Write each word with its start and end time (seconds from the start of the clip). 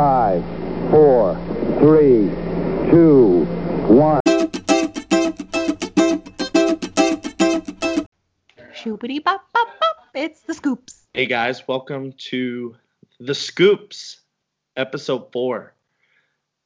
Five, 0.00 0.42
four, 0.90 1.34
three, 1.78 2.30
two, 2.90 3.44
one. 3.86 4.22
Shoopity 8.72 9.22
bop 9.22 9.44
bop 9.52 9.68
bop. 9.78 10.08
It's 10.14 10.40
the 10.40 10.54
scoops. 10.54 11.02
Hey 11.12 11.26
guys, 11.26 11.68
welcome 11.68 12.14
to 12.30 12.76
the 13.18 13.34
Scoops, 13.34 14.20
episode 14.74 15.30
four. 15.32 15.74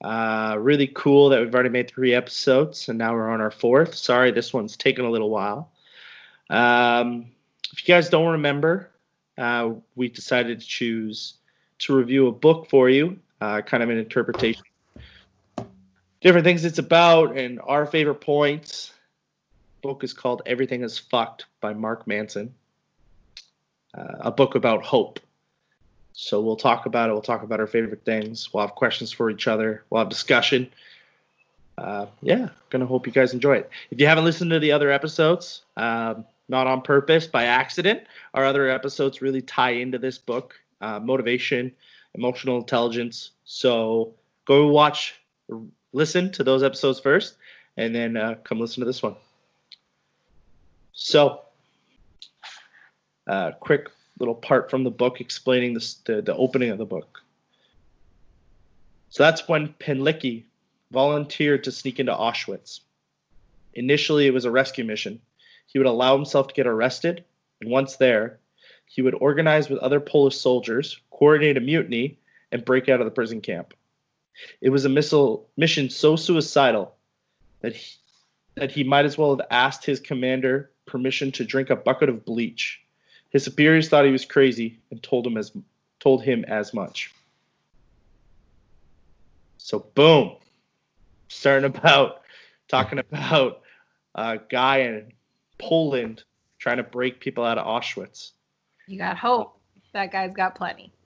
Uh, 0.01 0.55
really 0.61 0.87
cool 0.87 1.31
that 1.31 1.41
we've 1.41 1.53
already 1.53 1.71
made 1.71 1.91
three 1.91 2.15
episodes, 2.15 2.89
and 2.89 2.99
now 2.99 3.15
we're 3.15 3.29
on 3.29 3.41
our 3.41 3.51
fourth. 3.51 3.97
Sorry, 3.97 4.31
this 4.31 4.53
one's 4.53 4.77
taken 4.77 5.07
a 5.07 5.11
little 5.11 5.31
while. 5.31 5.73
Um, 6.51 7.33
if 7.73 7.83
you 7.83 7.93
guys 7.93 8.09
don't 8.11 8.31
remember, 8.31 8.91
uh, 9.37 9.71
we 9.97 10.09
decided 10.09 10.61
to 10.61 10.67
choose 10.67 11.35
to 11.81 11.97
review 11.97 12.29
a 12.29 12.33
book 12.33 12.69
for 12.71 12.89
you, 12.89 13.19
uh, 13.41 13.61
kind 13.63 13.83
of 13.83 13.91
an 13.91 13.99
interpretation, 13.99 14.63
different 16.21 16.45
things 16.45 16.65
it's 16.65 16.79
about, 16.79 17.37
and 17.37 17.61
our 17.63 17.87
favorite 17.87 18.21
points. 18.21 18.93
book 19.83 20.03
is 20.03 20.13
called 20.13 20.43
Everything 20.47 20.83
is 20.83 20.99
Fucked 20.99 21.47
by 21.61 21.75
Mark 21.75 22.07
Manson, 22.07 22.55
uh, 23.97 24.17
a 24.21 24.31
book 24.31 24.55
about 24.55 24.83
hope. 24.83 25.21
So 26.15 26.41
we'll 26.41 26.57
talk 26.57 26.87
about 26.87 27.11
it. 27.11 27.13
We'll 27.13 27.23
talk 27.23 27.43
about 27.43 27.61
our 27.61 27.67
favorite 27.67 28.05
things. 28.05 28.53
We'll 28.53 28.65
have 28.65 28.77
questions 28.77 29.11
for 29.13 29.31
each 29.31 29.49
other. 29.49 29.83
We'll 29.91 29.99
have 29.99 30.09
discussion. 30.09 30.71
Uh, 31.77 32.07
yeah, 32.23 32.51
gonna 32.71 32.87
hope 32.87 33.07
you 33.07 33.13
guys 33.13 33.35
enjoy 33.35 33.57
it. 33.57 33.71
If 33.91 34.01
you 34.01 34.07
haven't 34.07 34.25
listened 34.25 34.51
to 34.53 34.61
the 34.61 34.71
other 34.71 34.91
episodes, 34.91 35.63
um, 35.77 36.25
not 36.49 36.67
on 36.69 36.83
purpose, 36.83 37.27
by 37.27 37.45
accident, 37.45 38.03
our 38.33 38.45
other 38.45 38.69
episodes 38.69 39.21
really 39.21 39.43
tie 39.43 39.71
into 39.71 39.99
this 39.99 40.17
book: 40.17 40.55
uh, 40.81 41.01
motivation, 41.01 41.73
emotional 42.15 42.59
intelligence. 42.59 43.31
So 43.45 44.15
go 44.45 44.69
watch, 44.69 45.15
listen 45.93 46.31
to 46.33 46.45
those 46.45 46.63
episodes 46.63 47.01
first, 47.01 47.37
and 47.77 47.95
then 47.95 48.17
uh, 48.17 48.37
come 48.45 48.61
listen 48.61 48.81
to 48.81 48.87
this 48.87 49.03
one. 49.03 49.17
So, 50.93 51.43
uh, 53.27 53.53
quick 53.53 53.91
little 54.19 54.35
part 54.35 54.71
from 54.71 54.85
the 54.85 54.91
book 54.91 55.21
explaining 55.21 55.75
this, 55.75 55.95
the, 56.05 56.23
the 56.23 56.37
opening 56.37 56.71
of 56.71 56.79
the 56.79 56.85
book. 56.85 57.21
So 59.09 59.23
that's 59.23 59.49
when 59.49 59.75
Pilecki 59.81 60.45
volunteered 60.93 61.65
to 61.65 61.73
sneak 61.73 62.01
into 62.01 62.13
Auschwitz. 62.13 62.81
Initially, 63.75 64.27
it 64.27 64.35
was 64.35 64.45
a 64.45 64.51
rescue 64.51 64.85
mission. 64.85 65.21
He 65.67 65.79
would 65.79 65.89
allow 65.89 66.17
himself 66.17 66.49
to 66.49 66.55
get 66.55 66.67
arrested, 66.67 67.25
and 67.61 67.71
once 67.71 67.97
there, 67.97 68.39
he 68.87 69.03
would 69.03 69.15
organize 69.15 69.69
with 69.69 69.79
other 69.81 70.01
Polish 70.01 70.37
soldiers, 70.37 71.01
coordinate 71.11 71.57
a 71.57 71.61
mutiny, 71.61 72.19
and 72.53 72.65
break 72.65 72.89
out 72.89 73.01
of 73.01 73.07
the 73.07 73.11
prison 73.11 73.41
camp. 73.41 73.75
It 74.61 74.71
was 74.71 74.85
a 74.85 74.89
missile 74.89 75.49
mission 75.57 75.91
so 75.91 76.17
suicidal 76.17 76.95
that 77.61 77.75
he, 77.75 77.97
that 78.55 78.71
he 78.71 78.85
might 78.85 79.05
as 79.05 79.19
well 79.19 79.37
have 79.37 79.47
asked 79.51 79.85
his 79.85 80.01
commander 80.01 80.71
permission 80.87 81.33
to 81.33 81.45
drink 81.45 81.71
a 81.71 81.77
bucket 81.77 82.09
of 82.09 82.25
bleach. 82.25 82.81
His 83.31 83.43
superiors 83.43 83.89
thought 83.89 84.05
he 84.05 84.13
was 84.13 84.25
crazy 84.25 84.79
and 84.91 85.03
told 85.03 85.27
him 85.27 85.37
as 85.37 85.53
told 85.99 86.23
him 86.23 86.45
as 86.45 86.75
much. 86.75 87.13
So 89.59 89.79
boom, 89.79 90.37
starting 91.29 91.65
about 91.65 92.23
talking 92.69 92.99
about 92.99 93.63
a 94.15 94.39
guy 94.49 94.79
in 94.79 95.13
Poland 95.59 96.23
trying 96.59 96.77
to 96.77 96.83
break 96.83 97.21
people 97.21 97.45
out 97.45 97.59
of 97.59 97.67
Auschwitz. 97.67 98.33
You 98.87 98.99
got 98.99 99.17
hope. 99.17 99.59
That 99.93 100.13
guy's 100.13 100.33
got 100.35 100.55
plenty. 100.55 100.93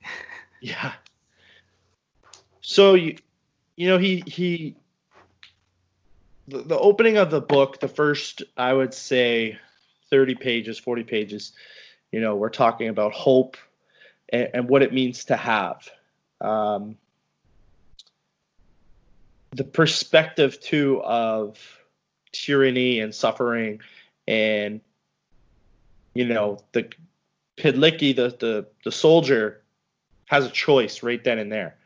Yeah. 0.61 0.95
So 2.63 2.95
you 2.95 3.17
you 3.77 3.87
know 3.87 3.97
he 3.97 4.25
he 4.27 4.75
the, 6.49 6.63
the 6.63 6.77
opening 6.77 7.17
of 7.17 7.31
the 7.31 7.41
book, 7.41 7.79
the 7.79 7.87
first 7.87 8.43
I 8.57 8.73
would 8.73 8.93
say 8.93 9.57
30 10.11 10.35
pages, 10.35 10.79
40 10.79 11.05
pages, 11.05 11.53
you 12.11 12.21
know, 12.21 12.35
we're 12.35 12.49
talking 12.49 12.89
about 12.89 13.13
hope 13.13 13.57
and, 14.31 14.49
and 14.53 14.69
what 14.69 14.83
it 14.83 14.93
means 14.93 15.27
to 15.27 15.37
have. 15.37 15.89
Um, 16.41 16.97
the 19.53 19.65
perspective 19.65 20.61
too 20.61 21.01
of 21.03 21.59
tyranny 22.33 23.01
and 23.01 23.15
suffering 23.15 23.81
and 24.27 24.81
you 26.15 26.27
know 26.27 26.59
the 26.73 26.89
Pilecki, 27.59 28.15
the, 28.15 28.37
the 28.39 28.67
the 28.85 28.93
soldier 28.93 29.63
has 30.27 30.47
a 30.47 30.51
choice 30.51 31.03
right 31.03 31.23
then 31.23 31.39
and 31.39 31.51
there. 31.51 31.77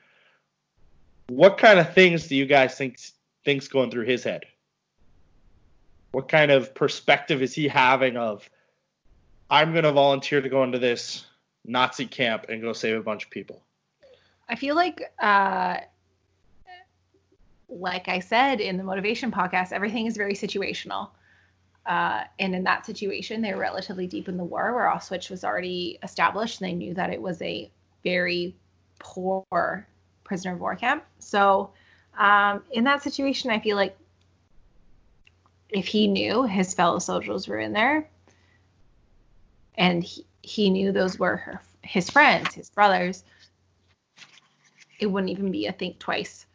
What 1.29 1.59
kind 1.59 1.79
of 1.79 1.95
things 1.95 2.27
do 2.27 2.37
you 2.37 2.47
guys 2.47 2.77
think 2.77 2.99
thinks 3.45 3.69
going 3.69 3.91
through 3.91 4.05
his 4.05 4.25
head? 4.25 4.45
What 6.13 6.29
kind 6.29 6.51
of 6.51 6.75
perspective 6.75 7.43
is 7.43 7.55
he 7.55 7.69
having 7.69 8.17
of 8.17 8.49
i'm 9.51 9.73
going 9.73 9.85
to 9.85 9.93
volunteer 9.93 10.41
to 10.41 10.49
go 10.49 10.65
into 10.65 10.79
this 10.79 11.27
nazi 11.65 12.07
camp 12.07 12.47
and 12.49 12.63
go 12.63 12.73
save 12.73 12.99
a 12.99 13.03
bunch 13.03 13.25
of 13.25 13.31
people? 13.31 13.63
I 14.49 14.57
feel 14.57 14.75
like, 14.75 15.01
uh, 15.21 15.77
like 17.69 18.09
I 18.09 18.19
said 18.19 18.61
in 18.61 18.77
the 18.77 18.85
motivation 18.85 19.31
podcast, 19.31 19.73
everything 19.73 20.07
is 20.07 20.17
very 20.17 20.35
situational. 20.35 21.11
Uh, 21.85 22.25
and 22.39 22.55
in 22.55 22.65
that 22.65 22.87
situation, 22.87 23.43
they 23.43 23.53
were 23.53 23.61
relatively 23.61 24.07
deep 24.07 24.29
in 24.29 24.37
the 24.37 24.45
war 24.45 24.75
where 24.75 24.89
Auschwitz 24.89 25.31
was 25.31 25.45
already 25.45 25.99
established, 26.03 26.61
and 26.61 26.71
they 26.71 26.75
knew 26.75 26.95
that 26.95 27.11
it 27.11 27.21
was 27.21 27.41
a 27.43 27.71
very 28.05 28.55
poor 28.99 29.87
prisoner 30.23 30.55
of 30.55 30.61
war 30.61 30.77
camp. 30.77 31.05
So, 31.19 31.71
um, 32.17 32.63
in 32.71 32.85
that 32.85 33.03
situation, 33.03 33.51
I 33.51 33.59
feel 33.59 33.77
like 33.77 33.97
if 35.71 35.87
he 35.87 36.07
knew 36.07 36.45
his 36.45 36.75
fellow 36.75 36.99
soldiers 36.99 37.49
were 37.49 37.59
in 37.59 37.73
there, 37.73 38.09
and 39.75 40.05
he, 40.05 40.27
he 40.43 40.71
knew 40.71 40.93
those 40.93 41.19
were 41.19 41.37
her, 41.37 41.61
his 41.83 42.09
friends, 42.11 42.55
his 42.55 42.71
brothers, 42.71 43.25
it 45.01 45.07
wouldn't 45.07 45.31
even 45.33 45.51
be 45.51 45.67
a 45.67 45.73
think 45.73 45.99
twice 45.99 46.47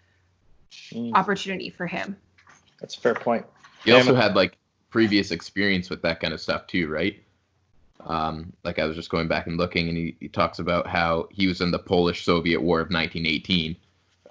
Mm, 0.94 1.14
opportunity 1.16 1.70
for 1.70 1.86
him. 1.86 2.16
that's 2.80 2.96
a 2.96 3.00
fair 3.00 3.14
point 3.14 3.46
He 3.84 3.92
also 3.92 4.16
had 4.16 4.36
like 4.36 4.58
previous 4.98 5.30
experience 5.30 5.92
with 5.92 6.02
that 6.02 6.20
kind 6.20 6.34
of 6.34 6.42
stuff 6.42 6.66
too, 6.66 6.88
right? 6.88 7.22
Um, 8.04 8.52
like 8.64 8.80
I 8.80 8.86
was 8.86 8.96
just 8.96 9.12
going 9.12 9.28
back 9.28 9.46
and 9.46 9.56
looking, 9.56 9.90
and 9.90 9.96
he, 9.96 10.18
he 10.20 10.28
talks 10.28 10.58
about 10.58 10.88
how 10.88 11.28
he 11.30 11.46
was 11.46 11.62
in 11.62 11.70
the 11.70 11.78
Polish-Soviet 11.78 12.60
War 12.60 12.80
of 12.80 12.90
1918 12.90 13.76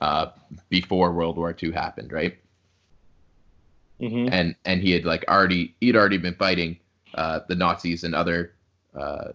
uh, 0.00 0.26
before 0.68 1.12
World 1.12 1.36
War 1.36 1.54
II 1.62 1.70
happened, 1.70 2.10
right? 2.10 2.36
Mhm. 4.00 4.28
And 4.32 4.56
and 4.64 4.82
he 4.82 4.90
had 4.90 5.04
like 5.04 5.24
already 5.28 5.76
he'd 5.80 5.94
already 5.94 6.18
been 6.18 6.34
fighting 6.34 6.78
uh, 7.14 7.40
the 7.48 7.54
Nazis 7.54 8.02
and 8.02 8.12
other 8.12 8.52
uh, 8.92 9.28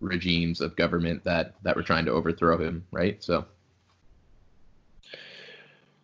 regimes 0.00 0.60
of 0.60 0.76
government 0.76 1.24
that 1.24 1.54
that 1.62 1.76
were 1.76 1.82
trying 1.82 2.04
to 2.04 2.10
overthrow 2.10 2.58
him, 2.58 2.84
right? 2.92 3.24
So 3.24 3.46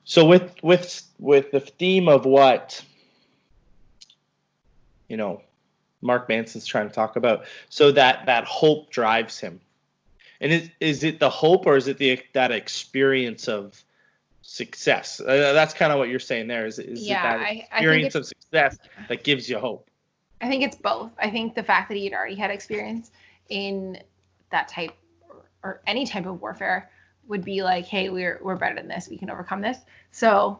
So 0.05 0.25
with 0.25 0.55
with 0.63 1.03
with 1.19 1.51
the 1.51 1.61
theme 1.61 2.09
of 2.09 2.25
what 2.25 2.83
you 5.15 5.19
know 5.19 5.41
Mark 6.03 6.29
Manson's 6.29 6.67
trying 6.67 6.89
to 6.89 6.95
talk 6.95 7.15
about, 7.15 7.45
so 7.69 7.93
that 7.93 8.27
that 8.27 8.45
hope 8.47 8.91
drives 8.91 9.39
him, 9.39 9.61
and 10.41 10.51
is 10.51 10.69
is 10.81 11.05
it 11.05 11.21
the 11.21 11.31
hope 11.31 11.67
or 11.67 11.77
is 11.77 11.87
it 11.87 11.99
the 11.99 12.21
that 12.33 12.51
experience 12.51 13.47
of 13.47 13.81
success? 14.43 15.21
Uh, 15.21 15.53
that's 15.53 15.73
kind 15.73 15.93
of 15.93 16.01
what 16.01 16.09
you're 16.09 16.19
saying 16.19 16.49
there. 16.49 16.67
Is, 16.67 16.81
is 16.81 17.07
Yeah, 17.07 17.19
it 17.19 17.23
that 17.23 17.41
I- 17.41 17.69
I 17.71 17.79
experience 17.79 18.17
of 18.17 18.27
success 18.27 18.77
that 19.09 19.23
gives 19.23 19.49
you 19.49 19.61
hope? 19.61 19.89
I 20.41 20.49
think 20.49 20.65
it's 20.65 20.77
both. 20.77 21.13
I 21.17 21.31
think 21.31 21.55
the 21.55 21.63
fact 21.63 21.89
that 21.91 21.97
he 21.97 22.07
had 22.07 22.13
already 22.13 22.35
had 22.35 22.51
experience 22.51 23.13
in 23.49 24.03
that 24.51 24.67
type 24.67 24.95
or, 25.31 25.45
or 25.63 25.81
any 25.87 26.07
type 26.07 26.27
of 26.27 26.43
warfare 26.43 26.91
would 27.29 27.45
be 27.45 27.63
like, 27.63 27.87
hey, 27.87 28.09
we're 28.09 28.41
we're 28.43 28.57
better 28.57 28.75
than 28.75 28.89
this. 28.89 29.09
We 29.09 29.17
can 29.17 29.31
overcome 29.31 29.61
this. 29.61 29.79
So 30.11 30.59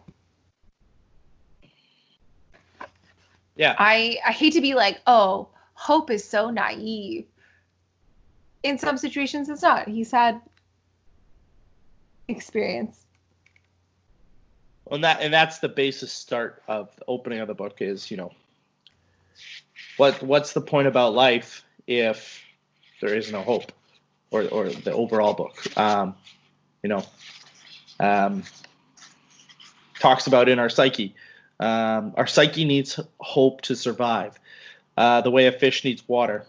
Yeah. 3.57 3.75
I 3.79 4.19
I 4.27 4.33
hate 4.33 4.53
to 4.55 4.61
be 4.61 4.75
like, 4.75 5.01
oh, 5.07 5.49
hope 5.75 6.11
is 6.11 6.25
so 6.25 6.51
naive. 6.51 7.27
In 8.63 8.79
some 8.79 8.97
situations, 8.97 9.49
it's 9.49 9.63
not. 9.63 9.89
He's 9.89 10.11
had 10.11 10.41
experience. 12.29 13.05
and 14.91 15.05
that 15.05 15.21
and 15.21 15.33
that's 15.33 15.59
the 15.59 15.69
basis 15.69 16.13
start 16.13 16.63
of 16.69 16.95
the 16.97 17.05
opening 17.09 17.41
of 17.41 17.49
the 17.49 17.55
book 17.55 17.77
is 17.81 18.11
you 18.11 18.17
know 18.17 18.33
what 19.97 20.23
what's 20.23 20.53
the 20.53 20.61
point 20.61 20.89
about 20.89 21.15
life 21.15 21.65
if 21.87 22.43
there 23.01 23.15
is 23.15 23.31
no 23.31 23.43
hope 23.43 23.73
or 24.31 24.45
or 24.49 24.69
the 24.69 24.93
overall 24.93 25.35
book 25.35 25.55
um 25.79 26.15
you 26.83 26.89
know 26.89 27.05
um 28.01 28.43
talks 30.01 30.27
about 30.27 30.49
in 30.49 30.59
our 30.59 30.69
psyche 30.69 31.15
um 31.61 32.13
our 32.17 32.27
psyche 32.27 32.65
needs 32.65 32.99
hope 33.19 33.61
to 33.61 33.77
survive 33.77 34.39
uh 34.97 35.21
the 35.21 35.31
way 35.31 35.47
a 35.47 35.53
fish 35.53 35.85
needs 35.85 36.07
water 36.09 36.45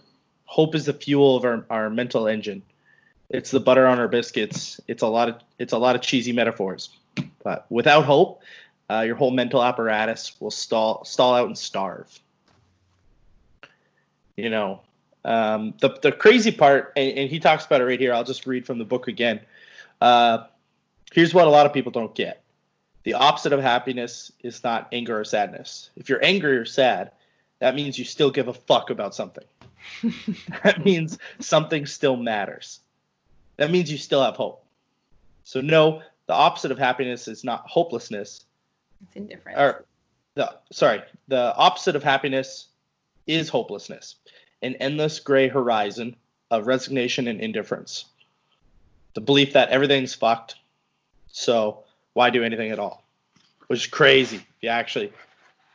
hope 0.46 0.76
is 0.76 0.86
the 0.86 0.94
fuel 0.94 1.36
of 1.36 1.44
our, 1.46 1.66
our 1.70 1.90
mental 1.90 2.28
engine 2.28 2.62
It's 3.30 3.52
the 3.52 3.60
butter 3.60 3.88
on 3.88 4.00
our 4.00 4.08
biscuits. 4.08 4.80
It's 4.88 5.02
a 5.02 5.08
lot 5.08 5.30
of 5.30 5.36
it's 5.58 5.74
a 5.74 5.78
lot 5.78 5.96
of 5.96 6.02
cheesy 6.02 6.32
metaphors. 6.32 6.90
But 7.44 7.66
without 7.70 8.06
hope, 8.06 8.42
uh, 8.90 9.02
your 9.02 9.16
whole 9.16 9.32
mental 9.32 9.64
apparatus 9.64 10.40
will 10.40 10.52
stall 10.52 11.04
stall 11.06 11.34
out 11.34 11.48
and 11.48 11.58
starve. 11.58 12.20
You 14.38 14.50
know, 14.50 14.82
um, 15.24 15.74
the 15.80 15.98
the 16.02 16.12
crazy 16.12 16.52
part, 16.52 16.94
and, 16.96 17.18
and, 17.18 17.30
he 17.30 17.40
talks 17.40 17.66
about 17.66 17.82
it 17.82 17.86
right 17.86 18.00
here. 18.00 18.14
I'll 18.14 18.24
just 18.24 18.46
read 18.46 18.66
from 18.66 18.78
the 18.78 18.86
book 18.86 19.08
again. 19.08 19.40
Uh, 20.02 20.46
here's 21.14 21.34
what 21.34 21.48
a 21.48 21.50
lot 21.50 21.66
of 21.66 21.74
people 21.74 21.92
don't 21.92 22.14
get: 22.14 22.44
the 23.06 23.14
opposite 23.14 23.54
of 23.54 23.62
happiness 23.62 24.32
is 24.42 24.64
not 24.64 24.90
anger 24.92 25.20
or 25.20 25.24
sadness. 25.24 25.92
If 25.96 26.10
you're 26.10 26.26
angry 26.26 26.58
or 26.58 26.66
sad, 26.66 27.12
that 27.60 27.76
means 27.76 27.98
you 27.98 28.04
still 28.04 28.32
give 28.32 28.48
a 28.48 28.54
fuck 28.54 28.90
about 28.90 29.14
something. 29.14 29.46
that 30.64 30.84
means 30.84 31.20
something 31.40 31.86
still 31.86 32.18
matters. 32.18 32.80
That 33.58 33.72
means 33.72 33.92
you 33.92 34.00
still 34.00 34.24
have 34.24 34.36
hope. 34.36 34.66
So 35.44 35.62
no, 35.62 36.02
the 36.26 36.34
opposite 36.34 36.72
of 36.72 36.80
happiness 36.80 37.28
is 37.28 37.44
not 37.44 37.68
hopelessness. 37.68 38.44
It's 39.04 39.16
indifference. 39.16 39.60
Or 39.60 39.86
the 40.34 40.58
sorry, 40.72 41.04
the 41.28 41.56
opposite 41.56 41.96
of 41.96 42.04
happiness 42.04 42.68
is 43.28 43.50
hopelessness 43.50 44.16
an 44.62 44.76
endless 44.76 45.20
gray 45.20 45.48
horizon 45.48 46.16
of 46.50 46.66
resignation 46.66 47.28
and 47.28 47.40
indifference. 47.40 48.06
The 49.14 49.22
belief 49.22 49.54
that 49.54 49.70
everything's 49.70 50.16
fucked, 50.16 50.56
so 51.28 51.85
why 52.16 52.32
do 52.32 52.44
anything 52.44 52.72
at 52.72 52.80
all? 52.80 53.04
Which 53.68 53.82
is 53.82 53.88
crazy. 53.88 54.38
If 54.38 54.44
you 54.62 54.70
actually, 54.70 55.12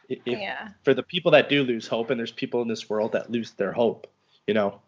if, 0.08 0.18
yeah. 0.24 0.70
For 0.82 0.94
the 0.94 1.02
people 1.02 1.30
that 1.32 1.48
do 1.48 1.62
lose 1.62 1.86
hope, 1.86 2.10
and 2.10 2.18
there's 2.18 2.32
people 2.32 2.62
in 2.62 2.68
this 2.68 2.90
world 2.90 3.12
that 3.12 3.30
lose 3.30 3.52
their 3.52 3.72
hope, 3.72 4.08
you 4.46 4.54
know, 4.54 4.80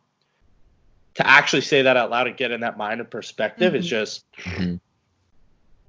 to 1.15 1.27
actually 1.27 1.61
say 1.61 1.83
that 1.83 1.97
out 1.97 2.11
loud 2.11 2.27
and 2.27 2.37
get 2.37 2.51
in 2.51 2.63
that 2.63 2.77
mind 2.77 3.01
of 3.01 3.11
perspective 3.11 3.75
mm-hmm. 3.75 3.81
is 3.81 3.87
just, 3.87 4.25
mm-hmm. 4.39 4.77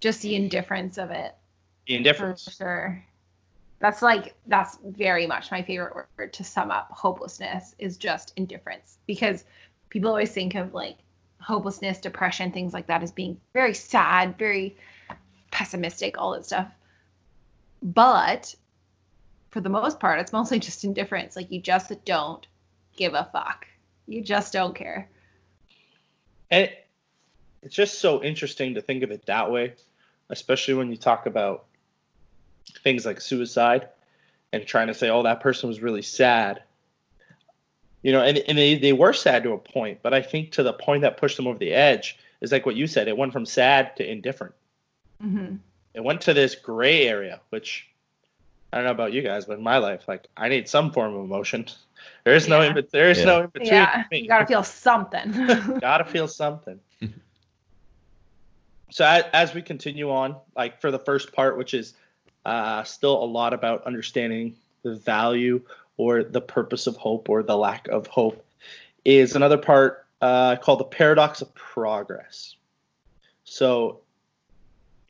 just 0.01 0.21
the 0.21 0.35
indifference 0.35 0.97
of 0.97 1.11
it. 1.11 1.33
The 1.87 1.95
indifference. 1.95 2.43
For 2.43 2.51
sure. 2.51 3.05
That's 3.79 4.01
like 4.01 4.33
that's 4.47 4.77
very 4.85 5.27
much 5.27 5.51
my 5.51 5.61
favorite 5.61 5.93
word 6.17 6.33
to 6.33 6.43
sum 6.43 6.71
up 6.71 6.89
hopelessness 6.91 7.75
is 7.79 7.97
just 7.97 8.31
indifference 8.37 8.97
because 9.07 9.43
people 9.89 10.09
always 10.09 10.31
think 10.31 10.55
of 10.55 10.73
like 10.73 10.97
hopelessness, 11.41 11.99
depression, 11.99 12.51
things 12.51 12.73
like 12.73 12.87
that 12.87 13.03
as 13.03 13.11
being 13.11 13.37
very 13.53 13.73
sad, 13.73 14.37
very 14.37 14.77
pessimistic, 15.53 16.17
all 16.17 16.33
that 16.33 16.45
stuff. 16.45 16.67
But 17.81 18.53
for 19.51 19.61
the 19.61 19.69
most 19.69 19.99
part, 19.99 20.19
it's 20.19 20.33
mostly 20.33 20.59
just 20.67 20.83
indifference. 20.83 21.35
Like 21.35 21.51
you 21.51 21.61
just 21.61 21.93
don't 22.03 22.45
give 22.97 23.13
a 23.13 23.29
fuck. 23.31 23.67
You 24.07 24.21
just 24.21 24.51
don't 24.51 24.75
care. 24.75 25.07
And 26.51 26.69
it's 27.61 27.75
just 27.75 27.99
so 27.99 28.21
interesting 28.21 28.73
to 28.73 28.81
think 28.81 29.03
of 29.03 29.11
it 29.11 29.27
that 29.27 29.51
way, 29.51 29.75
especially 30.29 30.73
when 30.73 30.89
you 30.89 30.97
talk 30.97 31.25
about 31.25 31.65
things 32.83 33.05
like 33.05 33.21
suicide 33.21 33.87
and 34.51 34.65
trying 34.65 34.87
to 34.87 34.93
say, 34.93 35.09
oh, 35.09 35.23
that 35.23 35.39
person 35.39 35.69
was 35.69 35.81
really 35.81 36.01
sad. 36.01 36.63
You 38.01 38.11
know, 38.11 38.21
and, 38.21 38.37
and 38.39 38.57
they, 38.57 38.77
they 38.77 38.91
were 38.91 39.13
sad 39.13 39.43
to 39.43 39.53
a 39.53 39.57
point, 39.57 39.99
but 40.01 40.13
I 40.13 40.21
think 40.21 40.51
to 40.53 40.63
the 40.63 40.73
point 40.73 41.03
that 41.03 41.17
pushed 41.17 41.37
them 41.37 41.47
over 41.47 41.57
the 41.57 41.71
edge 41.71 42.17
is 42.41 42.51
like 42.51 42.65
what 42.65 42.75
you 42.75 42.85
said. 42.85 43.07
It 43.07 43.17
went 43.17 43.33
from 43.33 43.45
sad 43.45 43.95
to 43.97 44.09
indifferent. 44.09 44.53
Mm-hmm. 45.21 45.55
It 45.93 46.03
went 46.03 46.21
to 46.21 46.33
this 46.33 46.55
gray 46.55 47.07
area, 47.07 47.39
which 47.49 47.87
I 48.71 48.77
don't 48.77 48.85
know 48.85 48.91
about 48.91 49.13
you 49.13 49.21
guys, 49.21 49.45
but 49.45 49.57
in 49.57 49.63
my 49.63 49.77
life, 49.77 50.07
like 50.07 50.27
I 50.35 50.49
need 50.49 50.67
some 50.67 50.91
form 50.91 51.15
of 51.15 51.23
emotion. 51.23 51.67
There 52.23 52.33
is 52.33 52.47
yeah. 52.47 52.57
no 52.57 52.61
in, 52.61 52.87
there 52.91 53.09
is 53.09 53.19
yeah. 53.19 53.25
no 53.25 53.41
in 53.43 53.47
between. 53.47 53.73
Yeah, 53.73 54.03
you 54.11 54.27
gotta 54.27 54.45
feel 54.45 54.63
something. 54.63 55.31
gotta 55.81 56.05
feel 56.05 56.27
something. 56.27 56.79
so 58.89 59.05
as, 59.05 59.23
as 59.33 59.53
we 59.53 59.61
continue 59.61 60.09
on, 60.11 60.35
like 60.55 60.81
for 60.81 60.91
the 60.91 60.99
first 60.99 61.33
part, 61.33 61.57
which 61.57 61.73
is 61.73 61.93
uh, 62.45 62.83
still 62.83 63.23
a 63.23 63.25
lot 63.25 63.53
about 63.53 63.85
understanding 63.85 64.55
the 64.83 64.95
value 64.95 65.61
or 65.97 66.23
the 66.23 66.41
purpose 66.41 66.87
of 66.87 66.95
hope 66.97 67.29
or 67.29 67.43
the 67.43 67.55
lack 67.55 67.87
of 67.87 68.07
hope 68.07 68.43
is 69.05 69.35
another 69.35 69.57
part 69.57 70.05
uh, 70.21 70.55
called 70.55 70.79
the 70.79 70.85
paradox 70.85 71.41
of 71.41 71.53
progress. 71.53 72.55
So, 73.43 73.99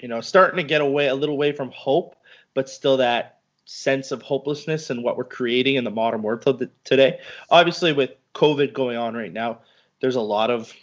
you 0.03 0.09
know, 0.09 0.19
starting 0.19 0.57
to 0.57 0.63
get 0.63 0.81
away 0.81 1.07
a 1.07 1.15
little 1.15 1.33
away 1.33 1.53
from 1.53 1.71
hope, 1.71 2.17
but 2.53 2.69
still 2.69 2.97
that 2.97 3.39
sense 3.63 4.11
of 4.11 4.21
hopelessness 4.21 4.89
and 4.89 5.01
what 5.01 5.15
we're 5.15 5.23
creating 5.23 5.75
in 5.75 5.85
the 5.85 5.91
modern 5.91 6.21
world 6.21 6.67
today. 6.83 7.21
Obviously, 7.49 7.93
with 7.93 8.11
COVID 8.35 8.73
going 8.73 8.97
on 8.97 9.15
right 9.15 9.31
now, 9.31 9.59
there's 10.01 10.17
a 10.17 10.21
lot 10.21 10.51
of 10.51 10.73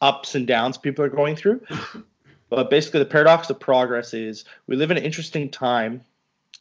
ups 0.00 0.34
and 0.34 0.46
downs 0.46 0.78
people 0.78 1.04
are 1.04 1.10
going 1.10 1.36
through. 1.36 1.60
But 2.48 2.70
basically, 2.70 3.00
the 3.00 3.06
paradox 3.06 3.50
of 3.50 3.58
progress 3.58 4.14
is 4.14 4.44
we 4.68 4.76
live 4.76 4.92
in 4.92 4.96
an 4.96 5.02
interesting 5.02 5.50
time 5.50 6.00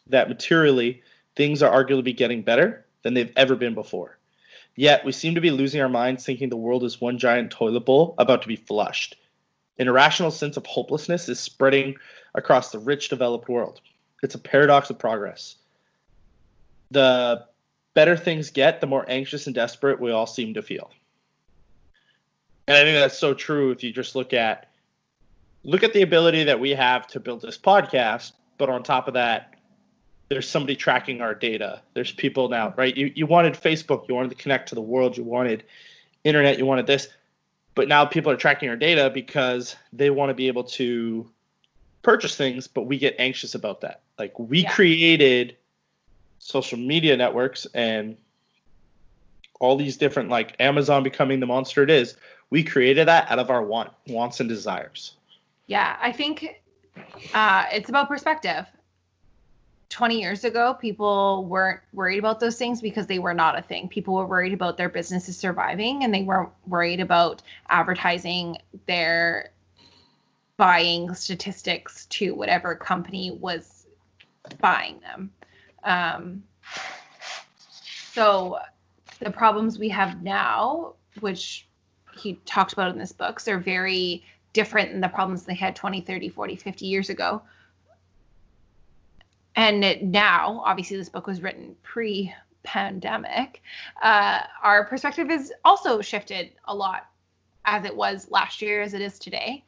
that 0.07 0.29
materially 0.29 1.03
things 1.35 1.61
are 1.61 1.71
arguably 1.71 2.17
getting 2.17 2.41
better 2.41 2.83
than 3.03 3.13
they've 3.13 3.31
ever 3.35 3.55
been 3.55 3.75
before. 3.75 4.17
Yet 4.75 5.05
we 5.05 5.11
seem 5.11 5.35
to 5.35 5.41
be 5.41 5.51
losing 5.51 5.81
our 5.81 5.87
minds 5.87 6.25
thinking 6.25 6.49
the 6.49 6.57
world 6.57 6.83
is 6.83 6.99
one 6.99 7.19
giant 7.19 7.51
toilet 7.51 7.85
bowl 7.85 8.15
about 8.17 8.41
to 8.41 8.47
be 8.47 8.55
flushed. 8.55 9.15
An 9.77 9.87
irrational 9.87 10.31
sense 10.31 10.57
of 10.57 10.65
hopelessness 10.65 11.27
is 11.27 11.39
spreading 11.39 11.95
across 12.33 12.71
the 12.71 12.79
rich, 12.79 13.09
developed 13.09 13.49
world. 13.49 13.81
It's 14.23 14.35
a 14.35 14.39
paradox 14.39 14.89
of 14.89 14.97
progress. 14.97 15.55
The 16.91 17.45
better 17.93 18.15
things 18.15 18.51
get, 18.51 18.81
the 18.81 18.87
more 18.87 19.05
anxious 19.07 19.47
and 19.47 19.55
desperate 19.55 19.99
we 19.99 20.11
all 20.11 20.27
seem 20.27 20.53
to 20.53 20.61
feel. 20.61 20.91
And 22.67 22.77
I 22.77 22.81
think 22.81 22.97
that's 22.97 23.17
so 23.17 23.33
true 23.33 23.71
if 23.71 23.83
you 23.83 23.91
just 23.91 24.15
look 24.15 24.33
at 24.33 24.69
look 25.63 25.83
at 25.83 25.93
the 25.93 26.03
ability 26.03 26.43
that 26.43 26.59
we 26.59 26.71
have 26.71 27.07
to 27.07 27.19
build 27.19 27.41
this 27.41 27.57
podcast, 27.57 28.33
but 28.57 28.69
on 28.69 28.83
top 28.83 29.07
of 29.07 29.15
that, 29.15 29.55
there's 30.29 30.47
somebody 30.47 30.75
tracking 30.75 31.21
our 31.21 31.35
data. 31.35 31.81
There's 31.93 32.11
people 32.11 32.49
now, 32.49 32.73
right? 32.77 32.95
You 32.95 33.11
you 33.15 33.25
wanted 33.25 33.53
Facebook, 33.53 34.07
you 34.07 34.15
wanted 34.15 34.29
to 34.29 34.35
connect 34.35 34.69
to 34.69 34.75
the 34.75 34.81
world, 34.81 35.17
you 35.17 35.23
wanted 35.23 35.63
internet, 36.23 36.57
you 36.57 36.65
wanted 36.65 36.87
this, 36.87 37.09
but 37.75 37.87
now 37.87 38.05
people 38.05 38.31
are 38.31 38.37
tracking 38.37 38.69
our 38.69 38.77
data 38.77 39.11
because 39.13 39.75
they 39.93 40.09
want 40.09 40.29
to 40.29 40.33
be 40.33 40.47
able 40.47 40.63
to 40.63 41.29
purchase 42.01 42.35
things, 42.35 42.67
but 42.67 42.83
we 42.83 42.97
get 42.97 43.15
anxious 43.19 43.53
about 43.53 43.81
that. 43.81 44.01
Like 44.17 44.37
we 44.39 44.63
yeah. 44.63 44.71
created 44.71 45.57
social 46.39 46.77
media 46.77 47.17
networks 47.17 47.65
and 47.73 48.17
all 49.59 49.75
these 49.75 49.97
different 49.97 50.29
like 50.29 50.55
Amazon 50.59 51.03
becoming 51.03 51.39
the 51.39 51.45
monster 51.45 51.83
it 51.83 51.89
is. 51.89 52.15
We 52.49 52.63
created 52.63 53.07
that 53.07 53.29
out 53.29 53.39
of 53.39 53.49
our 53.49 53.63
want, 53.63 53.91
wants 54.07 54.39
and 54.39 54.47
desires. 54.47 55.15
Yeah, 55.67 55.97
I 55.99 56.11
think 56.11 56.61
uh, 57.33 57.65
it's 57.71 57.89
about 57.89 58.07
perspective. 58.07 58.65
20 59.89 60.19
years 60.19 60.43
ago, 60.43 60.73
people 60.73 61.45
weren't 61.45 61.81
worried 61.93 62.19
about 62.19 62.39
those 62.39 62.57
things 62.57 62.81
because 62.81 63.07
they 63.07 63.19
were 63.19 63.33
not 63.33 63.57
a 63.57 63.61
thing. 63.61 63.87
People 63.87 64.15
were 64.15 64.25
worried 64.25 64.53
about 64.53 64.77
their 64.77 64.89
businesses 64.89 65.37
surviving 65.37 66.03
and 66.03 66.13
they 66.13 66.23
weren't 66.23 66.49
worried 66.67 66.99
about 66.99 67.41
advertising 67.69 68.57
their 68.87 69.51
buying 70.57 71.13
statistics 71.13 72.05
to 72.07 72.33
whatever 72.33 72.75
company 72.75 73.37
was 73.39 73.87
buying 74.59 74.99
them. 75.01 75.31
Um, 75.83 76.43
so 78.13 78.59
the 79.19 79.31
problems 79.31 79.77
we 79.77 79.89
have 79.89 80.23
now, 80.23 80.93
which 81.19 81.67
he 82.17 82.39
talked 82.45 82.73
about 82.73 82.91
in 82.91 82.97
this 82.97 83.11
book, 83.11 83.41
are 83.47 83.59
very 83.59 84.23
different 84.53 84.91
than 84.91 85.01
the 85.01 85.09
problems 85.09 85.43
they 85.43 85.53
had 85.53 85.75
20, 85.75 86.01
30, 86.01 86.29
40, 86.29 86.55
50 86.55 86.85
years 86.85 87.09
ago. 87.09 87.41
And 89.55 90.11
now, 90.11 90.61
obviously, 90.65 90.97
this 90.97 91.09
book 91.09 91.27
was 91.27 91.41
written 91.41 91.75
pre 91.83 92.33
pandemic. 92.63 93.61
Uh, 94.01 94.41
our 94.63 94.85
perspective 94.85 95.29
has 95.29 95.51
also 95.63 96.01
shifted 96.01 96.51
a 96.65 96.75
lot 96.75 97.07
as 97.63 97.85
it 97.85 97.95
was 97.95 98.29
last 98.29 98.61
year, 98.61 98.81
as 98.81 98.93
it 98.93 99.01
is 99.01 99.17
today. 99.19 99.63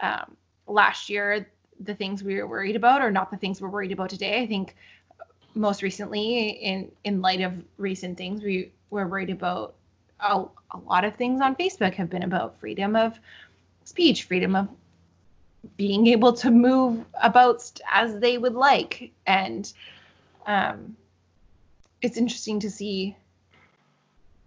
Um, 0.00 0.36
last 0.66 1.08
year, 1.08 1.46
the 1.80 1.94
things 1.94 2.22
we 2.22 2.36
were 2.36 2.46
worried 2.46 2.76
about 2.76 3.00
are 3.00 3.10
not 3.10 3.30
the 3.30 3.36
things 3.36 3.60
we're 3.60 3.70
worried 3.70 3.92
about 3.92 4.10
today. 4.10 4.42
I 4.42 4.46
think 4.46 4.76
most 5.54 5.82
recently, 5.82 6.50
in 6.50 6.92
in 7.04 7.22
light 7.22 7.40
of 7.40 7.54
recent 7.78 8.18
things, 8.18 8.42
we 8.42 8.72
were 8.90 9.08
worried 9.08 9.30
about 9.30 9.74
a, 10.20 10.44
a 10.72 10.78
lot 10.86 11.04
of 11.04 11.16
things 11.16 11.40
on 11.40 11.56
Facebook 11.56 11.94
have 11.94 12.10
been 12.10 12.22
about 12.22 12.60
freedom 12.60 12.94
of 12.94 13.18
speech, 13.84 14.24
freedom 14.24 14.54
of 14.54 14.68
being 15.76 16.06
able 16.06 16.32
to 16.32 16.50
move 16.50 17.04
about 17.22 17.70
as 17.90 18.18
they 18.18 18.38
would 18.38 18.54
like. 18.54 19.12
And 19.26 19.72
um, 20.46 20.96
it's 22.02 22.16
interesting 22.16 22.60
to 22.60 22.70
see 22.70 23.16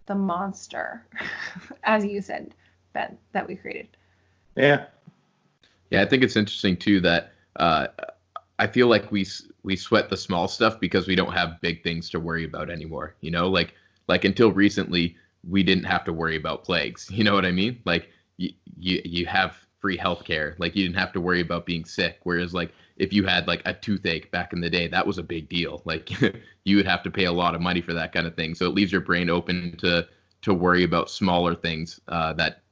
the 0.06 0.14
monster, 0.14 1.04
as 1.84 2.04
you 2.04 2.20
said, 2.20 2.54
Ben, 2.92 3.16
that 3.32 3.46
we 3.46 3.56
created. 3.56 3.88
Yeah. 4.56 4.86
Yeah, 5.90 6.02
I 6.02 6.06
think 6.06 6.22
it's 6.22 6.36
interesting 6.36 6.76
too 6.76 7.00
that 7.00 7.32
uh, 7.56 7.88
I 8.58 8.66
feel 8.66 8.88
like 8.88 9.10
we 9.10 9.26
we 9.62 9.76
sweat 9.76 10.10
the 10.10 10.16
small 10.16 10.48
stuff 10.48 10.80
because 10.80 11.06
we 11.06 11.14
don't 11.14 11.32
have 11.32 11.60
big 11.60 11.82
things 11.82 12.10
to 12.10 12.20
worry 12.20 12.44
about 12.44 12.70
anymore. 12.70 13.14
You 13.20 13.30
know, 13.30 13.48
like 13.48 13.74
like 14.08 14.24
until 14.24 14.52
recently 14.52 15.16
we 15.48 15.62
didn't 15.62 15.84
have 15.84 16.04
to 16.04 16.12
worry 16.12 16.36
about 16.36 16.64
plagues. 16.64 17.10
You 17.14 17.24
know 17.24 17.34
what 17.34 17.44
I 17.44 17.52
mean? 17.52 17.80
Like 17.84 18.10
you 18.36 18.50
you, 18.78 19.00
you 19.04 19.26
have 19.26 19.63
free 19.84 19.98
healthcare. 19.98 20.54
Like 20.58 20.74
you 20.74 20.82
didn't 20.82 20.96
have 20.96 21.12
to 21.12 21.20
worry 21.20 21.42
about 21.42 21.66
being 21.66 21.84
sick. 21.84 22.20
Whereas 22.22 22.54
like 22.54 22.72
if 22.96 23.12
you 23.12 23.26
had 23.26 23.46
like 23.46 23.60
a 23.66 23.74
toothache 23.74 24.30
back 24.30 24.54
in 24.54 24.62
the 24.62 24.70
day, 24.70 24.88
that 24.88 25.06
was 25.06 25.18
a 25.18 25.22
big 25.22 25.46
deal. 25.50 25.82
Like 25.92 26.08
you 26.64 26.76
would 26.76 26.86
have 26.86 27.02
to 27.02 27.10
pay 27.10 27.24
a 27.26 27.32
lot 27.32 27.54
of 27.54 27.60
money 27.60 27.82
for 27.82 27.92
that 27.92 28.10
kind 28.14 28.26
of 28.26 28.34
thing. 28.34 28.54
So 28.54 28.64
it 28.64 28.74
leaves 28.74 28.90
your 28.90 29.02
brain 29.02 29.28
open 29.28 29.76
to 29.80 30.08
to 30.40 30.54
worry 30.54 30.84
about 30.84 31.10
smaller 31.10 31.54
things 31.54 32.00
uh, 32.08 32.32
that 32.32 32.62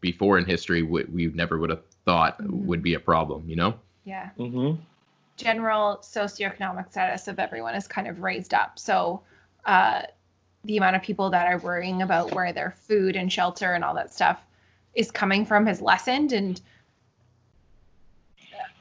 before 0.00 0.38
in 0.38 0.44
history 0.44 0.82
we, 0.84 1.02
we 1.04 1.26
never 1.26 1.58
would 1.58 1.70
have 1.70 1.82
thought 2.04 2.40
Mhm. 2.40 2.66
would 2.66 2.84
be 2.84 2.94
a 2.94 3.00
problem. 3.00 3.42
You 3.50 3.56
know? 3.56 3.74
Yeah. 4.04 4.30
Mm-hmm. 4.38 4.80
general 5.36 5.98
socioeconomic 6.02 6.88
status 6.92 7.26
of 7.26 7.40
everyone 7.40 7.74
is 7.74 7.88
kind 7.88 8.06
of 8.06 8.20
raised 8.20 8.54
up. 8.54 8.78
So 8.78 9.22
uh, 9.64 10.02
the 10.62 10.76
amount 10.76 10.94
of 10.94 11.02
people 11.02 11.30
that 11.30 11.48
are 11.48 11.58
worrying 11.58 12.02
about 12.02 12.32
where 12.32 12.52
their 12.52 12.70
food 12.70 13.16
and 13.16 13.32
shelter 13.32 13.72
and 13.74 13.82
all 13.82 13.94
that 13.94 14.14
stuff 14.14 14.38
is 14.94 15.10
coming 15.10 15.44
from 15.44 15.66
has 15.66 15.80
lessened. 15.80 16.32
And 16.32 16.60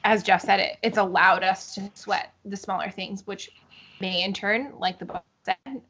as 0.04 0.24
Jeff 0.24 0.42
said, 0.42 0.60
it 0.60 0.78
it's 0.82 0.98
allowed 0.98 1.44
us 1.44 1.76
to 1.76 1.90
sweat 1.94 2.34
the 2.46 2.58
smaller 2.58 2.90
things, 2.90 3.26
which 3.26 3.52
may 4.00 4.24
in 4.24 4.34
turn, 4.34 4.74
like 4.78 5.00
the 5.00 5.06
book 5.06 5.24
said, 5.44 5.82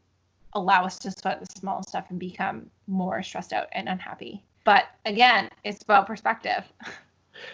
allow 0.54 0.84
us 0.86 1.00
to 1.00 1.12
sweat 1.12 1.40
the 1.40 1.48
small 1.60 1.84
stuff 1.84 2.06
and 2.10 2.20
become 2.20 2.70
more 2.88 3.24
stressed 3.24 3.54
out 3.54 3.68
and 3.72 3.88
unhappy. 3.88 4.44
But 4.64 4.86
again, 5.06 5.50
it's 5.64 5.82
about 5.82 6.08
perspective. 6.08 6.64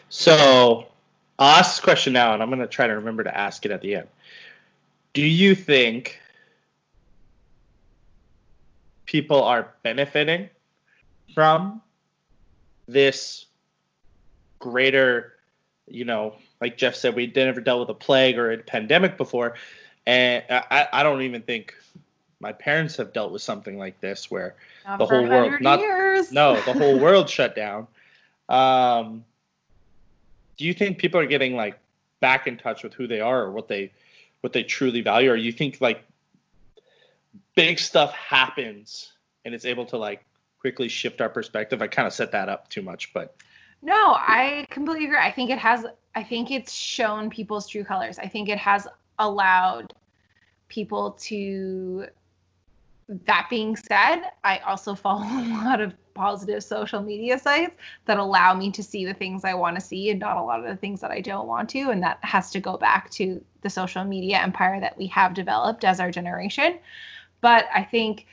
So 0.10 0.88
I'll 1.40 1.60
ask 1.60 1.76
this 1.76 1.84
question 1.84 2.14
now, 2.14 2.34
and 2.34 2.42
I'm 2.42 2.50
going 2.50 2.60
to 2.60 2.68
try 2.68 2.88
to 2.88 2.94
remember 2.94 3.24
to 3.24 3.38
ask 3.38 3.66
it 3.66 3.72
at 3.72 3.82
the 3.82 3.96
end. 3.96 4.08
Do 5.14 5.22
you 5.22 5.56
think 5.56 6.20
people 9.06 9.44
are 9.44 9.74
benefiting 9.84 10.50
from 11.34 11.82
this 12.88 13.46
greater, 14.60 15.34
you 15.88 16.06
know, 16.06 16.36
like 16.62 16.78
Jeff 16.78 16.96
said, 16.96 17.16
we 17.16 17.32
never 17.36 17.62
dealt 17.62 17.82
with 17.82 17.90
a 17.90 17.94
plague 18.00 18.38
or 18.38 18.52
a 18.52 18.58
pandemic 18.58 19.18
before. 19.18 19.56
And 20.06 20.44
I, 20.50 20.88
I 20.92 21.04
don't 21.04 21.22
even 21.22 21.42
think 21.42 21.76
my 22.40 22.54
parents 22.54 22.98
have 22.98 23.14
dealt 23.14 23.32
with 23.32 23.42
something 23.42 23.78
like 23.78 24.00
this 24.00 24.32
where 24.32 24.56
Not 24.86 25.00
The 25.00 25.06
whole 25.06 25.28
world, 25.28 25.62
not- 25.62 25.80
years. 25.80 26.32
no, 26.32 26.56
the 26.62 26.74
whole 26.74 26.98
world 27.06 27.30
shut 27.30 27.56
down. 27.56 27.88
Um, 28.50 29.26
do 30.58 30.66
you 30.66 30.74
think 30.74 30.98
people 30.98 31.20
are 31.20 31.26
getting 31.26 31.56
like 31.56 31.78
back 32.20 32.48
in 32.48 32.58
touch 32.58 32.84
with 32.84 32.94
who 32.94 33.06
they 33.08 33.20
are 33.20 33.44
or 33.44 33.52
what 33.52 33.68
they 33.68 33.92
what 34.42 34.54
they 34.54 34.64
truly 34.64 35.02
value, 35.02 35.32
or 35.32 35.36
you 35.36 35.52
think 35.52 35.82
like 35.82 36.04
big 37.56 37.80
stuff 37.80 38.14
happens 38.14 39.12
and 39.44 39.54
it's 39.56 39.66
able 39.66 39.86
to 39.88 39.98
like 39.98 40.24
quickly 40.60 40.88
shift 40.88 41.22
our 41.22 41.30
perspective? 41.30 41.82
I 41.82 41.88
kind 41.88 42.08
of 42.08 42.14
set 42.14 42.32
that 42.32 42.50
up 42.50 42.70
too 42.70 42.82
much, 42.82 43.14
but 43.14 43.36
No, 43.82 44.16
I 44.18 44.66
completely 44.70 45.06
agree. 45.06 45.18
I 45.18 45.32
think 45.32 45.50
it 45.50 45.60
has 45.60 45.86
I 46.16 46.24
think 46.24 46.50
it's 46.52 46.74
shown 46.74 47.30
people's 47.30 47.68
true 47.68 47.84
colors. 47.84 48.18
I 48.18 48.28
think 48.28 48.50
it 48.50 48.58
has 48.58 48.88
allowed 49.20 49.94
people 50.68 51.12
to 51.12 52.08
that 53.10 53.48
being 53.50 53.76
said, 53.76 54.24
I 54.44 54.58
also 54.60 54.94
follow 54.96 55.24
a 55.26 55.64
lot 55.64 55.82
of 55.82 55.94
positive 56.14 56.64
social 56.64 57.02
media 57.02 57.38
sites 57.38 57.76
that 58.06 58.18
allow 58.18 58.54
me 58.54 58.72
to 58.72 58.84
see 58.84 59.06
the 59.06 59.14
things 59.14 59.46
I 59.46 59.54
want 59.54 59.78
to 59.78 59.82
see 59.86 60.10
and 60.10 60.20
not 60.20 60.38
a 60.38 60.42
lot 60.42 60.60
of 60.60 60.66
the 60.66 60.76
things 60.76 61.00
that 61.02 61.12
I 61.12 61.22
don't 61.22 61.48
want 61.48 61.70
to. 61.70 61.92
And 61.92 62.02
that 62.04 62.18
has 62.24 62.50
to 62.52 62.60
go 62.60 62.76
back 62.78 63.10
to 63.12 63.44
the 63.62 63.70
social 63.70 64.04
media 64.04 64.40
empire 64.40 64.80
that 64.80 64.98
we 64.98 65.08
have 65.08 65.34
developed 65.34 65.86
as 65.86 66.00
our 66.00 66.12
generation. 66.12 66.80
But 67.40 67.68
I 67.74 67.84
think 67.84 68.26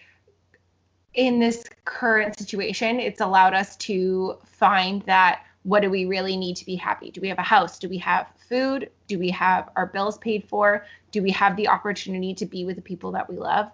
in 1.14 1.38
this 1.38 1.64
current 1.85 2.38
situation, 2.38 2.99
it's 3.00 3.21
allowed 3.21 3.54
us 3.54 3.76
to 3.76 4.37
find 4.44 5.02
that 5.02 5.44
what 5.62 5.80
do 5.80 5.90
we 5.90 6.04
really 6.04 6.37
need 6.37 6.56
to 6.56 6.66
be 6.66 6.75
happy? 6.75 7.11
Do 7.11 7.21
we 7.21 7.28
have 7.28 7.38
a 7.38 7.42
house? 7.42 7.78
Do 7.78 7.88
we 7.88 7.99
have 7.99 8.26
food? 8.49 8.90
Do 9.06 9.18
we 9.18 9.30
have 9.30 9.71
our 9.76 9.87
bills 9.87 10.18
paid 10.18 10.44
for? 10.44 10.85
Do 11.11 11.23
we 11.23 11.30
have 11.30 11.56
the 11.56 11.68
opportunity 11.68 12.35
to 12.35 12.47
be 12.47 12.64
with 12.64 12.76
the 12.76 12.83
people 12.83 13.12
that 13.12 13.30
we 13.30 13.37
love? 13.37 13.71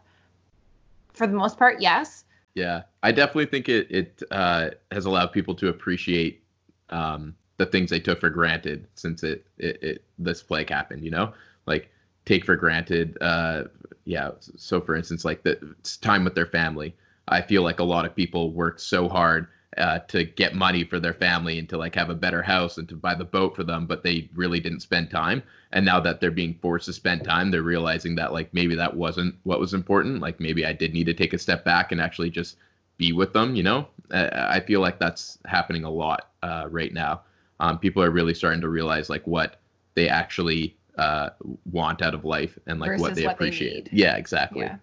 For 1.12 1.26
the 1.26 1.32
most 1.32 1.58
part, 1.58 1.80
yes. 1.80 2.24
Yeah, 2.54 2.82
I 3.02 3.12
definitely 3.12 3.46
think 3.46 3.68
it 3.68 3.90
it 3.90 4.22
uh, 4.30 4.70
has 4.90 5.06
allowed 5.06 5.32
people 5.32 5.54
to 5.56 5.68
appreciate 5.68 6.42
um, 6.90 7.34
the 7.56 7.66
things 7.66 7.90
they 7.90 8.00
took 8.00 8.20
for 8.20 8.30
granted 8.30 8.86
since 8.94 9.22
it, 9.22 9.46
it 9.58 9.82
it 9.82 10.04
this 10.18 10.42
plague 10.42 10.70
happened. 10.70 11.04
You 11.04 11.10
know, 11.10 11.32
like 11.66 11.90
take 12.24 12.44
for 12.44 12.56
granted. 12.56 13.16
Uh, 13.20 13.64
yeah. 14.04 14.32
So 14.40 14.80
for 14.80 14.94
instance, 14.94 15.24
like 15.24 15.42
the 15.42 15.74
time 16.00 16.24
with 16.24 16.34
their 16.34 16.46
family. 16.46 16.94
I 17.30 17.40
feel 17.42 17.62
like 17.62 17.78
a 17.78 17.84
lot 17.84 18.04
of 18.04 18.14
people 18.14 18.52
worked 18.52 18.80
so 18.80 19.08
hard 19.08 19.46
uh, 19.76 20.00
to 20.00 20.24
get 20.24 20.54
money 20.54 20.84
for 20.84 20.98
their 20.98 21.14
family 21.14 21.58
and 21.58 21.68
to 21.68 21.78
like 21.78 21.94
have 21.94 22.10
a 22.10 22.14
better 22.14 22.42
house 22.42 22.76
and 22.76 22.88
to 22.88 22.96
buy 22.96 23.14
the 23.14 23.24
boat 23.24 23.54
for 23.54 23.62
them, 23.62 23.86
but 23.86 24.02
they 24.02 24.28
really 24.34 24.58
didn't 24.58 24.80
spend 24.80 25.10
time. 25.10 25.42
And 25.72 25.84
now 25.84 26.00
that 26.00 26.20
they're 26.20 26.32
being 26.32 26.58
forced 26.60 26.86
to 26.86 26.92
spend 26.92 27.24
time, 27.24 27.50
they're 27.50 27.62
realizing 27.62 28.16
that 28.16 28.32
like 28.32 28.52
maybe 28.52 28.74
that 28.74 28.96
wasn't 28.96 29.36
what 29.44 29.60
was 29.60 29.72
important. 29.72 30.20
Like 30.20 30.40
maybe 30.40 30.66
I 30.66 30.72
did 30.72 30.92
need 30.92 31.04
to 31.04 31.14
take 31.14 31.32
a 31.32 31.38
step 31.38 31.64
back 31.64 31.92
and 31.92 32.00
actually 32.00 32.30
just 32.30 32.56
be 32.96 33.12
with 33.12 33.32
them. 33.32 33.54
You 33.54 33.62
know, 33.62 33.88
I, 34.10 34.56
I 34.56 34.60
feel 34.60 34.80
like 34.80 34.98
that's 34.98 35.38
happening 35.44 35.84
a 35.84 35.90
lot 35.90 36.30
uh, 36.42 36.66
right 36.68 36.92
now. 36.92 37.22
Um, 37.60 37.78
people 37.78 38.02
are 38.02 38.10
really 38.10 38.34
starting 38.34 38.60
to 38.62 38.68
realize 38.68 39.08
like 39.08 39.26
what 39.26 39.60
they 39.94 40.08
actually 40.08 40.76
uh, 40.98 41.30
want 41.70 42.02
out 42.02 42.14
of 42.14 42.24
life 42.24 42.58
and 42.66 42.80
like 42.80 42.98
what 42.98 43.14
they 43.14 43.24
what 43.24 43.34
appreciate. 43.34 43.92
need. 43.92 44.00
yeah, 44.00 44.16
exactly. 44.16 44.62
Yeah. 44.62 44.76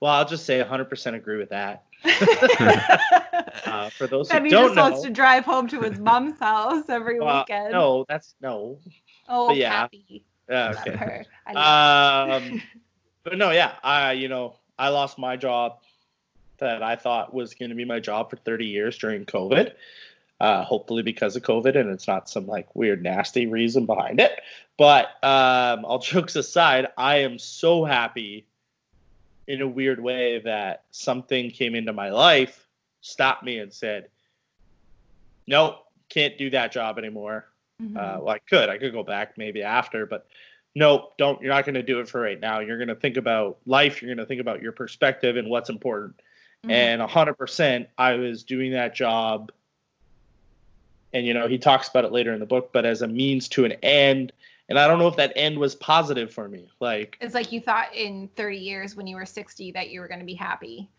Well, 0.00 0.12
I'll 0.12 0.24
just 0.24 0.46
say 0.46 0.62
100% 0.62 1.14
agree 1.14 1.38
with 1.38 1.50
that. 1.50 1.84
Uh, 3.66 3.90
for 3.90 4.06
those 4.06 4.30
who 4.30 4.36
and 4.36 4.46
he 4.46 4.50
don't 4.50 4.74
just 4.74 4.76
wants 4.76 5.02
to 5.02 5.10
drive 5.10 5.44
home 5.44 5.66
to 5.66 5.80
his 5.80 5.98
mom's 5.98 6.38
house 6.38 6.88
every 6.88 7.18
well, 7.20 7.40
weekend. 7.40 7.72
no, 7.72 8.06
that's 8.08 8.34
no. 8.40 8.78
oh, 9.28 9.48
but 9.48 9.56
yeah. 9.56 9.70
Cappy. 9.70 10.24
Yeah, 10.48 10.68
Love 10.68 10.94
her. 10.94 11.24
Um, 11.48 12.62
but 13.24 13.36
no, 13.36 13.50
yeah, 13.50 13.74
I 13.82 14.12
you 14.12 14.28
know 14.28 14.56
I 14.78 14.88
lost 14.88 15.18
my 15.18 15.36
job 15.36 15.80
that 16.58 16.82
I 16.82 16.96
thought 16.96 17.34
was 17.34 17.54
going 17.54 17.70
to 17.70 17.74
be 17.74 17.84
my 17.84 18.00
job 18.00 18.30
for 18.30 18.36
30 18.36 18.66
years 18.66 18.98
during 18.98 19.24
COVID. 19.24 19.72
Uh, 20.40 20.62
hopefully 20.62 21.02
because 21.02 21.34
of 21.34 21.42
COVID, 21.42 21.76
and 21.76 21.90
it's 21.90 22.06
not 22.06 22.28
some 22.28 22.46
like 22.46 22.74
weird 22.76 23.02
nasty 23.02 23.46
reason 23.46 23.86
behind 23.86 24.20
it. 24.20 24.40
But 24.76 25.06
um, 25.24 25.84
all 25.84 25.98
jokes 26.02 26.36
aside, 26.36 26.86
I 26.96 27.18
am 27.18 27.38
so 27.38 27.84
happy 27.84 28.46
in 29.48 29.62
a 29.62 29.66
weird 29.66 29.98
way 29.98 30.38
that 30.40 30.84
something 30.90 31.50
came 31.50 31.74
into 31.74 31.92
my 31.92 32.10
life, 32.10 32.68
stopped 33.00 33.42
me, 33.42 33.58
and 33.58 33.72
said, 33.72 34.08
"Nope, 35.46 35.78
can't 36.10 36.36
do 36.38 36.50
that 36.50 36.70
job 36.70 36.98
anymore." 36.98 37.48
Mhm. 37.82 37.96
Uh, 37.96 38.20
well, 38.20 38.28
I 38.34 38.38
could. 38.38 38.68
I 38.68 38.76
could 38.76 38.92
go 38.92 39.02
back 39.02 39.38
maybe 39.38 39.62
after, 39.62 40.04
but 40.04 40.26
nope, 40.74 41.14
don't. 41.16 41.40
You're 41.40 41.52
not 41.52 41.64
going 41.64 41.76
to 41.76 41.82
do 41.82 41.98
it 42.00 42.08
for 42.08 42.20
right 42.20 42.38
now. 42.38 42.60
You're 42.60 42.76
going 42.76 42.88
to 42.88 42.94
think 42.94 43.16
about 43.16 43.58
life. 43.64 44.02
You're 44.02 44.14
going 44.14 44.24
to 44.24 44.26
think 44.26 44.40
about 44.40 44.60
your 44.62 44.72
perspective 44.72 45.36
and 45.36 45.48
what's 45.48 45.70
important. 45.70 46.20
Mhm. 46.66 46.70
And 46.70 47.02
100%, 47.02 47.88
I 47.96 48.14
was 48.14 48.42
doing 48.44 48.72
that 48.72 48.94
job. 48.94 49.50
And, 51.14 51.24
you 51.24 51.32
know, 51.32 51.48
he 51.48 51.56
talks 51.56 51.88
about 51.88 52.04
it 52.04 52.12
later 52.12 52.34
in 52.34 52.40
the 52.40 52.46
book, 52.46 52.70
but 52.72 52.84
as 52.84 53.00
a 53.00 53.08
means 53.08 53.48
to 53.50 53.64
an 53.64 53.72
end. 53.82 54.32
And 54.68 54.78
I 54.78 54.86
don't 54.86 54.98
know 54.98 55.08
if 55.08 55.16
that 55.16 55.32
end 55.34 55.58
was 55.58 55.74
positive 55.74 56.32
for 56.32 56.48
me. 56.48 56.68
Like, 56.78 57.16
It's 57.20 57.34
like 57.34 57.52
you 57.52 57.60
thought 57.60 57.94
in 57.94 58.28
30 58.36 58.58
years 58.58 58.96
when 58.96 59.06
you 59.06 59.16
were 59.16 59.24
60 59.24 59.72
that 59.72 59.90
you 59.90 60.00
were 60.00 60.08
going 60.08 60.20
to 60.20 60.26
be 60.26 60.34
happy. 60.34 60.90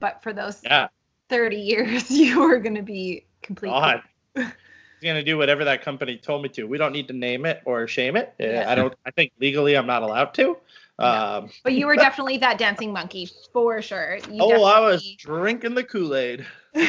But 0.00 0.22
for 0.22 0.32
those 0.32 0.62
yeah, 0.64 0.88
30 1.28 1.56
years, 1.56 2.10
you 2.10 2.40
were 2.40 2.58
going 2.58 2.76
to 2.76 2.82
be 2.82 3.26
completely. 3.42 3.78
God. 3.78 4.02
Going 5.00 5.14
to 5.14 5.22
do 5.22 5.38
whatever 5.38 5.64
that 5.64 5.82
company 5.82 6.16
told 6.16 6.42
me 6.42 6.48
to. 6.48 6.64
We 6.64 6.76
don't 6.76 6.90
need 6.90 7.06
to 7.06 7.14
name 7.14 7.46
it 7.46 7.62
or 7.64 7.86
shame 7.86 8.16
it. 8.16 8.34
Uh, 8.40 8.46
Yeah. 8.46 8.68
I 8.68 8.74
don't, 8.74 8.92
I 9.06 9.12
think 9.12 9.30
legally 9.38 9.76
I'm 9.76 9.86
not 9.86 10.02
allowed 10.02 10.34
to. 10.34 10.56
No. 10.98 11.06
Um, 11.06 11.50
But 11.62 11.74
you 11.74 11.86
were 11.86 11.94
definitely 11.96 12.38
that 12.38 12.58
dancing 12.58 12.92
monkey 12.92 13.30
for 13.52 13.80
sure. 13.80 14.18
You 14.28 14.38
oh, 14.40 14.64
I 14.64 14.80
was 14.80 15.14
drinking 15.16 15.76
the 15.76 15.84
Kool 15.84 16.16
Aid. 16.16 16.44
Not 16.74 16.84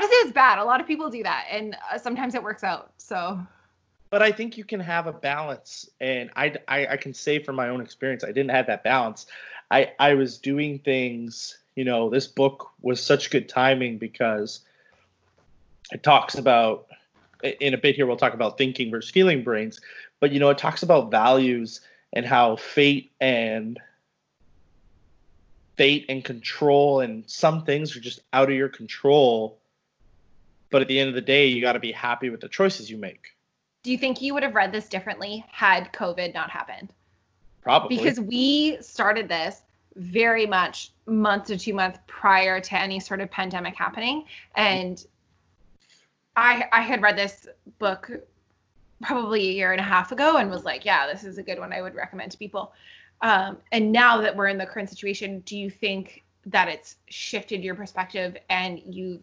to 0.00 0.06
say 0.06 0.14
it's 0.14 0.32
bad. 0.32 0.60
A 0.60 0.64
lot 0.64 0.80
of 0.80 0.86
people 0.86 1.10
do 1.10 1.24
that, 1.24 1.46
and 1.50 1.76
uh, 1.92 1.98
sometimes 1.98 2.36
it 2.36 2.42
works 2.44 2.62
out. 2.62 2.92
So 2.96 3.44
but 4.12 4.20
I 4.20 4.30
think 4.30 4.58
you 4.58 4.64
can 4.64 4.78
have 4.78 5.06
a 5.06 5.12
balance, 5.12 5.88
and 5.98 6.28
I, 6.36 6.54
I, 6.68 6.86
I 6.86 6.96
can 6.98 7.14
say 7.14 7.42
from 7.42 7.56
my 7.56 7.70
own 7.70 7.80
experience, 7.80 8.22
I 8.22 8.26
didn't 8.26 8.50
have 8.50 8.66
that 8.66 8.84
balance. 8.84 9.24
I, 9.70 9.92
I 9.98 10.12
was 10.12 10.36
doing 10.36 10.80
things, 10.80 11.56
you 11.76 11.84
know, 11.84 12.10
this 12.10 12.26
book 12.26 12.72
was 12.82 13.02
such 13.02 13.30
good 13.30 13.48
timing 13.48 13.96
because 13.96 14.60
it 15.92 16.02
talks 16.02 16.34
about, 16.34 16.88
in 17.42 17.72
a 17.72 17.78
bit 17.78 17.96
here, 17.96 18.04
we'll 18.04 18.18
talk 18.18 18.34
about 18.34 18.58
thinking 18.58 18.90
versus 18.90 19.10
feeling 19.10 19.42
brains, 19.42 19.80
but, 20.20 20.30
you 20.30 20.40
know, 20.40 20.50
it 20.50 20.58
talks 20.58 20.82
about 20.82 21.10
values 21.10 21.80
and 22.12 22.26
how 22.26 22.56
fate 22.56 23.12
and 23.18 23.80
fate 25.78 26.04
and 26.10 26.22
control 26.22 27.00
and 27.00 27.24
some 27.30 27.64
things 27.64 27.96
are 27.96 28.00
just 28.00 28.20
out 28.34 28.50
of 28.50 28.54
your 28.54 28.68
control. 28.68 29.58
But 30.68 30.82
at 30.82 30.88
the 30.88 31.00
end 31.00 31.08
of 31.08 31.14
the 31.14 31.22
day, 31.22 31.46
you 31.46 31.62
got 31.62 31.72
to 31.72 31.80
be 31.80 31.92
happy 31.92 32.28
with 32.28 32.42
the 32.42 32.48
choices 32.50 32.90
you 32.90 32.98
make. 32.98 33.30
Do 33.82 33.90
you 33.90 33.98
think 33.98 34.22
you 34.22 34.34
would 34.34 34.42
have 34.42 34.54
read 34.54 34.72
this 34.72 34.88
differently 34.88 35.44
had 35.50 35.92
COVID 35.92 36.34
not 36.34 36.50
happened? 36.50 36.92
Probably. 37.62 37.96
Because 37.96 38.20
we 38.20 38.78
started 38.80 39.28
this 39.28 39.62
very 39.96 40.46
much 40.46 40.92
month 41.06 41.46
to 41.46 41.58
two 41.58 41.74
months 41.74 41.98
prior 42.06 42.60
to 42.60 42.78
any 42.78 43.00
sort 43.00 43.20
of 43.20 43.30
pandemic 43.30 43.74
happening. 43.76 44.24
And 44.54 45.04
I 46.36 46.64
I 46.72 46.80
had 46.80 47.02
read 47.02 47.16
this 47.16 47.46
book 47.78 48.10
probably 49.02 49.48
a 49.48 49.52
year 49.52 49.72
and 49.72 49.80
a 49.80 49.84
half 49.84 50.12
ago 50.12 50.36
and 50.36 50.50
was 50.50 50.64
like, 50.64 50.84
yeah, 50.84 51.06
this 51.06 51.24
is 51.24 51.38
a 51.38 51.42
good 51.42 51.58
one. 51.58 51.72
I 51.72 51.82
would 51.82 51.94
recommend 51.94 52.30
to 52.32 52.38
people. 52.38 52.72
Um, 53.20 53.58
and 53.70 53.92
now 53.92 54.20
that 54.20 54.34
we're 54.34 54.48
in 54.48 54.58
the 54.58 54.66
current 54.66 54.88
situation, 54.88 55.40
do 55.40 55.56
you 55.56 55.70
think 55.70 56.24
that 56.46 56.68
it's 56.68 56.96
shifted 57.08 57.62
your 57.62 57.74
perspective 57.74 58.36
and 58.48 58.80
you've 58.84 59.22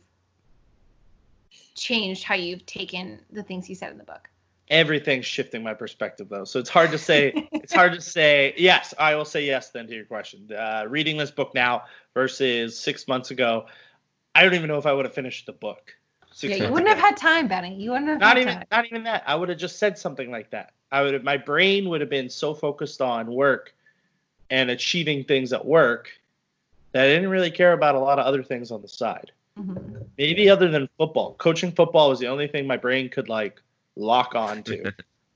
changed 1.75 2.23
how 2.23 2.35
you've 2.35 2.65
taken 2.65 3.19
the 3.31 3.43
things 3.43 3.69
you 3.69 3.75
said 3.75 3.91
in 3.91 3.97
the 3.97 4.03
book? 4.03 4.29
Everything's 4.69 5.25
shifting 5.25 5.63
my 5.63 5.73
perspective 5.73 6.29
though, 6.29 6.43
so 6.43 6.59
it's 6.59 6.69
hard 6.69 6.91
to 6.91 6.97
say. 6.97 7.33
it's 7.51 7.73
hard 7.73 7.93
to 7.93 8.01
say. 8.01 8.53
Yes, 8.57 8.93
I 8.99 9.15
will 9.15 9.25
say 9.25 9.45
yes 9.45 9.69
then 9.69 9.88
to 9.88 9.95
your 9.95 10.05
question. 10.05 10.47
Uh, 10.51 10.85
reading 10.88 11.17
this 11.17 11.31
book 11.31 11.55
now 11.55 11.83
versus 12.13 12.77
six 12.77 13.07
months 13.07 13.31
ago, 13.31 13.65
I 14.35 14.43
don't 14.43 14.53
even 14.53 14.67
know 14.67 14.77
if 14.77 14.85
I 14.85 14.93
would 14.93 15.05
have 15.05 15.13
finished 15.13 15.47
the 15.47 15.53
book. 15.53 15.95
Yeah, 16.41 16.55
you 16.55 16.71
wouldn't 16.71 16.88
have 16.89 16.99
had 16.99 17.17
time, 17.17 17.47
Benny. 17.47 17.75
You 17.75 17.91
wouldn't 17.91 18.09
have 18.09 18.19
not 18.19 18.38
had 18.38 18.41
even 18.41 18.53
time. 18.53 18.65
not 18.71 18.85
even 18.85 19.03
that. 19.03 19.23
I 19.25 19.35
would 19.35 19.49
have 19.49 19.57
just 19.57 19.79
said 19.79 19.97
something 19.97 20.29
like 20.29 20.51
that. 20.51 20.73
I 20.91 21.01
would 21.01 21.13
have 21.13 21.23
my 21.23 21.38
brain 21.38 21.89
would 21.89 22.01
have 22.01 22.09
been 22.09 22.29
so 22.29 22.53
focused 22.53 23.01
on 23.01 23.27
work 23.27 23.73
and 24.49 24.69
achieving 24.69 25.23
things 25.23 25.53
at 25.53 25.65
work 25.65 26.11
that 26.91 27.03
I 27.03 27.07
didn't 27.07 27.29
really 27.29 27.51
care 27.51 27.73
about 27.73 27.95
a 27.95 27.99
lot 27.99 28.19
of 28.19 28.25
other 28.25 28.43
things 28.43 28.71
on 28.71 28.81
the 28.81 28.88
side. 28.88 29.31
Mhm. 29.57 30.05
Maybe 30.17 30.49
other 30.49 30.69
than 30.69 30.89
football. 30.97 31.35
Coaching 31.35 31.71
football 31.71 32.09
was 32.09 32.19
the 32.19 32.27
only 32.27 32.47
thing 32.47 32.65
my 32.65 32.77
brain 32.77 33.09
could 33.09 33.29
like 33.29 33.61
lock 33.96 34.36
on 34.36 34.63
to. 34.63 34.93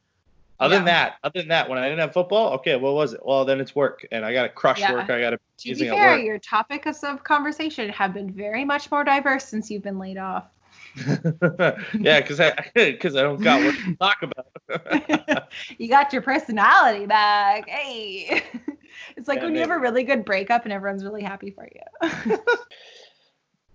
other 0.60 0.76
than 0.76 0.86
that, 0.86 1.16
other 1.24 1.40
than 1.40 1.50
that, 1.50 1.70
when 1.70 1.78
I 1.78 1.84
didn't 1.90 2.00
have 2.00 2.14
football, 2.14 2.54
okay, 2.54 2.76
what 2.76 2.94
was 2.94 3.14
it? 3.14 3.22
Well, 3.26 3.46
then 3.46 3.60
it's 3.60 3.76
work, 3.76 4.06
and 4.12 4.26
I 4.26 4.34
got 4.34 4.44
to 4.44 4.50
crush 4.50 4.80
Yeah. 4.80 4.94
work. 4.94 5.10
I 5.10 5.20
got 5.20 5.32
to 5.32 5.38
To 5.38 5.64
be 5.66 5.70
using 5.70 5.90
fair, 5.90 6.10
work. 6.12 6.26
your 6.26 6.40
topics 6.40 7.04
of 7.04 7.24
conversation 7.24 7.90
have 7.90 8.14
been 8.14 8.32
very 8.32 8.66
much 8.66 8.90
more 8.92 9.04
diverse 9.04 9.46
since 9.46 9.70
you've 9.72 9.84
been 9.84 10.00
laid 10.00 10.18
off. 10.18 10.46
yeah, 12.00 12.22
because 12.22 12.40
I 12.40 12.54
because 12.76 13.16
I 13.16 13.22
don't 13.24 13.42
got 13.42 13.64
what 13.64 13.76
to 13.76 13.96
talk 14.00 14.18
about. 14.24 15.48
you 15.78 15.88
got 15.90 16.14
your 16.14 16.22
personality 16.22 17.06
back. 17.06 17.68
Hey. 17.68 18.44
It's 19.18 19.28
like 19.28 19.40
Yeah, 19.40 19.46
when 19.46 19.56
you 19.56 19.62
have 19.62 19.72
a 19.72 19.80
really 19.80 20.04
good 20.04 20.24
breakup 20.26 20.64
and 20.64 20.74
everyone's 20.74 21.04
really 21.04 21.24
happy 21.24 21.52
for 21.52 21.68
you. 21.74 22.38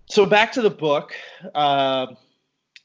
so 0.09 0.25
back 0.25 0.51
to 0.53 0.61
the 0.61 0.69
book 0.69 1.13
um, 1.55 2.17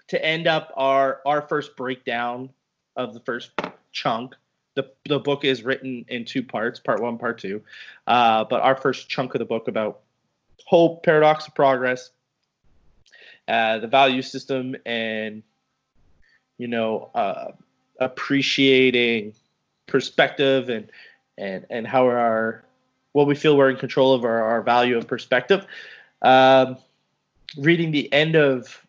to 0.09 0.25
end 0.25 0.47
up 0.47 0.73
our 0.77 1.21
our 1.27 1.43
first 1.43 1.77
breakdown 1.77 2.51
of 2.97 3.15
the 3.15 3.21
first 3.21 3.51
chunk. 3.93 4.35
The, 4.75 4.91
the 5.09 5.21
book 5.21 5.45
is 5.45 5.63
written 5.63 6.05
in 6.09 6.25
two 6.25 6.43
parts 6.43 6.81
part 6.81 7.01
one 7.01 7.17
part 7.19 7.39
two. 7.39 7.63
Uh, 8.07 8.45
but 8.45 8.61
our 8.61 8.75
first 8.75 9.09
chunk 9.09 9.35
of 9.35 9.39
the 9.39 9.45
book 9.45 9.69
about 9.69 10.01
hope 10.67 11.05
paradox 11.05 11.47
of 11.47 11.55
progress 11.55 12.11
uh, 13.47 13.79
the 13.79 13.87
value 13.87 14.23
system 14.23 14.75
and 14.87 15.43
you 16.59 16.67
know 16.67 17.11
uh, 17.15 17.53
appreciating 18.01 19.35
perspective 19.87 20.69
and 20.69 20.91
and 21.37 21.67
and 21.71 21.87
how 21.87 22.07
our 22.07 22.65
what 23.13 23.27
we 23.27 23.35
feel 23.35 23.57
we're 23.57 23.71
in 23.71 23.77
control 23.77 24.13
of 24.13 24.25
our, 24.25 24.43
our 24.43 24.63
value 24.63 24.97
of 24.97 25.07
perspective. 25.07 25.67
Um, 26.23 26.79
reading 27.59 27.93
the 27.93 28.13
end 28.13 28.35
of 28.35 28.84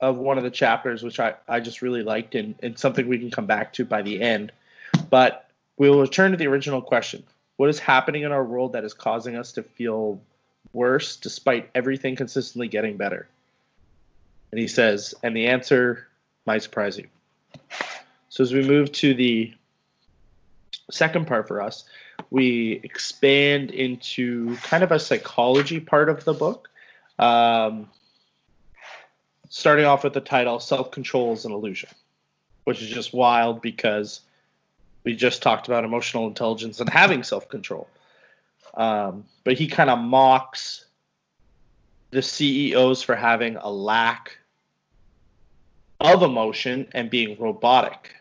of 0.00 0.16
one 0.18 0.38
of 0.38 0.44
the 0.44 0.50
chapters, 0.50 1.02
which 1.02 1.18
I, 1.18 1.34
I 1.48 1.60
just 1.60 1.82
really 1.82 2.02
liked, 2.02 2.34
and, 2.34 2.54
and 2.62 2.78
something 2.78 3.06
we 3.08 3.18
can 3.18 3.30
come 3.30 3.46
back 3.46 3.72
to 3.74 3.84
by 3.84 4.02
the 4.02 4.20
end. 4.20 4.52
But 5.10 5.48
we 5.76 5.90
will 5.90 6.00
return 6.00 6.30
to 6.32 6.36
the 6.36 6.46
original 6.46 6.82
question: 6.82 7.24
What 7.56 7.68
is 7.68 7.78
happening 7.78 8.22
in 8.22 8.32
our 8.32 8.44
world 8.44 8.72
that 8.72 8.84
is 8.84 8.94
causing 8.94 9.36
us 9.36 9.52
to 9.52 9.62
feel 9.62 10.20
worse, 10.72 11.16
despite 11.16 11.70
everything 11.74 12.16
consistently 12.16 12.68
getting 12.68 12.96
better? 12.96 13.28
And 14.50 14.58
he 14.58 14.68
says, 14.68 15.14
and 15.22 15.36
the 15.36 15.48
answer 15.48 16.06
might 16.46 16.62
surprise 16.62 16.98
you. 16.98 17.06
So 18.28 18.42
as 18.42 18.52
we 18.52 18.62
move 18.62 18.92
to 18.92 19.14
the 19.14 19.52
second 20.90 21.26
part 21.26 21.48
for 21.48 21.60
us, 21.60 21.84
we 22.30 22.80
expand 22.82 23.70
into 23.70 24.56
kind 24.56 24.82
of 24.82 24.92
a 24.92 24.98
psychology 24.98 25.80
part 25.80 26.08
of 26.08 26.24
the 26.24 26.32
book. 26.32 26.68
Um, 27.18 27.90
starting 29.48 29.84
off 29.84 30.04
with 30.04 30.14
the 30.14 30.20
title 30.20 30.60
Self 30.60 30.90
Control 30.90 31.32
is 31.32 31.44
an 31.44 31.52
Illusion, 31.52 31.90
which 32.64 32.82
is 32.82 32.88
just 32.88 33.12
wild 33.12 33.60
because 33.62 34.20
we 35.04 35.14
just 35.14 35.42
talked 35.42 35.68
about 35.68 35.84
emotional 35.84 36.26
intelligence 36.26 36.80
and 36.80 36.88
having 36.88 37.22
self 37.22 37.48
control. 37.48 37.88
Um, 38.74 39.24
but 39.44 39.54
he 39.54 39.66
kind 39.66 39.90
of 39.90 39.98
mocks 39.98 40.84
the 42.10 42.22
CEOs 42.22 43.02
for 43.02 43.14
having 43.14 43.56
a 43.56 43.70
lack 43.70 44.38
of 46.00 46.22
emotion 46.22 46.86
and 46.92 47.10
being 47.10 47.38
robotic. 47.38 48.14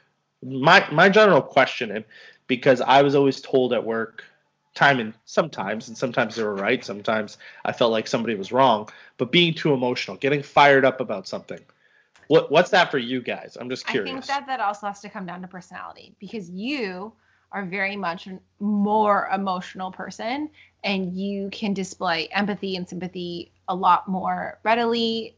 My 0.44 0.88
my 0.92 1.10
general 1.10 1.42
question, 1.42 1.92
and 1.92 2.06
because 2.48 2.82
I 2.82 3.02
was 3.02 3.16
always 3.16 3.42
told 3.42 3.74
at 3.74 3.84
work, 3.84 4.24
time 4.78 5.00
and 5.00 5.14
sometimes, 5.26 5.88
and 5.88 5.98
sometimes 5.98 6.36
they 6.36 6.44
were 6.44 6.56
right, 6.56 6.86
sometimes 6.86 7.38
I 7.66 7.74
felt 7.74 7.92
like 7.92 8.08
somebody 8.08 8.36
was 8.36 8.52
wrong, 8.52 8.88
but 9.18 9.32
being 9.32 9.54
too 9.54 9.74
emotional, 9.74 10.16
getting 10.18 10.44
fired 10.44 10.86
up 10.86 11.02
about 11.02 11.28
something. 11.28 11.60
What 12.28 12.52
what's 12.52 12.70
that 12.72 12.92
for 12.92 12.98
you 12.98 13.22
guys? 13.22 13.58
I'm 13.60 13.70
just 13.70 13.88
curious. 13.88 14.12
I 14.12 14.14
think 14.14 14.26
that 14.28 14.48
that 14.48 14.60
also 14.60 14.88
has 14.88 15.00
to 15.02 15.10
come 15.10 15.26
down 15.26 15.42
to 15.42 15.48
personality 15.48 16.14
because 16.20 16.50
you 16.50 17.14
are 17.52 17.66
very 17.66 17.96
much 17.96 18.28
a 18.28 18.40
more 18.60 19.30
emotional 19.34 19.92
person 19.92 20.50
and 20.84 21.18
you 21.18 21.50
can 21.52 21.74
display 21.74 22.28
empathy 22.28 22.76
and 22.76 22.88
sympathy 22.88 23.52
a 23.70 23.76
lot 23.76 24.08
more 24.08 24.60
readily 24.64 25.36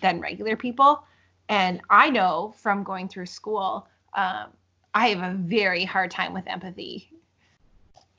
than 0.00 0.20
regular 0.20 0.56
people. 0.56 1.04
And 1.48 1.80
I 1.90 2.10
know 2.10 2.54
from 2.56 2.82
going 2.82 3.08
through 3.08 3.26
school, 3.26 3.86
um, 4.14 4.46
I 4.94 5.08
have 5.08 5.22
a 5.22 5.36
very 5.36 5.84
hard 5.84 6.10
time 6.10 6.32
with 6.32 6.46
empathy. 6.46 7.10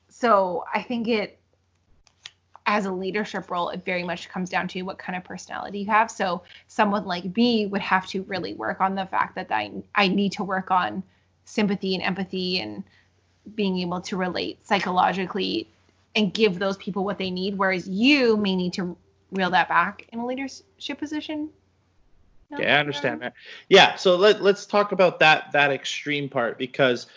So 0.09 0.65
I 0.73 0.81
think 0.81 1.07
it, 1.07 1.39
as 2.65 2.85
a 2.85 2.91
leadership 2.91 3.49
role, 3.49 3.69
it 3.69 3.83
very 3.85 4.03
much 4.03 4.29
comes 4.29 4.49
down 4.49 4.67
to 4.69 4.81
what 4.83 4.97
kind 4.97 5.17
of 5.17 5.23
personality 5.23 5.79
you 5.79 5.85
have. 5.87 6.11
So 6.11 6.43
someone 6.67 7.05
like 7.05 7.35
me 7.35 7.65
would 7.65 7.81
have 7.81 8.05
to 8.07 8.23
really 8.23 8.53
work 8.53 8.81
on 8.81 8.95
the 8.95 9.05
fact 9.05 9.35
that 9.35 9.47
I 9.51 9.71
I 9.95 10.07
need 10.07 10.33
to 10.33 10.43
work 10.43 10.69
on 10.71 11.03
sympathy 11.45 11.95
and 11.95 12.03
empathy 12.03 12.59
and 12.59 12.83
being 13.55 13.79
able 13.79 14.01
to 14.01 14.17
relate 14.17 14.65
psychologically 14.67 15.67
and 16.15 16.33
give 16.33 16.59
those 16.59 16.77
people 16.77 17.03
what 17.03 17.17
they 17.17 17.31
need. 17.31 17.57
Whereas 17.57 17.87
you 17.87 18.37
may 18.37 18.55
need 18.55 18.73
to 18.73 18.95
reel 19.31 19.49
that 19.51 19.69
back 19.69 20.07
in 20.11 20.19
a 20.19 20.25
leadership 20.25 20.97
position. 20.97 21.49
No? 22.51 22.59
Yeah, 22.59 22.77
I 22.77 22.79
understand 22.79 23.21
that. 23.21 23.33
Yeah, 23.67 23.95
so 23.95 24.15
let 24.15 24.41
let's 24.41 24.65
talk 24.65 24.91
about 24.91 25.19
that 25.19 25.51
that 25.53 25.71
extreme 25.71 26.29
part 26.29 26.57
because 26.57 27.07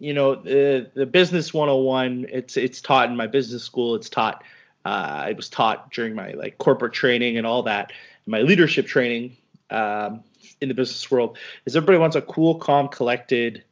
you 0.00 0.14
know 0.14 0.34
the 0.34 0.90
the 0.94 1.06
business 1.06 1.52
101 1.52 2.26
it's 2.30 2.56
it's 2.56 2.80
taught 2.80 3.08
in 3.08 3.16
my 3.16 3.26
business 3.26 3.64
school. 3.64 3.94
It's 3.94 4.08
taught 4.08 4.42
uh, 4.84 5.26
it 5.28 5.36
was 5.36 5.48
taught 5.48 5.90
during 5.90 6.14
my 6.14 6.32
like 6.32 6.58
corporate 6.58 6.92
training 6.92 7.36
and 7.36 7.46
all 7.46 7.62
that 7.64 7.92
my 8.26 8.40
leadership 8.40 8.86
training 8.86 9.36
um, 9.70 10.22
in 10.60 10.68
the 10.68 10.74
business 10.74 11.10
world 11.10 11.38
is 11.66 11.76
everybody 11.76 11.98
wants 11.98 12.16
a 12.16 12.22
cool 12.22 12.56
calm 12.56 12.88
collected 12.88 13.64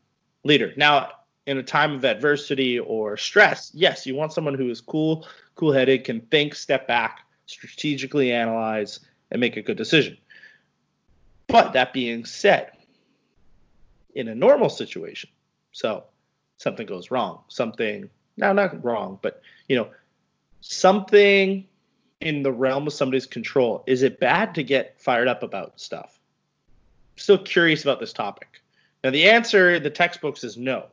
leader. 0.45 0.73
Now 0.77 1.11
in 1.47 1.59
a 1.59 1.63
time 1.63 1.95
of 1.95 2.05
adversity 2.05 2.79
or 2.79 3.17
stress 3.17 3.71
yes 3.73 4.05
you 4.05 4.17
want 4.17 4.33
someone 4.33 4.55
who 4.55 4.69
is 4.69 4.81
cool 4.81 5.27
cool 5.55 5.73
headed 5.73 6.03
can 6.03 6.21
think 6.23 6.57
step 6.57 6.89
back 6.89 7.21
strategically 7.47 8.33
analyze 8.33 9.01
and 9.31 9.41
make 9.41 9.57
a 9.57 9.63
good 9.63 9.77
decision. 9.77 10.17
But 11.47 11.73
that 11.73 11.93
being 11.93 12.25
said, 12.25 12.73
in 14.15 14.29
a 14.29 14.35
normal 14.35 14.69
situation, 14.69 15.31
so 15.73 16.05
something 16.59 16.87
goes 16.87 17.11
wrong, 17.11 17.43
something, 17.49 18.09
no, 18.37 18.53
not 18.53 18.83
wrong, 18.85 19.19
but, 19.23 19.43
you 19.69 19.77
know, 19.77 19.89
something 20.61 21.67
in 22.21 22.43
the 22.43 22.53
realm 22.53 22.87
of 22.87 22.93
somebody's 22.93 23.27
control, 23.27 23.85
is 23.87 24.03
it 24.03 24.19
bad 24.21 24.55
to 24.55 24.63
get 24.63 25.01
fired 25.01 25.29
up 25.29 25.43
about 25.43 25.79
stuff? 25.81 26.19
I'm 26.69 27.19
Still 27.19 27.39
curious 27.39 27.83
about 27.83 28.01
this 28.01 28.13
topic. 28.13 28.61
Now, 29.05 29.11
the 29.11 29.29
answer 29.29 29.75
in 29.75 29.83
the 29.83 29.91
textbooks 29.91 30.43
is 30.43 30.57
no. 30.57 30.87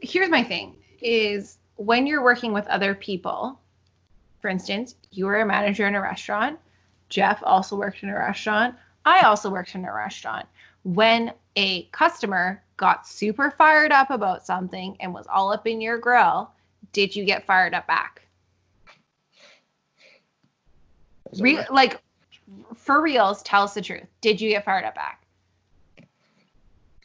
here's 0.00 0.30
my 0.30 0.42
thing 0.42 0.76
is 1.00 1.58
when 1.76 2.06
you're 2.06 2.22
working 2.22 2.52
with 2.52 2.66
other 2.68 2.94
people 2.94 3.58
for 4.40 4.48
instance 4.48 4.94
you 5.10 5.26
were 5.26 5.40
a 5.40 5.46
manager 5.46 5.86
in 5.86 5.94
a 5.94 6.00
restaurant 6.00 6.58
jeff 7.08 7.42
also 7.42 7.76
worked 7.76 8.02
in 8.02 8.08
a 8.08 8.14
restaurant 8.14 8.74
i 9.04 9.20
also 9.22 9.50
worked 9.50 9.74
in 9.74 9.84
a 9.84 9.92
restaurant 9.92 10.46
when 10.84 11.32
a 11.56 11.84
customer 11.86 12.62
got 12.76 13.06
super 13.06 13.50
fired 13.50 13.92
up 13.92 14.10
about 14.10 14.44
something 14.44 14.96
and 15.00 15.12
was 15.14 15.26
all 15.32 15.52
up 15.52 15.66
in 15.66 15.80
your 15.80 15.98
grill 15.98 16.50
did 16.92 17.14
you 17.14 17.24
get 17.24 17.46
fired 17.46 17.74
up 17.74 17.86
back 17.86 18.22
Re- 21.38 21.56
right? 21.58 21.72
like 21.72 22.00
for 22.76 23.00
reals 23.00 23.42
tell 23.42 23.62
us 23.62 23.74
the 23.74 23.82
truth 23.82 24.06
did 24.20 24.40
you 24.40 24.50
get 24.50 24.64
fired 24.64 24.84
up 24.84 24.94
back 24.94 25.24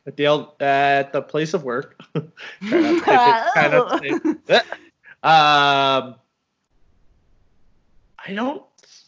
At 0.05 0.17
the, 0.17 0.25
el- 0.25 0.55
at 0.60 1.13
the 1.13 1.21
place 1.21 1.53
of 1.53 1.63
work. 1.63 1.95
Try 2.15 2.79
not 2.82 2.82
to 2.82 2.99
say- 2.99 3.51
try 3.53 3.67
not 3.67 4.01
to 4.01 4.38
say- 4.47 4.62
Um, 5.21 6.15
I 8.25 8.34
don't 8.34 8.63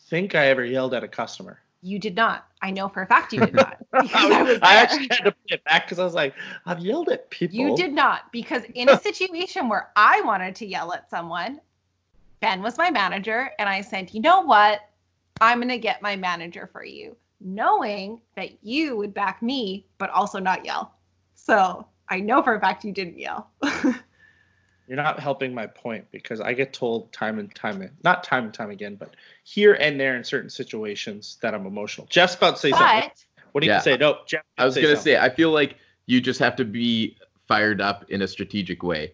think 0.09 0.35
I 0.35 0.47
ever 0.47 0.65
yelled 0.65 0.93
at 0.93 1.03
a 1.03 1.07
customer. 1.07 1.59
You 1.81 1.99
did 1.99 2.15
not. 2.15 2.45
I 2.61 2.71
know 2.71 2.87
for 2.87 3.01
a 3.01 3.07
fact 3.07 3.33
you 3.33 3.39
did 3.39 3.53
not. 3.53 3.77
I 3.93 4.43
was 4.43 4.59
I 4.61 4.75
actually 4.75 5.07
had 5.09 5.23
to 5.23 5.31
put 5.31 5.51
it 5.51 5.63
back 5.63 5.85
because 5.85 5.99
I 5.99 6.03
was 6.03 6.13
like, 6.13 6.33
I've 6.65 6.79
yelled 6.79 7.09
at 7.09 7.29
people. 7.29 7.57
You 7.57 7.75
did 7.75 7.93
not, 7.93 8.31
because 8.31 8.63
in 8.75 8.89
a 8.89 8.99
situation 9.01 9.67
where 9.67 9.89
I 9.95 10.21
wanted 10.21 10.55
to 10.57 10.65
yell 10.65 10.93
at 10.93 11.09
someone, 11.09 11.59
Ben 12.39 12.61
was 12.61 12.77
my 12.77 12.91
manager, 12.91 13.51
and 13.59 13.67
I 13.67 13.81
said, 13.81 14.13
you 14.13 14.21
know 14.21 14.41
what? 14.41 14.81
I'm 15.39 15.57
going 15.57 15.69
to 15.69 15.77
get 15.77 16.01
my 16.01 16.15
manager 16.15 16.69
for 16.71 16.83
you, 16.83 17.15
knowing 17.39 18.21
that 18.35 18.63
you 18.63 18.95
would 18.97 19.13
back 19.13 19.41
me, 19.41 19.85
but 19.97 20.09
also 20.11 20.39
not 20.39 20.65
yell. 20.65 20.93
So 21.33 21.87
I 22.09 22.19
know 22.19 22.43
for 22.43 22.55
a 22.55 22.59
fact 22.59 22.83
you 22.83 22.91
didn't 22.91 23.17
yell. 23.17 23.49
You're 24.91 25.01
not 25.01 25.21
helping 25.21 25.53
my 25.53 25.67
point 25.67 26.05
because 26.11 26.41
I 26.41 26.51
get 26.51 26.73
told 26.73 27.13
time 27.13 27.39
and 27.39 27.55
time, 27.55 27.89
not 28.03 28.25
time 28.25 28.43
and 28.43 28.53
time 28.53 28.71
again, 28.71 28.97
but 28.97 29.15
here 29.45 29.75
and 29.75 29.97
there 29.97 30.17
in 30.17 30.23
certain 30.25 30.49
situations 30.49 31.37
that 31.41 31.55
I'm 31.55 31.65
emotional. 31.65 32.07
Jeff's 32.07 32.35
about 32.35 32.55
to 32.55 32.59
say 32.59 32.71
something. 32.73 33.09
What 33.53 33.61
do 33.61 33.67
you 33.67 33.71
Yeah. 33.71 33.79
say? 33.79 33.95
No, 33.95 34.19
Jeff. 34.27 34.43
I 34.57 34.65
was 34.65 34.75
gonna 34.75 34.87
something. 34.87 35.03
say, 35.03 35.17
I 35.17 35.29
feel 35.29 35.51
like 35.51 35.77
you 36.07 36.19
just 36.19 36.41
have 36.41 36.57
to 36.57 36.65
be 36.65 37.15
fired 37.47 37.79
up 37.79 38.03
in 38.09 38.21
a 38.21 38.27
strategic 38.27 38.83
way, 38.83 39.13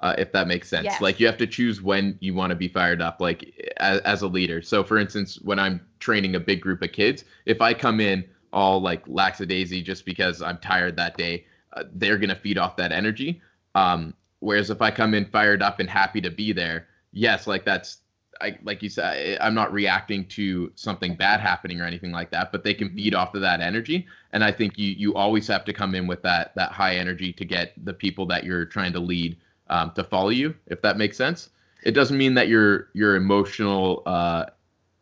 uh, 0.00 0.14
if 0.16 0.32
that 0.32 0.48
makes 0.48 0.66
sense. 0.66 0.86
Yes. 0.86 1.02
Like 1.02 1.20
you 1.20 1.26
have 1.26 1.36
to 1.36 1.46
choose 1.46 1.82
when 1.82 2.16
you 2.20 2.32
want 2.32 2.48
to 2.48 2.56
be 2.56 2.68
fired 2.68 3.02
up, 3.02 3.20
like 3.20 3.70
as, 3.76 4.00
as 4.00 4.22
a 4.22 4.28
leader. 4.28 4.62
So, 4.62 4.82
for 4.82 4.96
instance, 4.96 5.38
when 5.42 5.58
I'm 5.58 5.86
training 6.00 6.36
a 6.36 6.40
big 6.40 6.62
group 6.62 6.80
of 6.80 6.92
kids, 6.92 7.26
if 7.44 7.60
I 7.60 7.74
come 7.74 8.00
in 8.00 8.24
all 8.54 8.80
like 8.80 9.06
lackadaisy 9.06 9.82
just 9.82 10.06
because 10.06 10.40
I'm 10.40 10.56
tired 10.56 10.96
that 10.96 11.18
day, 11.18 11.44
uh, 11.74 11.84
they're 11.92 12.16
gonna 12.16 12.34
feed 12.34 12.56
off 12.56 12.76
that 12.76 12.92
energy. 12.92 13.42
Um, 13.74 14.14
whereas 14.40 14.70
if 14.70 14.80
I 14.82 14.90
come 14.90 15.14
in 15.14 15.24
fired 15.26 15.62
up 15.62 15.80
and 15.80 15.88
happy 15.88 16.20
to 16.20 16.30
be 16.30 16.52
there, 16.52 16.88
yes, 17.12 17.46
like 17.46 17.64
that's 17.64 17.98
I, 18.40 18.56
like 18.62 18.84
you 18.84 18.88
said, 18.88 19.36
I'm 19.40 19.54
not 19.54 19.72
reacting 19.72 20.24
to 20.28 20.70
something 20.76 21.16
bad 21.16 21.40
happening 21.40 21.80
or 21.80 21.84
anything 21.84 22.12
like 22.12 22.30
that, 22.30 22.52
but 22.52 22.62
they 22.62 22.72
can 22.72 22.88
feed 22.94 23.12
off 23.12 23.34
of 23.34 23.40
that 23.40 23.60
energy. 23.60 24.06
And 24.32 24.44
I 24.44 24.52
think 24.52 24.78
you 24.78 24.90
you 24.92 25.14
always 25.14 25.48
have 25.48 25.64
to 25.64 25.72
come 25.72 25.94
in 25.94 26.06
with 26.06 26.22
that 26.22 26.54
that 26.54 26.70
high 26.70 26.96
energy 26.96 27.32
to 27.32 27.44
get 27.44 27.72
the 27.84 27.92
people 27.92 28.26
that 28.26 28.44
you're 28.44 28.64
trying 28.64 28.92
to 28.92 29.00
lead 29.00 29.36
um, 29.70 29.90
to 29.96 30.04
follow 30.04 30.28
you, 30.30 30.54
if 30.68 30.80
that 30.82 30.96
makes 30.96 31.16
sense. 31.16 31.50
It 31.82 31.92
doesn't 31.92 32.16
mean 32.16 32.34
that 32.34 32.48
you're 32.48 32.88
you're 32.92 33.16
emotional, 33.16 34.02
uh, 34.06 34.46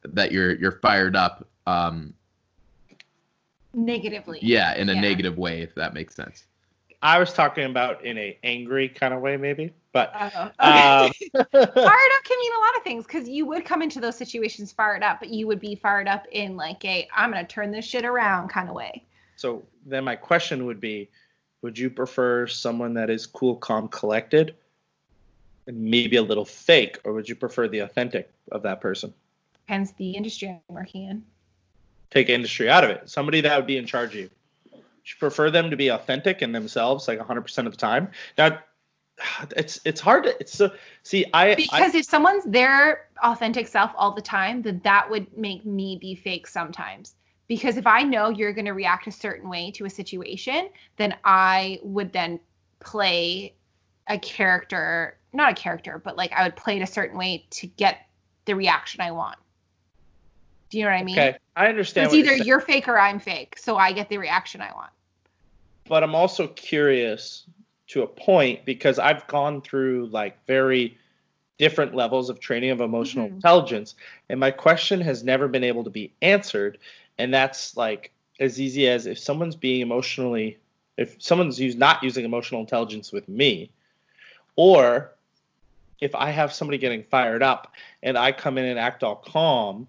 that 0.05 0.33
you're 0.33 0.55
you're 0.55 0.79
fired 0.81 1.15
up. 1.17 1.47
Um, 1.67 2.15
negatively. 3.75 4.39
yeah, 4.43 4.75
in 4.77 4.89
a 4.89 4.95
Yeah. 4.95 5.01
negative 5.01 5.37
way, 5.37 5.61
if 5.61 5.75
that 5.75 5.93
makes 5.95 6.15
sense. 6.15 6.47
I 7.03 7.19
was 7.19 7.33
talking 7.33 7.65
about 7.65 8.05
in 8.05 8.17
a 8.19 8.39
angry 8.43 8.89
kind 8.89 9.13
of 9.13 9.21
way, 9.21 9.37
maybe, 9.37 9.73
but 9.93 10.13
Oh, 10.15 10.43
um, 10.45 11.13
fired 11.33 11.53
up 11.53 12.25
can 12.25 12.39
mean 12.39 12.53
a 12.53 12.61
lot 12.61 12.77
of 12.77 12.83
things 12.85 13.05
because 13.05 13.29
you 13.29 13.47
would 13.47 13.65
come 13.65 13.83
into 13.83 14.01
those 14.01 14.17
situations 14.17 14.73
fired 14.73 15.03
up, 15.03 15.21
but 15.21 15.29
you 15.31 15.47
would 15.47 15.61
be 15.61 15.75
fired 15.75 16.09
up 16.09 16.27
in 16.33 16.57
like 16.57 16.85
a 16.85 17.09
I'm 17.15 17.31
gonna 17.31 17.47
turn 17.47 17.71
this 17.71 17.85
shit 17.85 18.05
around 18.05 18.49
kind 18.49 18.69
of 18.69 18.75
way. 18.75 19.05
so 19.37 19.63
then 19.85 20.05
my 20.05 20.17
question 20.17 20.67
would 20.67 20.81
be, 20.81 21.09
would 21.63 21.79
you 21.79 21.91
prefer 21.91 22.47
someone 22.47 22.95
that 22.95 23.11
is 23.11 23.27
cool, 23.27 23.57
calm, 23.57 23.89
collected, 23.89 24.55
and 25.67 25.81
maybe 25.81 26.17
a 26.17 26.23
little 26.23 26.45
fake, 26.45 26.99
or 27.05 27.13
would 27.13 27.29
you 27.29 27.35
prefer 27.35 27.69
the 27.69 27.81
authentic 27.81 28.31
of 28.53 28.63
that 28.63 28.81
person? 28.81 29.13
Hence 29.67 29.93
the 29.93 30.13
industry 30.13 30.49
I'm 30.49 30.75
working 30.75 31.09
in. 31.09 31.25
Take 32.11 32.29
industry 32.29 32.71
out 32.71 32.85
of 32.85 32.91
it. 32.91 33.11
Somebody 33.11 33.41
that 33.43 33.57
would 33.57 33.67
be 33.67 33.77
in 33.77 33.87
charge 33.87 34.15
of 34.15 34.21
you. 34.21 34.31
Prefer 35.19 35.51
them 35.51 35.71
to 35.71 35.77
be 35.77 35.89
authentic 35.89 36.43
and 36.43 36.55
themselves 36.55 37.09
like 37.09 37.19
100% 37.19 37.67
of 37.67 37.73
the 37.73 37.79
time? 37.79 38.11
Now, 38.37 38.59
it's 39.57 39.81
it's 39.85 40.01
hard 40.01 40.25
to 40.25 40.37
it's 40.41 40.53
so 40.53 40.71
see 41.03 41.25
I 41.33 41.53
I- 41.53 41.55
Because 41.55 41.95
if 41.95 42.05
someone's 42.05 42.45
their 42.45 43.09
authentic 43.23 43.67
self 43.67 43.93
all 43.97 44.13
the 44.13 44.23
time, 44.23 44.63
then 44.63 44.81
that 44.85 45.11
would 45.11 45.37
make 45.37 45.65
me 45.65 45.97
be 45.97 46.15
fake 46.15 46.47
sometimes. 46.47 47.15
Because 47.49 47.77
if 47.77 47.87
I 47.87 48.03
know 48.03 48.29
you're 48.29 48.53
going 48.53 48.67
to 48.67 48.73
react 48.73 49.07
a 49.07 49.13
certain 49.13 49.49
way 49.49 49.71
to 49.73 49.85
a 49.85 49.91
situation, 49.91 50.69
then 50.97 51.15
I 51.25 51.79
would 51.83 52.13
then 52.13 52.41
play 52.81 53.55
a 54.09 54.19
character, 54.19 55.17
not 55.33 55.53
a 55.53 55.55
character, 55.55 56.01
but 56.05 56.17
like 56.17 56.33
I 56.33 56.43
would 56.43 56.57
play 56.57 56.77
it 56.77 56.83
a 56.83 56.87
certain 56.87 57.17
way 57.17 57.47
to 57.51 57.67
get 57.69 58.07
the 58.47 58.55
reaction 58.55 59.01
I 59.01 59.13
want. 59.13 59.39
Do 60.71 60.79
you 60.79 60.85
know 60.85 60.91
what 60.91 60.97
I 60.97 61.05
mean? 61.05 61.19
okay 61.19 61.39
I 61.55 61.69
understand. 61.69 62.07
it's 62.07 62.15
what 62.15 62.25
you're 62.25 62.35
either 62.35 62.45
you're 62.45 62.61
fake 62.61 62.89
or 62.89 62.99
I'm 62.99 63.21
fake, 63.21 63.57
so 63.59 63.77
I 63.77 63.93
get 63.93 64.09
the 64.09 64.19
reaction 64.19 64.61
I 64.61 64.73
want. 64.73 64.91
But 65.89 66.03
I'm 66.03 66.15
also 66.15 66.49
curious 66.49 67.45
to 67.89 68.03
a 68.03 68.07
point 68.07 68.65
because 68.65 68.99
I've 68.99 69.27
gone 69.27 69.63
through 69.63 70.07
like 70.07 70.45
very 70.47 70.99
different 71.59 71.95
levels 71.95 72.29
of 72.29 72.41
training 72.41 72.71
of 72.71 72.81
emotional 72.81 73.29
Mhm. 73.29 73.35
intelligence 73.35 73.95
and 74.29 74.39
my 74.39 74.51
question 74.51 75.01
has 75.01 75.25
never 75.25 75.49
been 75.49 75.65
able 75.65 75.85
to 75.85 75.91
be 75.91 76.13
answered 76.21 76.79
and 77.19 77.33
that's 77.33 77.77
like 77.77 78.13
as 78.41 78.61
easy 78.61 78.89
as 78.89 79.07
if 79.07 79.19
someone's 79.19 79.57
being 79.57 79.81
emotionally 79.81 80.59
if 80.99 81.21
someone's 81.23 81.61
use, 81.61 81.75
not 81.75 82.03
using 82.03 82.25
emotional 82.25 82.61
intelligence 82.61 83.13
with 83.13 83.29
me 83.29 83.71
or 84.57 85.13
if 86.01 86.15
I 86.15 86.31
have 86.31 86.53
somebody 86.53 86.79
getting 86.79 87.03
fired 87.05 87.43
up 87.43 87.73
and 88.03 88.19
I 88.19 88.33
come 88.33 88.59
in 88.59 88.65
and 88.65 88.79
act 88.79 89.03
all 89.03 89.17
calm 89.17 89.89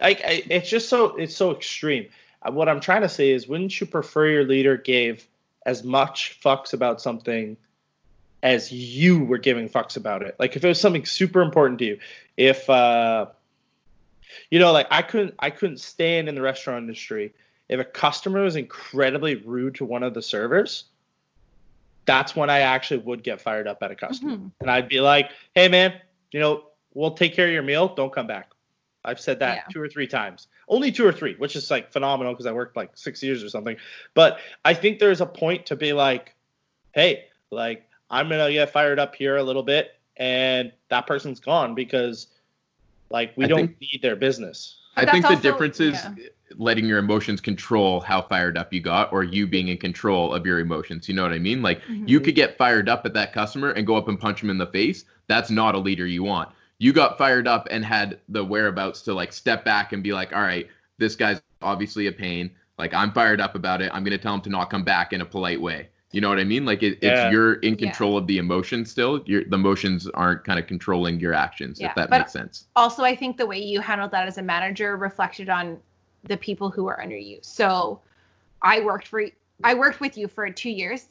like 0.00 0.20
it's 0.24 0.68
just 0.68 0.88
so 0.88 1.16
it's 1.16 1.36
so 1.36 1.52
extreme 1.52 2.08
what 2.52 2.68
I'm 2.68 2.80
trying 2.80 3.02
to 3.02 3.08
say 3.08 3.30
is, 3.30 3.48
wouldn't 3.48 3.80
you 3.80 3.86
prefer 3.86 4.26
your 4.26 4.44
leader 4.44 4.76
gave 4.76 5.26
as 5.64 5.82
much 5.82 6.38
fucks 6.42 6.72
about 6.72 7.00
something 7.00 7.56
as 8.42 8.70
you 8.70 9.24
were 9.24 9.38
giving 9.38 9.68
fucks 9.68 9.96
about 9.96 10.22
it? 10.22 10.36
Like 10.38 10.56
if 10.56 10.64
it 10.64 10.68
was 10.68 10.80
something 10.80 11.06
super 11.06 11.40
important 11.40 11.78
to 11.78 11.84
you, 11.86 11.98
if 12.36 12.68
uh, 12.68 13.26
you 14.50 14.58
know, 14.58 14.72
like 14.72 14.86
I 14.90 15.02
couldn't 15.02 15.34
I 15.38 15.50
couldn't 15.50 15.78
stand 15.78 16.28
in 16.28 16.34
the 16.34 16.42
restaurant 16.42 16.82
industry 16.82 17.32
if 17.68 17.80
a 17.80 17.84
customer 17.84 18.42
was 18.42 18.56
incredibly 18.56 19.36
rude 19.36 19.76
to 19.76 19.84
one 19.84 20.02
of 20.02 20.12
the 20.14 20.22
servers. 20.22 20.84
That's 22.06 22.36
when 22.36 22.50
I 22.50 22.60
actually 22.60 22.98
would 22.98 23.22
get 23.22 23.40
fired 23.40 23.66
up 23.66 23.82
at 23.82 23.90
a 23.90 23.94
customer, 23.94 24.32
Mhm. 24.32 24.50
and 24.60 24.70
I'd 24.70 24.88
be 24.88 25.00
like, 25.00 25.30
"Hey, 25.54 25.68
man, 25.68 25.94
you 26.32 26.40
know, 26.40 26.66
we'll 26.92 27.12
take 27.12 27.34
care 27.34 27.46
of 27.46 27.52
your 27.52 27.62
meal. 27.62 27.88
Don't 27.88 28.12
come 28.12 28.26
back." 28.26 28.50
I've 29.04 29.20
said 29.20 29.38
that 29.40 29.56
Yeah. 29.56 29.62
two 29.72 29.80
or 29.80 29.88
three 29.88 30.06
times. 30.06 30.48
Only 30.68 30.90
two 30.90 31.06
or 31.06 31.12
three, 31.12 31.34
which 31.36 31.56
is 31.56 31.70
like 31.70 31.92
phenomenal 31.92 32.32
because 32.32 32.46
I 32.46 32.52
worked 32.52 32.76
like 32.76 32.90
six 32.94 33.22
years 33.22 33.44
or 33.44 33.48
something. 33.48 33.76
But 34.14 34.38
I 34.64 34.74
think 34.74 34.98
there's 34.98 35.20
a 35.20 35.26
point 35.26 35.66
to 35.66 35.76
be 35.76 35.92
like, 35.92 36.34
hey, 36.92 37.24
like 37.50 37.88
I'm 38.10 38.28
gonna 38.28 38.50
get 38.52 38.70
fired 38.70 38.98
up 38.98 39.14
here 39.14 39.36
a 39.36 39.42
little 39.42 39.62
bit, 39.62 39.94
and 40.16 40.72
that 40.88 41.06
person's 41.06 41.40
gone 41.40 41.74
because 41.74 42.28
like 43.10 43.32
we 43.36 43.44
I 43.44 43.48
don't 43.48 43.58
think- 43.68 43.80
need 43.80 44.00
their 44.02 44.16
business. 44.16 44.78
I 44.96 45.04
think 45.10 45.24
the 45.24 45.30
also- 45.30 45.42
difference 45.42 45.80
is 45.80 45.94
yeah. 45.94 46.26
letting 46.56 46.86
your 46.86 46.98
emotions 46.98 47.40
control 47.40 48.00
how 48.00 48.22
fired 48.22 48.56
up 48.56 48.72
you 48.72 48.80
got, 48.80 49.12
or 49.12 49.24
you 49.24 49.44
being 49.46 49.68
in 49.68 49.76
control 49.76 50.32
of 50.32 50.46
your 50.46 50.60
emotions. 50.60 51.08
You 51.08 51.14
know 51.16 51.24
what 51.24 51.32
I 51.32 51.38
mean? 51.38 51.62
Like 51.62 51.82
Mhm. 51.82 52.08
you 52.08 52.20
could 52.20 52.36
get 52.36 52.56
fired 52.56 52.88
up 52.88 53.04
at 53.04 53.12
that 53.14 53.32
customer 53.32 53.70
and 53.70 53.84
go 53.86 53.96
up 53.96 54.06
and 54.08 54.18
punch 54.20 54.40
him 54.42 54.50
in 54.50 54.58
the 54.58 54.66
face. 54.68 55.04
That's 55.26 55.50
not 55.50 55.74
a 55.74 55.78
leader 55.78 56.06
you 56.06 56.22
want. 56.22 56.48
You 56.78 56.92
got 56.92 57.16
fired 57.18 57.46
up 57.46 57.68
and 57.70 57.84
had 57.84 58.18
the 58.28 58.44
whereabouts 58.44 59.02
to 59.02 59.14
like 59.14 59.32
step 59.32 59.64
back 59.64 59.92
and 59.92 60.02
be 60.02 60.12
like, 60.12 60.34
all 60.34 60.42
right, 60.42 60.68
this 60.98 61.16
guy's 61.16 61.40
obviously 61.62 62.06
a 62.08 62.12
pain. 62.12 62.50
Like 62.78 62.92
I'm 62.92 63.12
fired 63.12 63.40
up 63.40 63.54
about 63.54 63.80
it. 63.80 63.90
I'm 63.94 64.02
gonna 64.04 64.18
tell 64.18 64.34
him 64.34 64.40
to 64.42 64.50
not 64.50 64.70
come 64.70 64.82
back 64.84 65.12
in 65.12 65.20
a 65.20 65.24
polite 65.24 65.60
way. 65.60 65.88
You 66.10 66.20
know 66.20 66.28
what 66.28 66.38
I 66.38 66.44
mean? 66.44 66.64
Like 66.64 66.82
it, 66.82 66.98
Yeah. 67.00 67.26
it's 67.26 67.32
you're 67.32 67.54
in 67.54 67.74
Yeah. 67.74 67.86
control 67.86 68.16
of 68.16 68.26
the 68.26 68.38
emotions 68.38 68.90
still. 68.90 69.22
Your 69.26 69.44
the 69.44 69.54
emotions 69.54 70.08
aren't 70.14 70.44
kind 70.44 70.58
of 70.58 70.66
controlling 70.66 71.18
your 71.20 71.32
actions. 71.34 71.80
Yeah, 71.80 71.88
if 71.88 71.94
that 71.96 72.10
but- 72.10 72.18
makes 72.18 72.32
sense. 72.32 72.66
also 72.76 73.02
i 73.04 73.14
think 73.16 73.36
the 73.36 73.46
way 73.46 73.58
you 73.58 73.80
handled 73.80 74.10
that 74.10 74.26
as 74.26 74.38
a 74.38 74.42
manager 74.42 74.96
reflected 74.96 75.48
on 75.48 75.78
the 76.24 76.36
people 76.36 76.70
who 76.70 76.86
are 76.86 77.00
under 77.00 77.16
you 77.16 77.38
so 77.42 78.00
i 78.62 78.80
worked 78.80 79.06
for 79.08 79.24
i 79.62 79.74
worked 79.74 80.00
with 80.00 80.16
you 80.16 80.26
for 80.28 80.48
two 80.50 80.70
years 80.70 81.06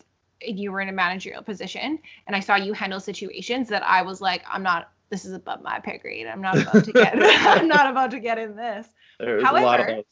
and 0.45 0.59
you 0.59 0.71
were 0.71 0.81
in 0.81 0.89
a 0.89 0.91
managerial 0.91 1.43
position 1.43 1.99
and 2.27 2.35
i 2.35 2.39
saw 2.39 2.55
you 2.55 2.73
handle 2.73 2.99
situations 2.99 3.67
that 3.69 3.83
i 3.83 4.01
was 4.01 4.21
like 4.21 4.41
i'm 4.51 4.63
not 4.63 4.89
this 5.13 5.25
is 5.25 5.33
above 5.33 5.61
my 5.61 5.79
pay 5.79 5.99
grade 5.99 6.25
i'm 6.25 6.41
not 6.41 6.57
about 6.57 6.83
to 6.83 6.91
get 6.91 7.13
i'm 7.21 7.67
not 7.67 7.89
about 7.89 8.11
to 8.11 8.19
get 8.19 8.39
in 8.39 8.55
this 8.55 8.87
There's 9.19 9.43
a 9.43 9.45
lot 9.45 9.79
of 9.79 9.85
However. 9.85 10.03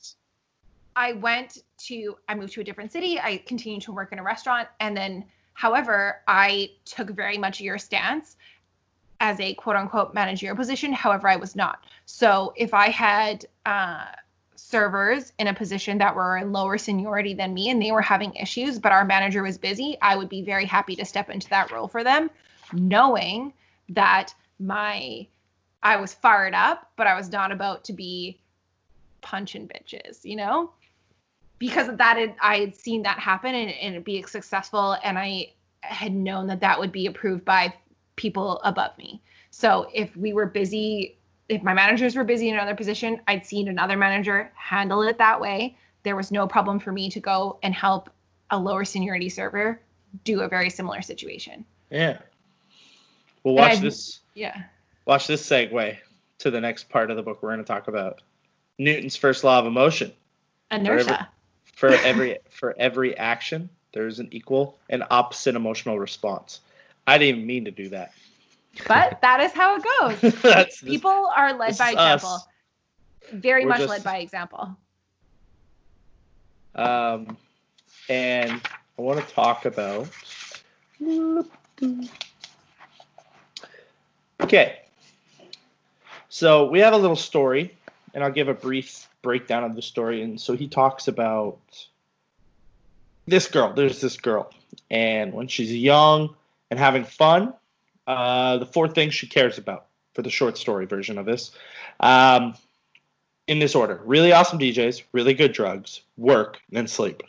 I 0.95 1.13
went 1.13 1.59
to 1.87 2.17
I 2.27 2.35
moved 2.35 2.53
to 2.53 2.61
a 2.61 2.63
different 2.63 2.91
city. 2.91 3.19
I 3.19 3.37
continued 3.37 3.83
to 3.83 3.91
work 3.91 4.11
in 4.11 4.19
a 4.19 4.23
restaurant 4.23 4.67
and 4.79 4.95
then 4.95 5.25
however, 5.53 6.21
I 6.27 6.71
took 6.85 7.09
very 7.09 7.37
much 7.37 7.61
your 7.61 7.77
stance 7.77 8.35
as 9.19 9.39
a 9.39 9.53
quote 9.53 9.75
unquote 9.75 10.13
managerial 10.13 10.55
position. 10.55 10.91
However, 10.91 11.27
I 11.27 11.35
was 11.35 11.55
not. 11.55 11.85
So 12.05 12.53
if 12.55 12.73
I 12.73 12.89
had 12.89 13.45
uh, 13.65 14.05
servers 14.55 15.31
in 15.37 15.47
a 15.47 15.53
position 15.53 15.99
that 15.99 16.15
were 16.15 16.37
in 16.37 16.51
lower 16.51 16.77
seniority 16.77 17.33
than 17.33 17.53
me 17.53 17.69
and 17.69 17.81
they 17.81 17.91
were 17.91 18.01
having 18.01 18.33
issues, 18.35 18.79
but 18.79 18.91
our 18.91 19.05
manager 19.05 19.43
was 19.43 19.57
busy, 19.57 19.97
I 20.01 20.15
would 20.15 20.29
be 20.29 20.41
very 20.41 20.65
happy 20.65 20.95
to 20.95 21.05
step 21.05 21.29
into 21.29 21.49
that 21.49 21.71
role 21.71 21.87
for 21.87 22.03
them, 22.03 22.29
knowing 22.73 23.53
that 23.89 24.33
my 24.61 25.27
I 25.83 25.97
was 25.97 26.13
fired 26.13 26.53
up, 26.53 26.91
but 26.95 27.07
I 27.07 27.15
was 27.15 27.31
not 27.31 27.51
about 27.51 27.85
to 27.85 27.93
be 27.93 28.39
punching 29.21 29.67
bitches, 29.67 30.23
you 30.23 30.35
know? 30.35 30.71
Because 31.57 31.87
of 31.87 31.97
that, 31.97 32.17
it, 32.17 32.35
I 32.41 32.57
had 32.57 32.75
seen 32.75 33.03
that 33.03 33.19
happen 33.19 33.53
and, 33.55 33.71
and 33.71 34.03
be 34.03 34.21
successful, 34.23 34.97
and 35.03 35.17
I 35.17 35.53
had 35.81 36.13
known 36.13 36.47
that 36.47 36.61
that 36.61 36.79
would 36.79 36.91
be 36.91 37.07
approved 37.07 37.45
by 37.45 37.73
people 38.15 38.59
above 38.63 38.95
me. 38.97 39.21
So 39.49 39.89
if 39.93 40.15
we 40.15 40.33
were 40.33 40.45
busy, 40.45 41.17
if 41.49 41.63
my 41.63 41.73
managers 41.73 42.15
were 42.15 42.23
busy 42.23 42.49
in 42.49 42.55
another 42.55 42.75
position, 42.75 43.21
I'd 43.27 43.45
seen 43.45 43.67
another 43.67 43.97
manager 43.97 44.51
handle 44.55 45.01
it 45.03 45.17
that 45.17 45.41
way. 45.41 45.75
There 46.03 46.15
was 46.15 46.31
no 46.31 46.47
problem 46.47 46.79
for 46.79 46.91
me 46.91 47.09
to 47.11 47.19
go 47.19 47.57
and 47.63 47.73
help 47.73 48.09
a 48.49 48.57
lower 48.57 48.85
seniority 48.85 49.29
server 49.29 49.81
do 50.23 50.41
a 50.41 50.47
very 50.47 50.69
similar 50.69 51.01
situation. 51.01 51.65
Yeah. 51.89 52.19
Well, 53.43 53.55
watch 53.55 53.79
this. 53.79 54.19
Yeah. 54.35 54.63
Watch 55.05 55.27
this 55.27 55.47
segue 55.47 55.97
to 56.39 56.51
the 56.51 56.61
next 56.61 56.89
part 56.89 57.09
of 57.11 57.17
the 57.17 57.23
book 57.23 57.41
we're 57.41 57.49
going 57.49 57.59
to 57.59 57.65
talk 57.65 57.87
about. 57.87 58.21
Newton's 58.77 59.15
first 59.15 59.43
law 59.43 59.59
of 59.59 59.65
emotion. 59.65 60.11
Inertia. 60.71 61.27
For 61.75 61.89
every 61.89 62.37
for 62.49 62.75
every 62.77 63.17
action, 63.17 63.69
there 63.93 64.07
is 64.07 64.19
an 64.19 64.29
equal 64.31 64.77
and 64.89 65.03
opposite 65.09 65.55
emotional 65.55 65.99
response. 65.99 66.61
I 67.07 67.17
didn't 67.17 67.35
even 67.37 67.47
mean 67.47 67.65
to 67.65 67.71
do 67.71 67.89
that. 67.89 68.13
But 68.87 69.19
that 69.21 69.41
is 69.41 69.51
how 69.51 69.75
it 69.75 69.83
goes. 70.21 70.33
That's 70.41 70.79
this- 70.79 70.89
People 70.89 71.29
are 71.35 71.53
led 71.53 71.77
by 71.77 71.89
is 71.91 71.95
us. 71.97 72.21
example. 72.21 72.37
Very 73.33 73.63
We're 73.63 73.69
much 73.69 73.79
just- 73.79 73.89
led 73.89 74.03
by 74.03 74.17
example. 74.17 74.77
Um, 76.73 77.37
and 78.07 78.61
I 78.97 79.01
want 79.01 79.19
to 79.27 79.33
talk 79.33 79.65
about. 79.65 80.07
Okay. 84.51 84.79
So 86.27 86.69
we 86.69 86.79
have 86.79 86.91
a 86.91 86.97
little 86.97 87.15
story, 87.15 87.73
and 88.13 88.21
I'll 88.21 88.33
give 88.33 88.49
a 88.49 88.53
brief 88.53 89.07
breakdown 89.21 89.63
of 89.63 89.77
the 89.77 89.81
story. 89.81 90.23
And 90.23 90.41
so 90.41 90.57
he 90.57 90.67
talks 90.67 91.07
about 91.07 91.61
this 93.25 93.47
girl. 93.47 93.71
There's 93.71 94.01
this 94.01 94.17
girl, 94.17 94.51
and 94.89 95.31
when 95.31 95.47
she's 95.47 95.73
young 95.73 96.35
and 96.69 96.77
having 96.77 97.05
fun, 97.05 97.53
uh, 98.05 98.57
the 98.57 98.65
four 98.65 98.89
things 98.89 99.13
she 99.13 99.25
cares 99.25 99.57
about 99.57 99.85
for 100.15 100.21
the 100.21 100.29
short 100.29 100.57
story 100.57 100.85
version 100.85 101.17
of 101.17 101.25
this. 101.25 101.51
Um, 102.01 102.55
in 103.47 103.59
this 103.59 103.73
order 103.73 104.01
really 104.03 104.33
awesome 104.33 104.59
DJs, 104.59 105.03
really 105.13 105.33
good 105.33 105.53
drugs, 105.53 106.01
work, 106.17 106.59
and 106.67 106.75
then 106.75 106.87
sleep. 106.89 107.23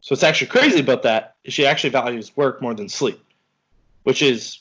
So 0.00 0.14
what's 0.14 0.22
actually 0.22 0.46
crazy 0.46 0.80
about 0.80 1.02
that 1.02 1.34
is 1.44 1.52
she 1.52 1.66
actually 1.66 1.90
values 1.90 2.34
work 2.34 2.62
more 2.62 2.72
than 2.72 2.88
sleep, 2.88 3.22
which 4.04 4.22
is, 4.22 4.60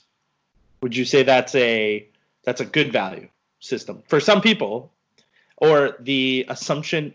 would 0.84 0.96
you 0.96 1.06
say 1.06 1.24
that's 1.24 1.56
a 1.56 2.06
that's 2.43 2.60
a 2.60 2.65
good 2.65 2.91
value 2.91 3.30
system 3.60 4.04
for 4.08 4.19
some 4.19 4.41
people, 4.41 4.91
or 5.58 5.96
the 6.02 6.46
assumption 6.50 7.13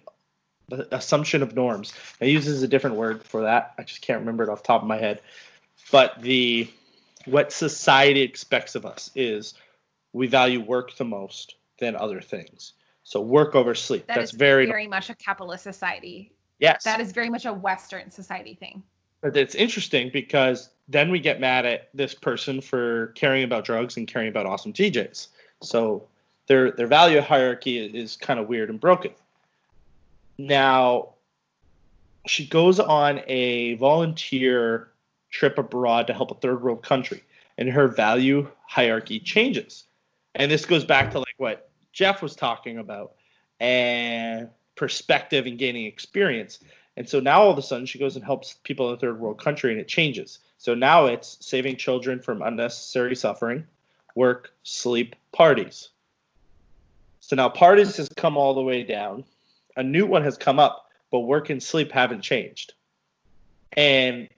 the 0.69 0.95
assumption 0.95 1.43
of 1.43 1.55
norms. 1.55 1.93
I 2.21 2.27
uses 2.27 2.63
a 2.63 2.69
different 2.69 2.97
word 2.97 3.23
for 3.23 3.43
that. 3.43 3.75
I 3.79 3.83
just 3.85 4.01
can't 4.03 4.21
remember 4.21 4.43
it 4.43 4.49
off 4.49 4.63
the 4.63 4.67
top 4.67 4.83
of 4.83 4.89
my 4.89 4.97
head. 4.97 5.21
But 5.93 6.21
the 6.21 6.71
what 7.27 7.53
society 7.53 8.23
expects 8.23 8.75
of 8.75 8.87
us 8.87 9.11
is 9.15 9.55
we 10.13 10.27
value 10.27 10.61
work 10.61 10.97
the 10.97 11.05
most 11.05 11.55
than 11.79 11.95
other 11.95 12.21
things. 12.21 12.73
So 13.05 13.21
work 13.21 13.55
over 13.55 13.75
sleep. 13.75 14.07
That 14.07 14.17
That's 14.17 14.33
is 14.33 14.39
very, 14.39 14.67
very 14.67 14.87
much 14.87 15.11
a 15.11 15.15
capitalist 15.15 15.63
society. 15.63 16.33
yes. 16.59 16.85
That 16.85 17.01
is 17.01 17.13
very 17.13 17.31
much 17.31 17.45
a 17.45 17.53
Western 17.53 18.11
society 18.11 18.55
thing. 18.55 18.83
But 19.21 19.37
it's 19.37 19.55
interesting 19.55 20.11
because 20.13 20.71
then 20.89 21.11
we 21.11 21.21
get 21.21 21.41
mad 21.41 21.67
at 21.67 21.89
this 21.93 22.15
person 22.15 22.61
for 22.61 23.09
caring 23.09 23.45
about 23.45 23.65
drugs 23.65 23.97
and 23.97 24.07
caring 24.07 24.29
about 24.29 24.47
awesome 24.47 24.73
DJs. 24.73 25.29
So 25.61 26.07
their 26.47 26.71
their 26.71 26.87
value 26.87 27.21
hierarchy 27.21 27.79
is 27.79 28.17
kind 28.17 28.39
of 28.39 28.49
weird 28.49 28.71
and 28.71 28.81
broken. 28.81 29.13
Now 30.39 31.11
she 32.27 32.47
goes 32.47 32.79
on 32.79 33.21
a 33.27 33.75
volunteer 33.75 34.91
trip 35.31 35.59
abroad 35.59 36.07
to 36.07 36.15
help 36.15 36.31
a 36.31 36.35
third 36.35 36.63
world 36.63 36.83
country 36.83 37.23
and 37.59 37.69
her 37.69 37.89
value 37.89 38.49
hierarchy 38.67 39.21
changes. 39.21 39.85
And 40.35 40.51
this 40.51 40.65
goes 40.65 40.85
back 40.85 41.11
to 41.13 41.19
like 41.19 41.35
what 41.39 41.71
Jeff 41.93 42.23
was 42.23 42.37
talking 42.37 42.79
about 42.79 43.15
and 43.61 44.49
perspective 44.77 45.47
and 45.47 45.59
gaining 45.59 45.87
experience. 45.87 46.61
And 46.99 47.09
so 47.09 47.21
now 47.21 47.43
all 47.43 47.51
of 47.53 47.57
a 47.57 47.63
sudden 47.63 47.87
she 47.87 48.01
goes 48.01 48.17
and 48.17 48.25
helps 48.25 48.55
people 48.65 48.89
in 48.89 48.97
a 48.97 48.99
third 48.99 49.21
world 49.21 49.41
country 49.41 49.71
and 49.71 49.81
it 49.81 49.87
changes. 49.87 50.41
So 50.59 50.75
now 50.75 51.07
it's 51.07 51.39
saving 51.41 51.77
children 51.77 52.21
from 52.21 52.43
unnecessary 52.43 53.15
suffering, 53.15 53.65
work, 54.17 54.53
sleep, 54.65 55.15
parties. 55.31 55.91
So 57.21 57.37
now 57.37 57.51
parties 57.51 57.97
has 57.99 58.09
come 58.17 58.37
all 58.37 58.53
the 58.53 58.63
way 58.63 58.83
down. 58.83 59.23
A 59.77 59.83
new 59.85 60.07
one 60.07 60.25
has 60.25 60.37
come 60.37 60.59
up, 60.59 60.91
but 61.13 61.21
work 61.21 61.51
and 61.51 61.63
sleep 61.63 61.93
haven't 61.93 62.23
changed. 62.23 62.73
And 63.75 64.29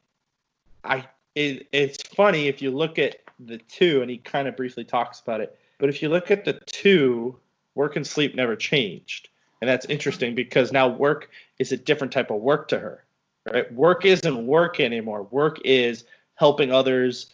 I 0.85 1.07
it, 1.35 1.66
it's 1.73 2.03
funny 2.03 2.46
if 2.46 2.61
you 2.61 2.73
look 2.73 2.99
at 2.99 3.23
the 3.38 3.57
two 3.57 4.03
and 4.03 4.11
he 4.11 4.18
kind 4.18 4.46
of 4.46 4.55
briefly 4.55 4.85
talks 4.85 5.20
about 5.20 5.40
it. 5.40 5.59
But 5.79 5.88
if 5.88 6.03
you 6.03 6.11
look 6.11 6.31
at 6.31 6.44
the 6.44 6.61
two, 6.66 7.38
work 7.75 7.96
and 7.96 8.07
sleep 8.07 8.35
never 8.35 8.55
changed. 8.55 9.31
And 9.62 9.68
that's 9.70 9.87
interesting 9.87 10.35
because 10.35 10.73
now 10.73 10.88
work 10.88 11.31
is 11.61 11.73
a 11.73 11.77
different 11.77 12.12
type 12.12 12.31
of 12.31 12.40
work 12.40 12.68
to 12.68 12.79
her. 12.79 13.05
Right? 13.44 13.73
Work 13.73 14.07
isn't 14.07 14.46
work 14.46 14.81
anymore. 14.81 15.25
Work 15.25 15.59
is 15.64 16.05
helping 16.35 16.73
others, 16.73 17.27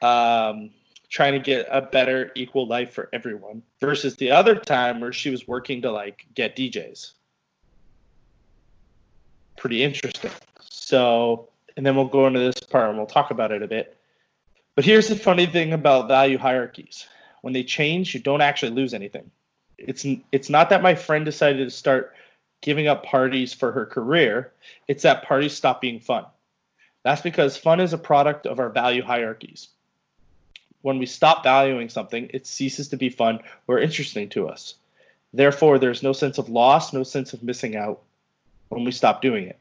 um, 0.00 0.70
trying 1.10 1.32
to 1.32 1.40
get 1.40 1.66
a 1.68 1.82
better 1.82 2.30
equal 2.36 2.66
life 2.68 2.92
for 2.92 3.08
everyone. 3.12 3.62
Versus 3.80 4.14
the 4.14 4.30
other 4.30 4.54
time 4.54 5.00
where 5.00 5.12
she 5.12 5.28
was 5.28 5.46
working 5.48 5.82
to 5.82 5.90
like 5.90 6.24
get 6.34 6.54
DJs. 6.54 7.12
Pretty 9.56 9.82
interesting. 9.82 10.30
So, 10.60 11.48
and 11.76 11.84
then 11.84 11.96
we'll 11.96 12.06
go 12.06 12.28
into 12.28 12.38
this 12.38 12.60
part 12.60 12.88
and 12.88 12.96
we'll 12.96 13.06
talk 13.06 13.32
about 13.32 13.50
it 13.50 13.62
a 13.62 13.66
bit. 13.66 13.96
But 14.76 14.84
here's 14.84 15.08
the 15.08 15.16
funny 15.16 15.46
thing 15.46 15.72
about 15.72 16.06
value 16.06 16.38
hierarchies. 16.38 17.06
When 17.40 17.52
they 17.52 17.64
change, 17.64 18.14
you 18.14 18.20
don't 18.20 18.40
actually 18.40 18.70
lose 18.70 18.94
anything. 18.94 19.30
It's 19.78 20.06
it's 20.30 20.48
not 20.48 20.70
that 20.70 20.80
my 20.80 20.94
friend 20.94 21.24
decided 21.24 21.64
to 21.64 21.70
start 21.70 22.14
giving 22.62 22.88
up 22.88 23.04
parties 23.04 23.52
for 23.52 23.72
her 23.72 23.84
career. 23.84 24.52
It's 24.88 25.02
that 25.02 25.24
parties 25.24 25.54
stop 25.54 25.82
being 25.82 26.00
fun. 26.00 26.24
That's 27.02 27.20
because 27.20 27.56
fun 27.56 27.80
is 27.80 27.92
a 27.92 27.98
product 27.98 28.46
of 28.46 28.58
our 28.58 28.70
value 28.70 29.02
hierarchies. 29.02 29.68
When 30.80 30.98
we 30.98 31.06
stop 31.06 31.44
valuing 31.44 31.88
something, 31.88 32.30
it 32.32 32.46
ceases 32.46 32.88
to 32.88 32.96
be 32.96 33.10
fun 33.10 33.40
or 33.66 33.78
interesting 33.78 34.28
to 34.30 34.48
us. 34.48 34.76
Therefore, 35.34 35.78
there's 35.78 36.02
no 36.02 36.12
sense 36.12 36.38
of 36.38 36.48
loss, 36.48 36.92
no 36.92 37.02
sense 37.02 37.32
of 37.32 37.42
missing 37.42 37.76
out 37.76 38.02
when 38.68 38.84
we 38.84 38.92
stop 38.92 39.20
doing 39.22 39.46
it. 39.46 39.58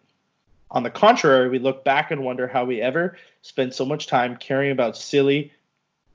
On 0.69 0.83
the 0.83 0.89
contrary, 0.89 1.49
we 1.49 1.59
look 1.59 1.83
back 1.83 2.11
and 2.11 2.23
wonder 2.23 2.47
how 2.47 2.65
we 2.65 2.81
ever 2.81 3.17
spent 3.41 3.73
so 3.73 3.85
much 3.85 4.07
time 4.07 4.37
caring 4.37 4.71
about 4.71 4.95
silly, 4.97 5.51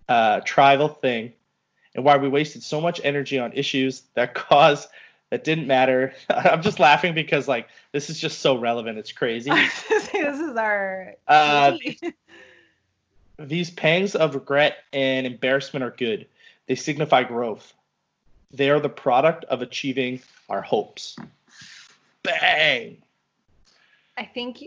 uh, 0.09 0.41
trivial 0.45 0.89
thing, 0.89 1.33
and 1.95 2.05
why 2.05 2.17
we 2.17 2.29
wasted 2.29 2.63
so 2.63 2.81
much 2.81 3.01
energy 3.05 3.39
on 3.39 3.53
issues 3.53 4.03
that 4.15 4.35
cause 4.35 4.89
that 5.31 5.45
didn't 5.45 5.67
matter. 5.67 6.15
I'm 6.31 6.63
just 6.63 6.81
laughing 6.81 7.15
because 7.15 7.49
like 7.49 7.69
this 7.93 8.11
is 8.11 8.19
just 8.19 8.41
so 8.41 8.59
relevant. 8.59 8.99
It's 8.99 9.13
crazy. 9.13 9.51
this 9.91 10.41
is 10.41 10.57
our. 10.57 11.15
Uh, 11.27 11.77
These 13.39 13.71
pangs 13.71 14.15
of 14.15 14.35
regret 14.35 14.79
and 14.95 15.27
embarrassment 15.27 15.85
are 15.85 15.91
good. 15.91 16.27
They 16.69 16.75
signify 16.75 17.25
growth. 17.25 17.75
They 18.51 18.71
are 18.71 18.81
the 18.81 18.89
product 18.89 19.45
of 19.45 19.61
achieving 19.61 20.21
our 20.49 20.63
hopes. 20.63 21.17
Bang! 22.23 22.97
I 24.17 24.25
think 24.25 24.65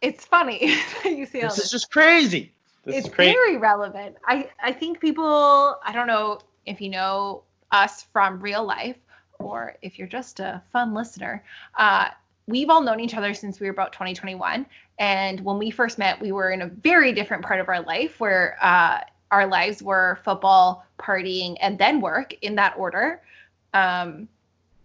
it's 0.00 0.24
funny 0.24 0.74
that 1.04 1.10
you 1.10 1.18
all 1.18 1.24
This 1.24 1.56
this. 1.56 1.58
is 1.58 1.70
just 1.70 1.90
crazy. 1.90 2.52
This 2.84 2.96
it's 2.96 3.08
is 3.08 3.14
crazy. 3.14 3.32
very 3.32 3.58
relevant. 3.58 4.16
I 4.24 4.48
I 4.62 4.72
think 4.72 5.00
people. 5.00 5.76
I 5.84 5.92
don't 5.92 6.06
know 6.06 6.40
if 6.64 6.80
you 6.80 6.88
know 6.88 7.42
us 7.70 8.04
from 8.04 8.40
real 8.40 8.64
life 8.64 8.96
or 9.38 9.76
if 9.82 9.98
you're 9.98 10.08
just 10.08 10.40
a 10.40 10.62
fun 10.72 10.94
listener. 10.94 11.42
Uh, 11.76 12.08
we've 12.46 12.70
all 12.70 12.82
known 12.82 13.00
each 13.00 13.14
other 13.14 13.34
since 13.34 13.60
we 13.60 13.66
were 13.66 13.72
about 13.72 13.92
2021, 13.92 14.66
and 14.98 15.40
when 15.40 15.58
we 15.58 15.70
first 15.70 15.98
met, 15.98 16.20
we 16.20 16.32
were 16.32 16.50
in 16.50 16.62
a 16.62 16.66
very 16.66 17.12
different 17.12 17.44
part 17.44 17.60
of 17.60 17.68
our 17.68 17.80
life 17.82 18.18
where 18.18 18.56
uh, 18.60 19.00
our 19.30 19.46
lives 19.46 19.82
were 19.82 20.18
football, 20.24 20.84
partying, 20.98 21.56
and 21.60 21.78
then 21.78 22.00
work 22.00 22.34
in 22.42 22.56
that 22.56 22.74
order. 22.76 23.20
Um, 23.74 24.28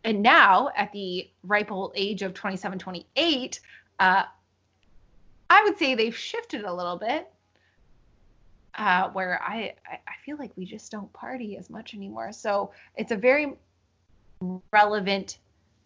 and 0.03 0.21
now, 0.21 0.69
at 0.75 0.91
the 0.91 1.29
ripe 1.43 1.71
old 1.71 1.93
age 1.95 2.21
of 2.21 2.33
27, 2.33 2.77
28, 2.77 3.59
uh, 3.99 4.23
I 5.49 5.63
would 5.63 5.77
say 5.77 5.95
they've 5.95 6.15
shifted 6.15 6.63
a 6.63 6.73
little 6.73 6.97
bit. 6.97 7.29
Uh, 8.75 9.07
where 9.11 9.39
I, 9.43 9.75
I 9.87 10.13
feel 10.25 10.35
like 10.37 10.51
we 10.55 10.65
just 10.65 10.91
don't 10.91 11.13
party 11.13 11.57
as 11.57 11.69
much 11.69 11.93
anymore. 11.93 12.31
So 12.31 12.71
it's 12.95 13.11
a 13.11 13.15
very 13.15 13.53
relevant 14.71 15.37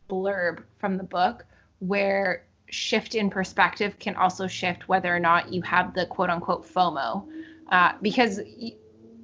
blurb 0.09 0.63
from 0.79 0.97
the 0.97 1.03
book 1.03 1.45
where 1.79 2.43
shift 2.69 3.15
in 3.15 3.29
perspective 3.29 3.97
can 3.99 4.15
also 4.15 4.47
shift 4.47 4.87
whether 4.87 5.13
or 5.13 5.19
not 5.19 5.53
you 5.53 5.61
have 5.61 5.93
the 5.93 6.05
quote 6.05 6.29
unquote 6.29 6.65
FOMO. 6.65 7.27
Uh, 7.69 7.93
because 8.01 8.39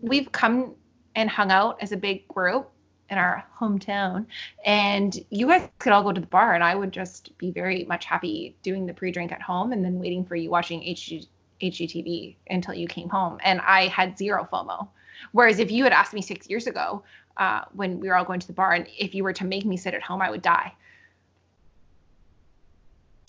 we've 0.02 0.32
come 0.32 0.76
and 1.15 1.30
hung 1.30 1.52
out 1.52 1.78
as 1.82 1.91
a 1.91 1.98
big 1.98 2.28
group 2.28 2.69
in 3.10 3.17
our 3.17 3.46
hometown, 3.58 4.26
and 4.65 5.24
you 5.30 5.48
guys 5.48 5.69
could 5.80 5.93
all 5.93 6.04
go 6.04 6.12
to 6.12 6.19
the 6.19 6.28
bar, 6.28 6.56
and 6.56 6.63
I 6.63 6.76
would 6.76 6.91
just 6.91 7.38
be 7.38 7.52
very 7.52 7.86
much 7.86 8.06
happy 8.06 8.56
doing 8.63 8.86
the 8.86 8.93
pre 8.93 9.12
drink 9.12 9.32
at 9.32 9.41
home 9.41 9.72
and 9.72 9.84
then 9.84 10.00
waiting 10.00 10.26
for 10.26 10.36
you 10.36 10.50
watching 10.50 10.82
HG- 10.82 11.28
HGTV 11.62 12.36
until 12.50 12.74
you 12.74 12.88
came 12.88 13.10
home. 13.10 13.39
And 13.43 13.62
I 13.62 13.88
had 13.88 14.17
zero 14.17 14.48
FOMO. 14.52 14.88
Whereas 15.32 15.60
if 15.60 15.72
you 15.72 15.84
had 15.84 15.93
asked 15.93 16.13
me 16.13 16.22
six 16.22 16.50
years 16.50 16.67
ago, 16.67 17.04
uh, 17.38 17.62
when 17.74 18.00
we 18.00 18.08
were 18.08 18.15
all 18.15 18.26
going 18.26 18.39
to 18.39 18.48
the 18.48 18.54
bar, 18.54 18.74
and 18.74 18.88
if 18.98 19.15
you 19.15 19.24
were 19.24 19.34
to 19.34 19.46
make 19.46 19.65
me 19.65 19.78
sit 19.78 19.93
at 19.93 20.02
home, 20.02 20.22
I 20.22 20.30
would 20.30 20.41
die. 20.41 20.74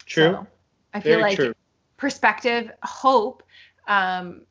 True. 0.06 0.32
So, 0.32 0.46
I 0.92 1.00
feel 1.00 1.12
Very 1.12 1.22
like 1.22 1.36
true. 1.36 1.54
perspective, 1.96 2.70
hope, 2.82 3.42
um, 3.88 4.42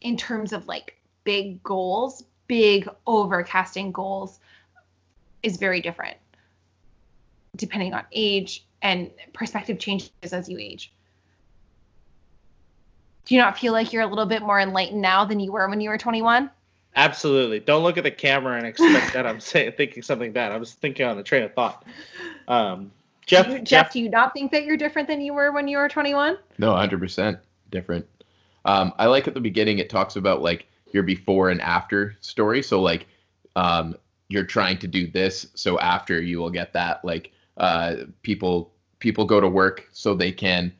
in 0.00 0.16
terms 0.16 0.52
of 0.52 0.66
like 0.66 1.00
big 1.24 1.62
goals, 1.62 2.24
big 2.48 2.88
overcasting 3.06 3.92
goals, 3.92 4.40
is 5.42 5.56
very 5.56 5.80
different 5.80 6.16
depending 7.56 7.94
on 7.94 8.04
age 8.12 8.64
and 8.82 9.10
perspective 9.32 9.78
changes 9.78 10.10
as 10.32 10.48
you 10.48 10.58
age. 10.58 10.92
Do 13.26 13.34
you 13.34 13.40
not 13.40 13.58
feel 13.58 13.72
like 13.72 13.92
you're 13.92 14.02
a 14.02 14.06
little 14.06 14.26
bit 14.26 14.42
more 14.42 14.58
enlightened 14.58 15.00
now 15.00 15.24
than 15.24 15.40
you 15.40 15.52
were 15.52 15.68
when 15.68 15.80
you 15.80 15.90
were 15.90 15.98
21? 15.98 16.50
Absolutely. 16.96 17.60
Don't 17.60 17.82
look 17.82 17.98
at 17.98 18.04
the 18.04 18.10
camera 18.10 18.56
and 18.56 18.66
expect 18.66 19.14
that 19.14 19.26
I'm 19.26 19.40
saying 19.40 19.72
thinking 19.76 20.02
something 20.02 20.32
bad. 20.32 20.52
I 20.52 20.56
was 20.56 20.74
thinking 20.74 21.06
on 21.06 21.16
the 21.16 21.22
train 21.22 21.42
of 21.42 21.54
thought. 21.54 21.84
Um, 22.48 22.90
Jeff, 23.26 23.46
do 23.46 23.52
you, 23.52 23.58
Jeff, 23.58 23.64
Jeff, 23.66 23.92
do 23.92 24.00
you 24.00 24.08
not 24.08 24.34
think 24.34 24.50
that 24.50 24.64
you're 24.64 24.76
different 24.76 25.06
than 25.06 25.20
you 25.20 25.32
were 25.32 25.52
when 25.52 25.68
you 25.68 25.78
were 25.78 25.88
21? 25.88 26.36
No, 26.58 26.72
100% 26.72 27.38
different. 27.70 28.06
Um, 28.64 28.92
I 28.98 29.06
like 29.06 29.28
at 29.28 29.34
the 29.34 29.40
beginning 29.40 29.78
it 29.78 29.88
talks 29.88 30.16
about 30.16 30.42
like 30.42 30.66
your 30.92 31.02
before 31.02 31.50
and 31.50 31.60
after 31.60 32.16
story. 32.20 32.62
So 32.62 32.80
like 32.80 33.06
um, 33.56 33.96
you're 34.28 34.44
trying 34.44 34.78
to 34.78 34.88
do 34.88 35.06
this, 35.06 35.46
so 35.54 35.78
after 35.78 36.20
you 36.20 36.38
will 36.38 36.50
get 36.50 36.72
that. 36.72 37.04
Like 37.04 37.32
uh, 37.56 37.96
people 38.22 38.72
people 38.98 39.24
go 39.24 39.40
to 39.40 39.48
work 39.48 39.88
so 39.92 40.14
they 40.14 40.32
can 40.32 40.72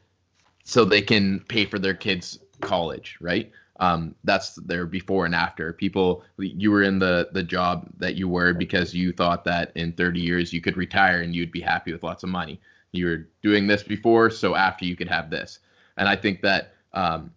so 0.64 0.84
they 0.84 1.02
can 1.02 1.40
pay 1.40 1.64
for 1.64 1.78
their 1.78 1.94
kids' 1.94 2.38
college, 2.60 3.16
right? 3.20 3.50
Um, 3.80 4.14
that's 4.24 4.54
their 4.56 4.84
before 4.86 5.24
and 5.24 5.34
after. 5.34 5.72
People, 5.72 6.22
you 6.38 6.70
were 6.70 6.82
in 6.82 6.98
the 6.98 7.30
the 7.32 7.42
job 7.42 7.88
that 7.98 8.14
you 8.14 8.28
were 8.28 8.52
because 8.52 8.94
you 8.94 9.12
thought 9.12 9.44
that 9.44 9.72
in 9.74 9.92
30 9.92 10.20
years 10.20 10.52
you 10.52 10.60
could 10.60 10.76
retire 10.76 11.22
and 11.22 11.34
you'd 11.34 11.50
be 11.50 11.62
happy 11.62 11.92
with 11.92 12.02
lots 12.02 12.22
of 12.22 12.28
money. 12.28 12.60
You 12.92 13.06
were 13.06 13.28
doing 13.42 13.66
this 13.66 13.82
before, 13.82 14.30
so 14.30 14.54
after 14.54 14.84
you 14.84 14.96
could 14.96 15.08
have 15.08 15.30
this. 15.30 15.60
And 15.96 16.08
I 16.08 16.16
think 16.16 16.42
that 16.42 16.74
um, 16.92 17.32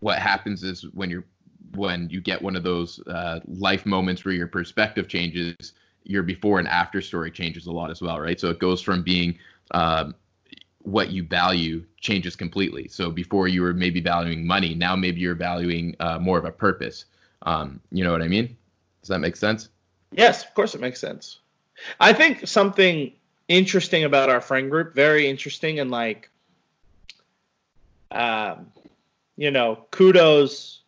what 0.00 0.18
happens 0.18 0.62
is 0.62 0.82
when 0.92 1.10
you're 1.10 1.24
when 1.74 2.08
you 2.10 2.20
get 2.20 2.40
one 2.42 2.56
of 2.56 2.62
those 2.62 3.00
uh, 3.06 3.40
life 3.46 3.86
moments 3.86 4.24
where 4.24 4.34
your 4.34 4.46
perspective 4.46 5.08
changes, 5.08 5.72
your 6.04 6.22
before 6.22 6.58
and 6.58 6.68
after 6.68 7.00
story 7.00 7.30
changes 7.30 7.66
a 7.66 7.72
lot 7.72 7.90
as 7.90 8.00
well, 8.00 8.20
right? 8.20 8.38
So 8.38 8.50
it 8.50 8.58
goes 8.58 8.80
from 8.80 9.02
being 9.02 9.38
um, 9.72 10.14
what 10.84 11.10
you 11.10 11.24
value 11.24 11.84
changes 12.00 12.36
completely. 12.36 12.88
So 12.88 13.10
before 13.10 13.48
you 13.48 13.62
were 13.62 13.72
maybe 13.72 14.00
valuing 14.00 14.46
money, 14.46 14.74
now 14.74 14.94
maybe 14.94 15.20
you're 15.20 15.34
valuing 15.34 15.96
uh, 15.98 16.18
more 16.18 16.38
of 16.38 16.44
a 16.44 16.52
purpose. 16.52 17.06
Um, 17.42 17.80
you 17.90 18.04
know 18.04 18.12
what 18.12 18.22
I 18.22 18.28
mean? 18.28 18.56
Does 19.00 19.08
that 19.08 19.18
make 19.18 19.36
sense? 19.36 19.70
Yes, 20.12 20.44
of 20.44 20.54
course 20.54 20.74
it 20.74 20.80
makes 20.80 21.00
sense. 21.00 21.40
I 21.98 22.12
think 22.12 22.46
something 22.46 23.12
interesting 23.48 24.04
about 24.04 24.30
our 24.30 24.40
friend 24.40 24.70
group, 24.70 24.94
very 24.94 25.28
interesting, 25.28 25.80
and 25.80 25.90
like, 25.90 26.30
um, 28.10 28.70
you 29.36 29.50
know, 29.50 29.86
kudos 29.90 30.83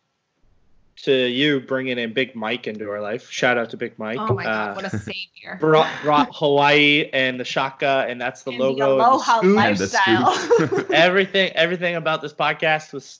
to 1.03 1.27
you 1.27 1.59
bringing 1.59 1.97
in 1.99 2.13
Big 2.13 2.35
Mike 2.35 2.67
into 2.67 2.89
our 2.89 3.01
life. 3.01 3.29
Shout 3.29 3.57
out 3.57 3.69
to 3.69 3.77
Big 3.77 3.97
Mike. 3.99 4.17
Oh 4.19 4.33
my 4.33 4.43
god, 4.43 4.71
Uh, 4.71 4.73
what 4.73 4.85
a 4.85 4.97
savior! 4.97 5.57
brought, 5.59 5.89
brought 6.01 6.29
Hawaii 6.33 7.09
and 7.13 7.39
the 7.39 7.45
shaka, 7.45 8.05
and 8.09 8.19
that's 8.19 8.43
the 8.43 8.51
And 8.51 8.59
logo. 8.59 8.75
the 8.77 8.83
and 8.83 8.99
the 8.99 9.05
aloha. 9.05 9.39
And 9.41 9.49
the 9.49 9.53
lifestyle. 9.55 10.85
everything, 10.93 11.51
everything 11.53 11.95
about 11.95 12.21
this 12.21 12.33
podcast 12.33 12.93
was 12.93 13.19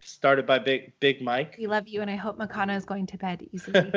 started 0.00 0.46
by 0.46 0.58
Big 0.60 0.92
Big 1.00 1.20
Mike. 1.20 1.56
we 1.58 1.66
love 1.66 1.88
you, 1.88 2.00
and 2.02 2.10
I 2.10 2.16
hope 2.16 2.38
Makana 2.38 2.76
is 2.76 2.84
going 2.84 3.06
to 3.06 3.18
bed 3.18 3.46
easily. 3.52 3.92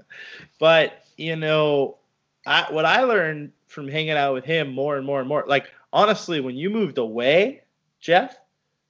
but 0.58 1.04
you 1.16 1.36
know, 1.36 1.98
I, 2.46 2.66
what 2.70 2.84
I 2.84 3.04
learned 3.04 3.52
from 3.68 3.88
hanging 3.88 4.10
out 4.12 4.34
with 4.34 4.44
him 4.44 4.72
more 4.72 4.96
and 4.96 5.06
more 5.06 5.20
and 5.20 5.28
more, 5.28 5.44
like 5.46 5.70
honestly, 5.92 6.40
when 6.40 6.56
you 6.56 6.70
moved 6.70 6.98
away, 6.98 7.62
Jeff, 8.00 8.36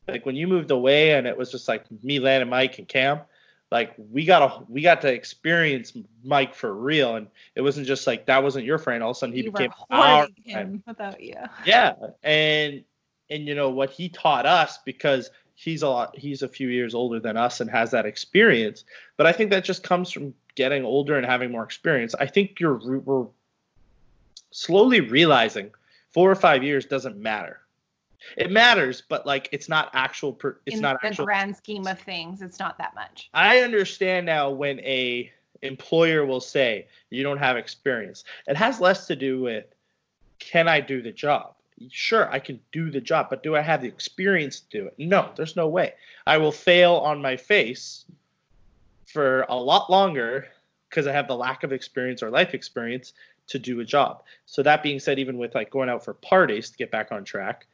like 0.09 0.25
when 0.27 0.37
you 0.37 0.47
moved 0.49 0.71
away 0.71 1.13
and 1.13 1.27
it 1.27 1.37
was 1.37 1.51
just 1.51 1.69
like 1.69 1.85
me, 2.03 2.19
Landon, 2.19 2.49
Mike, 2.49 2.79
and 2.79 2.89
Cam, 2.89 3.21
like 3.75 3.93
we 4.13 4.25
got 4.25 4.41
a 4.41 4.65
we 4.69 4.83
got 4.83 5.01
to 5.01 5.13
experience 5.13 5.93
Mike 6.23 6.55
for 6.55 6.73
real, 6.73 7.17
and 7.17 7.27
it 7.57 7.61
wasn't 7.61 7.89
just 7.89 8.07
like 8.07 8.25
that 8.27 8.41
wasn't 8.41 8.65
your 8.65 8.79
friend. 8.79 9.03
All 9.03 9.11
of 9.11 9.17
a 9.17 9.19
sudden, 9.19 9.35
he 9.35 9.43
you 9.43 9.51
became 9.51 9.73
our 9.91 10.29
friend. 10.49 10.81
without 10.87 11.21
you. 11.21 11.35
Yeah, 11.67 11.95
and 12.23 12.85
and 13.29 13.49
you 13.49 13.57
know 13.57 13.71
what 13.71 13.91
he 13.91 14.09
taught 14.09 14.47
us 14.47 14.79
because 14.85 15.29
he's 15.57 15.83
a 15.83 15.89
lot 15.89 16.17
he's 16.17 16.43
a 16.43 16.49
few 16.49 16.69
years 16.69 16.95
older 16.95 17.19
than 17.19 17.37
us 17.37 17.61
and 17.61 17.69
has 17.69 17.91
that 17.91 18.07
experience. 18.07 18.85
But 19.17 19.27
I 19.27 19.33
think 19.33 19.51
that 19.51 19.65
just 19.65 19.83
comes 19.83 20.13
from 20.13 20.35
getting 20.55 20.85
older 20.85 21.17
and 21.17 21.27
having 21.27 21.51
more 21.51 21.65
experience. 21.65 22.15
I 22.15 22.27
think 22.27 22.61
you're 22.61 22.77
we're 22.77 23.27
slowly 24.53 25.01
realizing 25.01 25.73
four 26.11 26.31
or 26.31 26.37
five 26.37 26.63
years 26.63 26.87
doesn't 26.87 27.17
matter. 27.17 27.59
It 28.37 28.51
matters, 28.51 29.03
but 29.09 29.27
like 29.27 29.49
it's 29.53 29.69
not 29.69 29.91
actual. 29.93 30.33
Per, 30.33 30.59
it's 30.67 30.77
In 30.77 30.83
not 30.83 31.01
the 31.01 31.09
actual. 31.09 31.27
grand 31.27 31.57
scheme 31.57 31.87
of 31.87 32.01
things, 32.01 32.43
it's 32.43 32.59
not 32.59 32.79
that 32.79 32.95
much. 32.95 33.29
I 33.35 33.61
understand 33.61 34.27
now 34.27 34.51
when 34.51 34.81
a 34.81 35.33
employer 35.63 36.27
will 36.27 36.41
say 36.41 36.87
you 37.11 37.23
don't 37.23 37.39
have 37.39 37.57
experience. 37.57 38.25
It 38.47 38.57
has 38.57 38.81
less 38.81 39.07
to 39.07 39.17
do 39.17 39.41
with 39.43 39.67
can 40.39 40.69
I 40.69 40.81
do 40.81 41.01
the 41.01 41.13
job? 41.13 41.55
Sure, 41.91 42.31
I 42.31 42.39
can 42.39 42.61
do 42.71 42.91
the 42.91 43.01
job, 43.01 43.29
but 43.31 43.43
do 43.43 43.57
I 43.57 43.61
have 43.61 43.83
the 43.83 43.89
experience 43.89 44.61
to 44.61 44.79
do 44.79 44.87
it? 44.87 44.95
No, 44.99 45.31
there's 45.37 45.57
no 45.57 45.69
way. 45.69 45.95
I 46.27 46.39
will 46.39 46.53
fail 46.53 46.95
on 46.95 47.21
my 47.21 47.37
face 47.37 48.05
for 49.07 49.43
a 49.49 49.57
lot 49.57 49.91
longer 49.91 50.47
because 50.89 51.07
I 51.07 51.13
have 51.13 51.27
the 51.27 51.37
lack 51.37 51.65
of 51.65 51.73
experience 51.73 52.23
or 52.23 52.31
life 52.31 52.55
experience 52.55 53.13
to 53.49 53.59
do 53.59 53.81
a 53.81 53.85
job. 53.85 54.23
So 54.47 54.63
that 54.63 54.83
being 54.83 55.01
said, 55.01 55.19
even 55.19 55.39
with 55.39 55.55
like 55.55 55.71
going 55.71 55.89
out 55.89 56.05
for 56.05 56.15
parties 56.15 56.71
to 56.71 56.77
get 56.77 56.91
back 56.91 57.11
on 57.11 57.25
track, 57.25 57.67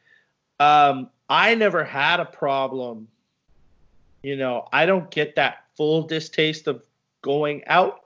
um, 0.61 1.09
I 1.29 1.55
never 1.55 1.83
had 1.83 2.19
a 2.19 2.25
problem 2.25 3.07
you 4.23 4.35
know, 4.35 4.67
I 4.71 4.85
don't 4.85 5.09
get 5.09 5.35
that 5.35 5.65
full 5.75 6.03
distaste 6.03 6.67
of 6.67 6.85
going 7.21 7.63
out, 7.67 8.01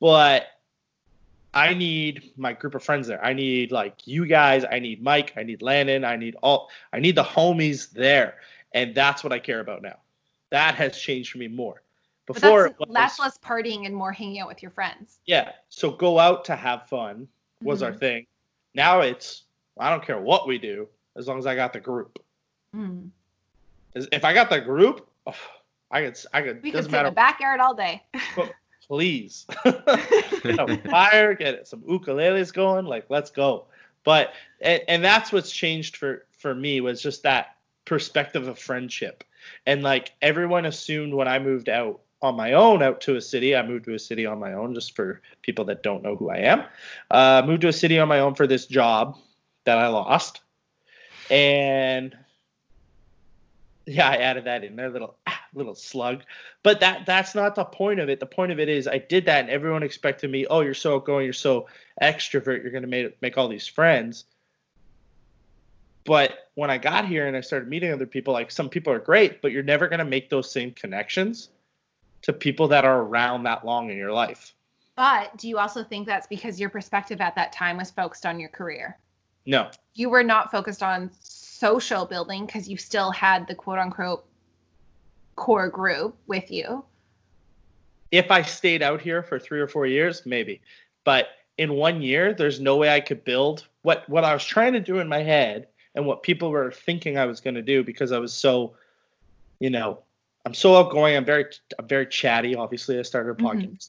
but 0.00 0.46
I 1.52 1.74
need 1.74 2.32
my 2.36 2.52
group 2.52 2.74
of 2.74 2.82
friends 2.82 3.06
there. 3.06 3.22
I 3.24 3.32
need 3.32 3.72
like 3.72 4.06
you 4.06 4.26
guys, 4.26 4.64
I 4.70 4.78
need 4.78 5.02
Mike, 5.02 5.34
I 5.36 5.42
need 5.42 5.62
Landon, 5.62 6.04
I 6.04 6.16
need 6.16 6.36
all 6.42 6.70
I 6.92 7.00
need 7.00 7.16
the 7.16 7.24
homies 7.24 7.90
there. 7.90 8.36
And 8.72 8.94
that's 8.94 9.22
what 9.22 9.32
I 9.32 9.38
care 9.38 9.60
about 9.60 9.82
now. 9.82 9.98
That 10.50 10.74
has 10.74 10.98
changed 10.98 11.32
for 11.32 11.38
me 11.38 11.48
more. 11.48 11.82
But 12.26 12.34
Before 12.34 12.64
that's, 12.64 12.74
it 12.74 12.80
was, 12.80 12.88
that's 12.92 13.18
less 13.18 13.38
partying 13.38 13.86
and 13.86 13.94
more 13.94 14.12
hanging 14.12 14.40
out 14.40 14.48
with 14.48 14.62
your 14.62 14.70
friends. 14.70 15.18
yeah, 15.26 15.52
so 15.68 15.90
go 15.90 16.18
out 16.18 16.44
to 16.46 16.56
have 16.56 16.88
fun 16.88 17.28
was 17.62 17.82
our 17.82 17.92
Mhm. 17.92 17.98
thing. 18.00 18.26
Now 18.74 19.00
it's 19.00 19.44
I 19.78 19.90
don't 19.90 20.04
care 20.04 20.20
what 20.20 20.46
we 20.46 20.58
do 20.58 20.88
as 21.16 21.26
long 21.26 21.38
as 21.38 21.46
I 21.46 21.54
got 21.54 21.72
the 21.72 21.80
group. 21.80 22.22
Mm. 22.74 23.10
If 23.94 24.24
I 24.24 24.34
got 24.34 24.50
the 24.50 24.60
group, 24.60 25.08
oh, 25.26 25.34
I 25.90 26.02
could 26.02 26.18
I 26.32 26.42
could 26.42 26.62
We 26.62 26.70
could 26.70 26.78
doesn't 26.78 26.90
sit 26.90 26.98
in 26.98 27.04
the 27.06 27.10
backyard 27.10 27.60
all 27.60 27.74
day. 27.74 28.02
please. 28.86 29.46
get 29.64 30.58
a 30.58 30.80
fire, 30.88 31.34
get 31.34 31.66
some 31.66 31.80
ukuleles 31.82 32.52
going, 32.52 32.86
like 32.86 33.06
let's 33.08 33.30
go. 33.30 33.66
But 34.04 34.32
and, 34.60 34.82
and 34.88 35.04
that's 35.04 35.32
what's 35.32 35.50
changed 35.50 35.96
for 35.96 36.26
for 36.30 36.54
me 36.54 36.80
was 36.80 37.02
just 37.02 37.22
that 37.22 37.56
perspective 37.84 38.48
of 38.48 38.58
friendship. 38.58 39.24
And 39.64 39.82
like 39.82 40.12
everyone 40.22 40.66
assumed 40.66 41.14
when 41.14 41.28
I 41.28 41.38
moved 41.38 41.68
out 41.68 42.00
on 42.22 42.36
my 42.36 42.52
own 42.52 42.82
out 42.82 43.00
to 43.02 43.16
a 43.16 43.20
city, 43.20 43.54
I 43.54 43.66
moved 43.66 43.84
to 43.86 43.94
a 43.94 43.98
city 43.98 44.26
on 44.26 44.38
my 44.38 44.54
own 44.54 44.74
just 44.74 44.96
for 44.96 45.20
people 45.42 45.64
that 45.66 45.82
don't 45.82 46.02
know 46.02 46.16
who 46.16 46.30
I 46.30 46.38
am. 46.38 46.64
Uh, 47.10 47.42
moved 47.46 47.62
to 47.62 47.68
a 47.68 47.72
city 47.72 47.98
on 47.98 48.08
my 48.08 48.20
own 48.20 48.34
for 48.34 48.46
this 48.46 48.66
job 48.66 49.18
that 49.64 49.78
I 49.78 49.88
lost. 49.88 50.40
And 51.30 52.16
yeah, 53.86 54.08
I 54.08 54.16
added 54.16 54.44
that 54.44 54.64
in 54.64 54.76
there, 54.76 54.90
little 54.90 55.16
ah, 55.26 55.40
little 55.54 55.74
slug. 55.74 56.22
But 56.62 56.80
that 56.80 57.06
that's 57.06 57.34
not 57.34 57.54
the 57.54 57.64
point 57.64 58.00
of 58.00 58.08
it. 58.08 58.20
The 58.20 58.26
point 58.26 58.52
of 58.52 58.58
it 58.58 58.68
is 58.68 58.88
I 58.88 58.98
did 58.98 59.26
that, 59.26 59.40
and 59.40 59.50
everyone 59.50 59.82
expected 59.82 60.30
me. 60.30 60.46
Oh, 60.46 60.60
you're 60.60 60.74
so 60.74 60.96
outgoing, 60.96 61.24
you're 61.24 61.32
so 61.32 61.68
extrovert, 62.02 62.62
you're 62.62 62.72
gonna 62.72 62.86
make 62.86 63.20
make 63.22 63.38
all 63.38 63.48
these 63.48 63.66
friends. 63.66 64.24
But 66.04 66.50
when 66.54 66.70
I 66.70 66.78
got 66.78 67.06
here 67.06 67.26
and 67.26 67.36
I 67.36 67.40
started 67.40 67.68
meeting 67.68 67.92
other 67.92 68.06
people, 68.06 68.32
like 68.32 68.50
some 68.50 68.68
people 68.68 68.92
are 68.92 68.98
great, 68.98 69.42
but 69.42 69.52
you're 69.52 69.62
never 69.62 69.88
gonna 69.88 70.04
make 70.04 70.30
those 70.30 70.50
same 70.50 70.72
connections 70.72 71.50
to 72.22 72.32
people 72.32 72.68
that 72.68 72.84
are 72.84 73.02
around 73.02 73.44
that 73.44 73.64
long 73.64 73.90
in 73.90 73.96
your 73.96 74.12
life. 74.12 74.52
But 74.96 75.36
do 75.36 75.48
you 75.48 75.58
also 75.58 75.84
think 75.84 76.06
that's 76.06 76.26
because 76.26 76.58
your 76.58 76.70
perspective 76.70 77.20
at 77.20 77.34
that 77.36 77.52
time 77.52 77.76
was 77.76 77.90
focused 77.90 78.26
on 78.26 78.40
your 78.40 78.48
career? 78.48 78.98
No, 79.46 79.70
You 79.94 80.10
were 80.10 80.24
not 80.24 80.50
focused 80.50 80.82
on 80.82 81.10
social 81.22 82.04
building 82.04 82.46
because 82.46 82.68
you 82.68 82.76
still 82.76 83.10
had 83.12 83.46
the 83.46 83.54
quote 83.54 83.78
unquote 83.78 84.26
core 85.36 85.68
group 85.68 86.16
with 86.26 86.50
you. 86.50 86.84
if 88.10 88.30
I 88.30 88.42
stayed 88.42 88.82
out 88.82 89.00
here 89.00 89.22
for 89.22 89.38
three 89.38 89.60
or 89.60 89.66
four 89.68 89.86
years, 89.86 90.24
maybe. 90.24 90.60
But 91.04 91.28
in 91.58 91.72
one 91.74 92.02
year, 92.02 92.32
there's 92.34 92.60
no 92.60 92.76
way 92.76 92.88
I 92.88 93.00
could 93.00 93.24
build 93.24 93.66
what 93.82 94.08
what 94.08 94.24
I 94.24 94.32
was 94.32 94.44
trying 94.44 94.72
to 94.74 94.80
do 94.80 94.98
in 94.98 95.08
my 95.08 95.22
head 95.22 95.68
and 95.94 96.06
what 96.06 96.22
people 96.22 96.50
were 96.50 96.70
thinking 96.70 97.18
I 97.18 97.26
was 97.26 97.40
going 97.40 97.54
to 97.54 97.62
do 97.62 97.82
because 97.82 98.12
I 98.12 98.18
was 98.18 98.32
so, 98.32 98.74
you 99.60 99.70
know, 99.70 100.02
I'm 100.44 100.54
so 100.54 100.76
outgoing. 100.76 101.16
I'm 101.16 101.24
very 101.24 101.46
I'm 101.78 101.88
very 101.88 102.06
chatty. 102.06 102.54
Obviously, 102.54 102.98
I 102.98 103.02
started 103.02 103.30
a 103.30 103.34
Mhm. 103.42 103.88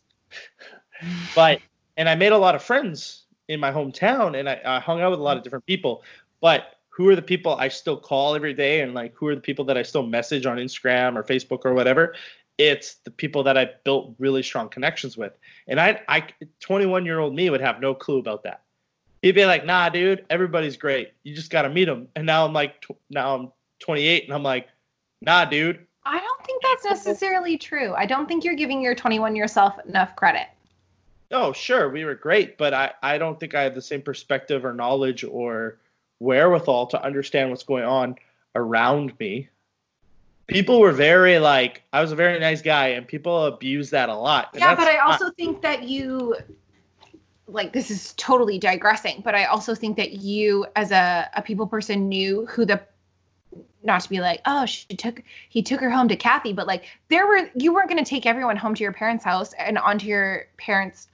but 1.36 1.62
and 1.96 2.10
I 2.10 2.16
made 2.16 2.32
a 2.32 2.38
lot 2.38 2.56
of 2.56 2.64
friends 2.64 3.24
in 3.48 3.60
my 3.60 3.72
hometown, 3.72 4.38
and 4.38 4.50
I, 4.50 4.62
I 4.66 4.80
hung 4.80 5.02
out 5.02 5.12
with 5.12 5.20
a 5.20 5.24
lot 5.24 5.38
of 5.38 5.44
different 5.44 5.66
people. 5.66 6.04
But 6.42 6.76
who 6.90 7.10
are 7.10 7.16
the 7.16 7.22
people 7.22 7.56
I 7.56 7.68
still 7.68 7.98
call 7.98 8.36
every 8.36 8.54
day, 8.54 8.82
and 8.82 8.94
like 8.94 9.14
who 9.16 9.28
are 9.28 9.36
the 9.36 9.42
people 9.42 9.66
that 9.66 9.78
I 9.78 9.84
still 9.84 10.04
message 10.04 10.46
on 10.46 10.58
Instagram 10.58 11.16
or 11.16 11.24
Facebook 11.24 11.66
or 11.66 11.74
whatever? 11.74 12.16
It's 12.58 12.96
the 13.04 13.12
people 13.12 13.44
that 13.44 13.58
I 13.58 13.70
built 13.84 14.16
really 14.18 14.42
strong 14.42 14.70
connections 14.70 15.16
with, 15.16 15.38
and 15.68 15.80
I, 15.80 16.02
I, 16.08 16.28
21 16.60 17.06
year 17.06 17.20
old 17.20 17.36
me 17.36 17.50
would 17.50 17.62
have 17.62 17.80
no 17.80 17.94
clue 17.94 18.18
about 18.18 18.44
that. 18.44 18.64
He'd 19.22 19.34
be 19.34 19.46
like, 19.46 19.66
"Nah, 19.66 19.90
dude, 19.90 20.26
everybody's 20.30 20.78
great. 20.78 21.14
You 21.24 21.36
just 21.36 21.52
gotta 21.52 21.70
meet 21.70 21.86
them." 21.86 22.08
And 22.16 22.26
now 22.26 22.46
I'm 22.46 22.54
like, 22.54 22.82
tw- 22.82 22.98
now 23.10 23.36
I'm 23.36 23.52
28, 23.80 24.26
and 24.26 24.34
I'm 24.34 24.44
like, 24.44 24.68
"Nah, 25.22 25.46
dude, 25.46 25.86
I 26.08 26.20
don't 26.20 26.46
think 26.46 26.64
that's 26.64 26.86
necessarily 26.86 27.58
true. 27.58 27.94
I 27.94 28.06
don't 28.06 28.28
think 28.28 28.46
you're 28.46 28.56
giving 28.56 28.82
your 28.82 28.96
21 28.96 29.36
year 29.36 29.48
self 29.48 29.78
enough 29.86 30.16
credit. 30.16 30.48
Oh, 31.32 31.52
sure, 31.52 31.90
we 31.90 32.06
were 32.06 32.16
great, 32.16 32.58
but 32.58 32.74
I, 32.74 32.94
I 33.04 33.18
don't 33.18 33.40
think 33.40 33.54
I 33.54 33.64
have 33.64 33.76
the 33.76 33.82
same 33.82 34.02
perspective 34.02 34.64
or 34.64 34.74
knowledge 34.74 35.24
or 35.24 35.78
wherewithal 36.20 36.88
to 36.88 37.04
understand 37.04 37.50
what's 37.50 37.64
going 37.64 37.84
on 37.84 38.16
around 38.56 39.18
me. 39.20 39.50
People 40.48 40.80
were 40.80 40.94
very 40.94 41.40
like, 41.40 41.84
I 41.92 42.02
was 42.02 42.14
a 42.14 42.16
very 42.16 42.40
nice 42.40 42.62
guy, 42.62 42.90
and 42.90 43.06
people 43.06 43.46
abuse 43.46 43.90
that 43.90 44.08
a 44.08 44.16
lot. 44.16 44.52
Yeah, 44.54 44.76
but 44.76 44.88
I 44.88 44.94
not- 44.94 45.22
also 45.22 45.32
think 45.32 45.62
that 45.62 45.84
you 45.84 46.36
like 47.48 47.74
this 47.74 47.92
is 47.92 48.14
totally 48.14 48.60
digressing, 48.60 49.22
but 49.24 49.36
I 49.36 49.46
also 49.46 49.74
think 49.76 49.98
that 49.98 50.14
you 50.14 50.66
as 50.76 50.92
a, 50.92 51.30
a 51.36 51.42
people 51.42 51.68
person 51.68 52.10
knew 52.10 52.46
who 52.46 52.66
the 52.66 52.82
not 53.84 54.02
to 54.02 54.10
be 54.10 54.20
like, 54.20 54.42
oh, 54.46 54.66
she 54.66 54.86
took 54.96 55.22
he 55.50 55.64
took 55.64 55.80
her 55.80 55.90
home 55.90 56.08
to 56.10 56.16
Kathy, 56.16 56.54
but 56.54 56.68
like 56.68 56.86
there 57.10 57.28
were 57.28 57.50
you 57.56 57.74
weren't 57.74 57.90
gonna 57.90 58.06
take 58.06 58.26
everyone 58.26 58.58
home 58.58 58.76
to 58.76 58.84
your 58.84 58.94
parents' 58.94 59.24
house 59.24 59.54
and 59.54 59.78
onto 59.78 60.08
your 60.08 60.48
parents' 60.58 61.08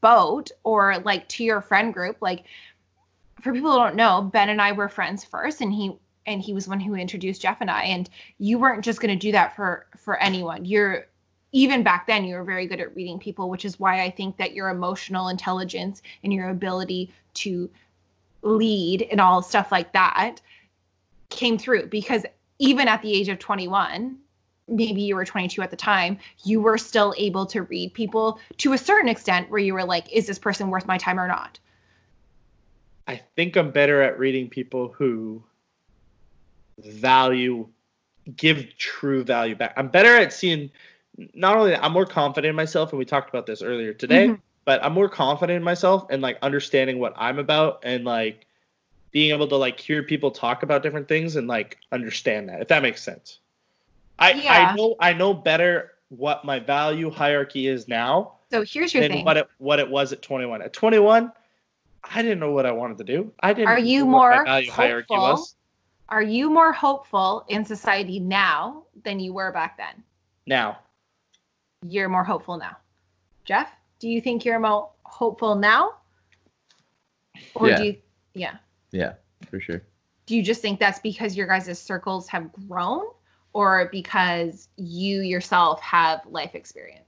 boat 0.00 0.50
or 0.64 0.98
like 0.98 1.28
to 1.28 1.44
your 1.44 1.60
friend 1.60 1.92
group. 1.92 2.16
Like 2.20 2.44
for 3.40 3.52
people 3.52 3.72
who 3.72 3.78
don't 3.78 3.96
know, 3.96 4.22
Ben 4.22 4.48
and 4.48 4.60
I 4.60 4.72
were 4.72 4.88
friends 4.88 5.24
first 5.24 5.60
and 5.60 5.72
he 5.72 5.96
and 6.26 6.42
he 6.42 6.52
was 6.52 6.68
one 6.68 6.80
who 6.80 6.94
introduced 6.94 7.42
Jeff 7.42 7.60
and 7.60 7.70
I 7.70 7.84
and 7.84 8.08
you 8.38 8.58
weren't 8.58 8.84
just 8.84 9.00
going 9.00 9.16
to 9.16 9.26
do 9.26 9.32
that 9.32 9.56
for 9.56 9.86
for 9.96 10.16
anyone. 10.16 10.64
You're 10.64 11.06
even 11.52 11.82
back 11.82 12.06
then 12.06 12.24
you 12.24 12.36
were 12.36 12.44
very 12.44 12.66
good 12.66 12.80
at 12.80 12.94
reading 12.94 13.18
people, 13.18 13.48
which 13.48 13.64
is 13.64 13.80
why 13.80 14.02
I 14.02 14.10
think 14.10 14.36
that 14.36 14.52
your 14.52 14.68
emotional 14.68 15.28
intelligence 15.28 16.02
and 16.22 16.32
your 16.32 16.50
ability 16.50 17.12
to 17.34 17.70
lead 18.42 19.02
and 19.02 19.20
all 19.20 19.42
stuff 19.42 19.72
like 19.72 19.92
that 19.92 20.40
came 21.30 21.58
through 21.58 21.86
because 21.86 22.24
even 22.58 22.88
at 22.88 23.02
the 23.02 23.12
age 23.12 23.28
of 23.28 23.38
21 23.38 24.16
maybe 24.70 25.00
you 25.00 25.16
were 25.16 25.24
22 25.24 25.62
at 25.62 25.70
the 25.70 25.76
time 25.76 26.18
you 26.44 26.60
were 26.60 26.76
still 26.76 27.14
able 27.16 27.46
to 27.46 27.62
read 27.62 27.92
people 27.94 28.38
to 28.58 28.72
a 28.72 28.78
certain 28.78 29.08
extent 29.08 29.50
where 29.50 29.60
you 29.60 29.72
were 29.72 29.84
like 29.84 30.10
is 30.12 30.26
this 30.26 30.38
person 30.38 30.68
worth 30.68 30.86
my 30.86 30.98
time 30.98 31.18
or 31.18 31.28
not 31.28 31.58
I 33.08 33.22
think 33.36 33.56
I'm 33.56 33.70
better 33.70 34.02
at 34.02 34.18
reading 34.18 34.50
people 34.50 34.88
who 34.88 35.42
value, 36.78 37.66
give 38.36 38.76
true 38.76 39.24
value 39.24 39.56
back. 39.56 39.72
I'm 39.76 39.88
better 39.88 40.14
at 40.14 40.32
seeing. 40.32 40.70
Not 41.34 41.56
only 41.56 41.70
that, 41.70 41.82
I'm 41.82 41.92
more 41.92 42.06
confident 42.06 42.50
in 42.50 42.54
myself, 42.54 42.92
and 42.92 42.98
we 42.98 43.06
talked 43.06 43.30
about 43.30 43.46
this 43.46 43.62
earlier 43.62 43.94
today. 43.94 44.28
Mhm. 44.28 44.40
But 44.66 44.84
I'm 44.84 44.92
more 44.92 45.08
confident 45.08 45.56
in 45.56 45.62
myself 45.64 46.06
and 46.10 46.20
like 46.20 46.38
understanding 46.42 46.98
what 46.98 47.14
I'm 47.16 47.38
about 47.38 47.80
and 47.82 48.04
like 48.04 48.46
being 49.10 49.30
able 49.30 49.48
to 49.48 49.56
like 49.56 49.78
hear 49.80 50.02
people 50.02 50.30
talk 50.30 50.62
about 50.62 50.82
different 50.82 51.08
things 51.08 51.36
and 51.36 51.48
like 51.48 51.78
understand 51.92 52.48
that. 52.48 52.60
If 52.60 52.68
that 52.68 52.82
makes 52.82 53.02
sense. 53.02 53.38
I 54.18 54.32
Yeah. 54.32 54.52
I 54.52 54.76
know 54.76 54.96
I 55.00 55.12
know 55.12 55.34
better 55.34 55.92
what 56.10 56.44
my 56.44 56.58
value 56.58 57.10
hierarchy 57.10 57.66
is 57.66 57.86
now 57.86 58.32
so 58.50 58.64
here's 58.64 58.94
your 58.94 59.02
than 59.02 59.12
thing 59.12 59.24
what 59.24 59.36
it 59.36 59.48
what 59.58 59.78
it 59.78 59.88
was 59.88 60.12
at 60.12 60.22
21. 60.22 60.62
At 60.62 60.72
21, 60.72 61.32
I 62.04 62.22
didn't 62.22 62.38
know 62.38 62.52
what 62.52 62.64
I 62.64 62.72
wanted 62.72 62.98
to 62.98 63.04
do. 63.04 63.32
I 63.40 63.52
didn't. 63.52 63.68
Are 63.68 63.78
you 63.78 64.00
know 64.00 64.06
what 64.06 64.30
my 64.30 64.36
more 64.36 64.44
value 64.44 64.70
hierarchy 64.70 65.14
hopeful? 65.14 65.42
was 65.42 65.54
are 66.08 66.22
you 66.22 66.50
more 66.50 66.72
hopeful 66.72 67.44
in 67.48 67.64
society 67.64 68.18
now 68.18 68.84
than 69.04 69.20
you 69.20 69.32
were 69.32 69.52
back 69.52 69.76
then 69.76 70.02
now? 70.46 70.78
you're 71.86 72.08
more 72.08 72.24
hopeful 72.24 72.58
now 72.58 72.76
jeff 73.44 73.70
do 74.00 74.08
you 74.08 74.20
think 74.20 74.44
you're 74.44 74.58
more 74.58 74.90
hopeful 75.04 75.54
now 75.54 75.92
or 77.54 77.68
Yeah. 77.68 77.76
do 77.76 77.84
you 77.84 77.96
yeah 78.34 78.56
Yeah, 78.92 79.14
for 79.50 79.60
sure. 79.60 79.82
do 80.26 80.36
you 80.36 80.42
just 80.42 80.60
think 80.62 80.78
that's 80.80 80.98
because 81.00 81.36
your 81.36 81.46
guys' 81.46 81.78
circles 81.78 82.28
have 82.28 82.50
grown 82.68 83.04
or 83.54 83.88
because 83.90 84.68
you 84.76 85.20
yourself 85.22 85.80
have 85.80 86.20
life 86.26 86.54
experience 86.54 87.04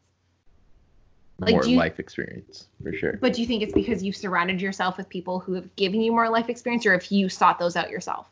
Like, 1.38 1.52
More 1.54 1.64
you- 1.66 1.76
life 1.78 1.98
experience, 1.98 2.66
for 2.82 2.92
sure. 2.92 3.18
but 3.20 3.32
do 3.34 3.40
you 3.40 3.46
think 3.46 3.62
it's 3.62 3.72
because 3.72 4.02
you've 4.02 4.16
surrounded 4.16 4.60
yourself 4.60 4.96
with 4.98 5.08
people 5.08 5.38
who 5.40 5.54
have 5.54 5.74
given 5.76 6.00
you 6.02 6.12
more 6.12 6.28
life 6.28 6.48
experience 6.50 6.84
or 6.86 6.94
if 6.94 7.10
you 7.12 7.28
sought 7.28 7.58
those 7.58 7.76
out 7.76 7.90
yourself 7.90 8.28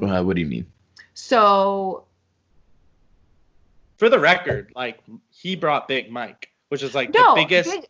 Uh, 0.00 0.22
what 0.22 0.34
do 0.34 0.40
you 0.42 0.48
mean? 0.48 0.66
so 1.14 2.04
For 3.98 4.08
the 4.08 4.18
record, 4.18 4.72
like 4.74 5.00
he 5.30 5.54
brought 5.54 5.86
Big 5.86 6.10
Mike, 6.10 6.50
which 6.70 6.82
is 6.82 6.92
like 6.94 7.14
no 7.14 7.34
the 7.36 7.42
biggest, 7.44 7.70
big- 7.70 7.86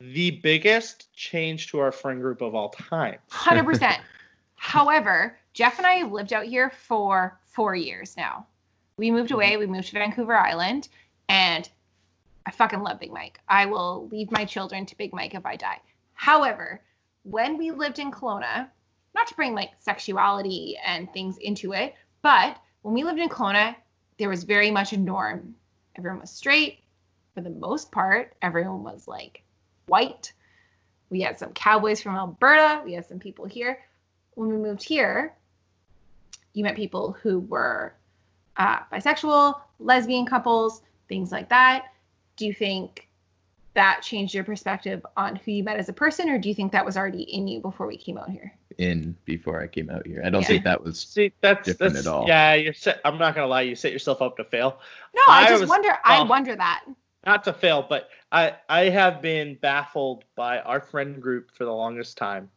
the 0.00 0.32
biggest 0.42 1.12
change 1.14 1.68
to 1.68 1.78
our 1.78 1.92
friend 1.92 2.20
group 2.20 2.40
of 2.40 2.54
all 2.54 2.70
time. 2.70 3.18
Hundred 3.30 3.64
percent. 3.64 4.00
However, 4.56 5.38
Jeff 5.52 5.78
and 5.78 5.86
I 5.86 5.94
have 5.94 6.12
lived 6.12 6.32
out 6.32 6.46
here 6.46 6.70
for 6.70 7.38
four 7.44 7.74
years 7.74 8.16
now. 8.16 8.46
We 8.96 9.10
moved 9.10 9.28
mm-hmm. 9.28 9.34
away. 9.34 9.56
We 9.56 9.66
moved 9.66 9.88
to 9.88 9.94
Vancouver 9.94 10.36
Island, 10.36 10.88
and 11.28 11.68
I 12.46 12.50
fucking 12.50 12.82
love 12.82 13.00
Big 13.00 13.12
Mike. 13.12 13.40
I 13.48 13.66
will 13.66 14.08
leave 14.10 14.30
my 14.30 14.44
children 14.44 14.86
to 14.86 14.96
Big 14.96 15.12
Mike 15.12 15.34
if 15.34 15.46
I 15.46 15.56
die. 15.56 15.80
However, 16.14 16.80
when 17.22 17.56
we 17.56 17.70
lived 17.70 17.98
in 17.98 18.10
Kelowna, 18.10 18.68
not 19.14 19.26
to 19.28 19.34
bring 19.34 19.54
like 19.54 19.70
sexuality 19.78 20.76
and 20.84 21.12
things 21.12 21.38
into 21.38 21.72
it, 21.72 21.94
but 22.22 22.58
when 22.82 22.94
we 22.94 23.04
lived 23.04 23.18
in 23.18 23.28
Kelowna, 23.28 23.76
there 24.18 24.28
was 24.28 24.44
very 24.44 24.70
much 24.70 24.92
a 24.92 24.96
norm. 24.96 25.54
Everyone 25.96 26.20
was 26.20 26.30
straight 26.30 26.80
for 27.34 27.40
the 27.40 27.50
most 27.50 27.92
part. 27.92 28.34
Everyone 28.42 28.82
was 28.82 29.06
like 29.06 29.43
white. 29.86 30.32
We 31.10 31.20
had 31.20 31.38
some 31.38 31.52
cowboys 31.52 32.00
from 32.02 32.16
Alberta. 32.16 32.82
We 32.84 32.92
had 32.94 33.06
some 33.06 33.18
people 33.18 33.44
here. 33.44 33.78
When 34.34 34.48
we 34.48 34.56
moved 34.56 34.82
here, 34.82 35.34
you 36.54 36.64
met 36.64 36.76
people 36.76 37.12
who 37.22 37.40
were 37.40 37.94
uh, 38.56 38.78
bisexual, 38.92 39.60
lesbian 39.78 40.26
couples, 40.26 40.82
things 41.08 41.30
like 41.30 41.48
that. 41.50 41.86
Do 42.36 42.46
you 42.46 42.54
think 42.54 43.08
that 43.74 44.02
changed 44.02 44.34
your 44.34 44.44
perspective 44.44 45.04
on 45.16 45.36
who 45.36 45.50
you 45.52 45.64
met 45.64 45.78
as 45.78 45.88
a 45.88 45.92
person, 45.92 46.28
or 46.30 46.38
do 46.38 46.48
you 46.48 46.54
think 46.54 46.72
that 46.72 46.84
was 46.84 46.96
already 46.96 47.22
in 47.22 47.46
you 47.48 47.60
before 47.60 47.86
we 47.86 47.96
came 47.96 48.16
out 48.18 48.30
here? 48.30 48.52
In 48.78 49.16
before 49.24 49.60
I 49.62 49.66
came 49.68 49.88
out 49.90 50.04
here, 50.06 50.22
I 50.24 50.30
don't 50.30 50.42
Yeah. 50.42 50.48
think 50.48 50.64
that 50.64 50.82
was. 50.82 50.98
See, 51.00 51.32
that's 51.40 51.64
Different 51.66 51.94
that's 51.94 52.06
at 52.06 52.12
all. 52.12 52.26
yeah. 52.26 52.54
You're 52.54 52.72
set. 52.72 53.00
I'm 53.04 53.18
not 53.18 53.34
gonna 53.36 53.46
lie. 53.46 53.62
You 53.62 53.76
set 53.76 53.92
yourself 53.92 54.20
up 54.22 54.36
to 54.38 54.44
fail. 54.44 54.80
No, 55.14 55.22
I, 55.28 55.44
I 55.44 55.48
just 55.48 55.60
was- 55.62 55.70
wonder. 55.70 55.96
I 56.04 56.22
wonder 56.24 56.56
that. 56.56 56.84
Not 57.26 57.44
to 57.44 57.52
fail, 57.52 57.84
but 57.88 58.08
I 58.32 58.54
I 58.68 58.88
have 58.90 59.22
been 59.22 59.56
baffled 59.60 60.24
by 60.36 60.58
our 60.60 60.80
friend 60.80 61.20
group 61.22 61.50
for 61.52 61.64
the 61.64 61.72
longest 61.72 62.18
time 62.18 62.50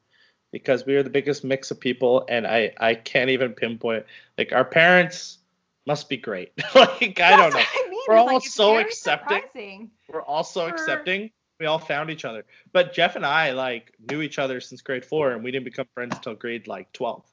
because 0.51 0.86
we 0.86 0.95
are 0.95 1.03
the 1.03 1.09
biggest 1.09 1.43
mix 1.43 1.72
of 1.72 1.80
people, 1.80 2.26
and 2.30 2.45
I 2.47 2.74
I 2.80 2.95
can't 2.95 3.30
even 3.30 3.53
pinpoint. 3.53 4.05
Like 4.38 4.51
our 4.51 4.65
parents 4.65 5.39
must 5.86 6.09
be 6.09 6.18
great. 6.18 6.51
like 6.76 7.20
I 7.20 7.36
don't 7.38 7.53
know. 7.53 7.59
I 7.59 7.88
mean. 7.89 7.97
We're 8.07 8.15
It's 8.15 8.20
all 8.22 8.26
like, 8.36 8.43
so 8.43 8.78
accepting. 8.78 9.41
surprising. 9.41 9.91
We're 10.09 10.22
all 10.22 10.43
so 10.43 10.68
For- 10.68 10.74
accepting. 10.74 11.32
We 11.59 11.65
all 11.65 11.80
found 11.80 12.09
each 12.09 12.24
other. 12.24 12.45
But 12.72 12.93
Jeff 12.93 13.15
and 13.15 13.26
I 13.26 13.51
like 13.51 13.93
knew 14.09 14.22
each 14.22 14.38
other 14.39 14.61
since 14.61 14.82
grade 14.82 15.03
four, 15.03 15.32
and 15.32 15.43
we 15.43 15.51
didn't 15.51 15.65
become 15.65 15.88
friends 15.93 16.15
until 16.15 16.36
grade 16.36 16.68
like 16.68 16.91
twelve. 16.93 17.24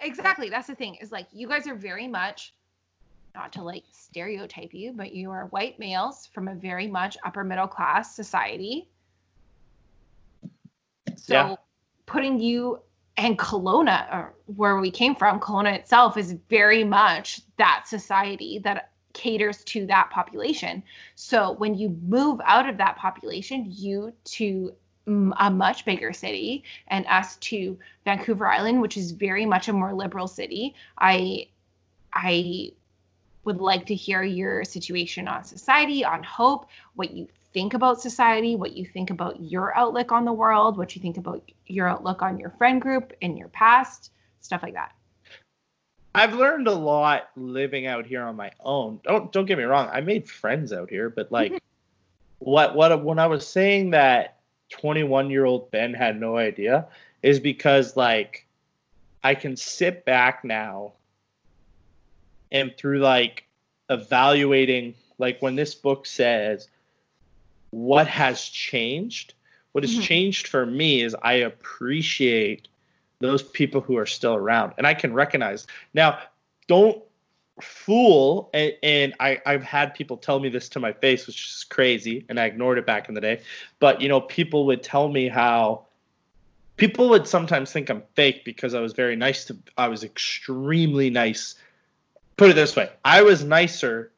Exactly. 0.00 0.48
That's 0.50 0.66
the 0.66 0.74
thing. 0.74 0.96
Is 0.96 1.10
like 1.12 1.26
you 1.32 1.48
guys 1.48 1.66
are 1.66 1.74
very 1.74 2.06
much 2.06 2.52
not 3.38 3.52
to 3.52 3.62
like 3.62 3.84
stereotype 3.92 4.74
you, 4.74 4.92
but 4.92 5.14
you 5.14 5.30
are 5.30 5.46
white 5.46 5.78
males 5.78 6.26
from 6.26 6.48
a 6.48 6.54
very 6.54 6.88
much 6.88 7.16
upper 7.24 7.44
middle 7.44 7.68
class 7.68 8.14
society. 8.14 8.88
So 11.16 11.34
Yeah. 11.34 11.56
putting 12.06 12.40
you 12.40 12.80
and 13.16 13.38
Kelowna, 13.38 14.12
or 14.12 14.34
where 14.46 14.78
we 14.78 14.90
came 14.90 15.14
from, 15.14 15.40
Kelowna 15.40 15.74
itself 15.74 16.16
is 16.16 16.32
very 16.48 16.84
much 16.84 17.40
that 17.56 17.84
society 17.86 18.58
that 18.60 18.90
caters 19.12 19.64
to 19.64 19.86
that 19.86 20.10
population. 20.10 20.82
So 21.16 21.52
when 21.52 21.74
you 21.74 21.90
move 22.06 22.40
out 22.44 22.68
of 22.68 22.76
that 22.78 22.96
population, 22.96 23.66
you 23.68 24.12
to 24.24 24.72
mm, 25.06 25.32
a 25.38 25.50
much 25.50 25.84
bigger 25.84 26.12
city 26.12 26.62
and 26.88 27.04
us 27.06 27.36
to 27.36 27.78
Vancouver 28.04 28.46
Island, 28.46 28.80
which 28.80 28.96
is 28.96 29.10
very 29.10 29.46
much 29.46 29.68
a 29.68 29.72
more 29.72 29.92
liberal 29.94 30.28
city, 30.28 30.74
I 30.98 31.48
I 32.12 32.72
would 33.48 33.62
like 33.62 33.86
to 33.86 33.94
hear 33.94 34.22
your 34.22 34.62
situation 34.62 35.26
on 35.26 35.42
society, 35.42 36.04
on 36.04 36.22
hope, 36.22 36.68
what 36.96 37.12
you 37.12 37.26
think 37.54 37.72
about 37.72 37.98
society, 37.98 38.56
what 38.56 38.76
you 38.76 38.84
think 38.84 39.08
about 39.08 39.40
your 39.40 39.74
outlook 39.74 40.12
on 40.12 40.26
the 40.26 40.32
world, 40.32 40.76
what 40.76 40.94
you 40.94 41.00
think 41.00 41.16
about 41.16 41.42
your 41.66 41.88
outlook 41.88 42.20
on 42.20 42.38
your 42.38 42.50
friend 42.50 42.82
group 42.82 43.14
and 43.22 43.38
your 43.38 43.48
past, 43.48 44.12
stuff 44.42 44.62
like 44.62 44.74
that. 44.74 44.92
I've 46.14 46.34
learned 46.34 46.68
a 46.68 46.74
lot 46.74 47.30
living 47.36 47.86
out 47.86 48.04
here 48.04 48.22
on 48.22 48.36
my 48.36 48.50
own. 48.60 49.00
Don't 49.02 49.32
don't 49.32 49.46
get 49.46 49.56
me 49.56 49.64
wrong. 49.64 49.88
I 49.90 50.02
made 50.02 50.28
friends 50.28 50.74
out 50.74 50.90
here, 50.90 51.08
but 51.08 51.32
like 51.32 51.62
what 52.38 52.76
what 52.76 53.02
when 53.02 53.18
I 53.18 53.28
was 53.28 53.46
saying 53.46 53.92
that 53.92 54.36
21 54.70 55.30
year 55.30 55.46
old 55.46 55.70
Ben 55.70 55.94
had 55.94 56.20
no 56.20 56.36
idea 56.36 56.86
is 57.22 57.40
because 57.40 57.96
like 57.96 58.46
I 59.24 59.34
can 59.34 59.56
sit 59.56 60.04
back 60.04 60.44
now 60.44 60.92
and 62.52 62.76
through 62.76 62.98
like 63.00 63.44
evaluating 63.90 64.94
like 65.18 65.40
when 65.40 65.56
this 65.56 65.74
book 65.74 66.06
says 66.06 66.68
what 67.70 68.06
has 68.06 68.44
changed 68.44 69.34
what 69.72 69.84
has 69.84 69.96
Mhm. 69.96 70.02
changed 70.02 70.48
for 70.48 70.64
me 70.64 71.02
is 71.02 71.14
i 71.22 71.34
appreciate 71.34 72.68
those 73.20 73.42
people 73.42 73.80
who 73.80 73.96
are 73.96 74.06
still 74.06 74.34
around 74.34 74.72
and 74.78 74.86
i 74.86 74.94
can 74.94 75.12
recognize 75.12 75.66
now 75.94 76.18
don't 76.66 77.02
fool 77.60 78.50
and, 78.54 78.72
and 78.82 79.14
I, 79.18 79.40
i've 79.44 79.64
had 79.64 79.94
people 79.94 80.16
tell 80.16 80.38
me 80.38 80.48
this 80.48 80.68
to 80.70 80.80
my 80.80 80.92
face 80.92 81.26
which 81.26 81.44
is 81.46 81.64
crazy 81.64 82.24
and 82.28 82.38
i 82.38 82.44
ignored 82.44 82.78
it 82.78 82.86
back 82.86 83.08
in 83.08 83.14
the 83.14 83.20
day 83.20 83.40
but 83.80 84.00
you 84.00 84.08
know 84.08 84.20
people 84.20 84.66
would 84.66 84.82
tell 84.82 85.08
me 85.08 85.28
how 85.28 85.84
people 86.76 87.08
would 87.08 87.26
sometimes 87.26 87.72
think 87.72 87.90
i'm 87.90 88.02
fake 88.14 88.44
because 88.44 88.74
i 88.74 88.80
was 88.80 88.92
very 88.92 89.16
nice 89.16 89.44
to 89.46 89.56
i 89.76 89.88
was 89.88 90.04
extremely 90.04 91.10
nice 91.10 91.56
put 92.38 92.48
it 92.50 92.54
this 92.54 92.74
way. 92.74 92.88
I 93.04 93.20
was 93.22 93.44
nicer 93.44 94.12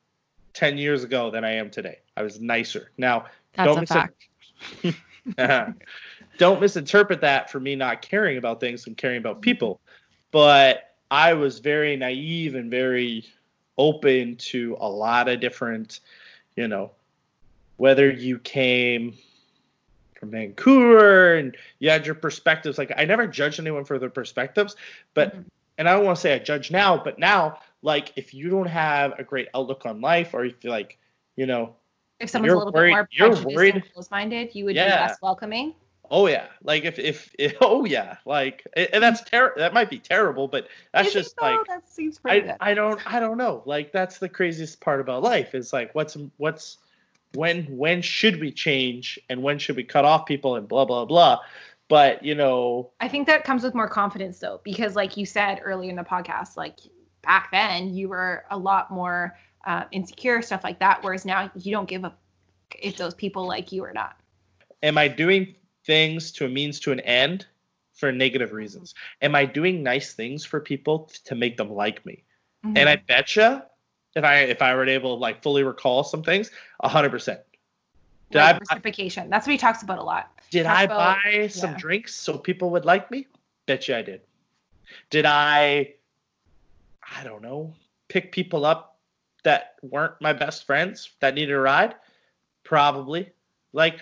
10 0.54 0.78
years 0.78 1.02
ago 1.04 1.30
than 1.30 1.44
i 1.44 1.52
am 1.52 1.70
today. 1.70 1.98
I 2.16 2.22
was 2.22 2.40
nicer. 2.40 2.90
Now 2.96 3.26
That's 3.54 3.74
don't 3.74 3.78
a 3.78 3.86
misin- 4.82 4.94
fact. 5.36 5.76
don't 6.38 6.60
misinterpret 6.60 7.20
that 7.22 7.50
for 7.50 7.58
me 7.60 7.74
not 7.76 8.02
caring 8.02 8.36
about 8.38 8.60
things 8.60 8.86
and 8.86 8.96
caring 8.96 9.18
about 9.18 9.40
people. 9.42 9.80
But 10.30 10.86
i 11.12 11.32
was 11.34 11.58
very 11.58 11.96
naive 11.96 12.54
and 12.54 12.70
very 12.70 13.24
open 13.76 14.36
to 14.36 14.76
a 14.80 14.88
lot 14.88 15.28
of 15.28 15.40
different 15.40 15.98
you 16.54 16.68
know 16.68 16.92
whether 17.78 18.08
you 18.08 18.38
came 18.38 19.14
from 20.18 20.30
vancouver 20.30 21.34
and 21.34 21.56
you 21.80 21.90
had 21.90 22.06
your 22.06 22.14
perspectives. 22.14 22.78
Like 22.78 22.92
i 22.96 23.04
never 23.04 23.26
judged 23.26 23.58
anyone 23.58 23.84
for 23.84 23.98
their 23.98 24.10
perspectives 24.10 24.76
but 25.14 25.34
Mhm. 25.36 25.44
and 25.78 25.88
i 25.88 25.92
don't 25.94 26.04
want 26.04 26.16
to 26.16 26.20
say 26.20 26.34
i 26.34 26.38
judge 26.38 26.70
now 26.70 26.96
but 27.02 27.18
now 27.18 27.58
like 27.82 28.12
if 28.16 28.34
you 28.34 28.50
don't 28.50 28.66
have 28.68 29.18
a 29.18 29.24
great 29.24 29.48
outlook 29.54 29.86
on 29.86 30.00
life 30.00 30.34
or 30.34 30.44
if 30.44 30.62
you 30.62 30.70
like 30.70 30.98
you 31.36 31.46
know 31.46 31.74
If 32.18 32.30
someone's 32.30 32.52
a 32.52 32.56
little 32.58 32.72
worried- 32.72 32.90
bit 32.90 33.20
more 33.20 33.30
you're 33.30 33.54
worried- 33.54 33.74
and 33.76 33.92
close-minded, 33.92 34.54
you 34.54 34.64
would 34.66 34.74
be 34.74 34.80
less 34.80 35.16
welcoming. 35.22 35.74
Oh 36.12 36.26
yeah, 36.26 36.46
like 36.64 36.84
if 36.84 36.98
if, 36.98 37.32
if 37.38 37.54
oh 37.60 37.84
yeah, 37.84 38.16
like 38.26 38.66
and 38.76 39.00
that's 39.02 39.22
ter- 39.22 39.54
that 39.56 39.72
might 39.72 39.88
be 39.88 39.98
terrible, 39.98 40.48
but 40.48 40.66
that's 40.92 41.14
You 41.14 41.20
just 41.20 41.36
so? 41.38 41.44
like 41.46 41.66
that 41.68 41.88
seems 41.88 42.18
pretty 42.18 42.38
I 42.38 42.40
good. 42.40 42.56
I 42.60 42.74
don't 42.74 43.00
I 43.14 43.20
don't 43.20 43.38
know. 43.38 43.62
Like 43.64 43.92
that's 43.92 44.18
the 44.18 44.28
craziest 44.28 44.80
part 44.80 45.00
about 45.00 45.22
life 45.22 45.54
is 45.54 45.72
like 45.72 45.94
what's 45.94 46.16
what's 46.36 46.78
when 47.34 47.64
when 47.66 48.02
should 48.02 48.40
we 48.40 48.50
change 48.50 49.20
and 49.30 49.40
when 49.40 49.58
should 49.60 49.76
we 49.76 49.84
cut 49.84 50.04
off 50.04 50.26
people 50.26 50.56
and 50.56 50.66
blah 50.66 50.84
blah 50.84 51.04
blah. 51.04 51.38
But 51.88 52.24
you 52.24 52.34
know, 52.34 52.90
I 53.00 53.06
think 53.06 53.28
that 53.28 53.44
comes 53.44 53.62
with 53.62 53.74
more 53.76 53.88
confidence 53.88 54.40
though, 54.40 54.60
because 54.64 54.96
like 54.96 55.16
you 55.16 55.24
said 55.26 55.60
earlier 55.64 55.90
in 55.90 55.96
the 55.96 56.02
podcast, 56.02 56.56
like 56.56 56.78
back 57.22 57.50
then 57.50 57.94
you 57.94 58.08
were 58.08 58.44
a 58.50 58.56
lot 58.58 58.90
more 58.90 59.36
uh, 59.66 59.84
insecure, 59.92 60.40
stuff 60.42 60.64
like 60.64 60.78
that. 60.78 61.02
Whereas 61.02 61.24
now 61.24 61.50
you 61.54 61.72
don't 61.72 61.88
give 61.88 62.04
a 62.04 62.14
if 62.78 62.96
those 62.96 63.14
people 63.14 63.46
like 63.46 63.72
you 63.72 63.84
or 63.84 63.92
not. 63.92 64.16
am 64.82 64.96
I 64.96 65.08
doing 65.08 65.54
things 65.84 66.30
to 66.32 66.46
a 66.46 66.48
means 66.48 66.78
to 66.80 66.92
an 66.92 67.00
end 67.00 67.46
for 67.94 68.12
negative 68.12 68.52
reasons? 68.52 68.94
Am 69.22 69.34
I 69.34 69.44
doing 69.44 69.82
nice 69.82 70.14
things 70.14 70.44
for 70.44 70.60
people 70.60 71.10
to 71.24 71.34
make 71.34 71.56
them 71.56 71.70
like 71.72 72.04
me? 72.06 72.22
Mm-hmm. 72.64 72.76
And 72.76 72.88
I 72.88 72.96
betcha 72.96 73.66
if 74.14 74.24
I 74.24 74.36
if 74.40 74.62
I 74.62 74.74
were 74.74 74.86
able 74.86 75.16
to 75.16 75.20
like 75.20 75.42
fully 75.42 75.62
recall 75.64 76.04
some 76.04 76.22
things, 76.22 76.50
a 76.80 76.88
hundred 76.88 77.10
percent. 77.10 77.40
Did 78.30 78.38
Right, 78.38 78.54
I 78.54 78.58
reciprocation. 78.58 79.28
That's 79.28 79.46
what 79.46 79.52
he 79.52 79.58
talks 79.58 79.82
about 79.82 79.98
a 79.98 80.02
lot. 80.02 80.30
did 80.50 80.64
I 80.64 80.84
about- 80.84 81.18
buy 81.24 81.48
some 81.48 81.72
yeah. 81.72 81.78
drinks 81.78 82.14
so 82.14 82.38
people 82.38 82.70
would 82.70 82.84
like 82.84 83.10
me? 83.10 83.26
Bet 83.66 83.88
you 83.88 83.96
I 83.96 84.02
did. 84.02 84.20
Did 85.10 85.26
I 85.26 85.94
I 87.16 87.24
don't 87.24 87.42
know, 87.42 87.74
pick 88.08 88.32
people 88.32 88.64
up 88.64 88.98
that 89.42 89.74
weren't 89.82 90.20
my 90.20 90.32
best 90.32 90.64
friends 90.64 91.10
that 91.20 91.34
needed 91.34 91.52
a 91.52 91.58
ride? 91.58 91.94
Probably. 92.64 93.30
Like 93.72 94.00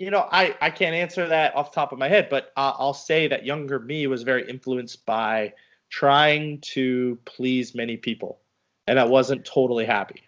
you 0.00 0.10
know, 0.10 0.26
I, 0.32 0.56
I 0.62 0.70
can't 0.70 0.94
answer 0.94 1.28
that 1.28 1.54
off 1.54 1.72
the 1.72 1.74
top 1.74 1.92
of 1.92 1.98
my 1.98 2.08
head, 2.08 2.28
but 2.30 2.54
uh, 2.56 2.72
I'll 2.78 2.94
say 2.94 3.28
that 3.28 3.44
younger 3.44 3.78
me 3.78 4.06
was 4.06 4.22
very 4.22 4.48
influenced 4.48 5.04
by 5.04 5.52
trying 5.90 6.58
to 6.62 7.18
please 7.26 7.74
many 7.74 7.98
people, 7.98 8.38
and 8.86 8.98
I 8.98 9.04
wasn't 9.04 9.44
totally 9.44 9.84
happy. 9.84 10.22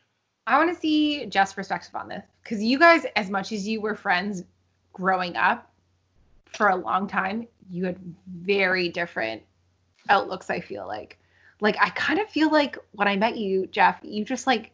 I 0.46 0.59
want 0.59 0.74
to 0.74 0.78
see 0.78 1.24
Jeff's 1.24 1.55
perspective 1.55 1.94
on 1.94 2.09
this 2.09 2.22
because 2.44 2.62
you 2.62 2.78
guys, 2.78 3.07
as 3.16 3.30
much 3.30 3.50
as 3.50 3.66
you 3.66 3.80
were 3.80 3.94
friends 3.94 4.44
growing 4.92 5.36
up 5.36 5.72
for 6.44 6.68
a 6.68 6.76
long 6.76 7.09
time, 7.09 7.48
you 7.70 7.86
had 7.86 7.96
very 8.26 8.90
different 8.90 9.40
outlooks. 10.11 10.50
I 10.50 10.61
feel 10.61 10.86
like, 10.86 11.18
like 11.62 11.76
I 11.80 11.90
kind 11.90 12.18
of 12.18 12.28
feel 12.28 12.50
like 12.50 12.76
when 12.90 13.06
I 13.06 13.16
met 13.16 13.36
you, 13.36 13.68
Jeff, 13.68 14.00
you 14.02 14.24
just 14.24 14.48
like 14.48 14.72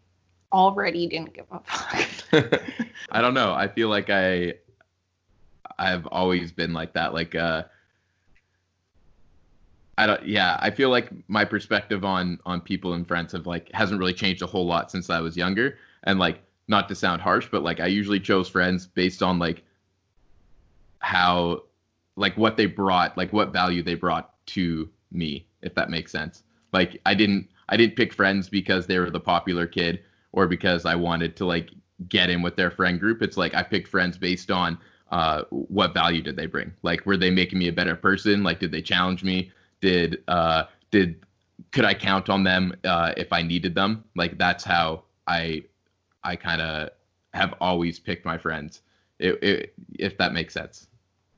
already 0.51 1.07
didn't 1.07 1.34
give 1.34 1.45
a 1.53 1.61
fuck. 1.64 2.62
I 3.12 3.20
don't 3.20 3.34
know. 3.34 3.53
I 3.53 3.68
feel 3.68 3.89
like 3.91 4.09
I 4.11 4.55
I've 5.78 6.07
always 6.07 6.51
been 6.51 6.72
like 6.72 6.95
that. 6.95 7.12
Like 7.12 7.34
uh 7.34 7.64
I 9.99 10.07
don't 10.07 10.26
yeah, 10.26 10.57
I 10.61 10.70
feel 10.70 10.89
like 10.89 11.11
my 11.28 11.45
perspective 11.45 12.05
on 12.07 12.41
on 12.47 12.62
people 12.62 12.95
and 12.95 13.07
friends 13.07 13.32
have 13.32 13.47
like 13.47 13.70
hasn't 13.72 14.01
really 14.01 14.14
changed 14.14 14.41
a 14.41 14.47
whole 14.47 14.66
lot 14.66 14.91
since 14.91 15.11
I 15.11 15.20
was 15.20 15.36
younger. 15.36 15.76
And 16.05 16.18
like 16.18 16.41
not 16.68 16.89
to 16.89 16.95
sound 16.95 17.20
harsh, 17.20 17.49
but 17.51 17.62
like 17.62 17.80
I 17.80 17.86
usually 17.86 18.20
chose 18.20 18.49
friends 18.49 18.86
based 18.86 19.22
on 19.22 19.39
like 19.39 19.62
how 21.01 21.64
like 22.16 22.34
what 22.39 22.57
they 22.57 22.64
brought, 22.66 23.18
like 23.18 23.30
what 23.34 23.53
value 23.53 23.82
they 23.82 23.95
brought 23.95 24.32
to 24.47 24.89
me, 25.12 25.47
if 25.61 25.74
that 25.74 25.91
makes 25.91 26.11
sense. 26.11 26.45
Like 26.73 27.01
I 27.07 27.14
didn't 27.14 27.49
I 27.69 27.77
didn't 27.77 27.97
pick 27.97 28.12
friends 28.12 28.49
because 28.49 28.87
they 28.87 28.99
were 28.99 29.11
the 29.11 29.21
popular 29.21 29.66
kid 29.66 30.01
or 30.33 30.47
because 30.47 30.85
I 30.85 30.95
wanted 30.95 31.37
to 31.37 31.45
like 31.45 31.71
get 32.09 32.31
in 32.31 32.43
with 32.43 32.57
their 32.57 32.71
friend 32.71 32.99
group. 32.99 33.23
It's 33.23 33.37
like 33.37 33.55
I 33.55 33.62
picked 33.62 33.89
friends 33.89 34.19
based 34.19 34.51
on 34.51 34.79
uh, 35.11 35.45
what 35.51 35.95
value 35.95 36.23
did 36.23 36.37
they 36.37 36.47
bring? 36.47 36.73
Like 36.83 37.05
were 37.07 37.16
they 37.16 37.31
making 37.31 37.59
me 37.59 37.69
a 37.69 37.73
better 37.73 37.97
person? 37.97 38.43
Like 38.43 38.61
did 38.61 38.73
they 38.73 38.83
challenge 38.83 39.25
me? 39.25 39.51
Did 39.81 40.23
uh, 40.29 40.64
did 40.91 41.25
could 41.73 41.85
I 41.85 41.95
count 41.95 42.29
on 42.29 42.45
them 42.45 42.75
uh, 42.85 43.12
if 43.16 43.33
I 43.33 43.43
needed 43.43 43.75
them? 43.75 44.05
Like 44.14 44.39
that's 44.39 44.64
how 44.64 45.05
I 45.27 45.64
I 46.25 46.37
kind 46.37 46.61
of 46.61 46.91
have 47.35 47.55
always 47.61 47.99
picked 47.99 48.25
my 48.25 48.39
friends. 48.39 48.83
It, 49.19 49.43
it, 49.43 49.75
if 49.99 50.16
that 50.19 50.33
makes 50.33 50.55
sense. 50.55 50.87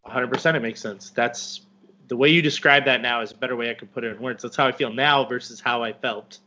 100% 0.06 0.54
it 0.54 0.60
makes 0.60 0.80
sense. 0.80 1.10
That's 1.10 1.62
the 2.10 2.16
way 2.16 2.28
you 2.28 2.42
describe 2.42 2.84
that 2.86 3.00
now 3.00 3.20
is 3.22 3.30
a 3.30 3.36
better 3.36 3.54
way 3.54 3.70
I 3.70 3.74
could 3.74 3.94
put 3.94 4.02
it 4.02 4.14
in 4.14 4.20
words. 4.20 4.42
That's 4.42 4.56
how 4.56 4.66
I 4.66 4.72
feel 4.72 4.92
now 4.92 5.24
versus 5.24 5.60
how 5.60 5.84
I 5.84 5.92
felt 5.92 6.40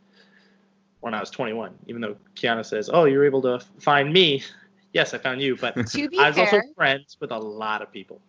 when 1.00 1.14
I 1.14 1.22
was 1.22 1.32
21. 1.32 1.74
Even 1.88 2.02
though 2.02 2.18
Kiana 2.36 2.66
says, 2.66 2.90
"Oh, 2.92 3.06
you're 3.06 3.26
able 3.26 3.42
to 3.42 3.60
find 3.80 4.14
me." 4.14 4.44
Yes, 4.96 5.12
I 5.16 5.18
found 5.18 5.42
you, 5.42 5.56
but 5.56 5.76
I 5.76 6.28
was 6.30 6.38
also 6.38 6.62
friends 6.76 7.18
with 7.20 7.32
a 7.32 7.38
lot 7.40 7.82
of 7.82 7.92
people. 7.92 8.22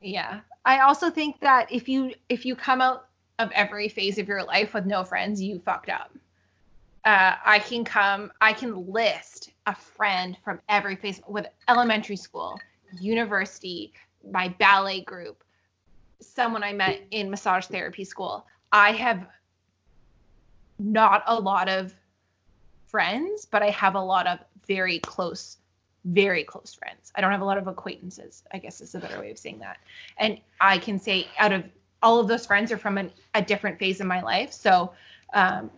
yeah, 0.00 0.38
I 0.64 0.78
also 0.78 1.10
think 1.10 1.40
that 1.40 1.66
if 1.72 1.88
you 1.88 2.14
if 2.28 2.46
you 2.46 2.54
come 2.54 2.80
out 2.80 3.08
of 3.40 3.50
every 3.50 3.88
phase 3.88 4.16
of 4.16 4.28
your 4.28 4.44
life 4.44 4.72
with 4.72 4.86
no 4.86 5.02
friends, 5.02 5.42
you 5.42 5.58
fucked 5.58 5.90
up. 5.90 6.12
Uh, 7.04 7.34
I 7.44 7.58
can 7.58 7.84
come, 7.84 8.30
I 8.40 8.52
can 8.52 8.92
list 8.92 9.50
a 9.66 9.74
friend 9.74 10.36
from 10.44 10.60
every 10.68 10.94
phase 10.94 11.20
with 11.26 11.48
elementary 11.66 12.14
school, 12.14 12.56
university, 13.00 13.92
my 14.30 14.46
ballet 14.60 15.00
group, 15.00 15.42
someone 16.20 16.62
I 16.62 16.72
met 16.72 17.00
in 17.10 17.30
massage 17.30 17.66
therapy 17.66 18.04
school. 18.04 18.46
I 18.72 18.92
have 18.92 19.26
not 20.78 21.22
a 21.26 21.38
lot 21.38 21.68
of 21.68 21.94
friends, 22.86 23.46
but 23.46 23.62
I 23.62 23.70
have 23.70 23.94
a 23.94 24.00
lot 24.00 24.26
of 24.26 24.38
very 24.66 24.98
close, 25.00 25.58
very 26.04 26.44
close 26.44 26.74
friends. 26.74 27.12
I 27.14 27.20
don't 27.20 27.32
have 27.32 27.40
a 27.40 27.44
lot 27.44 27.58
of 27.58 27.66
acquaintances, 27.66 28.42
I 28.52 28.58
guess 28.58 28.80
is 28.80 28.94
a 28.94 28.98
better 28.98 29.20
way 29.20 29.30
of 29.30 29.38
saying 29.38 29.60
that. 29.60 29.78
And 30.18 30.40
I 30.60 30.78
can 30.78 30.98
say 30.98 31.28
out 31.38 31.52
of 31.52 31.64
all 32.02 32.20
of 32.20 32.28
those 32.28 32.46
friends 32.46 32.70
are 32.72 32.78
from 32.78 32.98
an, 32.98 33.10
a 33.34 33.42
different 33.42 33.78
phase 33.78 34.00
in 34.00 34.06
my 34.06 34.22
life. 34.22 34.52
So, 34.52 34.92
um, 35.32 35.70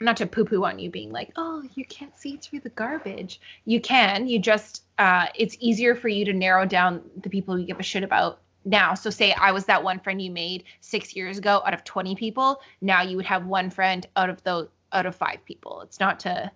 not 0.00 0.16
to 0.16 0.26
poo 0.26 0.44
poo 0.44 0.64
on 0.64 0.78
you 0.78 0.90
being 0.90 1.12
like, 1.12 1.30
oh, 1.36 1.62
you 1.74 1.84
can't 1.84 2.16
see 2.18 2.36
through 2.36 2.60
the 2.60 2.70
garbage. 2.70 3.40
You 3.64 3.80
can. 3.80 4.26
You 4.26 4.38
just, 4.38 4.82
uh, 4.98 5.26
it's 5.34 5.56
easier 5.60 5.94
for 5.94 6.08
you 6.08 6.24
to 6.24 6.32
narrow 6.32 6.66
down 6.66 7.02
the 7.22 7.30
people 7.30 7.58
you 7.58 7.66
give 7.66 7.78
a 7.78 7.84
shit 7.84 8.02
about 8.02 8.40
now. 8.64 8.94
So, 8.94 9.10
say 9.10 9.32
I 9.32 9.52
was 9.52 9.66
that 9.66 9.82
one 9.82 9.98
friend 10.00 10.20
you 10.20 10.30
made 10.30 10.64
six 10.80 11.14
years 11.16 11.38
ago 11.38 11.62
out 11.66 11.74
of 11.74 11.84
20 11.84 12.14
people. 12.16 12.60
Now 12.80 13.02
you 13.02 13.16
would 13.16 13.26
have 13.26 13.46
one 13.46 13.70
friend 13.70 14.06
out 14.16 14.30
of 14.30 14.42
those, 14.44 14.68
out 14.92 15.06
of 15.06 15.14
five 15.16 15.44
people. 15.44 15.80
It's 15.82 16.00
not 16.00 16.20
to, 16.20 16.50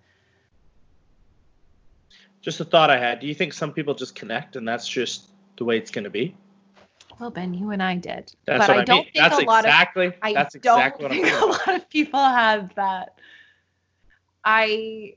Just 2.41 2.59
a 2.59 2.65
thought 2.65 2.89
I 2.89 2.97
had. 2.97 3.19
Do 3.19 3.27
you 3.27 3.35
think 3.35 3.53
some 3.53 3.73
people 3.73 3.93
just 3.93 4.15
connect 4.15 4.55
and 4.55 4.67
that's 4.67 4.87
just 4.87 5.29
the 5.57 5.65
way 5.65 5.77
it's 5.77 5.91
going 5.91 6.05
to 6.05 6.09
be? 6.09 6.35
Well, 7.19 7.31
Ben, 7.31 7.53
you 7.53 7.71
and 7.71 7.83
I 7.83 7.95
did. 7.95 8.33
That's 8.45 8.67
but 8.67 8.69
what 8.69 8.77
I 8.77 8.81
I, 8.81 8.83
don't 8.85 8.95
mean. 8.97 9.03
think 9.05 9.15
That's 9.15 9.37
a 9.39 9.45
lot 9.45 9.65
exactly. 9.65 10.07
of 10.07 10.13
I 10.21 10.33
that's 10.33 10.55
don't 10.55 10.79
exactly 10.79 11.03
what 11.03 11.11
I'm 11.11 11.21
think 11.21 11.41
a 11.41 11.45
lot 11.45 11.75
of 11.75 11.89
people 11.89 12.19
have 12.19 12.73
that. 12.75 13.19
I 14.45 15.15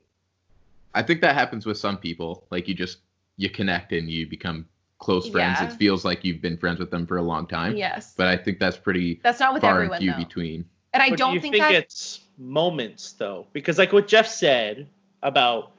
I 0.93 1.01
think 1.01 1.21
that 1.21 1.33
happens 1.35 1.65
with 1.65 1.77
some 1.77 1.97
people. 1.97 2.45
Like 2.51 2.67
you 2.67 2.73
just 2.73 2.99
you 3.37 3.49
connect 3.49 3.93
and 3.93 4.09
you 4.09 4.27
become 4.27 4.67
close 5.03 5.29
friends. 5.29 5.59
Yeah. 5.59 5.67
It 5.67 5.73
feels 5.73 6.05
like 6.05 6.23
you've 6.23 6.41
been 6.41 6.57
friends 6.57 6.79
with 6.79 6.89
them 6.89 7.05
for 7.05 7.17
a 7.17 7.21
long 7.21 7.45
time. 7.45 7.75
yes. 7.75 8.13
But 8.15 8.27
I 8.27 8.37
think 8.37 8.59
that's 8.59 8.77
pretty 8.77 9.19
That's 9.23 9.39
not 9.39 9.53
with 9.53 9.61
far 9.61 9.75
everyone 9.75 9.95
and 9.97 10.01
few 10.01 10.11
though. 10.13 10.17
between. 10.17 10.65
And 10.93 11.03
I 11.03 11.09
But 11.09 11.19
don't 11.19 11.31
do 11.31 11.35
you 11.35 11.41
think, 11.41 11.55
think, 11.55 11.63
that 11.65 11.73
it's 11.73 12.21
moments 12.37 13.11
though, 13.13 13.47
because 13.53 13.77
like 13.77 13.91
what 13.93 14.07
Jeff 14.07 14.27
said 14.27 14.87
about. 15.21 15.71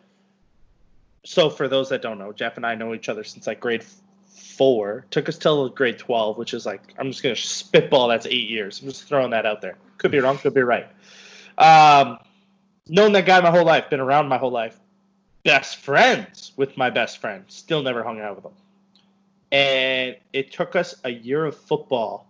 So 1.25 1.49
for 1.49 1.69
those 1.69 1.89
that 1.89 2.03
don't 2.03 2.19
know, 2.19 2.33
Jeff 2.33 2.57
and 2.59 2.67
I 2.67 2.75
know 2.75 2.93
each 2.95 3.09
other 3.09 3.25
since 3.25 3.47
like 3.47 3.61
grade 3.61 3.83
four. 4.27 5.07
Took 5.11 5.29
us 5.29 5.39
till 5.39 5.69
grade 5.71 5.99
twelve, 5.99 6.37
which 6.37 6.53
is 6.53 6.67
like 6.67 6.83
I'm 6.99 7.11
just 7.11 7.23
gonna 7.23 7.35
spitball. 7.37 8.09
That's 8.09 8.27
eight 8.27 8.51
years. 8.51 8.83
I'm 8.83 8.89
just 8.89 9.05
throwing 9.09 9.31
that 9.31 9.47
out 9.47 9.63
there. 9.63 9.79
Could 9.99 10.11
be 10.11 10.19
wrong. 10.21 10.37
Could 10.37 10.53
be 10.55 10.61
right. 10.63 10.87
Um, 11.57 12.19
known 12.89 13.13
that 13.13 13.25
guy 13.25 13.41
my 13.41 13.51
whole 13.51 13.65
life. 13.65 13.89
Been 13.89 14.01
around 14.01 14.29
my 14.29 14.37
whole 14.37 14.51
life. 14.51 14.79
Best 15.45 15.77
friends 15.77 16.53
with 16.57 16.77
my 16.77 16.91
best 16.91 17.19
friend. 17.19 17.45
Still 17.49 17.83
never 17.83 18.03
hung 18.03 18.21
out 18.21 18.37
with 18.37 18.45
him. 18.45 18.53
And 19.55 20.17
it 20.33 20.51
took 20.51 20.75
us 20.75 20.97
a 21.05 21.11
year 21.11 21.45
of 21.45 21.57
football 21.57 22.27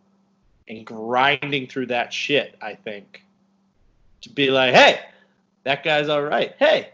and 0.68 0.84
grinding 0.84 1.66
through 1.68 1.86
that 1.86 2.12
shit, 2.12 2.54
I 2.60 2.74
think, 2.74 3.24
to 4.20 4.28
be 4.28 4.50
like, 4.50 4.74
hey, 4.74 5.00
that 5.62 5.82
guy's 5.84 6.10
all 6.10 6.22
right. 6.22 6.54
Hey, 6.58 6.90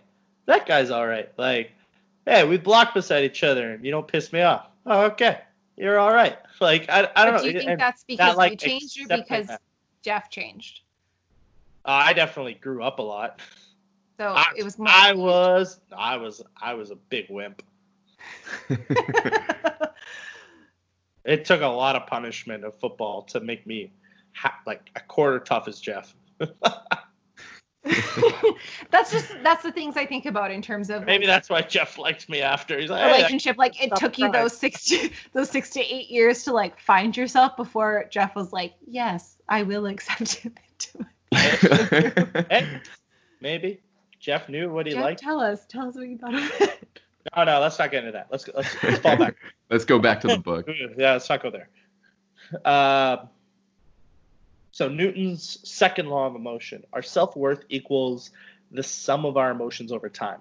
that 0.47 0.67
guy's 0.67 0.91
all 0.91 1.05
right. 1.05 1.29
Like, 1.37 1.73
hey, 2.27 2.45
we 2.47 2.59
block 2.59 2.95
beside 2.95 3.25
each 3.25 3.43
other 3.43 3.73
and 3.73 3.85
you 3.85 3.91
don't 3.91 4.07
piss 4.07 4.33
me 4.33 4.43
off. 4.43 4.69
Oh, 4.87 5.03
okay. 5.07 5.41
You're 5.77 5.99
all 5.99 6.13
right. 6.13 6.39
Like, 6.61 6.91
I, 6.91 7.09
I 7.17 7.25
don't 7.25 7.37
but 7.37 7.39
know. 7.39 7.43
do 7.45 7.47
you 7.47 7.59
think 7.59 7.71
And, 7.71 7.81
that's 7.81 8.05
because 8.05 8.37
like, 8.37 8.51
you 8.51 8.57
changed 8.69 9.01
or 9.01 9.17
because 9.17 9.47
that. 9.47 9.63
Jeff 10.03 10.29
changed? 10.29 10.83
uh, 11.87 12.03
I 12.05 12.13
definitely 12.13 12.53
grew 12.53 12.83
up 12.83 12.99
a 12.99 13.03
lot. 13.03 13.41
So 14.19 14.29
I, 14.29 14.45
it 14.55 14.63
was 14.63 14.79
more 14.79 14.89
I 14.91 15.13
was, 15.15 15.81
I 15.97 16.19
was, 16.19 16.43
I 16.61 16.75
was 16.75 16.91
a 16.91 16.97
big 16.97 17.31
wimp. 17.31 17.63
It 21.25 21.45
took 21.45 21.61
a 21.61 21.67
lot 21.67 21.97
of 21.97 22.07
punishment 22.07 22.65
of 22.65 22.75
football 22.75 23.23
to 23.25 23.41
make 23.41 23.67
me 23.67 23.93
ha- 24.33 24.59
like 24.67 24.91
a 24.97 25.01
quarter 25.01 25.39
tough 25.39 25.69
as 25.69 25.81
Jeff. 25.81 26.15
that's 28.91 29.11
just 29.11 29.33
that's 29.43 29.63
the 29.63 29.73
things 29.73 29.97
I 29.97 30.05
think 30.05 30.27
about 30.27 30.51
in 30.51 30.61
terms 30.61 30.91
of 30.91 31.07
Maybe 31.07 31.27
like, 31.27 31.35
that's 31.35 31.49
why 31.51 31.63
Jeff 31.63 31.99
liked 31.99 32.29
me 32.29 32.43
after. 32.43 32.79
He's 32.79 32.91
like, 32.91 33.03
hey, 33.03 33.17
relationship. 33.17 33.57
Like 33.57 33.83
it 33.83 33.95
took 33.97 34.19
you 34.19 34.31
those 34.31 34.57
six 34.57 34.85
to, 34.87 35.11
those 35.33 35.51
six 35.51 35.71
to 35.71 35.81
eight 35.81 36.11
years 36.11 36.45
to 36.45 36.53
like 36.53 36.79
find 36.79 37.17
yourself 37.17 37.57
before 37.57 38.07
Jeff 38.11 38.35
was 38.35 38.53
like, 38.53 38.75
yes, 38.87 39.37
I 39.49 39.63
will 39.63 39.87
accept 39.87 40.35
him. 40.35 40.55
into 40.69 40.99
my 40.99 41.39
hey, 42.51 42.81
maybe 43.41 43.81
Jeff 44.19 44.49
knew 44.49 44.71
what 44.71 44.87
he 44.87 44.93
Jeff, 44.93 45.03
liked. 45.03 45.21
tell 45.21 45.41
us, 45.41 45.65
tell 45.67 45.89
us 45.89 45.95
what 45.95 46.09
you 46.09 46.19
thought 46.19 46.35
of 46.35 46.53
it. 46.61 46.90
No, 47.37 47.45
no, 47.45 47.61
let's 47.61 47.79
not 47.79 47.91
get 47.91 48.01
into 48.05 48.13
that. 48.13 48.29
Let's 48.31 48.49
let's, 48.55 48.83
let's 48.83 48.99
fall 48.99 49.17
back. 49.17 49.37
Let's 49.71 49.85
go 49.85 50.01
back 50.01 50.21
to 50.23 50.27
the 50.27 50.39
book. 50.39 50.69
yeah, 50.99 51.13
let's 51.13 51.29
not 51.29 51.43
go 51.43 51.51
there. 51.51 51.69
Uh, 52.65 53.19
so 54.73 54.89
Newton's 54.89 55.59
second 55.69 56.09
law 56.09 56.27
of 56.27 56.35
emotion: 56.35 56.83
our 56.93 57.03
self 57.03 57.37
worth 57.37 57.63
equals 57.69 58.31
the 58.73 58.83
sum 58.83 59.25
of 59.27 59.37
our 59.37 59.51
emotions 59.53 59.93
over 59.93 60.09
time. 60.09 60.41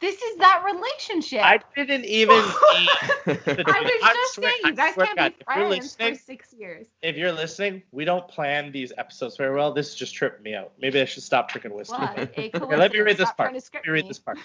This 0.00 0.20
is 0.22 0.38
that 0.38 0.62
relationship. 0.64 1.42
I 1.42 1.58
didn't 1.74 2.04
even. 2.04 2.36
eat 2.80 2.90
the- 3.24 3.64
I 3.66 3.80
was 3.80 3.90
I 4.02 4.12
just 4.14 4.34
swear- 4.34 4.50
saying, 4.50 4.60
I 4.64 4.68
you 4.68 4.74
guys 4.74 4.94
swear 4.94 5.06
can't 5.06 5.18
God, 5.18 5.28
be 5.32 5.36
if 5.40 5.44
friends 5.46 5.70
listening- 5.84 6.14
for 6.14 6.20
six 6.20 6.52
years. 6.52 6.86
If 7.02 7.16
you're 7.16 7.32
listening, 7.32 7.82
we 7.90 8.04
don't 8.04 8.28
plan 8.28 8.70
these 8.70 8.92
episodes 8.96 9.36
very 9.36 9.54
well. 9.56 9.72
This 9.72 9.88
is 9.88 9.94
just 9.94 10.14
tripping 10.14 10.42
me 10.42 10.54
out. 10.54 10.72
Maybe 10.78 11.00
I 11.00 11.04
should 11.04 11.22
stop 11.22 11.50
drinking 11.50 11.74
whiskey. 11.74 11.96
What? 11.96 12.18
A 12.18 12.22
Okay, 12.22 12.50
let 12.54 12.92
me 12.92 13.00
read 13.00 13.16
this 13.16 13.28
Stop 13.28 13.36
part. 13.38 13.54
Let 13.54 13.84
me 13.86 13.92
read 13.92 14.04
me. 14.04 14.08
this 14.08 14.18
part. 14.18 14.38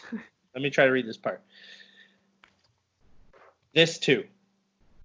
Let 0.54 0.62
me 0.62 0.70
try 0.70 0.86
to 0.86 0.91
read 0.91 1.08
this 1.08 1.18
part. 1.18 1.41
This 3.74 3.97
too 3.97 4.26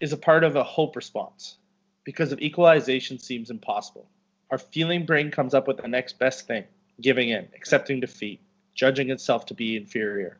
is 0.01 0.13
a 0.13 0.17
part 0.17 0.45
of 0.45 0.57
a 0.57 0.63
hope 0.63 0.95
response 0.95 1.57
because 2.05 2.33
of 2.33 2.41
equalization 2.41 3.19
seems 3.19 3.51
impossible. 3.51 4.07
Our 4.51 4.59
feeling 4.59 5.05
brain 5.05 5.31
comes 5.31 5.55
up 5.55 5.67
with 5.67 5.79
the 5.79 5.89
next 5.89 6.19
best 6.19 6.47
thing, 6.47 6.65
giving 7.01 7.31
in, 7.31 7.49
accepting 7.55 8.01
defeat, 8.01 8.41
judging 8.75 9.11
itself 9.11 9.47
to 9.47 9.55
be 9.55 9.77
inferior, 9.77 10.39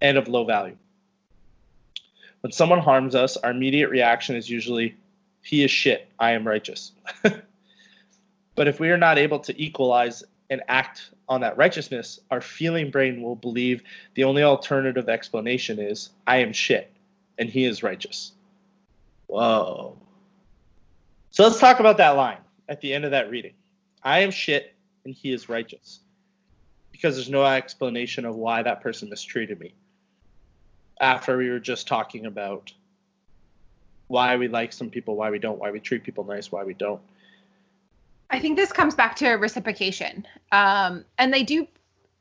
and 0.00 0.16
of 0.16 0.28
low 0.28 0.44
value. 0.44 0.76
When 2.40 2.52
someone 2.52 2.80
harms 2.80 3.14
us, 3.14 3.36
our 3.36 3.50
immediate 3.50 3.88
reaction 3.88 4.36
is 4.36 4.50
usually, 4.50 4.96
he 5.42 5.64
is 5.64 5.70
shit, 5.70 6.08
I 6.18 6.32
am 6.32 6.46
righteous. 6.46 6.92
but 8.54 8.68
if 8.68 8.80
we 8.80 8.90
are 8.90 8.98
not 8.98 9.18
able 9.18 9.38
to 9.40 9.62
equalize 9.62 10.24
and 10.52 10.62
act 10.68 11.10
on 11.30 11.40
that 11.40 11.56
righteousness, 11.56 12.20
our 12.30 12.42
feeling 12.42 12.90
brain 12.90 13.22
will 13.22 13.34
believe 13.34 13.82
the 14.14 14.24
only 14.24 14.42
alternative 14.42 15.08
explanation 15.08 15.78
is, 15.78 16.10
I 16.26 16.36
am 16.36 16.52
shit 16.52 16.92
and 17.38 17.48
he 17.48 17.64
is 17.64 17.82
righteous. 17.82 18.32
Whoa. 19.28 19.96
So 21.30 21.44
let's 21.44 21.58
talk 21.58 21.80
about 21.80 21.96
that 21.96 22.10
line 22.10 22.36
at 22.68 22.82
the 22.82 22.92
end 22.92 23.06
of 23.06 23.12
that 23.12 23.30
reading. 23.30 23.54
I 24.02 24.20
am 24.20 24.30
shit 24.30 24.74
and 25.06 25.14
he 25.14 25.32
is 25.32 25.48
righteous. 25.48 26.00
Because 26.90 27.16
there's 27.16 27.30
no 27.30 27.46
explanation 27.46 28.26
of 28.26 28.36
why 28.36 28.62
that 28.62 28.82
person 28.82 29.08
mistreated 29.08 29.58
me. 29.58 29.72
After 31.00 31.38
we 31.38 31.48
were 31.48 31.60
just 31.60 31.88
talking 31.88 32.26
about 32.26 32.70
why 34.08 34.36
we 34.36 34.48
like 34.48 34.74
some 34.74 34.90
people, 34.90 35.16
why 35.16 35.30
we 35.30 35.38
don't, 35.38 35.58
why 35.58 35.70
we 35.70 35.80
treat 35.80 36.04
people 36.04 36.24
nice, 36.24 36.52
why 36.52 36.62
we 36.62 36.74
don't. 36.74 37.00
I 38.32 38.40
think 38.40 38.56
this 38.56 38.72
comes 38.72 38.94
back 38.94 39.14
to 39.16 39.32
reciprocation. 39.34 40.26
Um, 40.50 41.04
and 41.18 41.32
they 41.32 41.42
do 41.42 41.68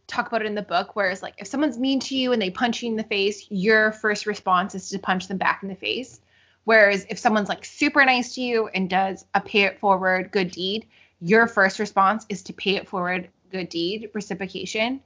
talk 0.08 0.28
about 0.28 0.42
it 0.42 0.46
in 0.46 0.56
the 0.56 0.62
book, 0.62 0.94
whereas 0.94 1.24
like 1.24 1.36
if 1.38 1.48
someone's 1.48 1.80
mean 1.80 2.02
to 2.02 2.18
you 2.18 2.34
and 2.34 2.42
they 2.42 2.50
punch 2.50 2.84
you 2.84 2.90
in 2.90 2.98
the 2.98 3.04
face, 3.04 3.48
your 3.50 3.94
first 3.94 4.26
response 4.26 4.76
is 4.76 4.90
to 4.90 5.00
punch 5.00 5.30
them 5.30 5.38
back 5.38 5.64
in 5.64 5.70
the 5.70 5.76
face. 5.76 6.20
Whereas 6.66 7.06
if 7.10 7.18
someone's 7.18 7.48
like 7.48 7.64
super 7.64 8.04
nice 8.04 8.36
to 8.36 8.42
you 8.42 8.68
and 8.68 8.90
does 8.90 9.26
a 9.34 9.40
pay 9.40 9.62
it 9.62 9.80
forward 9.80 10.32
good 10.32 10.52
deed, 10.52 10.86
your 11.22 11.48
first 11.48 11.80
response 11.80 12.26
is 12.28 12.44
to 12.44 12.54
pay 12.54 12.76
it 12.76 12.90
forward 12.90 13.30
good 13.50 13.70
deed, 13.70 14.10
reciprocation. 14.14 15.00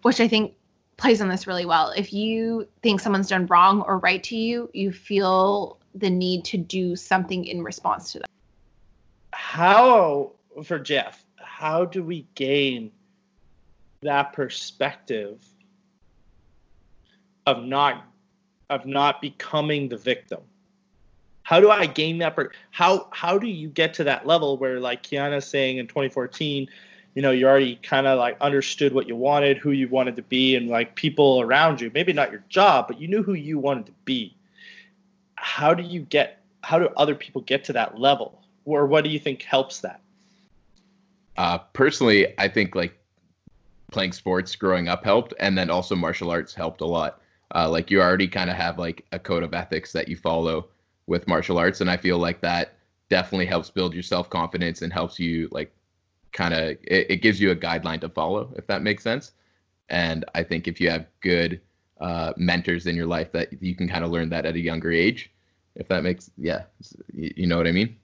Which 0.00 0.18
I 0.18 0.28
think 0.28 0.54
plays 0.96 1.20
on 1.20 1.28
this 1.28 1.46
really 1.46 1.66
well. 1.66 1.92
If 1.94 2.12
you 2.14 2.68
think 2.82 3.00
someone's 3.00 3.28
done 3.28 3.46
wrong 3.46 3.82
or 3.82 3.98
right 3.98 4.22
to 4.24 4.36
you, 4.36 4.70
you 4.72 4.92
feel 4.92 5.78
the 5.94 6.08
need 6.08 6.46
to 6.46 6.56
do 6.56 6.96
something 6.96 7.44
in 7.44 7.62
response 7.62 8.12
to 8.12 8.20
that. 8.20 8.25
How 9.56 10.32
for 10.64 10.78
Jeff, 10.78 11.24
how 11.36 11.86
do 11.86 12.02
we 12.02 12.26
gain 12.34 12.90
that 14.02 14.34
perspective 14.34 15.42
of 17.46 17.64
not 17.64 18.04
of 18.68 18.84
not 18.84 19.22
becoming 19.22 19.88
the 19.88 19.96
victim? 19.96 20.40
How 21.42 21.58
do 21.60 21.70
I 21.70 21.86
gain 21.86 22.18
that? 22.18 22.36
Per- 22.36 22.52
how 22.70 23.08
how 23.12 23.38
do 23.38 23.46
you 23.46 23.68
get 23.68 23.94
to 23.94 24.04
that 24.04 24.26
level 24.26 24.58
where 24.58 24.78
like 24.78 25.02
Kiana's 25.02 25.46
saying 25.46 25.78
in 25.78 25.86
2014, 25.86 26.68
you 27.14 27.22
know, 27.22 27.30
you 27.30 27.46
already 27.48 27.76
kind 27.76 28.06
of 28.06 28.18
like 28.18 28.38
understood 28.42 28.92
what 28.92 29.08
you 29.08 29.16
wanted, 29.16 29.56
who 29.56 29.70
you 29.70 29.88
wanted 29.88 30.16
to 30.16 30.22
be, 30.22 30.54
and 30.54 30.68
like 30.68 30.96
people 30.96 31.40
around 31.40 31.80
you, 31.80 31.90
maybe 31.94 32.12
not 32.12 32.30
your 32.30 32.44
job, 32.50 32.88
but 32.88 33.00
you 33.00 33.08
knew 33.08 33.22
who 33.22 33.32
you 33.32 33.58
wanted 33.58 33.86
to 33.86 33.92
be. 34.04 34.36
How 35.36 35.72
do 35.72 35.82
you 35.82 36.02
get? 36.02 36.42
How 36.62 36.78
do 36.78 36.90
other 36.98 37.14
people 37.14 37.40
get 37.40 37.64
to 37.64 37.72
that 37.72 37.98
level? 37.98 38.42
Or 38.66 38.84
what 38.86 39.04
do 39.04 39.10
you 39.10 39.18
think 39.18 39.42
helps 39.42 39.80
that? 39.80 40.00
Uh, 41.38 41.58
personally, 41.58 42.34
I 42.38 42.48
think 42.48 42.74
like 42.74 42.98
playing 43.92 44.12
sports 44.12 44.54
growing 44.56 44.88
up 44.88 45.04
helped, 45.04 45.32
and 45.40 45.56
then 45.56 45.70
also 45.70 45.94
martial 45.94 46.30
arts 46.30 46.52
helped 46.52 46.82
a 46.82 46.86
lot. 46.86 47.20
Uh, 47.54 47.70
like 47.70 47.90
you 47.90 48.02
already 48.02 48.26
kind 48.26 48.50
of 48.50 48.56
have 48.56 48.78
like 48.78 49.06
a 49.12 49.18
code 49.18 49.44
of 49.44 49.54
ethics 49.54 49.92
that 49.92 50.08
you 50.08 50.16
follow 50.16 50.68
with 51.06 51.28
martial 51.28 51.58
arts, 51.58 51.80
and 51.80 51.88
I 51.88 51.96
feel 51.96 52.18
like 52.18 52.40
that 52.40 52.74
definitely 53.08 53.46
helps 53.46 53.70
build 53.70 53.94
your 53.94 54.02
self 54.02 54.28
confidence 54.28 54.82
and 54.82 54.92
helps 54.92 55.18
you 55.18 55.48
like 55.52 55.72
kind 56.32 56.52
of 56.52 56.70
it, 56.82 57.10
it 57.10 57.22
gives 57.22 57.40
you 57.40 57.52
a 57.52 57.56
guideline 57.56 58.00
to 58.00 58.08
follow, 58.08 58.52
if 58.56 58.66
that 58.66 58.82
makes 58.82 59.04
sense. 59.04 59.32
And 59.88 60.24
I 60.34 60.42
think 60.42 60.66
if 60.66 60.80
you 60.80 60.90
have 60.90 61.06
good 61.20 61.60
uh, 62.00 62.32
mentors 62.36 62.86
in 62.86 62.96
your 62.96 63.06
life, 63.06 63.30
that 63.32 63.62
you 63.62 63.76
can 63.76 63.88
kind 63.88 64.04
of 64.04 64.10
learn 64.10 64.28
that 64.30 64.44
at 64.44 64.56
a 64.56 64.60
younger 64.60 64.90
age. 64.90 65.30
If 65.76 65.86
that 65.88 66.02
makes 66.02 66.30
yeah, 66.36 66.64
you, 67.12 67.32
you 67.36 67.46
know 67.46 67.58
what 67.58 67.68
I 67.68 67.72
mean. 67.72 67.96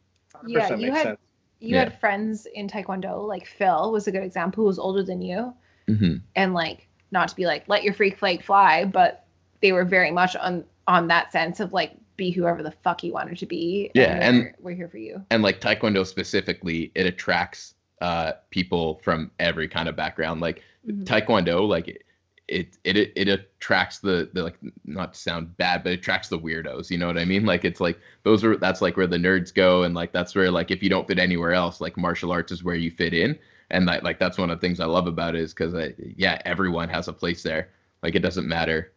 100% 0.45 0.51
Yeah, 0.53 0.76
you 0.76 0.90
had- 0.93 1.03
sense. 1.03 1.20
you 1.61 1.74
Yeah. 1.74 1.84
had 1.84 2.01
friends 2.01 2.47
in 2.55 2.68
taekwondo 2.68 3.26
like 3.26 3.47
phil 3.47 3.93
was 3.93 4.07
a 4.09 4.12
good 4.12 4.22
example 4.24 4.62
who 4.62 4.66
was 4.68 4.78
older 4.78 5.03
than 5.03 5.22
you 5.22 5.53
hmm 5.86 6.16
and 6.36 6.55
like 6.55 6.88
not 7.11 7.28
to 7.28 7.36
be 7.36 7.47
like 7.47 7.64
let 7.68 7.82
your 7.84 7.95
freak 7.95 8.18
flag 8.18 8.43
fly 8.43 8.84
but 8.84 9.24
they 9.61 9.72
were 9.72 9.84
very 9.84 10.11
much 10.11 10.34
on 10.36 10.64
on 10.88 11.07
that 11.09 11.30
sense 11.32 11.61
of 11.61 11.72
like 11.72 11.93
be 12.16 12.30
whoever 12.30 12.62
the 12.62 12.70
fuck 12.70 13.03
you 13.05 13.12
wanted 13.12 13.38
to 13.38 13.47
be 13.47 13.90
Yeah, 13.95 14.18
and- 14.20 14.38
we're, 14.38 14.55
we're 14.61 14.76
here 14.76 14.88
for 14.88 14.99
you 14.99 15.24
and 15.30 15.43
like 15.43 15.61
taekwondo 15.61 16.05
specifically 16.07 16.90
it 16.95 17.07
attracts 17.07 17.74
uh 18.01 18.32
people 18.51 19.01
from 19.05 19.30
every 19.38 19.68
kind 19.68 19.88
of 19.88 19.95
background 19.97 20.40
like 20.40 20.62
Mhm. 20.86 21.05
taekwondo 21.05 21.66
like 21.68 22.05
it, 22.53 22.78
it 22.84 23.12
it 23.16 23.28
attracts 23.28 23.98
the 23.98 24.30
the 24.32 24.42
like 24.42 24.59
not 24.84 25.14
to 25.14 25.20
sound 25.20 25.57
bad, 25.57 25.82
but 25.82 25.92
it 25.92 26.00
attracts 26.00 26.28
the 26.28 26.38
weirdos. 26.38 26.90
You 26.90 26.98
know 26.98 27.07
what 27.07 27.18
I 27.18 27.24
mean? 27.24 27.44
Like 27.46 27.64
it's 27.64 27.80
like 27.80 27.98
those 28.22 28.44
are 28.44 28.57
that's 28.57 28.82
like 28.82 28.96
where 28.96 29.07
the 29.07 29.16
nerds 29.16 29.53
go, 29.53 29.82
and 29.82 29.94
like 29.94 30.12
that's 30.12 30.34
where 30.34 30.50
like 30.50 30.70
if 30.70 30.82
you 30.82 30.90
don't 30.90 31.07
fit 31.07 31.18
anywhere 31.18 31.53
else, 31.53 31.80
like 31.80 31.96
martial 31.96 32.30
arts 32.30 32.53
is 32.53 32.62
where 32.62 32.74
you 32.74 32.90
fit 32.90 33.14
in, 33.14 33.38
and 33.70 33.86
like 33.86 34.03
like 34.03 34.18
that's 34.18 34.38
one 34.38 34.50
of 34.50 34.61
the 34.61 34.66
things 34.66 34.80
I 34.80 34.84
love 34.84 35.07
about 35.07 35.34
it 35.34 35.40
is 35.40 35.55
because 35.55 35.74
yeah, 36.16 36.40
everyone 36.44 36.88
has 36.88 37.09
a 37.09 37.12
place 37.12 37.42
there. 37.42 37.70
Like 38.03 38.14
it 38.14 38.20
doesn't 38.20 38.46
matter 38.46 38.92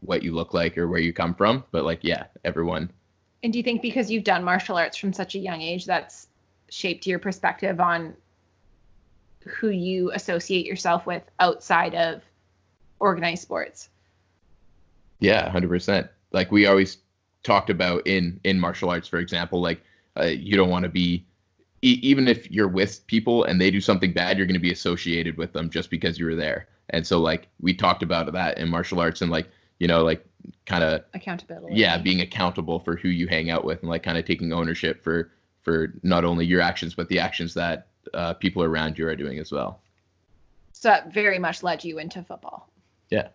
what 0.00 0.22
you 0.22 0.32
look 0.32 0.54
like 0.54 0.76
or 0.78 0.88
where 0.88 1.00
you 1.00 1.12
come 1.12 1.34
from, 1.34 1.64
but 1.70 1.84
like 1.84 2.02
yeah, 2.02 2.24
everyone. 2.44 2.90
And 3.42 3.52
do 3.52 3.58
you 3.58 3.62
think 3.62 3.82
because 3.82 4.10
you've 4.10 4.24
done 4.24 4.42
martial 4.42 4.78
arts 4.78 4.96
from 4.96 5.12
such 5.12 5.34
a 5.34 5.38
young 5.38 5.60
age, 5.60 5.84
that's 5.84 6.28
shaped 6.70 7.06
your 7.06 7.18
perspective 7.18 7.78
on 7.78 8.14
who 9.46 9.68
you 9.68 10.10
associate 10.12 10.66
yourself 10.66 11.06
with 11.06 11.22
outside 11.38 11.94
of 11.94 12.22
organized 12.98 13.42
sports. 13.42 13.88
Yeah, 15.20 15.48
hundred 15.50 15.68
percent. 15.68 16.08
Like 16.32 16.50
we 16.52 16.66
always 16.66 16.98
talked 17.42 17.70
about 17.70 18.06
in 18.06 18.40
in 18.44 18.58
martial 18.58 18.90
arts, 18.90 19.08
for 19.08 19.18
example, 19.18 19.60
like 19.60 19.80
uh, 20.18 20.24
you 20.24 20.56
don't 20.56 20.70
want 20.70 20.84
to 20.84 20.88
be 20.88 21.24
e- 21.82 22.00
even 22.02 22.26
if 22.26 22.50
you're 22.50 22.68
with 22.68 23.06
people 23.06 23.44
and 23.44 23.60
they 23.60 23.70
do 23.70 23.80
something 23.80 24.12
bad, 24.12 24.36
you're 24.36 24.46
going 24.46 24.54
to 24.54 24.60
be 24.60 24.72
associated 24.72 25.36
with 25.36 25.52
them 25.52 25.70
just 25.70 25.90
because 25.90 26.18
you 26.18 26.26
were 26.26 26.34
there. 26.34 26.66
And 26.90 27.06
so 27.06 27.20
like 27.20 27.48
we 27.60 27.74
talked 27.74 28.02
about 28.02 28.32
that 28.32 28.58
in 28.58 28.68
martial 28.68 29.00
arts 29.00 29.22
and 29.22 29.30
like 29.30 29.48
you 29.78 29.86
know 29.86 30.02
like 30.02 30.24
kind 30.66 30.82
of 30.82 31.04
accountability. 31.14 31.76
Yeah, 31.76 31.98
being 31.98 32.20
accountable 32.20 32.80
for 32.80 32.96
who 32.96 33.08
you 33.08 33.28
hang 33.28 33.50
out 33.50 33.64
with 33.64 33.80
and 33.80 33.90
like 33.90 34.02
kind 34.02 34.18
of 34.18 34.24
taking 34.24 34.52
ownership 34.52 35.02
for 35.02 35.30
for 35.62 35.94
not 36.02 36.24
only 36.24 36.44
your 36.44 36.60
actions 36.60 36.94
but 36.94 37.08
the 37.08 37.18
actions 37.18 37.54
that 37.54 37.86
uh, 38.12 38.34
people 38.34 38.62
around 38.62 38.98
you 38.98 39.06
are 39.06 39.16
doing 39.16 39.38
as 39.38 39.50
well. 39.50 39.80
So 40.72 40.88
that 40.88 41.14
very 41.14 41.38
much 41.38 41.62
led 41.62 41.84
you 41.84 41.98
into 41.98 42.22
football. 42.22 42.68
Yeah. 43.14 43.28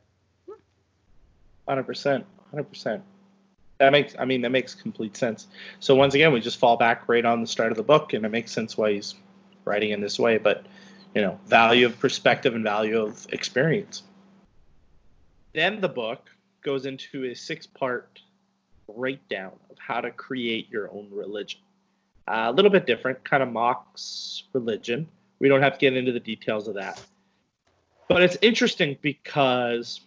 Hundred 1.66 1.84
percent. 1.84 2.26
Hundred 2.50 2.66
percent. 2.66 3.02
That 3.78 3.94
makes. 3.94 4.14
I 4.20 4.26
mean, 4.26 4.42
that 4.42 4.50
makes 4.50 4.76
complete 4.76 5.16
sense. 5.16 5.48
So 5.80 5.96
once 5.96 6.14
again, 6.16 6.34
we 6.34 6.42
just 6.42 6.58
fall 6.58 6.76
back 6.76 7.08
right 7.08 7.24
on 7.24 7.40
the 7.40 7.48
start 7.48 7.72
of 7.72 7.78
the 7.78 7.84
book, 7.84 8.12
and 8.12 8.26
it 8.26 8.30
makes 8.30 8.52
sense 8.52 8.78
why 8.78 8.92
he's 8.92 9.16
writing 9.64 9.92
in 9.92 10.02
this 10.02 10.20
way. 10.20 10.38
But 10.38 10.66
you 11.16 11.22
know, 11.22 11.40
value 11.46 11.86
of 11.86 11.98
perspective 11.98 12.56
and 12.56 12.64
value 12.64 13.00
of 13.00 13.26
experience. 13.32 14.04
Then 15.54 15.80
the 15.80 15.90
book 15.90 16.30
goes 16.62 16.86
into 16.86 17.24
a 17.24 17.34
six-part 17.34 18.20
breakdown 18.94 19.54
of 19.70 19.78
how 19.80 20.02
to 20.02 20.12
create 20.12 20.70
your 20.70 20.92
own 20.92 21.08
religion. 21.10 21.62
Uh, 22.28 22.48
a 22.48 22.52
little 22.52 22.70
bit 22.70 22.86
different, 22.86 23.24
kind 23.24 23.42
of 23.42 23.50
mocks 23.50 24.44
religion. 24.52 25.08
We 25.40 25.48
don't 25.48 25.62
have 25.62 25.74
to 25.74 25.80
get 25.80 25.96
into 25.96 26.12
the 26.12 26.20
details 26.20 26.68
of 26.68 26.76
that. 26.76 27.02
But 28.10 28.24
it's 28.24 28.38
interesting 28.42 28.98
because 29.02 30.02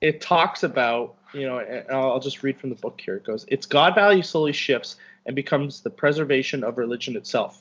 it 0.00 0.20
talks 0.20 0.62
about, 0.62 1.16
you 1.34 1.44
know, 1.44 1.58
I'll 1.90 2.20
just 2.20 2.44
read 2.44 2.56
from 2.56 2.70
the 2.70 2.76
book 2.76 3.00
here. 3.04 3.16
It 3.16 3.24
goes, 3.24 3.44
its 3.48 3.66
God 3.66 3.96
value 3.96 4.22
slowly 4.22 4.52
shifts 4.52 4.94
and 5.26 5.34
becomes 5.34 5.80
the 5.80 5.90
preservation 5.90 6.62
of 6.62 6.78
religion 6.78 7.16
itself, 7.16 7.60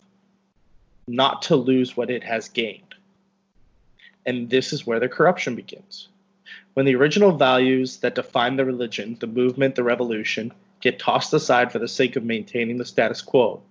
not 1.07 1.41
to 1.43 1.55
lose 1.55 1.97
what 1.97 2.11
it 2.11 2.23
has 2.23 2.47
gained. 2.47 2.93
And 4.23 4.51
this 4.51 4.71
is 4.71 4.85
where 4.85 4.99
the 4.99 5.09
corruption 5.09 5.55
begins. 5.55 6.09
When 6.75 6.85
the 6.85 6.95
original 6.95 7.31
values 7.31 7.97
that 7.97 8.13
define 8.13 8.55
the 8.55 8.65
religion, 8.65 9.17
the 9.19 9.25
movement, 9.25 9.73
the 9.73 9.83
revolution, 9.83 10.53
get 10.79 10.99
tossed 10.99 11.33
aside 11.33 11.71
for 11.71 11.79
the 11.79 11.87
sake 11.87 12.15
of 12.15 12.23
maintaining 12.23 12.77
the 12.77 12.85
status 12.85 13.23
quo, 13.23 13.63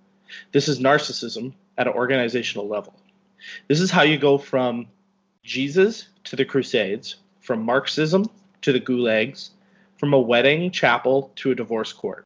this 0.51 0.67
is 0.67 0.79
narcissism 0.79 1.53
at 1.77 1.87
an 1.87 1.93
organizational 1.93 2.67
level. 2.67 2.93
This 3.67 3.79
is 3.79 3.91
how 3.91 4.03
you 4.03 4.17
go 4.17 4.37
from 4.37 4.87
Jesus 5.43 6.07
to 6.25 6.35
the 6.35 6.45
Crusades, 6.45 7.17
from 7.39 7.63
Marxism 7.63 8.29
to 8.61 8.71
the 8.71 8.79
gulags, 8.79 9.49
from 9.97 10.13
a 10.13 10.19
wedding 10.19 10.71
chapel 10.71 11.31
to 11.37 11.51
a 11.51 11.55
divorce 11.55 11.93
court. 11.93 12.25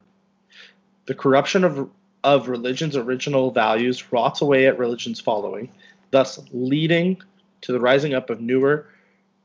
The 1.06 1.14
corruption 1.14 1.64
of, 1.64 1.90
of 2.22 2.48
religion's 2.48 2.96
original 2.96 3.50
values 3.50 4.12
rots 4.12 4.40
away 4.40 4.66
at 4.66 4.78
religion's 4.78 5.20
following, 5.20 5.70
thus 6.10 6.40
leading 6.52 7.20
to 7.62 7.72
the 7.72 7.80
rising 7.80 8.14
up 8.14 8.30
of 8.30 8.40
newer 8.40 8.86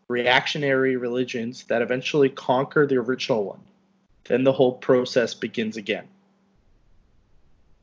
reactionary 0.07 0.97
religions 0.97 1.63
that 1.65 1.81
eventually 1.81 2.29
conquer 2.29 2.85
the 2.85 2.97
original 2.97 3.43
one. 3.43 3.61
Then 4.25 4.43
the 4.43 4.53
whole 4.53 4.73
process 4.73 5.33
begins 5.33 5.77
again. 5.77 6.07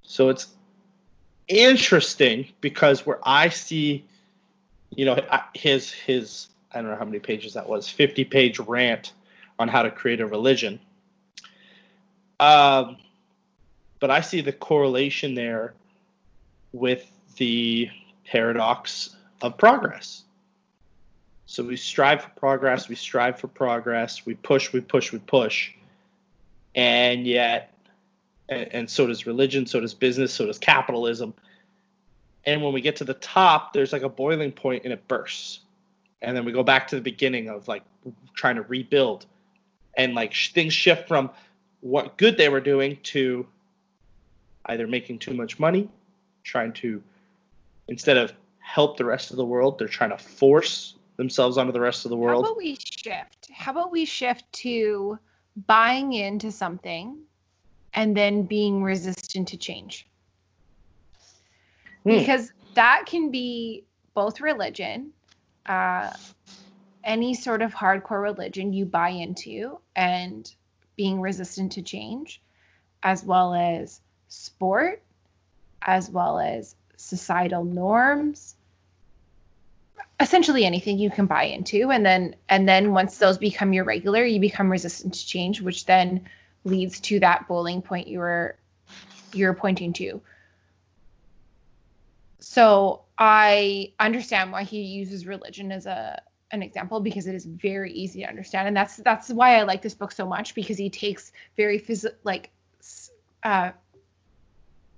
So 0.03 0.29
it's 0.29 0.47
interesting 1.49 2.49
because 2.61 3.07
where 3.07 3.19
I 3.23 3.49
see, 3.49 4.05
you 4.91 5.05
know, 5.05 5.25
his 5.55 5.91
his 5.93 6.49
I 6.73 6.81
don't 6.81 6.91
know 6.91 6.97
how 6.97 7.05
many 7.05 7.19
pages 7.19 7.55
that 7.55 7.69
was, 7.69 7.89
50 7.89 8.25
page 8.25 8.59
rant 8.59 9.13
on 9.59 9.69
how 9.69 9.83
to 9.83 9.91
create 9.91 10.21
a 10.21 10.27
religion. 10.27 10.79
Um, 12.39 12.99
but 13.99 14.11
I 14.11 14.21
see 14.21 14.43
the 14.43 14.53
correlation 14.53 15.35
there 15.35 15.75
with 16.73 17.11
the 17.37 17.89
paradox 18.27 19.17
of 19.41 19.57
progress. 19.57 20.25
So 21.47 21.63
we 21.63 21.77
strive 21.77 22.23
for 22.23 22.31
progress, 22.31 22.89
we 22.89 22.97
strive 22.97 23.39
for 23.39 23.49
progress, 23.49 24.27
we 24.27 24.35
push, 24.35 24.73
we 24.73 24.81
push, 24.81 25.13
we 25.13 25.21
push. 25.21 25.73
And 26.75 27.27
yet 27.27 27.73
and, 28.49 28.73
and 28.73 28.91
so 28.91 29.07
does 29.07 29.27
religion, 29.27 29.67
so 29.67 29.81
does 29.81 29.95
business, 29.95 30.33
so 30.33 30.47
does 30.47 30.59
capitalism. 30.59 31.35
And 32.45 32.63
when 32.63 32.73
we 32.73 32.81
get 32.81 32.97
to 32.97 33.05
the 33.05 33.15
top, 33.15 33.73
there's 33.73 33.93
like 33.93 34.03
a 34.03 34.09
boiling 34.09 34.53
point 34.53 34.85
and 34.85 34.93
it 34.93 35.07
bursts. 35.09 35.61
And 36.23 36.37
then 36.37 36.45
we 36.45 36.53
go 36.53 36.63
back 36.63 36.89
to 36.89 36.97
the 36.97 37.03
beginning 37.03 37.49
of 37.49 37.69
like 37.69 37.83
trying 38.35 38.57
to 38.57 38.63
rebuild. 38.63 39.27
And 39.97 40.15
like 40.15 40.33
sh- 40.33 40.53
things 40.53 40.73
shift 40.73 41.09
from 41.09 41.31
what 41.81 42.17
good 42.17 42.37
they 42.37 42.49
were 42.49 42.61
doing 42.61 42.99
to 43.05 43.47
either 44.67 44.87
making 44.87 45.19
too 45.19 45.35
much 45.35 45.59
money, 45.59 45.89
trying 46.45 46.73
to, 46.75 47.03
instead 47.89 48.17
of 48.17 48.33
help 48.59 48.97
the 48.97 49.05
rest 49.05 49.31
of 49.31 49.37
the 49.37 49.45
world, 49.45 49.79
they're 49.79 49.89
trying 49.89 50.11
to 50.11 50.19
force 50.19 50.95
themselves 51.17 51.57
onto 51.57 51.73
the 51.73 51.81
rest 51.81 52.05
of 52.05 52.11
the 52.11 52.17
world. 52.17 52.45
How 52.45 52.53
about 52.53 52.59
we 52.59 52.77
shift? 52.79 53.49
How 53.53 53.73
about 53.73 53.91
we 53.91 54.05
shift 54.05 54.51
to 54.55 55.19
buying 55.67 56.13
into 56.13 56.53
something 56.53 57.19
and 57.97 58.17
then 58.17 58.43
being 58.43 58.83
resistant 58.83 59.49
to 59.49 59.57
change. 59.57 60.07
Hmm. 62.05 62.11
Because 62.11 62.53
that 62.75 63.05
can 63.07 63.31
be 63.31 63.85
both 64.15 64.41
religion, 64.41 65.13
uh, 65.65 66.13
any 67.03 67.35
sort 67.35 67.63
of 67.63 67.75
hardcore 67.75 68.23
religion 68.23 68.73
you 68.73 68.85
buy 68.85 69.09
into, 69.09 69.79
and 69.97 70.53
being 70.95 71.21
resistant 71.21 71.73
to 71.73 71.83
change, 71.83 72.43
as 73.03 73.25
well 73.25 73.55
as 73.55 74.01
sport, 74.29 75.03
as 75.83 76.11
well 76.11 76.39
as 76.39 76.77
societal 76.97 77.65
norms 77.65 78.55
essentially 80.19 80.65
anything 80.65 80.99
you 80.99 81.11
can 81.11 81.27
buy 81.27 81.45
into 81.45 81.91
and 81.91 82.05
then 82.05 82.35
and 82.49 82.67
then 82.67 82.93
once 82.93 83.19
those 83.19 83.37
become 83.37 83.75
your 83.75 83.85
regular 83.85 84.25
you 84.25 84.41
become 84.41 84.71
resistant 84.73 85.13
to 85.13 85.27
change 85.27 85.61
which 85.61 85.85
then 85.85 86.27
leads 86.67 87.01
to 87.01 87.21
that 87.21 87.47
bowling 87.49 87.81
point 87.81 88.09
you 88.09 88.19
were 88.19 88.57
you're 89.33 89.55
pointing 89.55 89.93
to. 89.95 90.21
So 92.41 93.03
I 93.19 93.93
understand 93.99 94.53
why 94.53 94.65
he 94.65 94.83
uses 94.83 95.27
religion 95.27 95.73
as 95.73 95.87
a 95.87 96.21
an 96.53 96.63
example 96.63 97.01
because 97.01 97.27
it 97.27 97.35
is 97.35 97.45
very 97.45 97.93
easy 97.93 98.21
to 98.21 98.29
understand 98.29 98.69
and 98.69 98.77
that's 98.77 98.97
that's 98.99 99.31
why 99.31 99.57
I 99.57 99.63
like 99.63 99.83
this 99.83 99.95
book 99.95 100.13
so 100.13 100.27
much 100.27 100.55
because 100.55 100.79
he 100.79 100.89
takes 100.89 101.33
very 101.57 101.81
phys- 101.81 102.15
like 102.23 102.51
uh, 103.43 103.73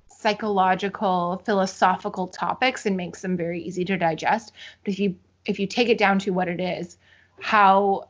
psychological 0.09 1.41
philosophical 1.47 2.27
topics 2.27 2.85
and 2.85 2.99
makes 2.99 3.23
them 3.23 3.35
very 3.35 3.63
easy 3.63 3.83
to 3.87 3.97
digest 3.97 4.53
but 4.85 4.93
if 4.93 4.99
you 4.99 5.17
if 5.47 5.59
you 5.59 5.67
take 5.67 5.89
it 5.89 5.97
down 5.97 6.19
to 6.19 6.33
what 6.33 6.49
it 6.49 6.61
is 6.61 6.99
how 7.41 8.09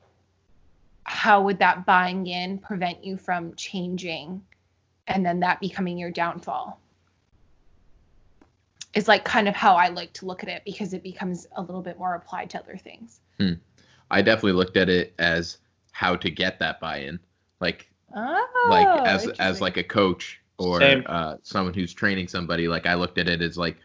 how 1.09 1.43
would 1.43 1.59
that 1.59 1.87
buying 1.87 2.27
in 2.27 2.59
prevent 2.59 3.03
you 3.03 3.17
from 3.17 3.55
changing 3.55 4.43
and 5.07 5.25
then 5.25 5.41
that 5.41 5.61
becoming 5.61 5.99
your 5.99 6.11
downfall? 6.11 6.81
Is 8.95 9.09
like 9.09 9.25
kind 9.25 9.49
of 9.49 9.55
how 9.55 9.75
I 9.75 9.89
like 9.89 10.13
to 10.15 10.27
look 10.27 10.43
at 10.43 10.49
it 10.49 10.63
because 10.65 10.93
it 10.93 11.03
becomes 11.03 11.47
a 11.57 11.61
little 11.61 11.83
bit 11.83 11.99
more 11.99 12.15
applied 12.15 12.51
to 12.51 12.59
other 12.59 12.77
things. 12.77 13.21
Hmm. 13.39 13.55
I 14.11 14.23
definitely 14.23 14.53
looked 14.53 14.77
at 14.77 14.89
it 14.89 15.15
as 15.19 15.59
how 15.93 16.17
to 16.17 16.31
get 16.31 16.59
that 16.59 16.81
buy-in, 16.81 17.19
like 17.61 17.89
oh, 18.15 18.67
like 18.71 18.87
as 19.07 19.29
as 19.39 19.61
like 19.61 19.77
a 19.77 19.85
coach 19.85 20.41
or 20.59 20.83
uh, 20.83 21.37
someone 21.43 21.75
who's 21.75 21.93
training 21.93 22.29
somebody. 22.29 22.69
Like 22.69 22.87
I 22.87 22.95
looked 22.95 23.19
at 23.19 23.29
it 23.29 23.43
as 23.43 23.59
like 23.59 23.77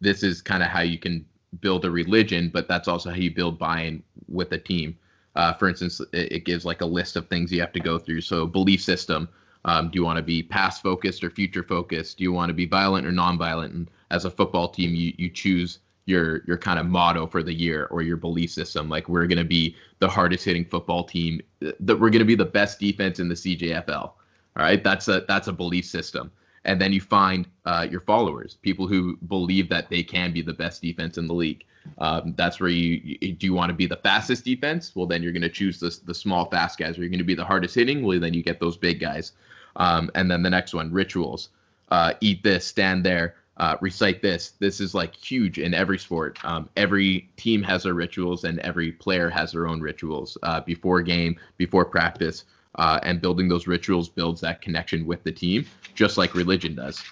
this 0.00 0.22
is 0.22 0.40
kind 0.40 0.62
of 0.62 0.68
how 0.68 0.80
you 0.80 0.98
can 0.98 1.24
build 1.60 1.84
a 1.84 1.90
religion, 1.90 2.50
but 2.52 2.68
that's 2.68 2.88
also 2.88 3.10
how 3.10 3.16
you 3.16 3.30
build 3.30 3.58
buy-in 3.58 4.02
with 4.28 4.52
a 4.52 4.58
team. 4.58 4.96
Uh, 5.34 5.52
for 5.54 5.68
instance, 5.68 6.00
it, 6.12 6.32
it, 6.32 6.44
gives 6.44 6.64
like 6.64 6.82
a 6.82 6.86
list 6.86 7.16
of 7.16 7.26
things 7.28 7.50
you 7.50 7.60
have 7.60 7.72
to 7.72 7.80
go 7.80 7.98
through. 7.98 8.20
So 8.20 8.46
belief 8.46 8.82
system. 8.82 9.28
Um, 9.64 9.90
do 9.90 9.98
you 9.98 10.04
want 10.04 10.16
to 10.16 10.22
be 10.22 10.42
past 10.42 10.82
focused 10.82 11.22
or 11.22 11.30
future 11.30 11.62
focused? 11.62 12.18
Do 12.18 12.24
you 12.24 12.32
want 12.32 12.50
to 12.50 12.54
be 12.54 12.66
violent 12.66 13.06
or 13.06 13.12
non-violent? 13.12 13.72
And 13.72 13.90
as 14.10 14.24
a 14.24 14.30
football 14.30 14.68
team, 14.68 14.94
you 14.94 15.14
you 15.16 15.30
choose 15.30 15.78
your 16.06 16.42
your 16.46 16.58
kind 16.58 16.78
of 16.78 16.86
motto 16.86 17.26
for 17.26 17.42
the 17.42 17.54
year 17.54 17.86
or 17.86 18.02
your 18.02 18.16
belief 18.16 18.50
system. 18.50 18.88
Like 18.88 19.08
we're 19.08 19.26
going 19.26 19.38
to 19.38 19.44
be 19.44 19.76
the 20.00 20.08
hardest 20.08 20.44
hitting 20.44 20.64
football 20.64 21.04
team. 21.04 21.40
That 21.60 22.00
we're 22.00 22.10
going 22.10 22.18
to 22.18 22.24
be 22.24 22.34
the 22.34 22.44
best 22.44 22.80
defense 22.80 23.20
in 23.20 23.28
the 23.28 23.34
CJFL. 23.34 24.02
All 24.02 24.16
right, 24.56 24.82
that's 24.82 25.08
a 25.08 25.24
that's 25.28 25.48
a 25.48 25.52
belief 25.52 25.86
system. 25.86 26.30
And 26.64 26.80
then 26.80 26.92
you 26.92 27.00
find 27.00 27.48
uh, 27.64 27.86
your 27.90 28.00
followers, 28.00 28.56
people 28.62 28.86
who 28.86 29.16
believe 29.28 29.68
that 29.70 29.90
they 29.90 30.02
can 30.02 30.32
be 30.32 30.42
the 30.42 30.52
best 30.52 30.80
defense 30.80 31.18
in 31.18 31.26
the 31.26 31.34
league. 31.34 31.64
Um, 31.98 32.34
that's 32.36 32.60
where 32.60 32.70
you, 32.70 33.00
you 33.02 33.32
do 33.32 33.46
you 33.46 33.54
want 33.54 33.70
to 33.70 33.74
be 33.74 33.86
the 33.86 33.96
fastest 33.96 34.44
defense? 34.44 34.94
Well, 34.94 35.06
then 35.06 35.22
you're 35.22 35.32
going 35.32 35.42
to 35.42 35.48
choose 35.48 35.80
the 35.80 35.96
the 36.04 36.14
small 36.14 36.46
fast 36.50 36.78
guys. 36.78 36.98
Are 36.98 37.02
you 37.02 37.08
going 37.08 37.18
to 37.18 37.24
be 37.24 37.34
the 37.34 37.44
hardest 37.44 37.74
hitting? 37.74 38.02
Well, 38.04 38.20
then 38.20 38.34
you 38.34 38.42
get 38.42 38.60
those 38.60 38.76
big 38.76 39.00
guys. 39.00 39.32
Um, 39.76 40.10
and 40.14 40.30
then 40.30 40.42
the 40.42 40.50
next 40.50 40.74
one, 40.74 40.92
rituals. 40.92 41.48
Uh, 41.90 42.14
eat 42.20 42.42
this, 42.42 42.66
stand 42.66 43.04
there, 43.04 43.34
uh, 43.58 43.76
recite 43.80 44.22
this. 44.22 44.52
This 44.58 44.80
is 44.80 44.94
like 44.94 45.14
huge 45.14 45.58
in 45.58 45.74
every 45.74 45.98
sport. 45.98 46.42
Um, 46.42 46.68
every 46.76 47.28
team 47.36 47.62
has 47.64 47.82
their 47.82 47.94
rituals, 47.94 48.44
and 48.44 48.58
every 48.60 48.92
player 48.92 49.28
has 49.28 49.52
their 49.52 49.66
own 49.66 49.80
rituals 49.80 50.38
uh, 50.42 50.60
before 50.60 51.02
game, 51.02 51.38
before 51.58 51.84
practice. 51.84 52.44
Uh, 52.76 52.98
and 53.02 53.20
building 53.20 53.48
those 53.48 53.66
rituals 53.66 54.08
builds 54.08 54.40
that 54.40 54.62
connection 54.62 55.04
with 55.04 55.22
the 55.24 55.32
team, 55.32 55.66
just 55.94 56.16
like 56.16 56.34
religion 56.34 56.74
does. 56.74 57.02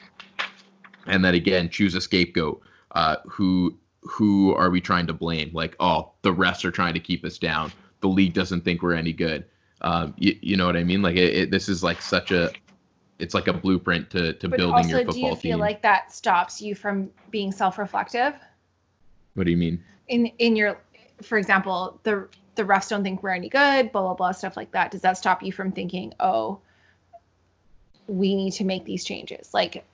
And 1.07 1.23
then 1.23 1.35
again, 1.35 1.69
choose 1.69 1.95
a 1.95 2.01
scapegoat. 2.01 2.63
Uh, 2.93 3.17
who 3.29 3.77
who 4.03 4.55
are 4.55 4.71
we 4.71 4.81
trying 4.81 5.07
to 5.07 5.13
blame? 5.13 5.51
Like, 5.53 5.77
oh, 5.81 6.13
the 6.23 6.33
refs 6.33 6.65
are 6.65 6.71
trying 6.71 6.95
to 6.95 7.01
keep 7.01 7.25
us 7.25 7.39
down. 7.39 7.73
The 8.01 8.09
league 8.09 8.33
doesn't 8.33 8.63
think 8.63 8.83
we're 8.83 8.95
any 8.95 9.13
good. 9.13 9.45
Um, 9.83 10.15
you, 10.17 10.37
you 10.41 10.57
know 10.57 10.67
what 10.67 10.77
I 10.77 10.85
mean? 10.85 11.03
Like, 11.03 11.17
it, 11.17 11.35
it, 11.35 11.51
this 11.51 11.69
is 11.69 11.83
like 11.83 12.01
such 12.01 12.31
a 12.31 12.51
it's 13.19 13.35
like 13.35 13.49
a 13.49 13.53
blueprint 13.53 14.11
to 14.11 14.33
to 14.35 14.49
but 14.49 14.57
building 14.57 14.77
also, 14.77 14.89
your 14.89 14.99
football 14.99 15.15
team. 15.15 15.23
do 15.23 15.29
you 15.29 15.37
feel 15.37 15.57
team. 15.57 15.61
like 15.61 15.83
that 15.83 16.13
stops 16.13 16.63
you 16.63 16.75
from 16.75 17.11
being 17.31 17.53
self-reflective 17.53 18.35
what 19.35 19.45
do 19.45 19.51
you 19.51 19.57
mean? 19.57 19.83
in 20.11 20.27
in 20.39 20.57
your, 20.57 20.79
for 21.23 21.39
example, 21.39 21.99
the 22.03 22.29
the 22.57 22.65
refs 22.65 22.91
don't 22.91 23.03
think 23.03 23.23
we're 23.23 23.31
any 23.31 23.49
good, 23.49 23.93
blah 23.93 24.03
blah 24.03 24.15
blah, 24.15 24.33
stuff 24.33 24.57
like 24.57 24.73
that. 24.73 24.91
Does 24.91 25.01
that 25.03 25.17
stop 25.17 25.43
you 25.43 25.53
from 25.53 25.73
thinking, 25.73 26.13
oh, 26.21 26.61
we 28.07 28.35
need 28.35 28.53
to 28.55 28.65
make 28.65 28.85
these 28.85 29.05
changes? 29.05 29.55
Like, 29.55 29.87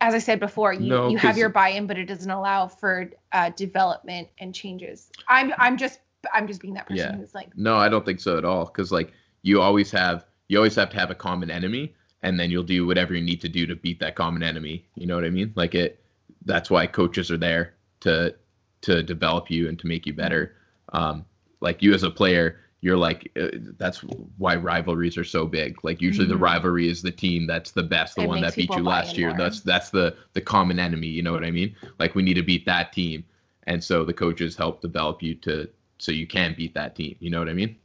as 0.00 0.14
I 0.14 0.18
said 0.18 0.40
before, 0.40 0.72
you 0.72 0.88
No, 0.88 1.08
you 1.08 1.18
have 1.18 1.36
your 1.36 1.48
buy-in, 1.48 1.86
but 1.86 1.98
it 1.98 2.06
doesn't 2.06 2.30
allow 2.30 2.66
for 2.66 3.10
uh, 3.32 3.50
development 3.50 4.28
and 4.38 4.54
changes. 4.54 5.10
I'm 5.28 5.52
I'm 5.58 5.76
just 5.76 6.00
I'm 6.34 6.46
just 6.46 6.60
being 6.60 6.74
that 6.74 6.86
person 6.86 7.10
Yeah. 7.12 7.16
who's 7.16 7.34
like, 7.34 7.56
No, 7.56 7.76
I 7.76 7.88
don't 7.88 8.04
think 8.04 8.20
so 8.20 8.38
at 8.38 8.44
all. 8.44 8.66
Because 8.66 8.90
like 8.92 9.12
you 9.42 9.60
always 9.60 9.90
have 9.92 10.26
you 10.48 10.56
always 10.58 10.74
have 10.74 10.90
to 10.90 10.96
have 10.98 11.10
a 11.10 11.14
common 11.14 11.50
enemy, 11.50 11.94
and 12.22 12.38
then 12.38 12.50
you'll 12.50 12.62
do 12.62 12.86
whatever 12.86 13.14
you 13.14 13.22
need 13.22 13.40
to 13.42 13.48
do 13.48 13.66
to 13.66 13.76
beat 13.76 14.00
that 14.00 14.14
common 14.16 14.42
enemy. 14.42 14.86
You 14.94 15.06
know 15.06 15.14
what 15.14 15.24
I 15.24 15.30
mean? 15.30 15.52
Like 15.54 15.74
it. 15.74 16.02
That's 16.46 16.70
why 16.70 16.86
coaches 16.86 17.30
are 17.30 17.36
there 17.36 17.74
to 18.00 18.34
to 18.82 19.02
develop 19.02 19.50
you 19.50 19.68
and 19.68 19.78
to 19.78 19.86
make 19.86 20.06
you 20.06 20.14
better. 20.14 20.56
Um, 20.92 21.24
like 21.60 21.82
you 21.82 21.92
as 21.92 22.02
a 22.02 22.10
player, 22.10 22.58
you're 22.82 22.96
like 22.96 23.30
uh, 23.40 23.48
that's 23.78 23.98
why 24.38 24.56
rivalries 24.56 25.16
are 25.18 25.24
so 25.24 25.46
big. 25.46 25.82
Like 25.84 26.00
usually 26.00 26.26
the 26.26 26.34
Mhm. 26.34 26.40
rivalry 26.40 26.88
is 26.88 27.02
the 27.02 27.10
team 27.10 27.46
that's 27.46 27.72
the 27.72 27.82
best, 27.82 28.16
the 28.16 28.22
It 28.22 28.26
one 28.28 28.40
that 28.40 28.56
beat 28.56 28.74
you 28.74 28.82
last 28.82 29.16
year. 29.18 29.28
more. 29.28 29.38
That's 29.38 29.60
that's 29.60 29.90
the 29.90 30.16
the 30.32 30.40
common 30.40 30.78
enemy. 30.78 31.08
You 31.08 31.22
know 31.22 31.32
what 31.32 31.44
I 31.44 31.50
mean? 31.50 31.74
Like 31.98 32.14
we 32.14 32.22
need 32.22 32.34
to 32.34 32.42
beat 32.42 32.64
that 32.66 32.92
team, 32.92 33.24
and 33.64 33.82
so 33.82 34.04
the 34.04 34.14
coaches 34.14 34.56
help 34.56 34.80
develop 34.80 35.22
you 35.22 35.34
to 35.36 35.68
so 35.98 36.12
you 36.12 36.26
can 36.26 36.54
beat 36.56 36.74
that 36.74 36.94
team. 36.96 37.16
You 37.20 37.30
know 37.30 37.38
what 37.38 37.48
I 37.48 37.54
mean? 37.54 37.76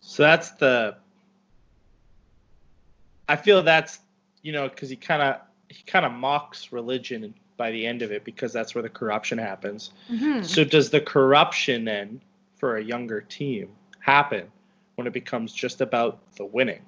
So 0.00 0.22
that's 0.24 0.50
the. 0.52 0.96
I 3.28 3.36
feel 3.36 3.62
that's 3.62 4.00
you 4.42 4.52
know 4.52 4.68
because 4.68 4.88
he 4.88 4.96
kind 4.96 5.22
of 5.22 5.40
he 5.68 5.82
kind 5.84 6.04
of 6.04 6.12
mocks 6.12 6.72
religion 6.72 7.34
by 7.56 7.70
the 7.70 7.86
end 7.86 8.02
of 8.02 8.10
it 8.10 8.24
because 8.24 8.52
that's 8.52 8.74
where 8.74 8.82
the 8.82 8.88
corruption 8.88 9.38
happens. 9.38 9.92
mhm. 10.10 10.44
So 10.44 10.64
does 10.64 10.90
the 10.90 11.00
corruption 11.00 11.84
then 11.84 12.20
for 12.56 12.76
a 12.76 12.82
younger 12.82 13.20
team 13.20 13.68
happen 14.00 14.50
when 14.96 15.06
it 15.06 15.12
becomes 15.12 15.52
just 15.52 15.80
about 15.80 16.18
the 16.36 16.44
winning? 16.44 16.82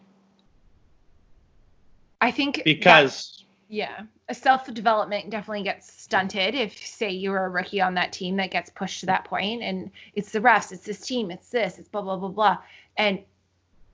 I 2.20 2.30
think 2.30 2.56
that- 2.56 2.64
Because 2.64 3.38
Yeah. 3.68 4.02
A 4.28 4.34
self 4.34 4.66
development 4.72 5.30
definitely 5.30 5.62
gets 5.62 5.90
stunted 5.90 6.54
if, 6.54 6.76
say, 6.86 7.10
you're 7.10 7.46
a 7.46 7.48
rookie 7.48 7.80
on 7.80 7.94
that 7.94 8.12
team 8.12 8.36
that 8.36 8.50
gets 8.50 8.68
pushed 8.68 9.00
to 9.00 9.06
that 9.06 9.24
point 9.24 9.62
and 9.62 9.90
it's 10.14 10.30
the 10.30 10.40
refs, 10.40 10.72
it's 10.72 10.84
this 10.84 11.00
team, 11.00 11.30
it's 11.30 11.48
this, 11.48 11.78
it's 11.78 11.88
blah, 11.88 12.02
blah, 12.02 12.16
blah, 12.16 12.28
blah. 12.28 12.58
And 12.98 13.20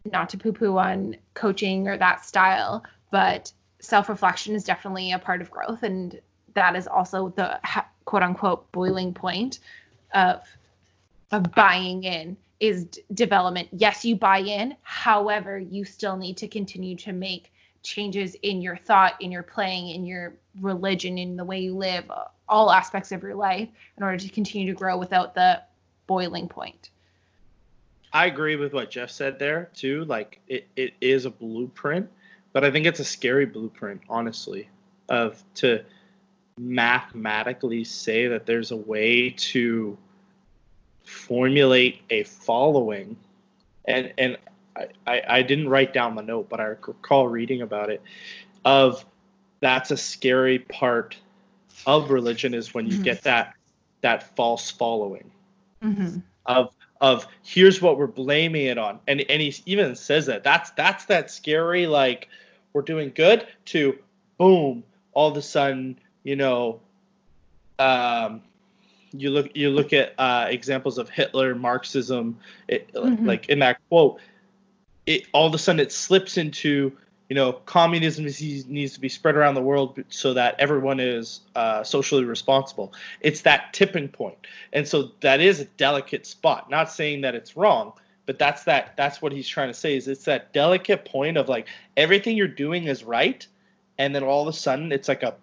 not 0.04 0.28
to 0.30 0.36
poo 0.38 0.52
poo 0.52 0.76
on 0.78 1.16
coaching 1.34 1.86
or 1.86 1.96
that 1.96 2.24
style, 2.24 2.84
but 3.12 3.52
self 3.78 4.08
reflection 4.08 4.56
is 4.56 4.64
definitely 4.64 5.12
a 5.12 5.18
part 5.18 5.40
of 5.40 5.50
growth. 5.50 5.84
And 5.84 6.20
that 6.54 6.74
is 6.74 6.88
also 6.88 7.28
the 7.36 7.60
quote 8.04 8.22
unquote 8.24 8.70
boiling 8.72 9.14
point 9.14 9.60
of, 10.12 10.42
of 11.30 11.52
buying 11.54 12.02
in 12.02 12.36
is 12.60 12.84
d- 12.84 13.02
development. 13.14 13.68
Yes, 13.72 14.04
you 14.04 14.16
buy 14.16 14.38
in. 14.38 14.76
However, 14.82 15.58
you 15.58 15.84
still 15.84 16.16
need 16.16 16.36
to 16.38 16.48
continue 16.48 16.96
to 16.96 17.12
make 17.12 17.52
changes 17.82 18.34
in 18.42 18.60
your 18.60 18.76
thought, 18.76 19.20
in 19.20 19.30
your 19.30 19.42
playing, 19.42 19.90
in 19.90 20.04
your 20.04 20.34
religion, 20.60 21.18
in 21.18 21.36
the 21.36 21.44
way 21.44 21.60
you 21.60 21.76
live, 21.76 22.10
uh, 22.10 22.24
all 22.48 22.70
aspects 22.70 23.12
of 23.12 23.22
your 23.22 23.34
life 23.34 23.68
in 23.96 24.02
order 24.02 24.18
to 24.18 24.28
continue 24.28 24.66
to 24.66 24.76
grow 24.76 24.96
without 24.96 25.34
the 25.34 25.62
boiling 26.06 26.48
point. 26.48 26.90
I 28.12 28.26
agree 28.26 28.56
with 28.56 28.72
what 28.72 28.90
Jeff 28.90 29.10
said 29.10 29.38
there 29.38 29.70
too. 29.74 30.04
Like 30.06 30.40
it, 30.48 30.66
it 30.76 30.94
is 31.00 31.24
a 31.24 31.30
blueprint, 31.30 32.08
but 32.52 32.64
I 32.64 32.70
think 32.70 32.86
it's 32.86 33.00
a 33.00 33.04
scary 33.04 33.46
blueprint, 33.46 34.00
honestly, 34.08 34.68
of 35.08 35.42
to 35.56 35.84
mathematically 36.58 37.84
say 37.84 38.26
that 38.28 38.46
there's 38.46 38.70
a 38.70 38.76
way 38.76 39.30
to 39.30 39.96
formulate 41.08 42.02
a 42.10 42.22
following 42.24 43.16
and 43.86 44.12
and 44.18 44.36
I, 44.76 44.88
I, 45.06 45.22
I 45.28 45.42
didn't 45.42 45.68
write 45.68 45.92
down 45.94 46.14
the 46.14 46.22
note, 46.22 46.48
but 46.48 46.60
I 46.60 46.64
recall 46.64 47.26
reading 47.26 47.62
about 47.62 47.90
it 47.90 48.02
of 48.64 49.04
that's 49.60 49.90
a 49.90 49.96
scary 49.96 50.58
part 50.58 51.16
of 51.86 52.10
religion 52.10 52.54
is 52.54 52.74
when 52.74 52.86
you 52.86 52.98
Mhm. 52.98 53.04
get 53.04 53.22
that 53.22 53.54
that 54.02 54.36
false 54.36 54.70
following 54.70 55.30
Mm-hmm. 55.82 56.18
of 56.46 56.74
of 57.00 57.26
here's 57.42 57.80
what 57.80 57.96
we're 57.96 58.06
blaming 58.06 58.66
it 58.66 58.76
on 58.78 59.00
and 59.06 59.20
and 59.30 59.40
he 59.40 59.54
even 59.66 59.94
says 59.94 60.26
that 60.26 60.42
that's 60.44 60.70
that's 60.72 61.06
that 61.06 61.30
scary 61.30 61.86
like 61.86 62.28
we're 62.72 62.82
doing 62.82 63.12
good 63.14 63.46
to 63.64 63.96
boom 64.36 64.82
all 65.12 65.30
of 65.30 65.36
a 65.36 65.42
sudden 65.42 65.98
you 66.24 66.36
know 66.36 66.80
um 67.78 68.42
you 69.12 69.30
look 69.30 69.56
you 69.56 69.70
look 69.70 69.92
at 69.92 70.14
uh 70.18 70.46
examples 70.48 70.98
of 70.98 71.08
hitler 71.08 71.54
marxism 71.54 72.38
it, 72.68 72.92
Mhm. 72.92 73.26
like 73.26 73.48
in 73.48 73.58
that 73.60 73.78
quote 73.88 74.20
it 75.06 75.26
all 75.32 75.46
of 75.46 75.54
a 75.54 75.58
sudden 75.58 75.80
it 75.80 75.92
slips 75.92 76.36
into 76.36 76.92
you 77.28 77.34
know 77.36 77.52
communism 77.52 78.26
is, 78.26 78.40
needs 78.66 78.94
to 78.94 79.00
be 79.00 79.08
spread 79.08 79.36
around 79.36 79.54
the 79.54 79.62
world 79.62 80.02
so 80.08 80.34
that 80.34 80.54
everyone 80.58 80.98
is 81.00 81.40
uh, 81.54 81.84
socially 81.84 82.24
responsible. 82.24 82.94
It's 83.20 83.42
that 83.42 83.74
tipping 83.74 84.08
point. 84.08 84.38
And 84.72 84.88
so 84.88 85.10
that 85.20 85.40
is 85.40 85.60
a 85.60 85.66
delicate 85.66 86.24
spot. 86.26 86.70
Not 86.70 86.90
saying 86.90 87.20
that 87.22 87.34
it's 87.34 87.54
wrong 87.56 87.92
but 88.28 88.38
that's 88.38 88.64
that 88.64 88.94
that's 88.98 89.22
what 89.22 89.32
he's 89.32 89.48
trying 89.48 89.68
to 89.68 89.74
say 89.74 89.96
is 89.96 90.06
it's 90.06 90.26
that 90.26 90.52
delicate 90.52 91.06
point 91.06 91.38
of 91.38 91.48
like 91.48 91.66
everything 91.96 92.36
you're 92.36 92.46
doing 92.46 92.84
is 92.84 93.02
right 93.02 93.46
and 93.96 94.14
then 94.14 94.22
all 94.22 94.42
of 94.42 94.48
a 94.48 94.52
sudden 94.52 94.92
it's 94.92 95.08
like 95.08 95.22
a 95.22 95.34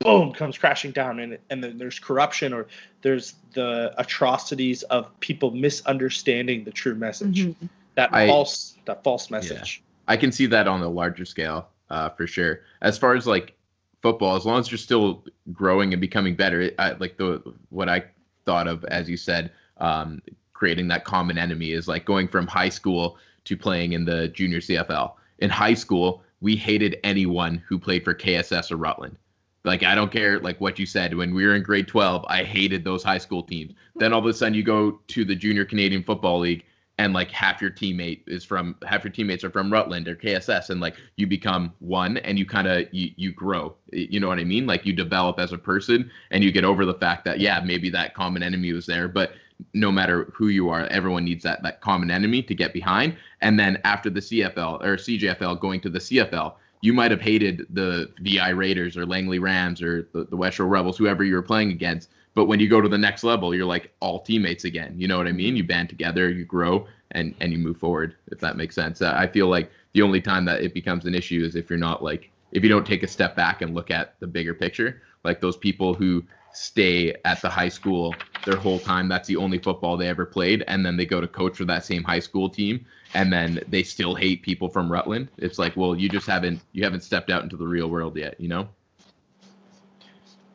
boom 0.00 0.32
comes 0.32 0.58
crashing 0.58 0.90
down 0.90 1.20
and, 1.20 1.38
and 1.50 1.62
then 1.62 1.78
there's 1.78 1.98
corruption 1.98 2.52
or 2.52 2.66
there's 3.02 3.34
the 3.54 3.94
atrocities 3.98 4.82
of 4.84 5.08
people 5.20 5.50
misunderstanding 5.50 6.64
the 6.64 6.70
true 6.70 6.94
message 6.94 7.44
Mhm. 7.46 7.68
that 7.94 8.12
I- 8.12 8.26
false 8.26 8.76
that 8.84 9.02
false 9.02 9.30
message 9.30 9.82
I 10.06 10.16
can 10.18 10.32
see 10.32 10.46
that 10.46 10.68
on 10.68 10.82
a 10.82 10.88
larger 10.88 11.24
scale, 11.24 11.68
uh, 11.88 12.10
for 12.10 12.26
sure. 12.26 12.60
As 12.82 12.98
far 12.98 13.14
as 13.14 13.26
like 13.26 13.54
football, 14.02 14.36
as 14.36 14.44
long 14.44 14.60
as 14.60 14.70
you're 14.70 14.76
still 14.76 15.24
growing 15.50 15.94
and 15.94 16.00
becoming 16.00 16.34
better, 16.36 16.60
it, 16.60 16.74
I, 16.78 16.92
like 16.92 17.16
the 17.16 17.42
what 17.70 17.88
I 17.88 18.04
thought 18.44 18.68
of, 18.68 18.84
as 18.84 19.08
you 19.08 19.16
said, 19.16 19.50
um, 19.78 20.20
creating 20.52 20.88
that 20.88 21.04
common 21.06 21.38
enemy 21.38 21.70
is 21.72 21.88
like 21.88 22.04
going 22.04 22.28
from 22.28 22.46
high 22.46 22.68
school 22.68 23.16
to 23.44 23.56
playing 23.56 23.94
in 23.94 24.04
the 24.04 24.28
junior 24.28 24.60
CFL. 24.60 25.16
In 25.38 25.48
high 25.48 25.72
school, 25.72 26.22
we 26.42 26.54
hated 26.54 26.98
anyone 27.02 27.62
who 27.66 27.78
played 27.78 28.04
for 28.04 28.12
KSS 28.12 28.70
or 28.70 28.76
Rutland. 28.76 29.16
Like 29.64 29.82
I 29.82 29.94
don't 29.94 30.12
care 30.12 30.38
like 30.40 30.60
what 30.60 30.78
you 30.78 30.86
said. 30.86 31.14
When 31.14 31.34
we 31.34 31.46
were 31.46 31.54
in 31.54 31.62
grade 31.62 31.88
12, 31.88 32.24
I 32.28 32.44
hated 32.44 32.84
those 32.84 33.02
high 33.02 33.18
school 33.18 33.42
teams. 33.42 33.72
Then 33.96 34.12
all 34.12 34.20
of 34.20 34.26
a 34.26 34.34
sudden 34.34 34.54
you 34.54 34.62
go 34.62 35.00
to 35.08 35.24
the 35.24 35.34
Junior 35.34 35.64
Canadian 35.64 36.02
Football 36.02 36.40
League 36.40 36.64
and 36.98 37.12
like 37.12 37.30
half 37.30 37.60
your 37.60 37.70
teammate 37.70 38.20
is 38.28 38.44
from 38.44 38.76
half 38.86 39.02
your 39.02 39.12
teammates 39.12 39.42
are 39.42 39.50
from 39.50 39.72
Rutland 39.72 40.06
or 40.06 40.14
KSS 40.14 40.70
and 40.70 40.80
like 40.80 40.94
you 41.16 41.26
become 41.26 41.72
one 41.80 42.18
and 42.18 42.38
you 42.38 42.46
kind 42.46 42.68
of 42.68 42.86
you, 42.92 43.10
you 43.16 43.32
grow 43.32 43.74
you 43.92 44.20
know 44.20 44.28
what 44.28 44.38
I 44.38 44.44
mean? 44.44 44.66
Like 44.66 44.86
you 44.86 44.92
develop 44.92 45.40
as 45.40 45.52
a 45.52 45.58
person 45.58 46.10
and 46.30 46.44
you 46.44 46.52
get 46.52 46.64
over 46.64 46.84
the 46.84 46.94
fact 46.94 47.24
that 47.24 47.40
yeah 47.40 47.60
maybe 47.64 47.90
that 47.90 48.14
common 48.14 48.42
enemy 48.42 48.72
was 48.72 48.86
there 48.86 49.08
but 49.08 49.32
no 49.72 49.90
matter 49.90 50.30
who 50.34 50.48
you 50.48 50.68
are 50.68 50.86
everyone 50.88 51.24
needs 51.24 51.42
that 51.44 51.62
that 51.62 51.80
common 51.80 52.10
enemy 52.10 52.42
to 52.42 52.54
get 52.54 52.72
behind. 52.72 53.16
And 53.40 53.58
then 53.58 53.80
after 53.84 54.10
the 54.10 54.20
CFL 54.20 54.84
or 54.84 54.96
CJFL 54.96 55.58
going 55.60 55.80
to 55.80 55.88
the 55.88 56.00
CFL 56.00 56.54
you 56.84 56.92
might 56.92 57.10
have 57.10 57.20
hated 57.22 57.66
the 57.70 58.10
VI 58.20 58.50
Raiders 58.50 58.94
or 58.98 59.06
Langley 59.06 59.38
Rams 59.38 59.80
or 59.80 60.06
the, 60.12 60.24
the 60.24 60.36
West 60.36 60.58
Rebels 60.58 60.98
whoever 60.98 61.24
you 61.24 61.34
were 61.34 61.42
playing 61.42 61.70
against 61.70 62.10
But 62.34 62.44
when 62.44 62.60
you 62.60 62.68
go 62.68 62.82
to 62.82 62.90
the 62.90 62.98
next 62.98 63.24
level, 63.24 63.54
you're 63.54 63.64
like 63.64 63.90
all 64.00 64.20
teammates 64.20 64.64
again. 64.64 64.94
You 64.98 65.08
know 65.08 65.16
what 65.16 65.26
I 65.26 65.32
mean? 65.32 65.56
You 65.56 65.64
band 65.64 65.88
together, 65.88 66.28
you 66.28 66.44
grow, 66.44 66.86
and 67.12 67.34
and 67.40 67.52
you 67.52 67.58
move 67.58 67.78
forward. 67.78 68.16
If 68.26 68.38
that 68.40 68.58
makes 68.58 68.74
sense. 68.74 69.00
I 69.00 69.26
feel 69.26 69.48
like 69.48 69.70
the 69.94 70.02
only 70.02 70.20
time 70.20 70.44
that 70.44 70.60
it 70.60 70.74
becomes 70.74 71.06
an 71.06 71.14
issue 71.14 71.42
is 71.42 71.56
if 71.56 71.70
you're 71.70 71.78
not 71.78 72.02
like 72.02 72.30
if 72.52 72.62
you 72.62 72.68
don't 72.68 72.86
take 72.86 73.02
a 73.02 73.08
step 73.08 73.34
back 73.34 73.62
and 73.62 73.74
look 73.74 73.90
at 73.90 74.20
the 74.20 74.26
bigger 74.26 74.52
picture. 74.52 75.00
Like 75.24 75.40
those 75.40 75.56
people 75.56 75.94
who 75.94 76.22
stay 76.52 77.14
at 77.24 77.40
the 77.40 77.48
high 77.48 77.70
school 77.70 78.14
their 78.44 78.56
whole 78.56 78.78
time. 78.78 79.08
That's 79.08 79.26
the 79.26 79.36
only 79.36 79.58
football 79.58 79.96
they 79.96 80.08
ever 80.08 80.26
played, 80.26 80.64
and 80.68 80.84
then 80.84 80.96
they 80.98 81.06
go 81.06 81.20
to 81.20 81.26
coach 81.26 81.56
for 81.56 81.64
that 81.64 81.84
same 81.84 82.02
high 82.02 82.20
school 82.20 82.48
team, 82.48 82.84
and 83.14 83.32
then 83.32 83.60
they 83.68 83.82
still 83.82 84.14
hate 84.14 84.42
people 84.42 84.68
from 84.68 84.90
Rutland. 84.90 85.28
It's 85.38 85.58
like, 85.58 85.76
well, 85.76 85.94
you 85.94 86.08
just 86.08 86.26
haven't 86.26 86.60
you 86.72 86.84
haven't 86.84 87.02
stepped 87.02 87.30
out 87.30 87.42
into 87.42 87.56
the 87.56 87.66
real 87.66 87.88
world 87.88 88.16
yet, 88.16 88.40
you 88.40 88.48
know? 88.48 88.68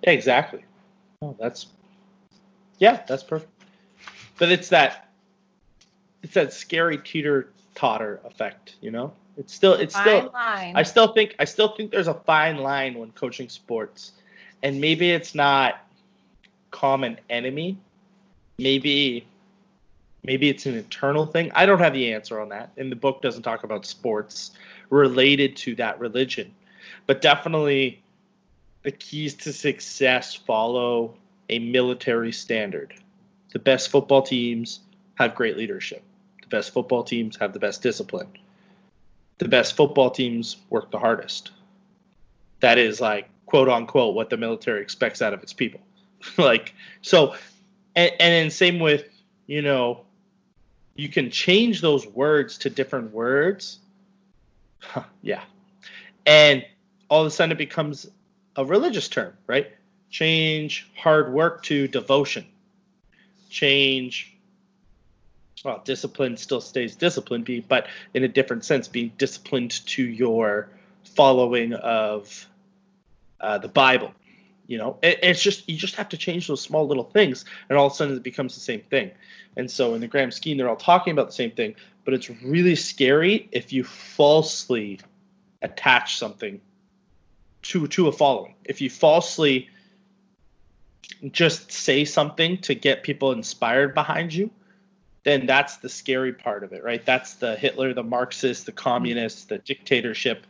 Yeah, 0.03 0.12
exactly. 0.12 0.64
Oh, 1.22 1.36
that's 1.39 1.68
yeah, 2.78 3.01
that's 3.07 3.24
perfect. 3.24 3.51
But 4.38 4.51
it's 4.51 4.70
that 4.70 5.10
it's 6.22 6.34
that 6.34 6.53
scary 6.53 6.97
teeter 6.97 7.49
totter 7.76 8.20
effect, 8.26 8.76
you 8.82 8.91
know. 8.91 9.14
It's 9.38 9.53
still 9.53 9.74
it's 9.74 9.95
Fine 9.95 10.03
still 10.03 10.32
line. 10.34 10.76
I 10.76 10.84
still 10.84 11.14
think 11.14 11.36
I 11.39 11.45
still 11.45 11.70
think 11.70 11.91
there's 11.91 12.07
a 12.07 12.14
fine 12.14 12.57
line 12.57 12.97
when 12.99 13.12
coaching 13.12 13.49
sports, 13.49 14.12
and 14.64 14.82
maybe 14.82 15.12
it's 15.12 15.34
not 15.34 15.86
common 16.72 17.18
enemy. 17.30 17.78
Maybe 18.57 19.26
maybe 20.24 20.49
it's 20.49 20.65
an 20.65 20.76
internal 20.76 21.26
thing. 21.26 21.51
I 21.55 21.65
don't 21.65 21.80
have 21.80 21.93
the 21.93 22.13
answer 22.13 22.39
on 22.39 22.49
that, 22.49 22.72
and 22.78 22.91
the 22.91 22.95
book 22.95 23.22
doesn't 23.22 23.43
talk 23.43 23.63
about 23.63 23.86
sports 23.86 24.51
related 24.89 25.55
to 25.57 25.76
that 25.76 25.99
religion, 25.99 26.53
but 27.05 27.22
definitely 27.22 28.01
the 28.84 28.91
keys 28.91 29.36
to 29.36 29.53
success 29.53 30.36
follow 30.36 31.15
a 31.49 31.59
military 31.59 32.32
standard. 32.32 32.93
The 33.53 33.59
best 33.59 33.89
football 33.89 34.22
teams 34.22 34.82
have 35.15 35.36
great 35.36 35.57
leadership. 35.57 36.03
The 36.41 36.47
best 36.47 36.74
football 36.74 37.03
teams 37.03 37.36
have 37.38 37.53
the 37.53 37.59
best 37.59 37.82
discipline. 37.82 38.28
The 39.39 39.47
best 39.47 39.76
football 39.76 40.11
teams 40.11 40.57
work 40.70 40.91
the 40.91 40.99
hardest. 40.99 41.51
That 42.59 42.78
is 42.78 43.01
like 43.01 43.30
quote 43.45 43.70
unquote 43.70 44.15
what 44.15 44.30
the 44.30 44.38
military 44.38 44.82
expects 44.82 45.22
out 45.22 45.34
of 45.34 45.41
its 45.41 45.53
people. 45.53 45.82
like 46.38 46.74
so 47.01 47.36
and, 47.95 48.11
and 48.20 48.34
then 48.34 48.51
same 48.51 48.80
with, 48.80 49.05
you 49.47 49.61
know, 49.61 50.05
you 50.99 51.07
can 51.07 51.31
change 51.31 51.79
those 51.79 52.05
words 52.05 52.57
to 52.59 52.69
different 52.69 53.13
words. 53.13 53.79
Huh, 54.79 55.03
yeah. 55.21 55.41
And 56.25 56.65
all 57.07 57.21
of 57.21 57.27
a 57.27 57.31
sudden 57.31 57.53
it 57.53 57.57
becomes 57.57 58.09
a 58.57 58.65
religious 58.65 59.07
term, 59.07 59.33
right? 59.47 59.71
Change 60.09 60.89
hard 60.95 61.31
work 61.31 61.63
to 61.63 61.87
devotion. 61.87 62.45
Change, 63.49 64.35
well, 65.63 65.81
discipline 65.85 66.35
still 66.35 66.61
stays 66.61 66.95
disciplined, 66.95 67.49
but 67.69 67.87
in 68.13 68.25
a 68.25 68.27
different 68.27 68.65
sense, 68.65 68.89
being 68.89 69.13
disciplined 69.17 69.85
to 69.87 70.03
your 70.03 70.69
following 71.15 71.73
of 71.73 72.45
uh, 73.39 73.57
the 73.57 73.69
Bible. 73.69 74.13
You 74.70 74.78
know, 74.78 74.97
it, 75.01 75.17
it's 75.24 75.41
just 75.41 75.67
you 75.67 75.76
just 75.76 75.95
have 75.95 76.09
to 76.09 76.17
change 76.17 76.47
those 76.47 76.61
small 76.61 76.88
little 76.88 77.03
things, 77.03 77.43
and 77.67 77.78
all 77.78 77.88
of 77.88 77.91
a 77.91 77.95
sudden 77.95 78.15
it 78.15 78.22
becomes 78.22 78.53
the 78.53 78.61
same 78.61 78.82
thing. 78.82 79.09
And 79.57 79.70
so, 79.70 79.95
in 79.95 80.01
the 80.01 80.07
grand 80.07 80.32
scheme, 80.32 80.57
they're 80.57 80.70
all 80.70 80.76
talking 80.76 81.11
about 81.11 81.26
the 81.26 81.34
same 81.34 81.49
thing, 81.49 81.74
but 82.05 82.13
it's 82.13 82.30
really 82.30 82.76
scary 82.76 83.49
if 83.51 83.74
you 83.74 83.84
falsely 83.84 84.99
attach 85.63 86.17
something 86.17 86.61
to 87.63 87.88
to 87.88 88.09
a 88.09 88.11
following. 88.11 88.53
If 88.63 88.80
you 88.80 88.91
falsely 88.91 89.70
just 91.32 91.72
say 91.72 92.05
something 92.05 92.59
to 92.59 92.76
get 92.76 93.01
people 93.01 93.32
inspired 93.32 93.95
behind 93.95 94.36
you, 94.36 94.51
then 95.24 95.47
that's 95.47 95.78
the 95.78 95.89
scary 95.89 96.34
part 96.34 96.63
of 96.63 96.74
it, 96.74 96.84
right? 96.84 97.03
That's 97.03 97.34
the 97.34 97.55
Hitler, 97.55 97.95
the 97.95 98.03
Marxist, 98.03 98.67
the 98.67 98.72
communist, 98.72 99.49
the 99.49 99.57
dictatorship, 99.57 100.45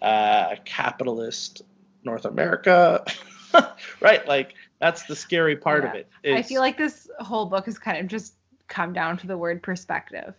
uh, 0.00 0.56
capitalist 0.64 1.60
North 2.02 2.24
America, 2.24 3.04
right? 4.00 4.26
Like 4.26 4.54
that's 4.80 5.04
the 5.04 5.16
scary 5.16 5.56
part 5.56 5.84
of 5.84 5.94
Yeah. 5.94 6.02
it. 6.22 6.34
I 6.34 6.42
feel 6.42 6.60
like 6.60 6.76
this 6.78 7.08
whole 7.18 7.46
book 7.46 7.66
has 7.66 7.78
kind 7.78 7.98
of 7.98 8.06
just 8.06 8.34
come 8.68 8.92
down 8.92 9.16
to 9.18 9.26
the 9.26 9.36
word 9.36 9.62
perspective. 9.62 10.34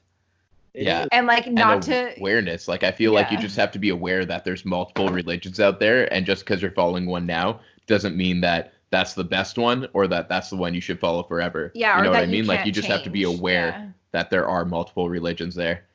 Yeah. 0.74 1.06
And 1.12 1.28
like 1.28 1.48
not 1.52 1.74
and 1.76 1.84
to 1.84 2.20
awareness. 2.20 2.68
Like 2.68 2.84
I 2.84 2.92
feel 2.92 3.12
like 3.14 3.30
you 3.32 3.38
just 3.38 3.58
have 3.58 3.72
to 3.72 3.80
be 3.80 3.90
aware 3.90 4.26
that 4.26 4.46
there's 4.46 4.64
multiple 4.64 5.10
religions 5.10 5.60
out 5.60 5.80
there, 5.80 6.12
and 6.14 6.26
just 6.26 6.46
because 6.46 6.62
you're 6.62 6.72
following 6.72 7.06
one 7.06 7.26
now 7.26 7.60
doesn't 7.88 8.16
mean 8.16 8.40
that 8.42 8.74
that's 8.90 9.14
the 9.14 9.24
best 9.24 9.58
one 9.58 9.88
or 9.94 10.08
that 10.08 10.30
that's 10.30 10.50
the 10.50 10.56
one 10.56 10.74
you 10.74 10.80
should 10.82 11.00
follow 11.00 11.24
forever. 11.24 11.72
yeah, 11.76 11.98
you 11.98 12.04
know 12.04 12.10
what 12.12 12.20
I 12.20 12.26
mean? 12.26 12.46
like 12.46 12.66
you 12.66 12.72
just 12.72 12.88
have 12.88 13.04
to 13.04 13.10
be 13.10 13.24
aware 13.24 13.68
Yeah. 13.68 13.88
that 14.12 14.30
there 14.30 14.48
are 14.48 14.64
multiple 14.66 15.10
religions 15.10 15.56
there. 15.56 15.86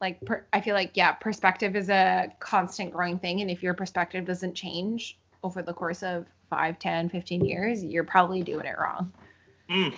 like 0.00 0.20
per, 0.24 0.44
i 0.52 0.60
feel 0.60 0.74
like 0.74 0.90
yeah 0.94 1.12
perspective 1.12 1.74
is 1.76 1.88
a 1.88 2.32
constant 2.40 2.92
growing 2.92 3.18
thing 3.18 3.40
and 3.40 3.50
if 3.50 3.62
your 3.62 3.74
perspective 3.74 4.24
doesn't 4.24 4.54
change 4.54 5.18
over 5.42 5.62
the 5.62 5.72
course 5.72 6.02
of 6.02 6.26
5 6.50 6.78
10 6.78 7.08
15 7.08 7.44
years 7.44 7.84
you're 7.84 8.04
probably 8.04 8.42
doing 8.42 8.66
it 8.66 8.76
wrong 8.78 9.12
Mm. 9.68 9.94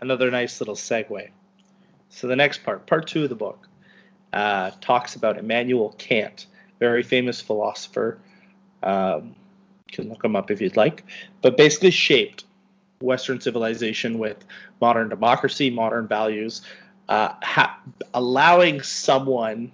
Another 0.00 0.30
nice 0.30 0.60
little 0.60 0.74
segue. 0.74 1.28
So 2.08 2.26
the 2.26 2.36
next 2.36 2.64
part, 2.64 2.86
part 2.86 3.06
two 3.06 3.24
of 3.24 3.28
the 3.28 3.34
book, 3.34 3.68
uh, 4.32 4.70
talks 4.80 5.16
about 5.16 5.38
Immanuel 5.38 5.94
Kant, 5.98 6.46
very 6.78 7.02
famous 7.02 7.40
philosopher. 7.40 8.18
Um, 8.82 9.34
you 9.88 9.96
can 9.96 10.08
look 10.08 10.24
him 10.24 10.36
up 10.36 10.50
if 10.50 10.60
you'd 10.60 10.76
like, 10.76 11.04
but 11.42 11.56
basically 11.56 11.90
shaped 11.90 12.44
Western 13.00 13.40
civilization 13.40 14.18
with 14.18 14.44
modern 14.80 15.08
democracy, 15.08 15.70
modern 15.70 16.08
values, 16.08 16.62
uh, 17.08 17.34
ha- 17.42 17.78
allowing 18.14 18.80
someone 18.82 19.70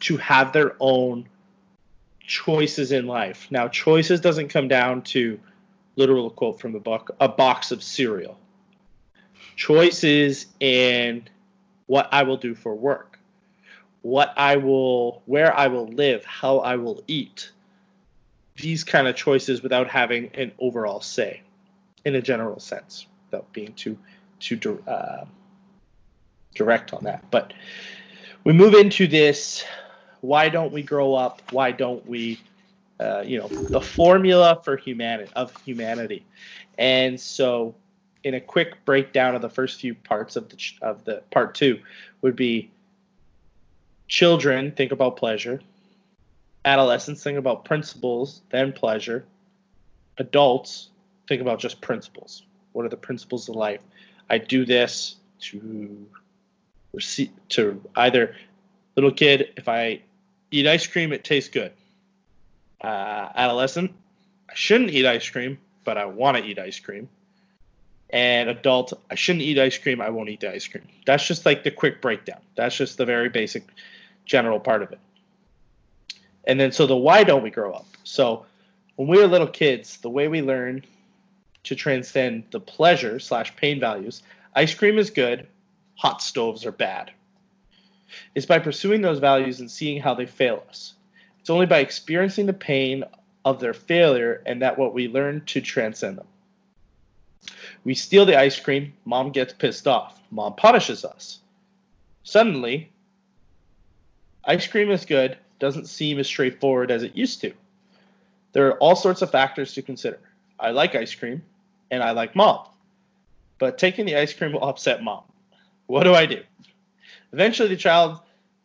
to 0.00 0.16
have 0.18 0.52
their 0.52 0.76
own 0.80 1.26
choices 2.28 2.92
in 2.92 3.08
life. 3.08 3.48
Now, 3.50 3.66
choices 3.66 4.20
doesn't 4.20 4.48
come 4.48 4.68
down 4.68 5.02
to 5.02 5.40
literal 5.96 6.30
quote 6.30 6.60
from 6.60 6.72
the 6.72 6.78
book 6.78 7.10
a 7.20 7.28
box 7.28 7.72
of 7.72 7.82
cereal. 7.82 8.38
Choices 9.56 10.46
in 10.60 11.28
what 11.86 12.08
i 12.12 12.22
will 12.22 12.36
do 12.36 12.54
for 12.54 12.74
work 12.74 13.18
what 14.02 14.32
i 14.36 14.56
will 14.56 15.22
where 15.26 15.56
i 15.56 15.66
will 15.66 15.88
live 15.88 16.24
how 16.24 16.58
i 16.58 16.76
will 16.76 17.02
eat. 17.08 17.50
These 18.56 18.84
kind 18.84 19.08
of 19.08 19.16
choices 19.16 19.62
without 19.62 19.88
having 19.88 20.30
an 20.34 20.52
overall 20.58 21.00
say 21.00 21.42
in 22.04 22.14
a 22.14 22.22
general 22.22 22.60
sense 22.60 23.06
without 23.30 23.52
being 23.52 23.72
too 23.74 23.98
too 24.38 24.82
uh, 24.86 25.24
direct 26.54 26.92
on 26.92 27.04
that. 27.04 27.28
But 27.30 27.52
we 28.44 28.52
move 28.52 28.74
into 28.74 29.08
this 29.08 29.64
why 30.20 30.48
don't 30.48 30.72
we 30.72 30.82
grow 30.82 31.14
up? 31.14 31.42
Why 31.50 31.72
don't 31.72 32.06
we 32.06 32.40
uh, 33.00 33.22
you 33.24 33.38
know 33.38 33.48
the 33.48 33.80
formula 33.80 34.60
for 34.64 34.76
humanity 34.76 35.30
of 35.34 35.54
humanity? 35.62 36.24
And 36.76 37.20
so 37.20 37.74
in 38.24 38.34
a 38.34 38.40
quick 38.40 38.84
breakdown 38.84 39.34
of 39.34 39.42
the 39.42 39.50
first 39.50 39.80
few 39.80 39.94
parts 39.94 40.36
of 40.36 40.48
the 40.48 40.56
ch- 40.56 40.78
of 40.82 41.04
the 41.04 41.22
part 41.30 41.54
2 41.54 41.78
would 42.22 42.36
be 42.36 42.70
children 44.08 44.72
think 44.72 44.90
about 44.90 45.16
pleasure 45.16 45.60
adolescents 46.64 47.22
think 47.22 47.38
about 47.38 47.64
principles 47.64 48.42
then 48.50 48.72
pleasure 48.72 49.24
adults 50.18 50.90
think 51.28 51.40
about 51.40 51.58
just 51.58 51.80
principles. 51.80 52.44
What 52.72 52.84
are 52.84 52.88
the 52.88 52.96
principles 52.96 53.48
of 53.48 53.56
life? 53.56 53.82
I 54.30 54.38
do 54.38 54.64
this 54.64 55.16
to 55.40 56.06
receive 56.92 57.30
to 57.50 57.80
either 57.96 58.34
little 58.96 59.12
kid 59.12 59.52
if 59.56 59.68
i 59.68 60.00
eat 60.50 60.66
ice 60.66 60.86
cream 60.86 61.12
it 61.12 61.24
tastes 61.24 61.50
good 61.50 61.72
uh, 62.80 63.28
adolescent, 63.34 63.92
I 64.48 64.54
shouldn't 64.54 64.90
eat 64.90 65.06
ice 65.06 65.28
cream, 65.28 65.58
but 65.84 65.98
I 65.98 66.06
want 66.06 66.36
to 66.36 66.44
eat 66.44 66.58
ice 66.58 66.78
cream. 66.78 67.08
And 68.10 68.48
adult, 68.48 68.94
I 69.10 69.14
shouldn't 69.14 69.42
eat 69.42 69.58
ice 69.58 69.76
cream, 69.76 70.00
I 70.00 70.10
won't 70.10 70.28
eat 70.28 70.40
the 70.40 70.52
ice 70.52 70.66
cream. 70.66 70.84
That's 71.04 71.26
just 71.26 71.44
like 71.44 71.64
the 71.64 71.70
quick 71.70 72.00
breakdown. 72.00 72.40
That's 72.54 72.76
just 72.76 72.96
the 72.96 73.04
very 73.04 73.28
basic 73.28 73.64
general 74.24 74.60
part 74.60 74.82
of 74.82 74.92
it. 74.92 74.98
And 76.44 76.58
then 76.58 76.72
so 76.72 76.86
the 76.86 76.96
why 76.96 77.24
don't 77.24 77.42
we 77.42 77.50
grow 77.50 77.72
up? 77.72 77.86
So 78.04 78.46
when 78.96 79.08
we 79.08 79.18
were 79.18 79.26
little 79.26 79.46
kids, 79.46 79.98
the 79.98 80.08
way 80.08 80.28
we 80.28 80.40
learn 80.40 80.84
to 81.64 81.74
transcend 81.74 82.44
the 82.50 82.60
pleasure 82.60 83.18
slash 83.18 83.54
pain 83.56 83.78
values, 83.78 84.22
ice 84.54 84.74
cream 84.74 84.96
is 84.98 85.10
good, 85.10 85.46
hot 85.96 86.22
stoves 86.22 86.64
are 86.64 86.72
bad. 86.72 87.10
Is 88.34 88.46
by 88.46 88.58
pursuing 88.58 89.02
those 89.02 89.18
values 89.18 89.60
and 89.60 89.70
seeing 89.70 90.00
how 90.00 90.14
they 90.14 90.26
fail 90.26 90.62
us. 90.68 90.94
It's 91.40 91.50
only 91.50 91.66
by 91.66 91.78
experiencing 91.78 92.46
the 92.46 92.52
pain 92.52 93.04
of 93.44 93.60
their 93.60 93.74
failure 93.74 94.42
and 94.46 94.62
that 94.62 94.78
what 94.78 94.94
we 94.94 95.08
learn 95.08 95.42
to 95.46 95.60
transcend 95.60 96.18
them. 96.18 96.26
We 97.84 97.94
steal 97.94 98.26
the 98.26 98.38
ice 98.38 98.58
cream, 98.58 98.92
mom 99.04 99.30
gets 99.30 99.52
pissed 99.52 99.86
off, 99.86 100.20
mom 100.30 100.54
punishes 100.54 101.04
us. 101.04 101.40
Suddenly, 102.22 102.90
ice 104.44 104.66
cream 104.66 104.90
is 104.90 105.04
good, 105.04 105.38
doesn't 105.58 105.86
seem 105.86 106.18
as 106.18 106.26
straightforward 106.26 106.90
as 106.90 107.02
it 107.02 107.16
used 107.16 107.40
to. 107.40 107.52
There 108.52 108.66
are 108.68 108.78
all 108.78 108.96
sorts 108.96 109.22
of 109.22 109.30
factors 109.30 109.74
to 109.74 109.82
consider. 109.82 110.18
I 110.58 110.70
like 110.70 110.94
ice 110.94 111.14
cream, 111.14 111.42
and 111.90 112.02
I 112.02 112.10
like 112.10 112.36
mom. 112.36 112.66
But 113.58 113.78
taking 113.78 114.06
the 114.06 114.16
ice 114.16 114.32
cream 114.32 114.52
will 114.52 114.64
upset 114.64 115.02
mom. 115.02 115.22
What 115.86 116.04
do 116.04 116.14
I 116.14 116.26
do? 116.26 116.42
Eventually, 117.32 117.68
the 117.68 117.76
child 117.76 118.20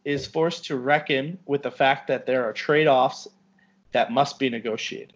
is 0.06 0.28
forced 0.28 0.66
to 0.66 0.76
reckon 0.76 1.38
with 1.46 1.64
the 1.64 1.72
fact 1.72 2.08
that 2.08 2.26
there 2.26 2.46
are 2.46 2.54
trade 2.54 2.88
offs 2.88 3.28
that 3.92 4.12
must 4.12 4.40
be 4.40 4.50
negotiated. 4.50 5.14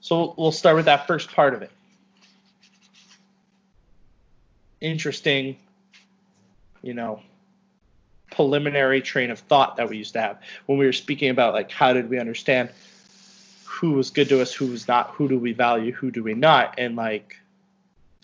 So 0.00 0.34
we'll 0.36 0.52
start 0.52 0.76
with 0.76 0.84
that 0.84 1.06
first 1.06 1.32
part 1.32 1.54
of 1.54 1.62
it. 1.62 1.70
Interesting, 4.80 5.56
you 6.82 6.94
know, 6.94 7.22
preliminary 8.30 9.00
train 9.00 9.30
of 9.30 9.38
thought 9.38 9.76
that 9.76 9.88
we 9.88 9.96
used 9.96 10.12
to 10.12 10.20
have 10.20 10.38
when 10.66 10.78
we 10.78 10.84
were 10.84 10.92
speaking 10.92 11.30
about 11.30 11.54
like 11.54 11.70
how 11.70 11.92
did 11.92 12.10
we 12.10 12.18
understand 12.18 12.68
who 13.64 13.92
was 13.92 14.10
good 14.10 14.28
to 14.28 14.40
us, 14.40 14.52
who 14.54 14.66
was 14.66 14.86
not, 14.86 15.10
who 15.10 15.28
do 15.28 15.38
we 15.38 15.52
value, 15.52 15.92
who 15.92 16.10
do 16.10 16.22
we 16.22 16.34
not, 16.34 16.74
and 16.78 16.96
like 16.96 17.36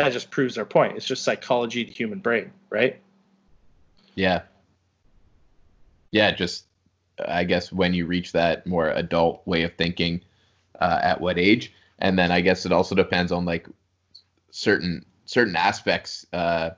that 0.03 0.13
just 0.13 0.31
proves 0.31 0.59
our 0.59 0.65
point. 0.65 0.97
It's 0.97 1.07
just 1.07 1.23
psychology, 1.23 1.85
the 1.85 1.93
human 1.93 2.19
brain, 2.19 2.51
right? 2.71 3.01
Yeah. 4.17 4.43
Yeah, 6.11 6.33
just 6.33 6.65
I 7.25 7.45
guess 7.45 7.71
when 7.71 7.95
you 7.95 8.07
reach 8.07 8.33
that 8.33 8.67
more 8.67 8.89
adult 8.89 9.47
way 9.47 9.63
of 9.63 9.75
thinking, 9.75 10.23
uh, 10.81 10.99
at 11.03 11.21
what 11.21 11.39
age, 11.39 11.73
and 12.01 12.19
then 12.19 12.33
I 12.33 12.41
guess 12.41 12.67
it 12.67 12.73
also 12.73 12.97
depends 12.97 13.31
on 13.31 13.45
like 13.45 13.69
certain 14.51 15.07
certain 15.25 15.55
aspects 15.55 16.27
uh, 16.33 16.71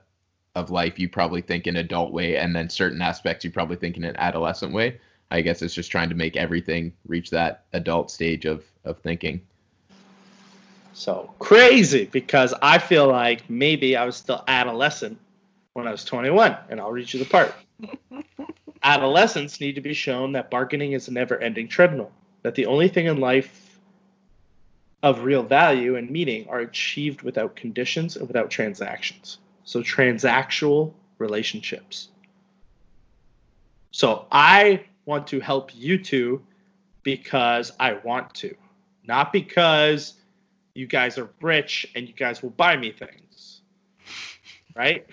of 0.53 0.69
life 0.69 0.99
you 0.99 1.09
probably 1.09 1.41
think 1.41 1.65
in 1.65 1.77
adult 1.77 2.13
way, 2.13 2.37
and 2.37 2.55
then 2.55 2.69
certain 2.69 3.01
aspects 3.01 3.43
you 3.43 3.49
probably 3.49 3.75
think 3.75 3.97
in 3.97 4.03
an 4.03 4.15
adolescent 4.17 4.71
way. 4.71 4.99
I 5.31 5.41
guess 5.41 5.63
it's 5.63 5.73
just 5.73 5.89
trying 5.89 6.09
to 6.09 6.15
make 6.15 6.37
everything 6.37 6.93
reach 7.07 7.31
that 7.31 7.65
adult 7.73 8.11
stage 8.11 8.45
of 8.45 8.63
of 8.83 8.99
thinking. 8.99 9.41
So 10.95 11.33
crazy 11.39 12.05
because 12.05 12.53
I 12.61 12.77
feel 12.77 13.05
like 13.09 13.49
maybe 13.49 13.97
I 13.97 14.05
was 14.05 14.15
still 14.15 14.41
adolescent 14.47 15.19
when 15.73 15.87
I 15.87 15.91
was 15.91 16.05
21, 16.05 16.55
and 16.69 16.79
I'll 16.79 16.91
read 16.91 17.11
you 17.11 17.19
the 17.19 17.29
part. 17.29 17.53
Adolescents 18.83 19.59
need 19.59 19.75
to 19.75 19.81
be 19.81 19.93
shown 19.93 20.31
that 20.31 20.49
bargaining 20.49 20.93
is 20.93 21.09
a 21.09 21.11
never 21.11 21.37
ending 21.37 21.67
treadmill, 21.67 22.13
that 22.43 22.55
the 22.55 22.67
only 22.67 22.87
thing 22.87 23.07
in 23.07 23.19
life 23.19 23.77
of 25.03 25.25
real 25.25 25.43
value 25.43 25.97
and 25.97 26.09
meaning 26.09 26.47
are 26.47 26.59
achieved 26.59 27.23
without 27.23 27.57
conditions 27.57 28.15
and 28.15 28.25
without 28.25 28.49
transactions. 28.49 29.39
So, 29.65 29.81
transactional 29.81 30.93
relationships. 31.17 32.07
So, 33.91 34.27
I 34.31 34.85
want 35.03 35.27
to 35.27 35.41
help 35.41 35.75
you 35.75 36.01
two 36.01 36.41
because 37.03 37.73
I 37.81 37.95
want 37.95 38.33
to, 38.35 38.55
not 39.05 39.33
because 39.33 40.13
you 40.75 40.85
guys 40.85 41.17
are 41.17 41.29
rich 41.41 41.87
and 41.95 42.07
you 42.07 42.13
guys 42.13 42.43
will 42.43 42.51
buy 42.51 42.77
me 42.77 42.91
things. 42.91 43.61
Right? 44.75 45.07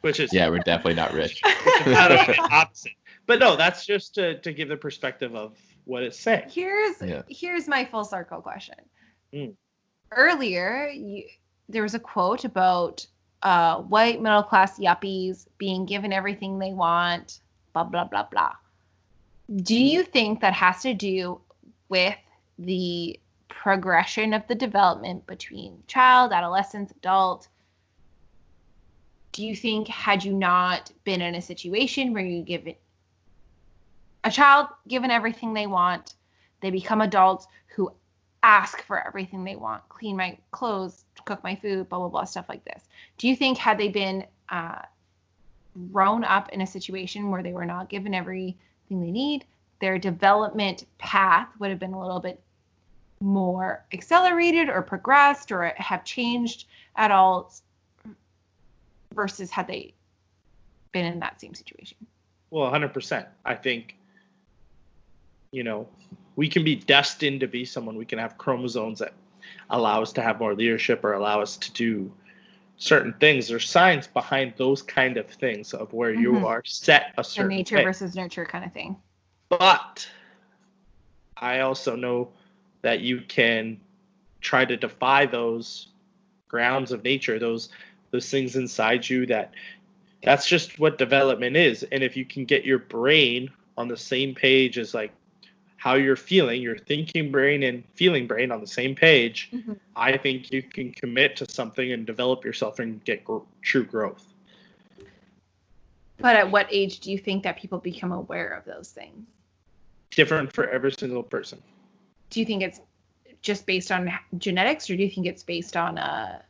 Which 0.00 0.18
is 0.18 0.32
Yeah, 0.32 0.48
we're 0.48 0.58
definitely 0.58 0.94
not 0.94 1.12
rich. 1.12 1.40
opposite. 1.86 2.92
But 3.26 3.38
no, 3.38 3.54
that's 3.54 3.86
just 3.86 4.14
to, 4.16 4.38
to 4.40 4.52
give 4.52 4.68
the 4.68 4.76
perspective 4.76 5.36
of 5.36 5.56
what 5.84 6.02
it's 6.02 6.18
saying. 6.18 6.48
Here's 6.50 7.00
Yeah. 7.00 7.22
here's 7.28 7.68
my 7.68 7.84
full 7.84 8.04
circle 8.04 8.40
question. 8.40 8.74
Mm. 9.32 9.54
Earlier, 10.10 10.88
you, 10.88 11.24
there 11.68 11.82
was 11.82 11.94
a 11.94 12.00
quote 12.00 12.44
about 12.44 13.06
uh, 13.42 13.78
white 13.82 14.20
middle 14.20 14.42
class 14.42 14.78
yuppies 14.78 15.46
being 15.58 15.84
given 15.84 16.12
everything 16.12 16.58
they 16.58 16.72
want, 16.72 17.40
blah 17.72 17.84
blah 17.84 18.04
blah 18.04 18.24
blah. 18.24 18.52
Do 19.54 19.76
you 19.76 20.02
think 20.02 20.40
that 20.40 20.52
has 20.54 20.82
to 20.82 20.94
do 20.94 21.40
with 21.88 22.16
the 22.58 23.18
progression 23.52 24.32
of 24.32 24.46
the 24.48 24.54
development 24.54 25.26
between 25.26 25.82
child, 25.86 26.32
adolescence, 26.32 26.90
adult? 26.90 27.48
Do 29.32 29.44
you 29.44 29.54
think 29.54 29.88
had 29.88 30.24
you 30.24 30.32
not 30.32 30.90
been 31.04 31.20
in 31.20 31.34
a 31.34 31.42
situation 31.42 32.12
where 32.12 32.24
you 32.24 32.42
give 32.42 32.66
it 32.66 32.80
a 34.24 34.30
child 34.30 34.68
given 34.88 35.10
everything 35.10 35.52
they 35.52 35.66
want, 35.66 36.14
they 36.60 36.70
become 36.70 37.00
adults 37.00 37.46
who 37.74 37.92
ask 38.42 38.82
for 38.82 39.04
everything 39.06 39.44
they 39.44 39.56
want, 39.56 39.88
clean 39.88 40.16
my 40.16 40.38
clothes, 40.50 41.04
cook 41.24 41.42
my 41.44 41.54
food, 41.56 41.88
blah 41.88 41.98
blah 41.98 42.08
blah, 42.08 42.24
stuff 42.24 42.48
like 42.48 42.64
this. 42.64 42.82
Do 43.18 43.28
you 43.28 43.36
think 43.36 43.58
had 43.58 43.78
they 43.78 43.88
been 43.88 44.24
uh, 44.48 44.82
grown 45.92 46.24
up 46.24 46.48
in 46.50 46.60
a 46.60 46.66
situation 46.66 47.30
where 47.30 47.42
they 47.42 47.52
were 47.52 47.66
not 47.66 47.88
given 47.88 48.14
everything 48.14 48.56
they 48.88 49.10
need, 49.10 49.44
their 49.80 49.98
development 49.98 50.84
path 50.98 51.48
would 51.58 51.70
have 51.70 51.78
been 51.78 51.92
a 51.92 52.00
little 52.00 52.20
bit 52.20 52.40
more 53.22 53.84
accelerated 53.92 54.68
or 54.68 54.82
progressed 54.82 55.52
or 55.52 55.72
have 55.76 56.04
changed 56.04 56.66
at 56.96 57.10
all 57.10 57.52
versus 59.14 59.50
had 59.50 59.66
they 59.66 59.94
been 60.92 61.06
in 61.06 61.20
that 61.20 61.40
same 61.40 61.54
situation? 61.54 61.96
Well, 62.50 62.70
100%. 62.70 63.26
I 63.44 63.54
think, 63.54 63.96
you 65.52 65.62
know, 65.62 65.88
we 66.36 66.48
can 66.48 66.64
be 66.64 66.76
destined 66.76 67.40
to 67.40 67.46
be 67.46 67.64
someone. 67.64 67.96
We 67.96 68.04
can 68.04 68.18
have 68.18 68.36
chromosomes 68.36 68.98
that 68.98 69.14
allow 69.70 70.02
us 70.02 70.12
to 70.14 70.22
have 70.22 70.38
more 70.38 70.54
leadership 70.54 71.04
or 71.04 71.12
allow 71.14 71.40
us 71.40 71.56
to 71.58 71.72
do 71.72 72.12
certain 72.76 73.14
things. 73.14 73.48
There's 73.48 73.68
science 73.68 74.06
behind 74.06 74.54
those 74.56 74.82
kind 74.82 75.16
of 75.16 75.28
things 75.30 75.72
of 75.72 75.92
where 75.92 76.12
Mhm. 76.12 76.20
you 76.20 76.46
are 76.46 76.62
set 76.64 77.14
a 77.16 77.22
The 77.22 77.24
certain 77.24 77.56
nature 77.56 77.76
way. 77.76 77.84
versus 77.84 78.14
nurture 78.14 78.44
kind 78.44 78.64
of 78.64 78.72
thing. 78.72 78.96
But 79.48 80.08
I 81.36 81.60
also 81.60 81.96
know 81.96 82.32
that 82.82 83.00
you 83.00 83.22
can 83.22 83.80
try 84.40 84.64
to 84.64 84.76
defy 84.76 85.26
those 85.26 85.88
grounds 86.48 86.92
of 86.92 87.02
nature, 87.02 87.38
those 87.38 87.70
those 88.10 88.30
things 88.30 88.56
inside 88.56 89.08
you 89.08 89.24
that 89.26 89.52
that's 90.22 90.46
just 90.46 90.78
what 90.78 90.98
development 90.98 91.56
is. 91.56 91.82
And 91.84 92.02
if 92.02 92.16
you 92.16 92.24
can 92.24 92.44
get 92.44 92.64
your 92.64 92.78
brain 92.78 93.50
on 93.78 93.88
the 93.88 93.96
same 93.96 94.34
page 94.34 94.78
as 94.78 94.94
like 94.94 95.12
how 95.76 95.94
you're 95.94 96.14
feeling, 96.14 96.62
your 96.62 96.76
thinking 96.76 97.32
brain 97.32 97.62
and 97.64 97.82
feeling 97.94 98.26
brain 98.26 98.52
on 98.52 98.60
the 98.60 98.66
same 98.66 98.94
page, 98.94 99.50
Mhm. 99.52 99.78
I 99.96 100.16
think 100.16 100.52
you 100.52 100.62
can 100.62 100.92
commit 100.92 101.36
to 101.36 101.50
something 101.50 101.92
and 101.92 102.06
develop 102.06 102.44
yourself 102.44 102.78
and 102.78 103.02
get 103.04 103.24
gr- 103.24 103.38
true 103.62 103.84
growth. 103.84 104.32
But 106.18 106.36
at 106.36 106.50
what 106.50 106.68
age 106.70 107.00
do 107.00 107.10
you 107.10 107.18
think 107.18 107.42
that 107.42 107.56
people 107.56 107.78
become 107.78 108.12
aware 108.12 108.48
of 108.48 108.64
those 108.64 108.90
things? 108.92 109.26
Different 110.10 110.52
for 110.52 110.68
every 110.68 110.92
single 110.92 111.22
person. 111.22 111.60
Do 112.32 112.40
you 112.40 112.46
think 112.46 112.62
it's 112.62 112.80
just 113.42 113.66
based 113.66 113.92
on 113.92 114.10
genetics, 114.38 114.88
or 114.88 114.96
do 114.96 115.02
you 115.02 115.10
think 115.10 115.26
it's 115.26 115.42
based 115.42 115.76
on 115.76 115.98
uh? 115.98 116.40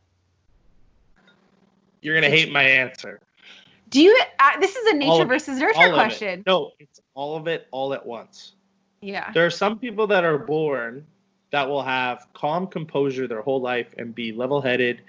You're 2.01 2.15
gonna 2.15 2.29
hate 2.29 2.51
my 2.51 2.63
answer. 2.63 3.19
Do 3.89 4.01
you? 4.01 4.17
Uh, 4.39 4.59
this 4.59 4.75
is 4.75 4.93
a 4.93 4.95
nature 4.95 5.25
versus 5.25 5.59
nurture 5.59 5.93
question. 5.93 6.39
It. 6.39 6.45
No, 6.47 6.71
it's 6.79 7.01
all 7.13 7.35
of 7.35 7.47
it 7.47 7.67
all 7.71 7.93
at 7.93 8.05
once. 8.05 8.53
Yeah. 9.01 9.31
There 9.33 9.45
are 9.45 9.51
some 9.51 9.77
people 9.77 10.07
that 10.07 10.23
are 10.23 10.37
born 10.37 11.05
that 11.51 11.67
will 11.67 11.83
have 11.83 12.25
calm 12.33 12.65
composure 12.65 13.27
their 13.27 13.41
whole 13.41 13.59
life 13.59 13.93
and 13.97 14.15
be 14.15 14.31
level 14.31 14.61
headed, 14.61 15.01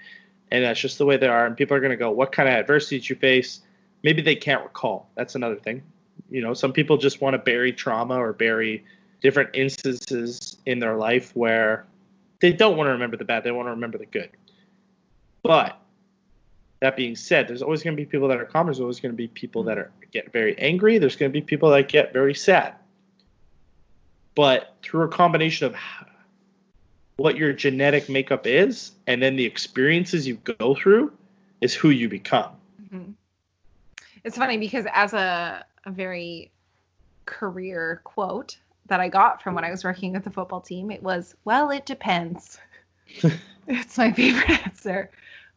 and 0.51 0.65
that's 0.65 0.79
just 0.79 0.97
the 0.97 1.05
way 1.05 1.15
they 1.15 1.27
are. 1.27 1.45
And 1.45 1.55
people 1.55 1.77
are 1.77 1.79
going 1.79 1.91
to 1.91 1.97
go, 1.97 2.11
What 2.11 2.33
kind 2.33 2.49
of 2.49 2.55
adversity 2.55 2.99
did 2.99 3.09
you 3.09 3.15
face? 3.15 3.61
Maybe 4.03 4.21
they 4.21 4.35
can't 4.35 4.61
recall. 4.61 5.09
That's 5.15 5.35
another 5.35 5.55
thing. 5.55 5.81
You 6.29 6.41
know, 6.41 6.53
some 6.53 6.73
people 6.73 6.97
just 6.97 7.21
want 7.21 7.33
to 7.33 7.37
bury 7.37 7.71
trauma 7.71 8.17
or 8.17 8.33
bury 8.33 8.83
different 9.21 9.49
instances 9.53 10.57
in 10.65 10.79
their 10.79 10.95
life 10.95 11.35
where 11.35 11.85
they 12.41 12.53
don't 12.53 12.77
want 12.77 12.87
to 12.87 12.91
remember 12.91 13.17
the 13.17 13.25
bad, 13.25 13.43
they 13.43 13.51
want 13.51 13.67
to 13.67 13.71
remember 13.71 13.97
the 13.97 14.05
good. 14.05 14.29
But 15.43 15.79
that 16.81 16.95
being 16.95 17.15
said, 17.15 17.47
there's 17.47 17.61
always 17.61 17.83
going 17.83 17.95
to 17.95 18.01
be 18.01 18.05
people 18.05 18.27
that 18.27 18.39
are 18.39 18.45
calm. 18.45 18.67
There's 18.67 18.79
always 18.79 18.99
going 18.99 19.11
to 19.11 19.17
be 19.17 19.27
people 19.27 19.63
that 19.63 19.77
are 19.77 19.91
get 20.11 20.31
very 20.31 20.57
angry. 20.59 20.97
There's 20.97 21.15
going 21.15 21.31
to 21.31 21.33
be 21.33 21.41
people 21.41 21.69
that 21.69 21.87
get 21.87 22.13
very 22.13 22.33
sad. 22.33 22.75
But 24.35 24.75
through 24.83 25.03
a 25.03 25.07
combination 25.07 25.67
of 25.67 25.75
what 27.17 27.37
your 27.37 27.53
genetic 27.53 28.09
makeup 28.09 28.45
is, 28.45 28.91
and 29.07 29.21
then 29.21 29.37
the 29.37 29.45
experiences 29.45 30.27
you 30.27 30.35
go 30.35 30.75
through, 30.75 31.13
is 31.61 31.73
who 31.73 31.89
you 31.89 32.09
become. 32.09 32.51
Mhm. 32.91 33.13
It's 34.23 34.37
funny 34.37 34.57
because 34.57 34.85
as 34.93 35.13
a 35.13 35.65
a 35.85 35.91
very 35.91 36.51
career 37.25 38.01
quote 38.03 38.57
that 38.87 38.99
I 38.99 39.09
got 39.09 39.41
from 39.41 39.55
when 39.55 39.63
I 39.63 39.71
was 39.71 39.83
working 39.83 40.13
with 40.13 40.23
the 40.23 40.31
football 40.31 40.61
team, 40.61 40.91
it 40.91 41.01
was, 41.01 41.35
"Well, 41.45 41.71
it 41.71 41.85
depends." 41.85 42.59
it's 43.67 43.97
my 43.97 44.11
favorite 44.11 44.49
answer. 44.65 45.09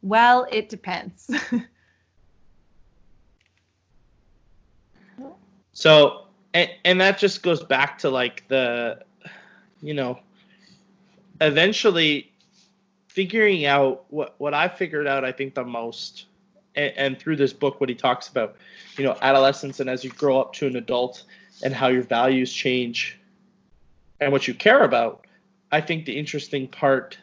Well, 0.02 0.46
it 0.50 0.68
depends. 0.68 1.30
So, 5.78 6.24
and, 6.54 6.68
and 6.84 7.00
that 7.00 7.18
just 7.18 7.44
goes 7.44 7.62
back 7.62 7.98
to 7.98 8.10
like 8.10 8.48
the, 8.48 9.04
you 9.80 9.94
know, 9.94 10.18
eventually 11.40 12.32
figuring 13.06 13.64
out 13.64 14.04
what, 14.08 14.34
what 14.38 14.54
I 14.54 14.66
figured 14.66 15.06
out, 15.06 15.24
I 15.24 15.30
think 15.30 15.54
the 15.54 15.62
most, 15.62 16.26
and, 16.74 16.92
and 16.96 17.18
through 17.18 17.36
this 17.36 17.52
book, 17.52 17.80
what 17.80 17.88
he 17.88 17.94
talks 17.94 18.26
about, 18.26 18.56
you 18.96 19.04
know, 19.04 19.16
adolescence 19.22 19.78
and 19.78 19.88
as 19.88 20.02
you 20.02 20.10
grow 20.10 20.40
up 20.40 20.52
to 20.54 20.66
an 20.66 20.74
adult 20.74 21.22
and 21.62 21.74
how 21.74 21.88
your 21.88 22.02
values 22.02 22.52
change 22.52 23.18
and 24.20 24.32
what 24.32 24.48
you 24.48 24.54
care 24.54 24.82
about. 24.82 25.26
I 25.70 25.80
think 25.80 26.06
the 26.06 26.18
interesting 26.18 26.68
part 26.68 27.18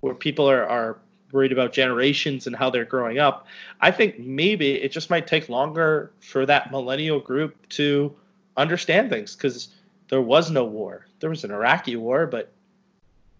where 0.00 0.14
people 0.14 0.48
are, 0.48 0.64
are 0.66 0.98
worried 1.32 1.52
about 1.52 1.72
generations 1.72 2.46
and 2.46 2.54
how 2.54 2.70
they're 2.70 2.84
growing 2.84 3.18
up. 3.18 3.46
I 3.80 3.90
think 3.90 4.18
maybe 4.18 4.72
it 4.72 4.92
just 4.92 5.10
might 5.10 5.26
take 5.26 5.48
longer 5.48 6.12
for 6.20 6.44
that 6.46 6.70
millennial 6.70 7.20
group 7.20 7.68
to 7.70 8.14
understand 8.56 9.10
things 9.10 9.34
because 9.34 9.68
there 10.08 10.20
was 10.20 10.50
no 10.50 10.64
war. 10.64 11.06
There 11.20 11.30
was 11.30 11.44
an 11.44 11.50
Iraqi 11.50 11.96
war, 11.96 12.26
but 12.26 12.52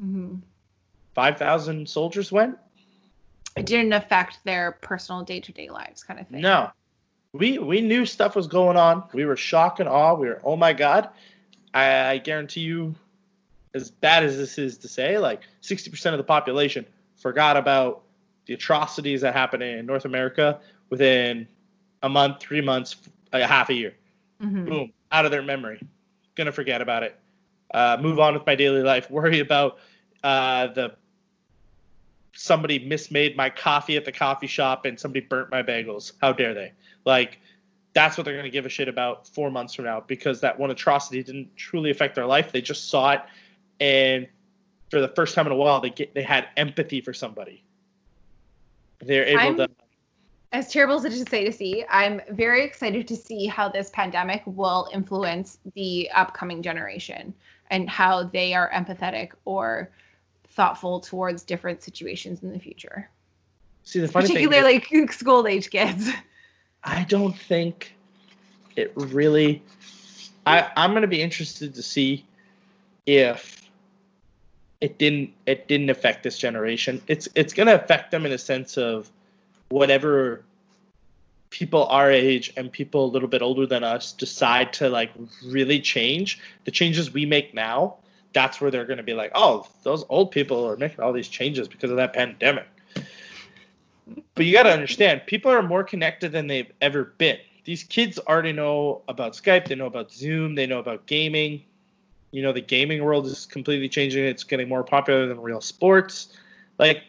hmm 0.01 0.37
5,000 1.15 1.87
soldiers 1.87 2.33
went? 2.33 2.57
It 3.55 3.67
didn't 3.67 3.93
affect 3.93 4.39
their 4.45 4.73
personal 4.73 5.23
day 5.25 5.41
to 5.41 5.53
day 5.53 5.69
lives, 5.69 6.03
kind 6.03 6.19
of 6.19 6.27
thing. 6.29 6.41
No. 6.41 6.71
We 7.33 7.59
we 7.59 7.81
knew 7.81 8.05
stuff 8.05 8.37
was 8.37 8.47
going 8.47 8.77
on. 8.77 9.05
We 9.15 9.25
were 9.25 9.37
shock 9.37 9.81
and 9.81 9.89
awe. 9.89 10.15
We 10.15 10.29
were, 10.29 10.41
oh 10.45 10.57
my 10.57 10.73
God. 10.73 11.09
I, 11.73 12.07
I 12.11 12.19
guarantee 12.19 12.61
you, 12.61 12.95
as 13.75 13.91
bad 13.91 14.23
as 14.25 14.37
this 14.37 14.59
is 14.59 14.77
to 14.79 14.89
say, 14.89 15.17
like 15.19 15.41
60% 15.63 16.13
of 16.13 16.19
the 16.19 16.25
population 16.25 16.85
forgot 17.17 17.57
about 17.57 18.03
the 18.45 18.55
atrocities 18.55 19.23
that 19.23 19.33
happened 19.33 19.63
in 19.63 19.87
North 19.87 20.05
America 20.05 20.61
within 20.91 21.49
a 22.03 22.09
month, 22.09 22.41
three 22.41 22.61
months, 22.61 22.97
a 23.33 23.47
half 23.47 23.71
a 23.71 23.75
year. 23.75 23.95
Mhm. 24.43 24.67
Boom, 24.67 24.93
out 25.11 25.25
of 25.25 25.31
their 25.31 25.43
memory. 25.43 25.81
Gonna 26.35 26.53
forget 26.53 26.83
about 26.83 27.03
it. 27.03 27.19
Uh, 27.73 27.97
move 27.99 28.21
on 28.21 28.35
with 28.35 28.45
my 28.45 28.55
daily 28.55 28.83
life. 28.83 29.11
Worry 29.11 29.39
about 29.41 29.79
uh, 30.23 30.67
the 30.67 30.95
somebody 32.35 32.81
mismade 32.81 33.37
my 33.37 33.51
coffee 33.51 33.97
at 33.97 34.05
the 34.05 34.13
coffee 34.13 34.47
shop 34.47 34.85
and 34.85 34.99
somebody 34.99 35.25
burnt 35.25 35.51
my 35.51 35.63
bagels. 35.63 36.13
How 36.21 36.33
dare 36.33 36.55
they? 36.55 36.73
Like, 37.05 37.41
that's 37.95 38.17
what 38.17 38.25
they're 38.25 38.35
going 38.35 38.45
to 38.45 38.51
give 38.51 38.67
a 38.67 38.71
shit 38.71 38.89
about 38.89 39.27
four 39.27 39.51
months 39.51 39.75
from 39.75 39.85
now 39.85 40.03
because 40.07 40.41
that 40.41 40.59
one 40.59 40.71
atrocity 40.71 41.23
didn't 41.23 41.55
truly 41.57 41.91
affect 41.91 42.15
their 42.15 42.27
life. 42.27 42.53
They 42.53 42.63
just 42.63 42.89
saw 42.89 43.13
it, 43.13 43.21
and 43.81 44.27
for 44.91 45.01
the 45.01 45.09
first 45.09 45.35
time 45.35 45.47
in 45.47 45.53
a 45.53 45.57
while, 45.57 45.81
they 45.81 45.91
get 45.91 46.15
they 46.15 46.23
had 46.23 46.49
empathy 46.57 47.01
for 47.01 47.13
somebody. 47.13 47.65
They're 49.01 49.27
able 49.27 49.41
I'm- 49.41 49.57
to. 49.57 49.69
As 50.55 50.71
terrible 50.71 50.97
as 50.97 51.07
it 51.07 51.15
is 51.15 51.25
to 51.25 51.31
say 51.31 51.45
to 51.47 51.53
see, 51.53 51.83
I'm 51.89 52.21
very 52.29 52.63
excited 52.63 53.09
to 53.09 53.17
see 53.17 53.47
how 53.47 53.71
this 53.71 53.89
pandemic 53.89 54.43
will 54.45 54.87
influence 54.93 55.59
the 55.75 56.11
upcoming 56.15 56.63
generation 56.63 57.33
and 57.71 57.89
how 57.89 58.25
they 58.25 58.53
are 58.53 58.71
empathetic 58.71 59.31
or 59.47 59.91
thoughtful 60.51 61.01
towards 61.01 61.43
different 61.43 61.83
situations 61.83 62.43
in 62.43 62.53
the 62.53 62.59
future, 62.59 63.09
See, 63.85 64.01
the 64.01 64.09
funny 64.09 64.27
thing 64.27 64.37
is- 64.37 64.47
particularly 64.47 65.07
school 65.11 65.47
age 65.47 65.71
kids. 65.71 66.11
I 66.85 67.05
don't 67.05 67.37
think 67.37 67.95
it 68.77 68.93
really. 68.97 69.63
I 70.47 70.71
I'm 70.77 70.93
gonna 70.93 71.07
be 71.07 71.23
interested 71.23 71.75
to 71.75 71.83
see 71.83 72.25
if 73.07 73.71
it 74.81 74.99
didn't 74.99 75.33
it 75.47 75.69
didn't 75.69 75.91
affect 75.91 76.23
this 76.23 76.39
generation. 76.39 77.01
It's 77.07 77.29
it's 77.35 77.53
gonna 77.53 77.75
affect 77.75 78.11
them 78.11 78.27
in 78.27 78.33
a 78.33 78.39
sense 78.39 78.77
of 78.77 79.11
whatever 79.69 80.45
people 81.53 81.87
our 81.87 82.11
age 82.11 82.53
and 82.57 82.73
people 82.73 83.05
a 83.05 83.11
little 83.13 83.29
bit 83.29 83.43
older 83.43 83.67
than 83.67 83.85
us 83.85 84.13
decide 84.13 84.73
to 84.73 84.89
like 84.89 85.13
really 85.45 85.81
change 85.81 86.41
the 86.65 86.71
changes 86.71 87.13
we 87.13 87.27
make 87.27 87.53
now 87.55 87.95
that's 88.33 88.59
where 88.61 88.71
they're 88.71 88.87
going 88.87 88.97
to 88.97 89.03
be 89.03 89.13
like 89.13 89.31
oh 89.35 89.67
those 89.83 90.03
old 90.09 90.31
people 90.31 90.67
are 90.67 90.79
making 90.79 91.01
all 91.01 91.13
these 91.13 91.29
changes 91.29 91.69
because 91.69 91.91
of 91.91 91.99
that 91.99 92.15
pandemic 92.15 92.67
but 94.35 94.47
you 94.47 94.53
got 94.53 94.65
to 94.65 94.73
understand, 94.73 95.23
people 95.27 95.51
are 95.51 95.63
more 95.63 95.85
connected 95.85 96.33
than 96.33 96.47
they've 96.47 96.71
ever 96.81 97.05
been. 97.19 97.39
These 97.65 97.85
kids 97.85 98.19
already 98.19 98.53
know 98.53 99.03
about 99.09 99.35
Skype, 99.35 99.69
they 99.69 99.75
know 99.75 99.87
about 99.87 100.13
Zoom, 100.13 100.55
they 100.55 100.67
know 100.67 100.79
about 100.79 101.07
gaming. 101.07 101.63
You 102.33 102.43
know, 102.43 102.53
the 102.53 102.61
gaming 102.61 103.05
world 103.05 103.27
is 103.27 103.47
completely 103.47 103.89
changing. 103.89 104.25
It's 104.25 104.43
getting 104.43 104.69
more 104.69 104.83
popular 104.83 105.27
than 105.27 105.41
real 105.41 105.61
sports. 105.61 106.37
Like, 106.79 107.03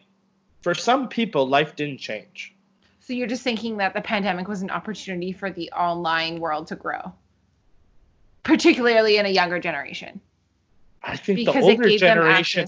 for 0.61 0.75
some 0.75 1.07
people, 1.07 1.47
life 1.47 1.75
didn't 1.75 1.99
change. 1.99 2.53
So 2.99 3.13
you're 3.13 3.27
just 3.27 3.43
thinking 3.43 3.77
that 3.77 3.93
the 3.93 4.01
pandemic 4.01 4.47
was 4.47 4.61
an 4.61 4.69
opportunity 4.69 5.31
for 5.31 5.49
the 5.49 5.71
online 5.71 6.39
world 6.39 6.67
to 6.67 6.75
grow, 6.75 7.13
particularly 8.43 9.17
in 9.17 9.25
a 9.25 9.29
younger 9.29 9.59
generation, 9.59 10.21
I 11.01 11.17
think 11.17 11.39
because 11.39 11.55
the 11.55 11.61
older 11.61 11.97
generation. 11.97 12.67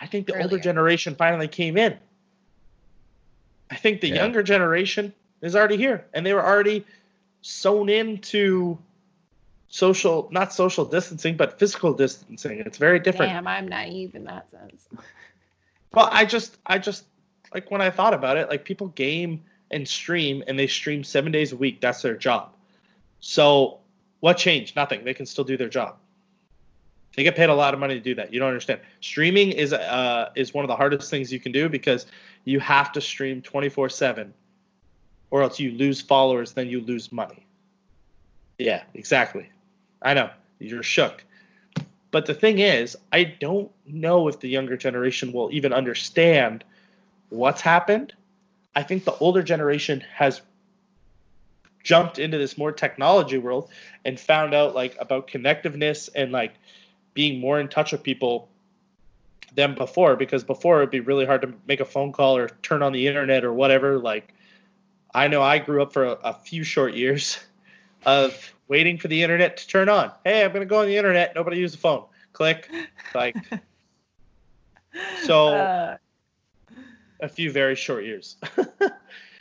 I 0.00 0.06
think 0.06 0.26
the 0.26 0.40
older 0.40 0.58
generation 0.58 1.14
finally 1.16 1.48
came 1.48 1.76
in. 1.76 1.96
I 3.70 3.76
think 3.76 4.00
the 4.00 4.08
Yeah. 4.08 4.16
younger 4.16 4.42
generation 4.42 5.12
is 5.42 5.54
already 5.54 5.76
here, 5.76 6.06
and 6.14 6.24
they 6.24 6.34
were 6.34 6.44
already 6.44 6.84
sewn 7.42 7.88
into 7.88 8.78
social, 9.68 10.28
not 10.30 10.52
social 10.52 10.84
distancing, 10.84 11.36
but 11.36 11.58
physical 11.58 11.92
distancing. 11.92 12.60
It's 12.60 12.78
very 12.78 12.98
different. 12.98 13.32
Damn, 13.32 13.46
I'm 13.46 13.68
naive 13.68 14.14
in 14.14 14.24
that 14.24 14.50
sense. 14.50 14.88
Well, 15.94 16.10
I 16.12 16.26
just, 16.26 16.58
I 16.66 16.78
just 16.78 17.04
like 17.54 17.70
when 17.70 17.80
I 17.80 17.88
thought 17.88 18.12
about 18.12 18.36
it, 18.36 18.50
like 18.50 18.62
people 18.62 18.88
game 18.88 19.42
and 19.70 19.88
stream, 19.88 20.44
and 20.46 20.58
they 20.58 20.66
stream 20.66 21.02
seven 21.02 21.32
days 21.32 21.52
a 21.52 21.56
week. 21.56 21.80
That's 21.80 22.02
their 22.02 22.14
job. 22.14 22.52
So, 23.20 23.78
what 24.20 24.36
changed? 24.36 24.76
Nothing. 24.76 25.02
They 25.02 25.14
can 25.14 25.24
still 25.24 25.44
do 25.44 25.56
their 25.56 25.70
job. 25.70 25.96
They 27.16 27.24
get 27.24 27.34
paid 27.34 27.48
a 27.48 27.54
lot 27.54 27.74
of 27.74 27.80
money 27.80 27.94
to 27.94 28.00
do 28.00 28.14
that. 28.14 28.32
You 28.32 28.38
don't 28.38 28.48
understand. 28.48 28.80
Streaming 29.00 29.50
is 29.50 29.72
uh 29.72 30.30
is 30.36 30.54
one 30.54 30.64
of 30.64 30.68
the 30.68 30.76
hardest 30.76 31.10
things 31.10 31.32
you 31.32 31.40
can 31.40 31.52
do 31.52 31.68
because 31.68 32.06
you 32.44 32.60
have 32.60 32.92
to 32.92 33.00
stream 33.00 33.42
24/7 33.42 34.32
or 35.30 35.42
else 35.42 35.58
you 35.60 35.72
lose 35.72 36.00
followers, 36.00 36.52
then 36.52 36.68
you 36.68 36.80
lose 36.80 37.12
money. 37.12 37.46
Yeah, 38.58 38.82
exactly. 38.94 39.50
I 40.02 40.14
know. 40.14 40.30
You're 40.58 40.82
shook. 40.82 41.24
But 42.10 42.26
the 42.26 42.34
thing 42.34 42.58
is, 42.58 42.96
I 43.12 43.24
don't 43.24 43.70
know 43.86 44.28
if 44.28 44.40
the 44.40 44.48
younger 44.48 44.76
generation 44.76 45.32
will 45.32 45.50
even 45.52 45.72
understand 45.72 46.64
what's 47.28 47.60
happened. 47.60 48.14
I 48.74 48.82
think 48.82 49.04
the 49.04 49.14
older 49.16 49.42
generation 49.42 50.02
has 50.14 50.40
jumped 51.84 52.18
into 52.18 52.38
this 52.38 52.58
more 52.58 52.72
technology 52.72 53.38
world 53.38 53.70
and 54.04 54.18
found 54.18 54.54
out 54.54 54.74
like 54.74 54.96
about 54.98 55.28
connectiveness 55.28 56.08
and 56.14 56.32
like 56.32 56.54
being 57.14 57.40
more 57.40 57.58
in 57.60 57.68
touch 57.68 57.92
with 57.92 58.02
people 58.02 58.48
than 59.54 59.74
before 59.74 60.14
because 60.16 60.44
before 60.44 60.78
it'd 60.78 60.90
be 60.90 61.00
really 61.00 61.24
hard 61.26 61.42
to 61.42 61.52
make 61.66 61.80
a 61.80 61.84
phone 61.84 62.12
call 62.12 62.36
or 62.36 62.48
turn 62.62 62.82
on 62.82 62.92
the 62.92 63.06
internet 63.06 63.44
or 63.44 63.52
whatever. 63.52 63.98
Like 63.98 64.34
i 65.14 65.26
know 65.26 65.40
i 65.42 65.58
grew 65.58 65.80
up 65.82 65.90
for 65.92 66.04
a, 66.04 66.10
a 66.22 66.34
few 66.34 66.62
short 66.62 66.92
years 66.94 67.38
of 68.06 68.52
waiting 68.68 68.98
for 68.98 69.08
the 69.08 69.22
internet 69.22 69.56
to 69.56 69.66
turn 69.66 69.88
on. 69.88 70.12
Hey 70.24 70.44
i'm 70.44 70.52
going 70.52 70.60
to 70.60 70.66
go 70.66 70.80
on 70.80 70.86
the 70.86 70.96
internet. 70.96 71.34
Nobody 71.34 71.56
use 71.58 71.72
the 71.72 71.78
phone. 71.78 72.04
Click. 72.34 72.70
Like 73.14 73.36
So- 75.24 75.48
Uh, 75.54 75.96
a 77.20 77.28
few 77.28 77.50
very 77.50 77.74
short 77.74 78.04
years. 78.04 78.36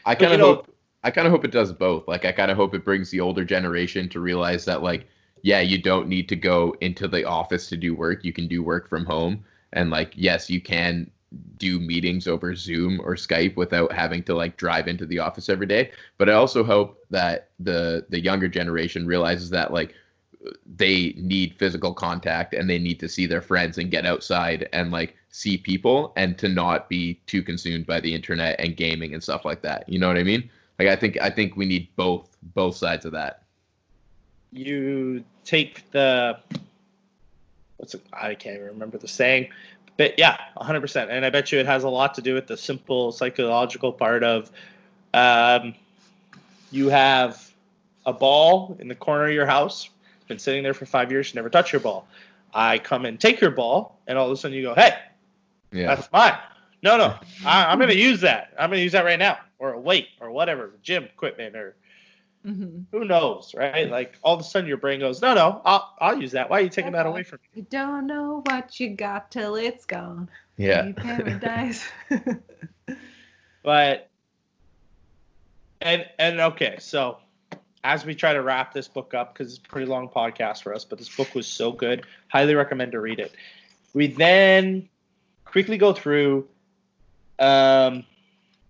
I 0.05 0.15
But 0.15 0.19
kind 0.19 0.21
you 0.21 0.27
of 0.27 0.39
know- 0.39 0.45
hope 0.55 0.73
I 1.03 1.11
kind 1.11 1.27
of 1.27 1.31
hope 1.31 1.45
it 1.45 1.51
does 1.51 1.71
both. 1.71 2.07
Like 2.07 2.25
I 2.25 2.31
kind 2.31 2.49
of 2.49 2.57
hope 2.57 2.73
it 2.73 2.83
brings 2.83 3.11
the 3.11 3.19
older 3.21 3.45
generation 3.45 4.09
to 4.09 4.19
realize 4.19 4.65
that 4.65 4.81
like 4.81 5.07
yeah, 5.41 5.61
you 5.61 5.81
don't 5.81 6.07
need 6.07 6.29
to 6.29 6.35
go 6.35 6.75
into 6.81 7.07
the 7.07 7.23
office 7.25 7.69
to 7.69 7.77
do 7.77 7.95
work. 7.95 8.23
You 8.23 8.33
can 8.33 8.47
do 8.47 8.63
work 8.63 8.89
from 8.89 9.05
home 9.05 9.43
and 9.73 9.89
like 9.89 10.13
yes, 10.15 10.49
you 10.49 10.61
can 10.61 11.09
do 11.57 11.79
meetings 11.79 12.27
over 12.27 12.55
Zoom 12.55 13.01
or 13.01 13.15
Skype 13.15 13.55
without 13.55 13.91
having 13.91 14.23
to 14.23 14.35
like 14.35 14.57
drive 14.57 14.87
into 14.87 15.05
the 15.05 15.19
office 15.19 15.49
every 15.49 15.65
day. 15.65 15.91
But 16.17 16.29
I 16.29 16.33
also 16.33 16.63
hope 16.63 17.05
that 17.09 17.49
the 17.59 18.05
the 18.09 18.19
younger 18.19 18.47
generation 18.47 19.05
realizes 19.05 19.49
that 19.51 19.73
like 19.73 19.93
they 20.65 21.13
need 21.17 21.55
physical 21.55 21.93
contact 21.93 22.53
and 22.53 22.69
they 22.69 22.79
need 22.79 22.99
to 22.99 23.09
see 23.09 23.25
their 23.25 23.41
friends 23.41 23.77
and 23.77 23.91
get 23.91 24.05
outside 24.05 24.69
and 24.71 24.91
like 24.91 25.15
see 25.29 25.57
people 25.57 26.13
and 26.15 26.37
to 26.37 26.47
not 26.47 26.87
be 26.87 27.15
too 27.25 27.43
consumed 27.43 27.85
by 27.85 27.99
the 27.99 28.13
internet 28.13 28.59
and 28.59 28.77
gaming 28.77 29.13
and 29.13 29.21
stuff 29.21 29.43
like 29.43 29.61
that. 29.61 29.87
You 29.89 29.99
know 29.99 30.07
what 30.07 30.17
I 30.17 30.23
mean? 30.23 30.49
Like 30.79 30.87
I 30.87 30.95
think 30.95 31.19
I 31.21 31.29
think 31.29 31.57
we 31.57 31.65
need 31.65 31.89
both 31.95 32.37
both 32.53 32.75
sides 32.75 33.05
of 33.05 33.11
that. 33.13 33.43
You 34.51 35.23
take 35.45 35.89
the 35.91 36.37
what's 37.77 37.93
it, 37.93 38.01
I 38.11 38.35
can't 38.35 38.55
even 38.55 38.67
remember 38.67 38.97
the 38.97 39.07
saying, 39.07 39.49
but 39.97 40.17
yeah, 40.17 40.37
100%. 40.57 41.09
And 41.09 41.25
I 41.25 41.29
bet 41.29 41.51
you 41.51 41.59
it 41.59 41.65
has 41.65 41.83
a 41.83 41.89
lot 41.89 42.15
to 42.15 42.21
do 42.21 42.33
with 42.33 42.47
the 42.47 42.57
simple 42.57 43.11
psychological 43.11 43.91
part 43.91 44.23
of 44.23 44.51
um, 45.13 45.73
you 46.71 46.89
have 46.89 47.51
a 48.05 48.13
ball 48.13 48.77
in 48.79 48.87
the 48.87 48.95
corner 48.95 49.27
of 49.27 49.33
your 49.33 49.45
house, 49.45 49.89
been 50.27 50.39
sitting 50.39 50.63
there 50.63 50.73
for 50.73 50.85
five 50.85 51.11
years, 51.11 51.33
you 51.33 51.37
never 51.37 51.49
touch 51.49 51.71
your 51.71 51.79
ball. 51.79 52.07
I 52.53 52.79
come 52.79 53.05
and 53.05 53.19
take 53.19 53.39
your 53.41 53.51
ball, 53.51 53.99
and 54.07 54.17
all 54.17 54.25
of 54.25 54.31
a 54.31 54.37
sudden 54.37 54.55
you 54.55 54.63
go, 54.63 54.73
hey, 54.75 54.91
Yeah. 55.71 55.95
that's 55.95 56.11
mine. 56.11 56.37
No, 56.83 56.97
no, 56.97 57.15
I, 57.45 57.65
I'm 57.65 57.79
going 57.79 57.89
to 57.89 57.97
use 57.97 58.21
that. 58.21 58.53
I'm 58.57 58.69
going 58.69 58.79
to 58.79 58.83
use 58.83 58.91
that 58.91 59.03
right 59.05 59.19
now, 59.19 59.39
or 59.59 59.73
a 59.73 59.79
weight, 59.79 60.09
or 60.19 60.31
whatever, 60.31 60.71
gym 60.83 61.03
equipment, 61.03 61.55
or 61.55 61.75
mhm. 62.47 62.85
who 62.91 63.05
knows, 63.05 63.53
right? 63.55 63.89
Like 63.89 64.17
all 64.23 64.35
of 64.35 64.39
a 64.39 64.43
sudden 64.43 64.67
your 64.67 64.77
brain 64.77 64.99
goes, 64.99 65.21
no, 65.21 65.33
no, 65.33 65.61
I'll, 65.65 65.93
I'll 65.99 66.21
use 66.21 66.31
that. 66.31 66.49
Why 66.49 66.59
are 66.59 66.63
you 66.63 66.69
taking 66.69 66.93
that 66.93 67.05
away 67.05 67.23
from 67.23 67.39
me? 67.43 67.61
You 67.61 67.67
don't 67.69 68.07
know 68.07 68.41
what 68.45 68.79
you 68.79 68.95
got 68.95 69.31
till 69.31 69.55
it's 69.55 69.85
gone. 69.85 70.29
Yeah. 70.55 70.85
Hey, 70.85 70.93
paradise. 70.93 71.87
But 73.67 74.09
and 75.81 76.05
and 76.17 76.39
okay, 76.39 76.77
so 76.79 77.17
as 77.83 78.05
we 78.05 78.15
try 78.15 78.31
to 78.31 78.41
wrap 78.41 78.73
this 78.73 78.87
book 78.87 79.13
up 79.13 79.33
because 79.33 79.55
it's 79.55 79.65
a 79.65 79.69
pretty 79.69 79.87
long 79.87 80.07
podcast 80.07 80.63
for 80.63 80.73
us, 80.73 80.85
but 80.85 80.97
this 80.97 81.13
book 81.13 81.35
was 81.35 81.47
so 81.47 81.73
good, 81.73 82.05
highly 82.29 82.55
recommend 82.55 82.93
to 82.93 83.01
read 83.01 83.19
it. 83.19 83.33
We 83.93 84.07
then 84.07 84.87
quickly 85.43 85.77
go 85.77 85.91
through 85.91 86.47
um, 87.39 88.05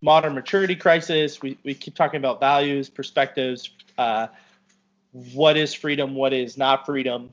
modern 0.01 0.35
maturity 0.35 0.75
crisis. 0.75 1.41
We, 1.41 1.57
we 1.63 1.73
keep 1.73 1.95
talking 1.95 2.17
about 2.17 2.39
values, 2.39 2.89
perspectives, 2.89 3.69
uh, 3.97 4.27
what 5.33 5.57
is 5.57 5.73
freedom, 5.73 6.15
what 6.15 6.33
is 6.33 6.57
not 6.57 6.85
freedom, 6.85 7.31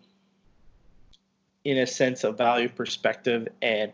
in 1.65 1.78
a 1.78 1.86
sense 1.86 2.24
of 2.24 2.39
value 2.39 2.69
perspective, 2.69 3.49
and 3.61 3.93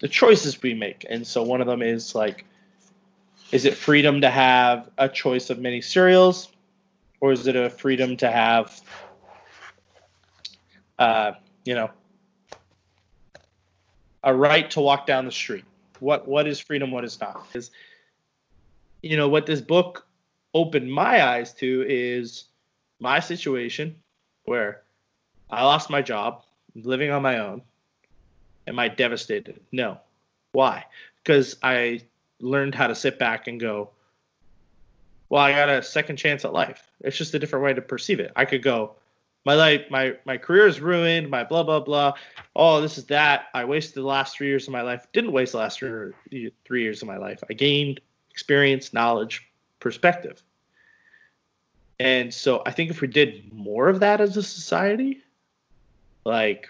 the 0.00 0.08
choices 0.08 0.60
we 0.62 0.74
make. 0.74 1.06
And 1.08 1.26
so 1.26 1.42
one 1.42 1.60
of 1.60 1.66
them 1.66 1.82
is 1.82 2.14
like, 2.14 2.44
is 3.50 3.64
it 3.64 3.74
freedom 3.74 4.20
to 4.20 4.30
have 4.30 4.90
a 4.98 5.08
choice 5.08 5.50
of 5.50 5.58
many 5.58 5.80
cereals, 5.80 6.48
or 7.20 7.32
is 7.32 7.46
it 7.46 7.56
a 7.56 7.70
freedom 7.70 8.16
to 8.18 8.30
have, 8.30 8.80
uh, 10.98 11.32
you 11.64 11.74
know, 11.74 11.90
a 14.22 14.34
right 14.34 14.70
to 14.72 14.80
walk 14.80 15.06
down 15.06 15.24
the 15.24 15.32
street? 15.32 15.64
What 16.00 16.28
what 16.28 16.46
is 16.46 16.60
freedom? 16.60 16.90
What 16.90 17.04
is 17.04 17.18
not? 17.20 17.46
Is 17.54 17.70
you 19.02 19.16
know 19.16 19.28
what 19.28 19.46
this 19.46 19.60
book 19.60 20.06
opened 20.54 20.92
my 20.92 21.26
eyes 21.26 21.52
to 21.54 21.84
is 21.88 22.44
my 23.00 23.20
situation 23.20 23.94
where 24.44 24.82
I 25.50 25.64
lost 25.64 25.90
my 25.90 26.02
job, 26.02 26.42
living 26.74 27.10
on 27.10 27.22
my 27.22 27.38
own. 27.38 27.62
Am 28.66 28.78
I 28.78 28.88
devastated? 28.88 29.60
No. 29.72 29.98
Why? 30.52 30.84
Because 31.22 31.56
I 31.62 32.02
learned 32.40 32.74
how 32.74 32.86
to 32.86 32.94
sit 32.94 33.18
back 33.18 33.46
and 33.46 33.58
go, 33.60 33.90
well, 35.28 35.42
I 35.42 35.52
got 35.52 35.68
a 35.68 35.82
second 35.82 36.16
chance 36.16 36.44
at 36.44 36.52
life. 36.52 36.90
It's 37.00 37.16
just 37.16 37.34
a 37.34 37.38
different 37.38 37.64
way 37.64 37.74
to 37.74 37.82
perceive 37.82 38.20
it. 38.20 38.32
I 38.34 38.44
could 38.44 38.62
go, 38.62 38.94
my 39.44 39.54
life, 39.54 39.82
my 39.90 40.14
my 40.26 40.36
career 40.36 40.66
is 40.66 40.80
ruined. 40.80 41.30
My 41.30 41.44
blah 41.44 41.62
blah 41.62 41.80
blah. 41.80 42.14
Oh, 42.56 42.80
this 42.80 42.98
is 42.98 43.06
that. 43.06 43.46
I 43.54 43.64
wasted 43.64 43.94
the 43.94 44.06
last 44.06 44.36
three 44.36 44.48
years 44.48 44.66
of 44.66 44.72
my 44.72 44.82
life. 44.82 45.06
Didn't 45.12 45.32
waste 45.32 45.52
the 45.52 45.58
last 45.58 45.78
three, 45.78 46.52
three 46.64 46.82
years 46.82 47.00
of 47.02 47.08
my 47.08 47.16
life. 47.16 47.42
I 47.48 47.54
gained 47.54 48.00
experience, 48.38 48.92
knowledge, 48.92 49.50
perspective. 49.80 50.40
And 51.98 52.32
so 52.32 52.62
I 52.64 52.70
think 52.70 52.88
if 52.88 53.00
we 53.00 53.08
did 53.08 53.52
more 53.52 53.88
of 53.88 53.98
that 53.98 54.20
as 54.20 54.36
a 54.36 54.44
society, 54.44 55.20
like, 56.24 56.68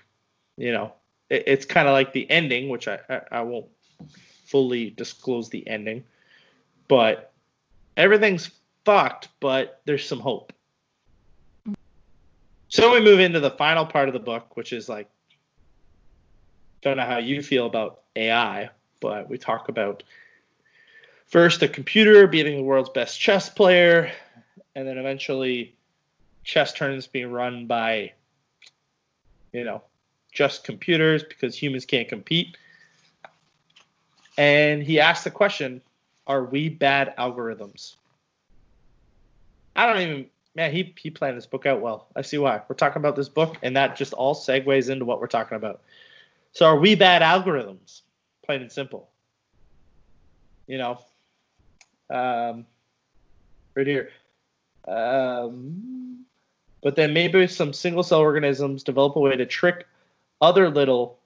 you 0.56 0.72
know, 0.72 0.94
it, 1.28 1.44
it's 1.46 1.66
kind 1.66 1.86
of 1.86 1.92
like 1.92 2.14
the 2.14 2.28
ending, 2.30 2.70
which 2.70 2.88
I, 2.88 3.00
I, 3.10 3.20
I 3.32 3.40
won't 3.42 3.66
fully 4.46 4.88
disclose 4.88 5.50
the 5.50 5.68
ending, 5.68 6.04
but 6.88 7.34
everything's 7.98 8.50
fucked, 8.86 9.28
but 9.38 9.82
there's 9.84 10.08
some 10.08 10.20
hope. 10.20 10.54
So 12.68 12.94
we 12.94 13.02
move 13.02 13.20
into 13.20 13.40
the 13.40 13.50
final 13.50 13.84
part 13.84 14.08
of 14.08 14.14
the 14.14 14.20
book, 14.20 14.56
which 14.56 14.72
is 14.72 14.88
like, 14.88 15.10
don't 16.80 16.96
know 16.96 17.04
how 17.04 17.18
you 17.18 17.42
feel 17.42 17.66
about 17.66 18.04
AI, 18.16 18.70
but 19.02 19.28
we 19.28 19.36
talk 19.36 19.68
about 19.68 20.02
first 21.28 21.62
a 21.62 21.68
computer 21.68 22.26
beating 22.26 22.56
the 22.56 22.62
world's 22.62 22.90
best 22.90 23.20
chess 23.20 23.48
player, 23.48 24.10
and 24.74 24.86
then 24.86 24.98
eventually 24.98 25.74
chess 26.44 26.72
tournaments 26.72 27.06
being 27.06 27.30
run 27.30 27.66
by, 27.66 28.12
you 29.52 29.64
know, 29.64 29.82
just 30.32 30.64
computers 30.64 31.22
because 31.22 31.54
humans 31.54 31.84
can't 31.84 32.08
compete. 32.08 32.56
And 34.36 34.82
he 34.82 35.00
asked 35.00 35.24
the 35.24 35.30
question, 35.30 35.80
are 36.26 36.44
we 36.44 36.68
bad 36.68 37.14
algorithms? 37.16 37.96
I 39.74 39.86
don't 39.86 40.00
even 40.00 40.26
man, 40.58 40.72
he 40.72 40.92
he 40.98 41.08
planned 41.08 41.36
this 41.36 41.46
book 41.46 41.66
out 41.66 41.80
well. 41.80 42.08
I 42.16 42.22
see 42.22 42.36
why. 42.36 42.60
We're 42.68 42.74
talking 42.74 43.00
about 43.00 43.16
this 43.16 43.28
book, 43.28 43.56
and 43.62 43.76
that 43.76 43.96
just 43.96 44.12
all 44.12 44.34
segues 44.34 44.90
into 44.90 45.04
what 45.04 45.20
we're 45.20 45.28
talking 45.28 45.56
about. 45.56 45.80
So 46.52 46.66
are 46.66 46.78
we 46.78 46.94
bad 46.94 47.22
algorithms? 47.22 48.02
Plain 48.44 48.62
and 48.62 48.72
simple. 48.72 49.08
You 50.66 50.78
know, 50.78 51.00
um, 52.10 52.66
right 53.74 53.86
here. 53.86 54.10
Um, 54.86 56.24
but 56.82 56.96
then 56.96 57.12
maybe 57.12 57.46
some 57.46 57.72
single 57.72 58.02
cell 58.02 58.20
organisms 58.20 58.82
develop 58.82 59.16
a 59.16 59.20
way 59.20 59.36
to 59.36 59.46
trick 59.46 59.86
other 60.40 60.70
little 60.70 61.18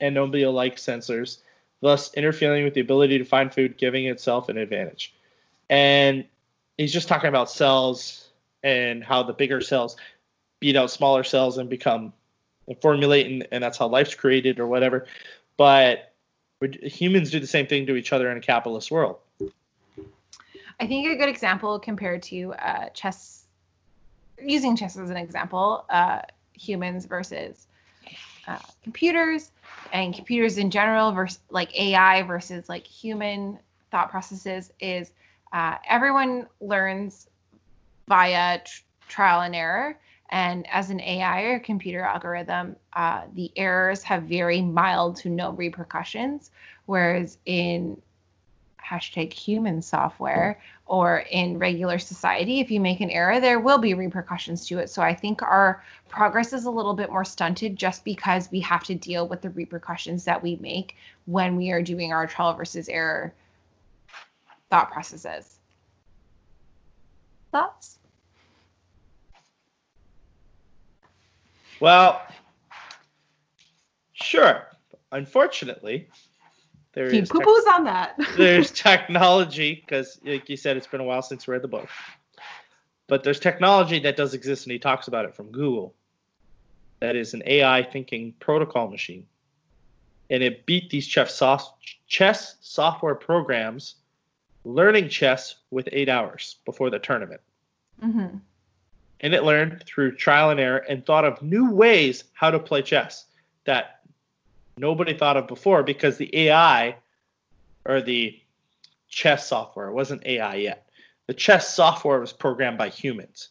endomio 0.00 0.52
like 0.52 0.76
sensors, 0.76 1.38
thus 1.80 2.12
interfering 2.14 2.64
with 2.64 2.74
the 2.74 2.80
ability 2.80 3.18
to 3.18 3.24
find 3.24 3.52
food, 3.52 3.78
giving 3.78 4.06
itself 4.06 4.48
an 4.48 4.58
advantage. 4.58 5.14
And 5.70 6.24
he's 6.76 6.92
just 6.92 7.08
talking 7.08 7.28
about 7.28 7.50
cells 7.50 8.28
and 8.62 9.02
how 9.02 9.22
the 9.22 9.32
bigger 9.32 9.60
cells 9.60 9.96
beat 10.60 10.76
out 10.76 10.90
smaller 10.90 11.24
cells 11.24 11.58
and 11.58 11.68
become 11.68 12.12
and 12.68 12.80
formulate, 12.80 13.26
and, 13.26 13.46
and 13.52 13.62
that's 13.62 13.78
how 13.78 13.86
life's 13.86 14.14
created 14.14 14.58
or 14.58 14.66
whatever. 14.66 15.06
But 15.56 16.12
humans 16.60 17.30
do 17.30 17.40
the 17.40 17.46
same 17.46 17.66
thing 17.66 17.86
to 17.86 17.96
each 17.96 18.12
other 18.12 18.30
in 18.30 18.36
a 18.36 18.40
capitalist 18.40 18.90
world. 18.90 19.16
I 20.78 20.86
think 20.86 21.06
a 21.08 21.16
good 21.16 21.28
example 21.28 21.78
compared 21.78 22.22
to 22.24 22.52
uh, 22.54 22.88
chess, 22.90 23.46
using 24.38 24.76
chess 24.76 24.96
as 24.98 25.10
an 25.10 25.16
example, 25.16 25.86
uh, 25.88 26.20
humans 26.52 27.06
versus 27.06 27.66
uh, 28.46 28.58
computers, 28.82 29.52
and 29.92 30.14
computers 30.14 30.58
in 30.58 30.70
general 30.70 31.12
versus 31.12 31.40
like 31.50 31.74
AI 31.78 32.22
versus 32.22 32.68
like 32.68 32.86
human 32.86 33.58
thought 33.90 34.10
processes 34.10 34.72
is 34.80 35.12
uh, 35.52 35.76
everyone 35.88 36.46
learns 36.60 37.28
via 38.08 38.58
tr- 38.58 38.82
trial 39.08 39.40
and 39.40 39.54
error. 39.54 39.98
And 40.28 40.66
as 40.68 40.90
an 40.90 41.00
AI 41.00 41.42
or 41.42 41.60
computer 41.60 42.02
algorithm, 42.02 42.76
uh, 42.92 43.22
the 43.34 43.52
errors 43.56 44.02
have 44.02 44.24
very 44.24 44.60
mild 44.60 45.16
to 45.16 45.28
no 45.30 45.52
repercussions. 45.52 46.50
Whereas 46.86 47.38
in 47.46 48.00
hashtag 48.88 49.32
human 49.32 49.82
software 49.82 50.60
or 50.86 51.24
in 51.30 51.58
regular 51.58 51.98
society, 51.98 52.60
if 52.60 52.70
you 52.70 52.80
make 52.80 53.00
an 53.00 53.10
error, 53.10 53.40
there 53.40 53.58
will 53.58 53.78
be 53.78 53.94
repercussions 53.94 54.66
to 54.66 54.78
it. 54.78 54.88
So 54.88 55.02
I 55.02 55.14
think 55.14 55.42
our 55.42 55.82
progress 56.08 56.52
is 56.52 56.64
a 56.64 56.70
little 56.70 56.94
bit 56.94 57.10
more 57.10 57.24
stunted 57.24 57.76
just 57.76 58.04
because 58.04 58.50
we 58.50 58.60
have 58.60 58.84
to 58.84 58.94
deal 58.94 59.26
with 59.26 59.42
the 59.42 59.50
repercussions 59.50 60.24
that 60.24 60.42
we 60.42 60.56
make 60.56 60.96
when 61.24 61.56
we 61.56 61.70
are 61.72 61.82
doing 61.82 62.12
our 62.12 62.26
trial 62.26 62.54
versus 62.54 62.88
error 62.88 63.34
thought 64.70 64.92
processes. 64.92 65.58
Thoughts? 67.50 67.98
Well, 71.80 72.22
sure. 74.12 74.66
Unfortunately, 75.12 76.08
there 76.96 77.10
he 77.10 77.20
poo 77.20 77.40
poos 77.40 77.74
on 77.74 77.84
that. 77.84 78.18
there's 78.38 78.70
technology 78.70 79.74
because, 79.74 80.18
like 80.24 80.48
you 80.48 80.56
said, 80.56 80.78
it's 80.78 80.86
been 80.86 81.02
a 81.02 81.04
while 81.04 81.20
since 81.20 81.46
we 81.46 81.52
read 81.52 81.62
the 81.62 81.68
book. 81.68 81.90
But 83.06 83.22
there's 83.22 83.38
technology 83.38 83.98
that 84.00 84.16
does 84.16 84.32
exist, 84.32 84.64
and 84.64 84.72
he 84.72 84.78
talks 84.78 85.06
about 85.06 85.26
it 85.26 85.34
from 85.34 85.52
Google. 85.52 85.94
That 87.00 87.14
is 87.14 87.34
an 87.34 87.42
AI 87.44 87.82
thinking 87.82 88.32
protocol 88.40 88.88
machine, 88.88 89.26
and 90.30 90.42
it 90.42 90.64
beat 90.64 90.88
these 90.88 91.06
chess, 91.06 91.34
soft, 91.34 91.74
chess 92.08 92.56
software 92.62 93.14
programs 93.14 93.96
learning 94.64 95.10
chess 95.10 95.56
with 95.70 95.90
eight 95.92 96.08
hours 96.08 96.56
before 96.64 96.88
the 96.88 96.98
tournament. 96.98 97.42
Mm-hmm. 98.02 98.38
And 99.20 99.34
it 99.34 99.44
learned 99.44 99.84
through 99.86 100.16
trial 100.16 100.48
and 100.48 100.58
error 100.58 100.78
and 100.78 101.04
thought 101.04 101.26
of 101.26 101.42
new 101.42 101.70
ways 101.70 102.24
how 102.32 102.50
to 102.50 102.58
play 102.58 102.80
chess 102.80 103.26
that 103.64 103.95
nobody 104.76 105.14
thought 105.14 105.36
of 105.36 105.46
before 105.46 105.82
because 105.82 106.16
the 106.16 106.34
AI 106.36 106.96
or 107.84 108.00
the 108.00 108.38
chess 109.08 109.48
software 109.48 109.90
wasn't 109.90 110.26
AI 110.26 110.56
yet. 110.56 110.88
The 111.26 111.34
chess 111.34 111.74
software 111.74 112.20
was 112.20 112.32
programmed 112.32 112.78
by 112.78 112.88
humans. 112.88 113.48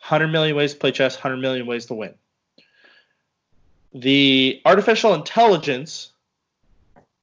100 0.00 0.28
million 0.28 0.54
ways 0.56 0.74
to 0.74 0.78
play 0.78 0.92
chess, 0.92 1.16
100 1.16 1.38
million 1.38 1.66
ways 1.66 1.86
to 1.86 1.94
win. 1.94 2.14
The 3.92 4.60
artificial 4.64 5.14
intelligence 5.14 6.12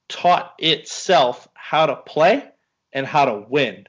taught 0.09 0.55
itself 0.59 1.47
how 1.53 1.85
to 1.85 1.95
play 1.95 2.43
and 2.91 3.05
how 3.05 3.25
to 3.25 3.45
win, 3.47 3.87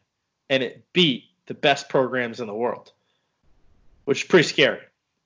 and 0.51 0.63
it 0.63 0.85
beat 0.93 1.25
the 1.47 1.55
best 1.55 1.89
programs 1.89 2.41
in 2.41 2.47
the 2.47 2.55
world, 2.55 2.93
which 4.05 4.23
is 4.23 4.29
pretty 4.29 4.49
scary 4.49 4.81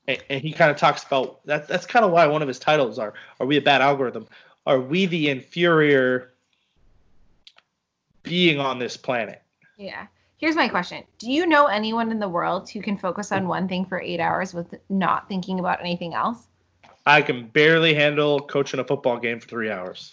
and, 0.09 0.40
he 0.40 0.52
kind 0.52 0.70
of 0.70 0.77
talks 0.77 1.05
about 1.05 1.44
that. 1.47 1.68
That's 1.68 1.86
kind 1.86 2.05
of 2.05 2.10
why 2.10 2.27
one 2.27 2.43
of 2.43 2.48
his 2.48 2.59
titles 2.59 2.98
are: 2.98 3.14
"Are 3.39 3.47
we 3.47 3.56
a 3.56 3.62
bad 3.62 3.81
algorithm? 3.81 4.27
Are 4.66 4.81
we 4.81 5.06
the 5.06 5.28
inferior 5.28 6.32
being 8.22 8.59
on 8.59 8.78
this 8.78 8.97
planet?" 8.97 9.43
Yeah. 9.77 10.06
Here's 10.39 10.56
my 10.56 10.68
question: 10.68 11.05
Do 11.18 11.31
you 11.31 11.47
know 11.47 11.66
anyone 11.66 12.10
in 12.10 12.18
the 12.18 12.28
world 12.28 12.70
who 12.70 12.81
can 12.81 12.97
focus 12.97 13.32
on 13.32 13.47
one 13.47 13.68
thing 13.68 13.85
for 13.85 14.01
eight 14.01 14.20
hours 14.20 14.55
with 14.55 14.74
not 14.89 15.28
thinking 15.28 15.60
about 15.60 15.81
anything 15.81 16.14
else? 16.14 16.47
I 17.06 17.22
can 17.22 17.47
barely 17.48 17.94
handle 17.94 18.40
coaching 18.40 18.81
a 18.81 18.85
football 18.85 19.18
game 19.18 19.40
for 19.40 19.48
three 19.48 19.70
hours. 19.70 20.12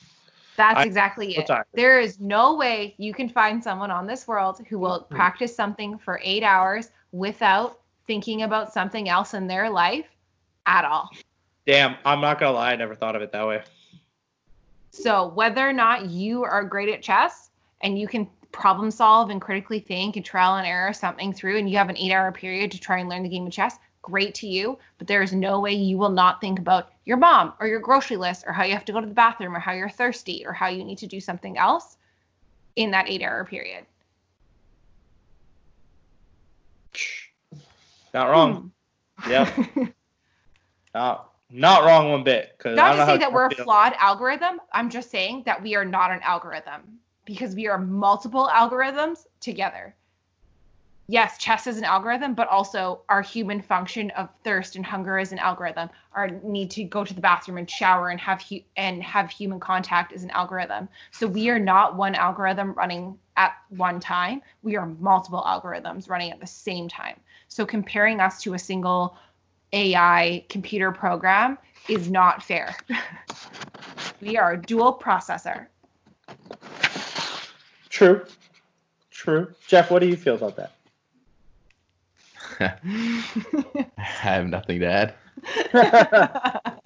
That's 0.58 0.84
exactly 0.84 1.38
it. 1.38 1.50
There 1.74 2.00
is 2.00 2.20
no 2.20 2.56
way 2.56 2.96
you 2.98 3.14
can 3.14 3.30
find 3.30 3.64
someone 3.64 3.92
on 3.92 4.08
this 4.08 4.28
world 4.28 4.60
who 4.68 4.80
will 4.80 5.02
hmm. 5.02 5.16
practice 5.16 5.56
something 5.56 5.98
for 6.00 6.20
eight 6.24 6.44
hours 6.44 6.90
without 7.12 7.80
thinking 8.08 8.42
about 8.42 8.74
something 8.74 9.10
else 9.10 9.34
in 9.34 9.48
their 9.48 9.70
life 9.70 10.08
at 10.66 10.86
all. 10.86 11.10
Damn, 11.66 11.98
I'm 12.06 12.22
not 12.22 12.40
gonna 12.40 12.54
lie, 12.54 12.72
I 12.72 12.76
never 12.76 12.96
thought 12.96 13.16
of 13.16 13.22
it 13.22 13.32
that 13.34 13.48
way. 13.48 13.62
So 14.92 15.28
whether 15.28 15.68
or 15.68 15.74
not 15.74 16.06
you 16.06 16.44
are 16.44 16.64
great 16.64 16.90
at 16.90 17.04
chess 17.04 17.52
and 17.82 18.00
you 18.00 18.08
can 18.08 18.28
problem 18.52 18.90
solve 18.90 19.30
and 19.30 19.42
critically 19.42 19.80
think 19.80 20.16
and 20.16 20.26
trial 20.26 20.56
and 20.56 20.66
error 20.66 20.94
something 20.94 21.34
through 21.34 21.58
and 21.58 21.70
you 21.70 21.78
have 21.78 21.90
an 21.90 21.98
eight 21.98 22.12
hour 22.12 22.32
period 22.32 22.72
to 22.72 22.80
try 22.80 23.00
and 23.00 23.10
learn 23.10 23.22
the 23.22 23.30
game 23.30 23.46
of 23.46 23.52
chess, 23.52 23.78
great 24.02 24.34
to 24.36 24.48
you. 24.48 24.80
But 24.98 25.08
there 25.08 25.22
is 25.22 25.34
no 25.34 25.60
way 25.60 25.74
you 25.74 25.98
will 25.98 26.10
not 26.10 26.42
think 26.42 26.58
about 26.58 26.92
your 27.06 27.18
mom 27.18 27.54
or 27.60 27.68
your 27.68 27.80
grocery 27.80 28.18
list 28.18 28.46
or 28.48 28.54
how 28.54 28.64
you 28.64 28.74
have 28.74 28.86
to 28.86 28.94
go 28.94 29.02
to 29.02 29.08
the 29.08 29.14
bathroom 29.14 29.56
or 29.56 29.60
how 29.60 29.74
you're 29.74 29.90
thirsty 29.90 30.46
or 30.46 30.54
how 30.54 30.68
you 30.68 30.84
need 30.84 30.98
to 31.00 31.08
do 31.08 31.20
something 31.20 31.58
else 31.58 31.98
in 32.76 32.92
that 32.92 33.10
eight 33.10 33.22
hour 33.22 33.44
period. 33.46 33.86
Not 38.14 38.30
wrong. 38.30 38.72
Hmm. 39.18 39.32
Yep. 39.32 39.58
not 40.94 41.34
not 41.50 41.84
wrong 41.86 42.12
one 42.12 42.24
bit. 42.24 42.62
Not 42.66 42.96
to 42.96 43.06
say 43.06 43.18
that 43.18 43.32
we're 43.32 43.48
a 43.48 43.56
flawed 43.56 43.94
algorithm. 44.00 44.60
I'm 44.74 44.90
just 44.90 45.10
saying 45.10 45.44
that 45.46 45.62
we 45.62 45.76
are 45.76 45.86
not 45.86 46.12
an 46.12 46.20
algorithm 46.22 47.00
because 47.26 47.56
we 47.56 47.68
are 47.68 47.78
multiple 47.78 48.50
algorithms 48.54 49.26
together. 49.40 49.96
Yes, 51.10 51.38
chess 51.38 51.68
is 51.68 51.78
an 51.78 51.86
algorithm, 51.86 52.34
but 52.34 52.50
also 52.50 53.00
our 53.08 53.22
human 53.22 53.62
function 53.62 54.10
of 54.12 54.28
thirst 54.44 54.76
and 54.76 54.86
hunger 54.86 55.18
is 55.18 55.32
an 55.32 55.40
algorithm. 55.40 55.90
Our 56.12 56.28
need 56.44 56.70
to 56.72 56.84
go 56.84 57.06
to 57.06 57.14
the 57.14 57.22
bathroom 57.22 57.58
and 57.58 57.70
shower 57.70 58.10
and 58.10 58.20
have 58.20 58.42
hu- 58.42 58.60
and 58.76 59.02
have 59.04 59.30
human 59.30 59.62
contact 59.62 60.12
is 60.12 60.24
an 60.24 60.32
algorithm. 60.32 60.90
So 61.12 61.26
we 61.26 61.50
are 61.50 61.60
not 61.60 61.96
one 61.96 62.14
algorithm 62.14 62.74
running 62.74 63.18
at 63.38 63.54
one 63.70 64.02
time. 64.02 64.42
We 64.64 64.76
are 64.76 64.86
multiple 64.86 65.42
algorithms 65.48 66.10
running 66.10 66.32
at 66.32 66.42
the 66.42 66.48
same 66.48 66.90
time. 66.90 67.18
So 67.58 67.66
comparing 67.66 68.20
us 68.20 68.40
to 68.44 68.54
a 68.54 68.60
single 68.60 69.18
AI 69.74 70.46
computer 70.48 70.92
program 70.92 71.58
is 71.90 72.08
not 72.08 72.44
fair. 72.44 72.76
we 74.22 74.38
are 74.38 74.52
a 74.52 74.62
dual 74.62 74.94
processor. 74.94 75.66
True. 77.90 78.24
True. 79.10 79.56
Jeff, 79.66 79.90
what 79.90 80.04
do 80.04 80.08
you 80.08 80.16
feel 80.16 80.36
about 80.36 80.56
that? 80.58 80.74
I 83.98 84.04
have 84.04 84.46
nothing 84.46 84.82
to 84.82 84.86
add. 84.86 85.16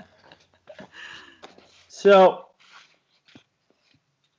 So, 1.88 2.45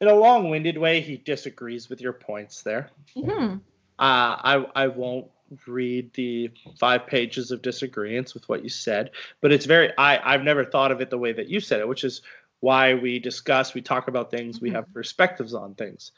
in 0.00 0.09
a 0.09 0.14
long-winded 0.14 0.78
way, 0.78 1.00
he 1.00 1.16
disagrees 1.18 1.88
with 1.90 2.00
your 2.00 2.14
points 2.14 2.62
there. 2.62 2.90
Mhm. 3.14 3.60
Uh, 3.98 4.36
I 4.42 4.66
I 4.74 4.88
won't 4.88 5.30
read 5.66 6.12
the 6.15 6.51
five 6.79 7.07
pages 7.07 7.51
of 7.51 7.62
disagreements 7.62 8.35
with 8.35 8.49
what 8.49 8.62
you 8.62 8.69
said, 8.69 9.11
but 9.41 9.53
it's 9.53 9.66
very 9.66 9.93
I 9.99 10.35
I've 10.35 10.43
never 10.43 10.65
thought 10.65 10.93
of 10.93 11.01
it 11.01 11.11
the 11.11 11.19
way 11.19 11.33
that 11.33 11.49
you 11.49 11.61
said 11.61 11.81
it, 11.81 11.89
which 11.89 12.05
is 12.05 12.23
why 12.61 12.95
we 12.95 13.19
discuss, 13.19 13.74
we 13.74 13.83
talk 13.83 14.09
about 14.09 14.31
things, 14.31 14.61
we 14.61 14.70
Mhm. 14.70 14.74
have 14.74 14.95
perspectives 14.95 15.53
on 15.53 15.74
things. 15.74 16.12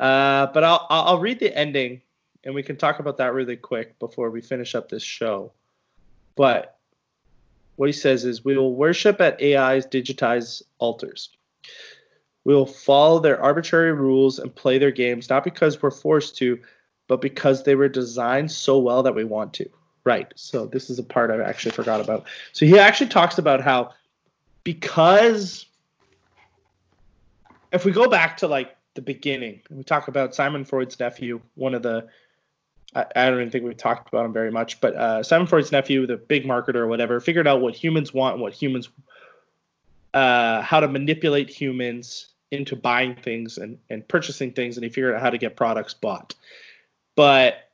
Uh, 0.00 0.46
but 0.46 0.64
I'll 0.64 0.86
I'll 0.90 1.20
read 1.20 1.38
the 1.40 1.56
ending, 1.56 2.02
and 2.44 2.54
we 2.54 2.62
can 2.62 2.76
talk 2.76 2.98
about 2.98 3.16
that 3.18 3.32
really 3.34 3.56
quick 3.56 3.98
before 3.98 4.30
we 4.30 4.40
finish 4.40 4.74
up 4.74 4.88
this 4.88 5.02
show. 5.02 5.52
But 6.36 6.78
what 7.76 7.88
he 7.88 7.92
says 7.92 8.24
is, 8.24 8.44
we 8.44 8.56
will 8.56 8.74
worship 8.74 9.20
at 9.20 9.40
AI's 9.40 9.86
digitized 9.86 10.62
altars. 10.78 11.30
We 12.44 12.54
will 12.54 12.66
follow 12.66 13.20
their 13.20 13.40
arbitrary 13.40 13.92
rules 13.92 14.38
and 14.38 14.54
play 14.54 14.78
their 14.78 14.90
games, 14.90 15.28
not 15.28 15.44
because 15.44 15.82
we're 15.82 15.90
forced 15.90 16.36
to, 16.38 16.60
but 17.08 17.20
because 17.20 17.64
they 17.64 17.74
were 17.74 17.88
designed 17.88 18.50
so 18.50 18.78
well 18.78 19.02
that 19.02 19.14
we 19.14 19.24
want 19.24 19.52
to. 19.54 19.68
Right. 20.04 20.32
So 20.36 20.66
this 20.66 20.88
is 20.88 20.98
a 20.98 21.02
part 21.02 21.30
I 21.30 21.42
actually 21.42 21.72
forgot 21.72 22.00
about. 22.00 22.24
So 22.52 22.64
he 22.64 22.78
actually 22.78 23.08
talks 23.08 23.38
about 23.38 23.60
how 23.60 23.90
because 24.64 25.66
if 27.72 27.84
we 27.84 27.92
go 27.92 28.08
back 28.08 28.36
to 28.38 28.46
like 28.48 28.76
the 28.94 29.02
beginning, 29.02 29.60
we 29.70 29.82
talk 29.82 30.08
about 30.08 30.34
Sigmund 30.34 30.68
Freud's 30.68 30.98
nephew, 30.98 31.40
one 31.56 31.74
of 31.74 31.82
the 31.82 32.08
I, 32.94 33.04
I 33.16 33.28
don't 33.28 33.40
even 33.40 33.50
think 33.50 33.64
we 33.64 33.74
talked 33.74 34.08
about 34.08 34.24
him 34.24 34.32
very 34.32 34.50
much, 34.50 34.80
but 34.80 34.94
uh, 34.94 35.22
Sigmund 35.22 35.50
Freud's 35.50 35.72
nephew, 35.72 36.06
the 36.06 36.16
big 36.16 36.44
marketer 36.44 36.76
or 36.76 36.86
whatever, 36.86 37.20
figured 37.20 37.46
out 37.46 37.60
what 37.60 37.74
humans 37.74 38.14
want 38.14 38.34
and 38.34 38.42
what 38.42 38.52
humans 38.52 38.88
uh, 40.14 40.62
how 40.62 40.80
to 40.80 40.88
manipulate 40.88 41.50
humans 41.50 42.28
into 42.50 42.74
buying 42.74 43.14
things 43.14 43.58
and, 43.58 43.78
and 43.90 44.06
purchasing 44.08 44.52
things, 44.52 44.76
and 44.76 44.84
he 44.84 44.90
figured 44.90 45.14
out 45.14 45.20
how 45.20 45.30
to 45.30 45.38
get 45.38 45.54
products 45.54 45.92
bought. 45.92 46.34
But 47.18 47.68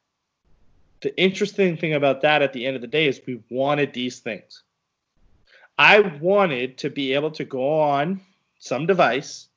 the 1.02 1.14
interesting 1.20 1.76
thing 1.76 1.92
about 1.92 2.22
that 2.22 2.40
at 2.40 2.54
the 2.54 2.64
end 2.64 2.76
of 2.76 2.80
the 2.80 2.88
day 2.88 3.06
is 3.06 3.20
we 3.26 3.42
wanted 3.50 3.92
these 3.92 4.20
things. 4.20 4.62
I 5.76 6.00
wanted 6.00 6.78
to 6.78 6.88
be 6.88 7.12
able 7.12 7.30
to 7.32 7.44
go 7.44 7.78
on 7.82 8.22
some 8.58 8.86
device 8.86 9.48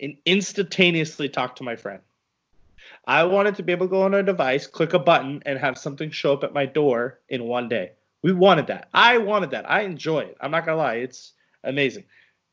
and 0.00 0.16
instantaneously 0.26 1.28
talk 1.28 1.54
to 1.54 1.62
my 1.62 1.76
friend. 1.76 2.00
I 3.06 3.22
wanted 3.22 3.54
to 3.54 3.62
be 3.62 3.70
able 3.70 3.86
to 3.86 3.90
go 3.92 4.02
on 4.02 4.14
a 4.14 4.24
device, 4.24 4.66
click 4.66 4.92
a 4.92 4.98
button, 4.98 5.40
and 5.46 5.56
have 5.56 5.78
something 5.78 6.10
show 6.10 6.32
up 6.32 6.42
at 6.42 6.52
my 6.52 6.66
door 6.66 7.20
in 7.28 7.44
one 7.44 7.68
day. 7.68 7.92
We 8.22 8.32
wanted 8.32 8.66
that. 8.66 8.88
I 8.92 9.18
wanted 9.18 9.52
that. 9.52 9.70
I 9.70 9.82
enjoy 9.82 10.22
it. 10.22 10.36
I'm 10.40 10.50
not 10.50 10.66
gonna 10.66 10.78
lie, 10.78 10.96
it's 10.96 11.34
amazing. 11.62 12.06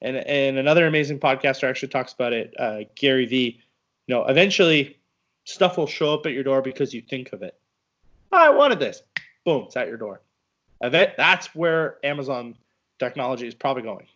And 0.04 0.18
and 0.18 0.60
another 0.60 0.86
amazing 0.86 1.20
podcaster 1.20 1.68
actually 1.68 1.90
talks 1.90 2.14
about 2.14 2.34
it, 2.34 2.54
uh, 2.60 2.82
Gary 2.94 3.26
V. 3.26 3.60
You 4.06 4.16
know, 4.16 4.26
eventually 4.28 4.99
stuff 5.50 5.78
will 5.78 5.88
show 5.88 6.14
up 6.14 6.26
at 6.26 6.34
your 6.34 6.44
door 6.44 6.62
because 6.62 6.94
you 6.94 7.02
think 7.02 7.34
of 7.34 7.42
it. 7.42 7.58
I 8.32 8.50
wanted 8.50 8.80
this. 8.80 9.02
Boom, 9.46 9.64
it's 9.66 9.76
at 9.76 9.88
your 9.88 9.98
door. 9.98 10.22
That, 10.82 11.16
that's 11.18 11.54
where 11.56 11.98
Amazon 12.04 12.56
technology 13.00 13.48
is 13.48 13.56
probably 13.56 13.84
going. 13.84 14.08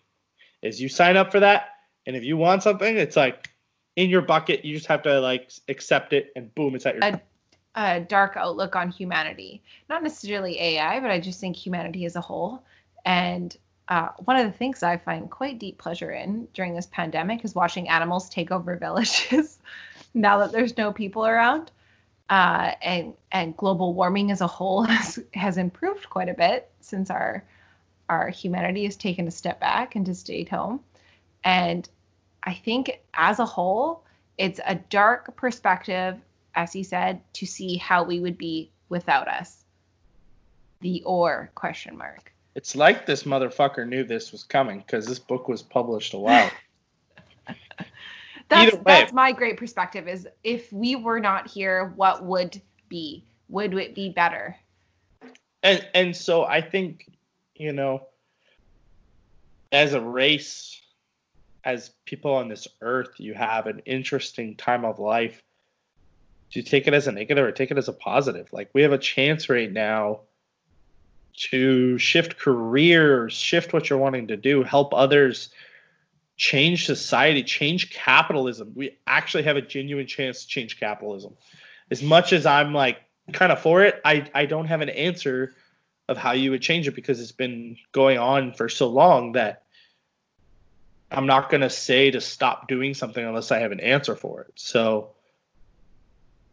Is 0.62 0.80
you 0.80 0.88
sign 0.88 1.18
up 1.18 1.32
for 1.32 1.42
that, 1.42 1.72
and 2.06 2.16
if 2.16 2.24
you 2.24 2.38
want 2.38 2.64
something, 2.64 2.96
it's 2.96 3.18
like 3.18 3.50
in 3.96 4.10
your 4.10 4.22
bucket. 4.22 4.64
You 4.64 4.76
just 4.76 4.88
have 4.88 5.02
to 5.04 5.20
like 5.20 5.52
accept 5.68 6.14
it, 6.14 6.32
and 6.36 6.54
boom, 6.56 6.76
it's 6.76 6.86
at 6.86 6.96
your. 6.96 7.04
A, 7.04 7.22
a 7.76 8.00
dark 8.00 8.38
outlook 8.38 8.76
on 8.76 8.90
humanity. 8.90 9.62
Not 9.90 10.04
necessarily 10.04 10.58
AI, 10.62 11.02
but 11.02 11.12
I 11.12 11.20
just 11.20 11.42
think 11.42 11.58
humanity 11.58 12.06
as 12.06 12.16
a 12.16 12.22
whole. 12.22 12.64
And 13.04 13.58
uh, 13.90 14.10
one 14.24 14.38
of 14.38 14.46
the 14.46 14.58
things 14.58 14.84
I 14.84 14.96
find 14.96 15.30
quite 15.30 15.60
deep 15.60 15.78
pleasure 15.80 16.12
in 16.12 16.48
during 16.54 16.76
this 16.76 16.86
pandemic 16.86 17.44
is 17.44 17.54
watching 17.54 17.90
animals 17.90 18.30
take 18.30 18.52
over 18.52 18.76
villages 18.78 19.60
now 20.14 20.40
that 20.40 20.52
there's 20.52 20.78
no 20.78 20.92
people 20.92 21.26
around. 21.26 21.72
Uh, 22.30 22.74
and 22.82 23.14
and 23.32 23.56
global 23.58 23.94
warming 23.94 24.32
as 24.32 24.40
a 24.42 24.48
whole 24.48 24.84
has, 24.84 25.20
has 25.34 25.58
improved 25.58 26.10
quite 26.10 26.30
a 26.30 26.34
bit 26.34 26.72
since 26.80 27.10
our 27.10 27.44
our 28.10 28.30
humanity 28.30 28.86
has 28.86 28.96
taken 28.96 29.28
a 29.28 29.32
step 29.32 29.60
back 29.60 29.96
and 29.96 30.06
just 30.06 30.22
stayed 30.22 30.50
home. 30.50 30.80
And 31.44 31.88
I 32.44 32.54
think 32.54 33.00
as 33.14 33.40
a 33.40 33.46
whole, 33.46 34.04
it's 34.38 34.60
a 34.66 34.76
dark 34.76 35.36
perspective, 35.36 36.18
as 36.56 36.74
he 36.74 36.84
said, 36.84 37.22
to 37.34 37.46
see 37.46 37.78
how 37.78 38.04
we 38.04 38.20
would 38.20 38.38
be 38.38 38.72
without 38.90 39.28
us. 39.28 39.64
The 40.82 41.02
or 41.04 41.50
question 41.56 41.98
mark. 41.98 42.34
It's 42.56 42.76
like 42.76 43.06
this 43.06 43.24
motherfucker 43.24 43.88
knew 43.88 44.04
this 44.04 44.32
was 44.32 44.44
coming 44.44 44.80
because 44.80 45.08
this 45.08 45.20
book 45.20 45.48
was 45.48 45.62
published 45.62 46.14
a 46.14 46.18
while. 46.18 46.52
That's 48.54 48.78
that's 48.86 49.14
my 49.14 49.32
great 49.32 49.58
perspective 49.58 50.08
is 50.08 50.28
if 50.44 50.72
we 50.72 50.96
were 50.96 51.20
not 51.20 51.50
here, 51.50 51.94
what 51.96 52.24
would 52.24 52.62
be? 52.90 53.24
Would 53.50 53.74
it 53.74 53.96
be 53.96 54.10
better? 54.10 54.56
and 55.64 55.88
and 55.96 56.16
so 56.16 56.44
I 56.44 56.62
think 56.62 57.10
you 57.56 57.72
know, 57.72 58.08
as 59.72 59.94
a 59.94 60.02
race, 60.02 60.82
as 61.64 61.92
people 62.06 62.34
on 62.34 62.50
this 62.50 62.68
earth, 62.82 63.12
you 63.18 63.34
have 63.34 63.68
an 63.68 63.80
interesting 63.86 64.56
time 64.56 64.86
of 64.86 65.00
life. 65.00 65.42
Do 66.52 66.60
you 66.60 66.64
take 66.64 66.88
it 66.88 66.94
as 66.94 67.08
a 67.08 67.12
negative 67.12 67.44
or 67.44 67.52
take 67.52 67.72
it 67.72 67.78
as 67.78 67.88
a 67.88 67.94
positive? 67.94 68.52
Like 68.52 68.70
we 68.74 68.82
have 68.84 68.92
a 68.92 68.98
chance 68.98 69.50
right 69.50 69.72
now 69.72 70.22
to 71.50 71.98
shift 71.98 72.38
careers, 72.38 73.34
shift 73.34 73.74
what 73.74 73.90
you're 73.90 73.98
wanting 73.98 74.28
to 74.28 74.38
do, 74.38 74.62
help 74.62 74.94
others, 74.94 75.50
change 76.36 76.86
society, 76.86 77.44
change 77.44 77.92
capitalism. 77.92 78.74
We 78.76 78.98
actually 79.06 79.44
have 79.44 79.58
a 79.58 79.62
genuine 79.62 80.08
chance 80.08 80.44
to 80.44 80.48
change 80.48 80.80
capitalism. 80.80 81.36
As 81.92 82.02
much 82.02 82.34
as 82.34 82.46
I'm 82.46 82.74
like 82.74 82.98
kind 83.32 83.52
of 83.52 83.62
for 83.62 83.84
it, 83.84 84.02
I, 84.04 84.30
I 84.34 84.46
don't 84.46 84.66
have 84.66 84.82
an 84.82 84.90
answer 84.90 85.54
of 86.10 86.18
how 86.18 86.32
you 86.34 86.52
would 86.52 86.62
change 86.62 86.88
it 86.88 86.96
because 86.96 87.22
it's 87.22 87.32
been 87.32 87.78
going 87.92 88.18
on 88.18 88.54
for 88.54 88.68
so 88.68 88.88
long 88.88 89.34
that 89.34 89.64
I'm 91.12 91.28
not 91.28 91.50
going 91.50 91.62
to 91.62 91.70
say 91.70 92.12
to 92.12 92.20
stop 92.20 92.68
doing 92.68 92.94
something 92.94 93.24
unless 93.24 93.52
I 93.52 93.60
have 93.60 93.72
an 93.72 93.80
answer 93.80 94.16
for 94.16 94.42
it. 94.42 94.54
So 94.56 95.12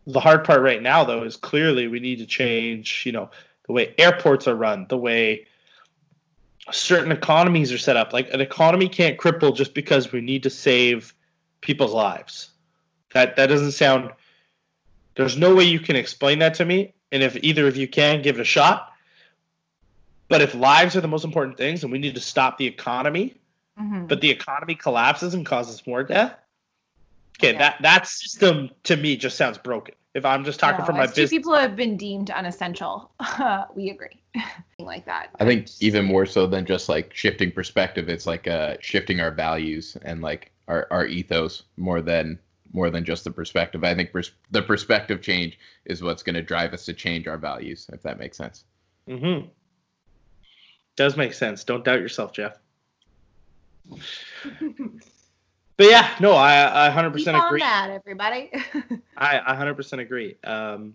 the 0.06 0.20
hard 0.20 0.44
part 0.44 0.60
right 0.60 0.82
now 0.82 1.04
though 1.04 1.24
is 1.24 1.36
clearly 1.36 1.88
we 1.88 2.00
need 2.00 2.18
to 2.18 2.26
change, 2.26 3.04
you 3.06 3.12
know, 3.12 3.30
the 3.66 3.72
way 3.72 3.94
airports 3.98 4.46
are 4.46 4.54
run, 4.54 4.86
the 4.88 4.98
way 4.98 5.46
certain 6.72 7.12
economies 7.12 7.72
are 7.72 7.78
set 7.78 7.96
up. 7.96 8.12
Like 8.12 8.32
an 8.32 8.40
economy 8.40 8.88
can't 8.88 9.18
cripple 9.18 9.54
just 9.54 9.74
because 9.74 10.12
we 10.12 10.20
need 10.20 10.42
to 10.44 10.50
save 10.50 11.14
people's 11.60 11.92
lives. 11.92 12.50
That 13.12 13.36
that 13.36 13.46
doesn't 13.46 13.72
sound 13.72 14.10
there's 15.16 15.36
no 15.36 15.54
way 15.54 15.64
you 15.64 15.80
can 15.80 15.96
explain 15.96 16.38
that 16.38 16.54
to 16.54 16.64
me. 16.64 16.94
And 17.12 17.22
if 17.22 17.36
either 17.42 17.66
of 17.66 17.76
you 17.76 17.88
can, 17.88 18.22
give 18.22 18.38
it 18.38 18.40
a 18.40 18.44
shot. 18.44 18.92
But 20.28 20.40
if 20.40 20.54
lives 20.54 20.94
are 20.94 21.00
the 21.00 21.08
most 21.08 21.24
important 21.24 21.56
things 21.56 21.82
and 21.82 21.90
we 21.90 21.98
need 21.98 22.14
to 22.14 22.20
stop 22.20 22.56
the 22.56 22.66
economy, 22.66 23.34
Mhm. 23.78 24.06
but 24.06 24.20
the 24.20 24.30
economy 24.30 24.76
collapses 24.76 25.34
and 25.34 25.44
causes 25.44 25.84
more 25.86 26.04
death. 26.04 26.36
Okay, 27.38 27.52
Yeah. 27.52 27.58
that 27.58 27.82
that 27.82 28.06
system 28.06 28.70
to 28.84 28.96
me 28.96 29.16
just 29.16 29.36
sounds 29.36 29.58
broken. 29.58 29.94
If 30.14 30.24
I'm 30.24 30.44
just 30.44 30.58
talking 30.58 30.80
No, 30.80 30.86
from 30.86 30.96
my 30.96 31.04
as 31.04 31.10
two 31.10 31.22
business, 31.22 31.30
people 31.30 31.54
have 31.54 31.76
been 31.76 31.96
deemed 31.96 32.30
unessential. 32.30 33.12
we 33.76 33.90
agree. 33.90 34.20
Something 34.34 34.86
like 34.86 35.04
that. 35.06 35.30
I 35.38 35.44
think 35.44 35.68
even 35.80 36.04
more 36.04 36.26
so 36.26 36.46
than 36.46 36.66
just 36.66 36.88
like 36.88 37.14
shifting 37.14 37.52
perspective, 37.52 38.08
it's 38.08 38.26
like 38.26 38.48
uh 38.48 38.76
shifting 38.80 39.20
our 39.20 39.30
values 39.30 39.96
and 40.02 40.20
like 40.20 40.50
our, 40.66 40.88
our 40.90 41.06
ethos 41.06 41.62
more 41.76 42.00
than 42.00 42.38
more 42.72 42.90
than 42.90 43.04
just 43.04 43.24
the 43.24 43.30
perspective. 43.30 43.84
I 43.84 43.94
think 43.94 44.12
pers- 44.12 44.32
the 44.50 44.62
perspective 44.62 45.22
change 45.22 45.58
is 45.84 46.02
what's 46.02 46.22
going 46.22 46.34
to 46.34 46.42
drive 46.42 46.72
us 46.72 46.84
to 46.84 46.92
change 46.92 47.26
our 47.26 47.38
values, 47.38 47.88
if 47.92 48.02
that 48.02 48.18
makes 48.18 48.36
sense. 48.36 48.64
Mm-hmm. 49.08 49.48
does 50.94 51.16
make 51.16 51.34
sense. 51.34 51.64
Don't 51.64 51.84
doubt 51.84 52.00
yourself, 52.00 52.32
Jeff. 52.32 52.58
But 55.80 55.88
yeah, 55.88 56.14
no, 56.20 56.32
I 56.32 56.88
I 56.88 56.90
100% 56.90 57.16
Keep 57.16 57.28
on 57.28 57.46
agree. 57.46 57.60
that, 57.60 57.88
everybody. 57.90 58.50
I 59.16 59.38
I 59.38 59.56
100% 59.56 59.98
agree. 59.98 60.36
Um, 60.44 60.94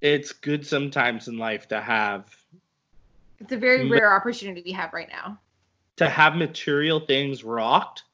it's 0.00 0.32
good 0.32 0.66
sometimes 0.66 1.28
in 1.28 1.36
life 1.36 1.68
to 1.68 1.82
have 1.82 2.34
it's 3.40 3.52
a 3.52 3.58
very 3.58 3.84
Ma- 3.84 3.94
rare 3.94 4.16
opportunity 4.16 4.62
we 4.64 4.72
have 4.72 4.94
right 4.94 5.10
now. 5.10 5.38
to 5.96 6.08
have 6.08 6.34
material 6.34 7.00
things 7.00 7.44
rocked 7.44 8.04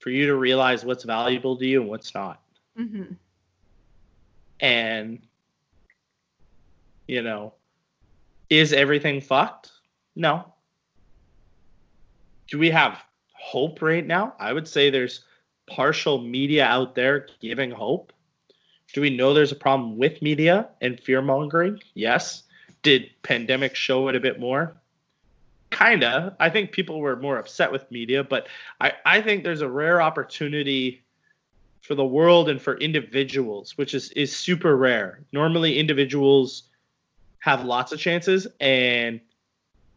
for 0.00 0.10
you 0.10 0.26
to 0.26 0.36
realize 0.36 0.84
what's 0.84 1.04
valuable 1.04 1.56
to 1.56 1.64
you 1.66 1.80
and 1.80 1.88
what's 1.88 2.14
not. 2.14 2.42
Mm-hmm. 2.78 3.14
And 4.60 5.22
you 7.08 7.22
know, 7.22 7.54
is 8.50 8.74
everything 8.74 9.22
fucked? 9.22 9.70
No. 10.14 10.52
Do 12.48 12.58
we 12.58 12.68
have 12.68 13.02
hope 13.42 13.82
right 13.82 14.06
now? 14.06 14.34
I 14.38 14.52
would 14.52 14.68
say 14.68 14.88
there's 14.88 15.24
partial 15.66 16.18
media 16.18 16.64
out 16.64 16.94
there 16.94 17.26
giving 17.40 17.72
hope. 17.72 18.12
Do 18.92 19.00
we 19.00 19.10
know 19.10 19.34
there's 19.34 19.52
a 19.52 19.56
problem 19.56 19.98
with 19.98 20.22
media 20.22 20.68
and 20.80 20.98
fear 21.00 21.20
mongering? 21.20 21.80
Yes. 21.94 22.44
Did 22.82 23.10
pandemic 23.22 23.74
show 23.74 24.08
it 24.08 24.16
a 24.16 24.20
bit 24.20 24.38
more? 24.38 24.76
Kinda. 25.70 26.36
I 26.38 26.50
think 26.50 26.72
people 26.72 27.00
were 27.00 27.16
more 27.16 27.38
upset 27.38 27.72
with 27.72 27.90
media, 27.90 28.22
but 28.22 28.46
I, 28.80 28.92
I 29.04 29.20
think 29.20 29.42
there's 29.42 29.62
a 29.62 29.68
rare 29.68 30.00
opportunity 30.00 31.02
for 31.80 31.96
the 31.96 32.04
world 32.04 32.48
and 32.48 32.62
for 32.62 32.76
individuals, 32.78 33.76
which 33.76 33.92
is, 33.92 34.10
is 34.12 34.34
super 34.34 34.76
rare. 34.76 35.20
Normally 35.32 35.78
individuals 35.78 36.64
have 37.40 37.64
lots 37.64 37.90
of 37.90 37.98
chances 37.98 38.46
and 38.60 39.20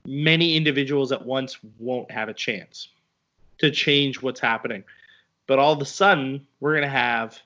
many 0.05 0.55
individuals 0.55 1.11
at 1.11 1.25
once 1.25 1.59
won't 1.77 2.09
have 2.09 2.27
a 2.27 2.33
chance 2.33 2.89
to 3.59 3.71
change 3.71 4.21
what's 4.21 4.39
happening. 4.39 4.83
But 5.47 5.59
all 5.59 5.73
of 5.73 5.81
a 5.81 5.85
sudden, 5.85 6.47
we're 6.59 6.73
going 6.73 6.83
to 6.83 6.89
have 6.89 7.39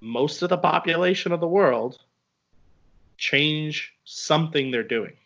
most 0.00 0.42
of 0.42 0.50
the 0.50 0.58
population 0.58 1.32
of 1.32 1.40
the 1.40 1.48
world 1.48 1.98
change 3.16 3.92
something 4.04 4.70
they're 4.70 4.82
doing 4.82 5.16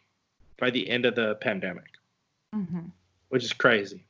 by 0.59 0.71
the 0.71 0.89
end 0.89 1.05
of 1.05 1.15
the 1.15 1.37
pandemic, 1.37 1.91
hmm 2.53 2.87
which 3.29 3.45
is 3.45 3.53
crazy. 3.53 4.05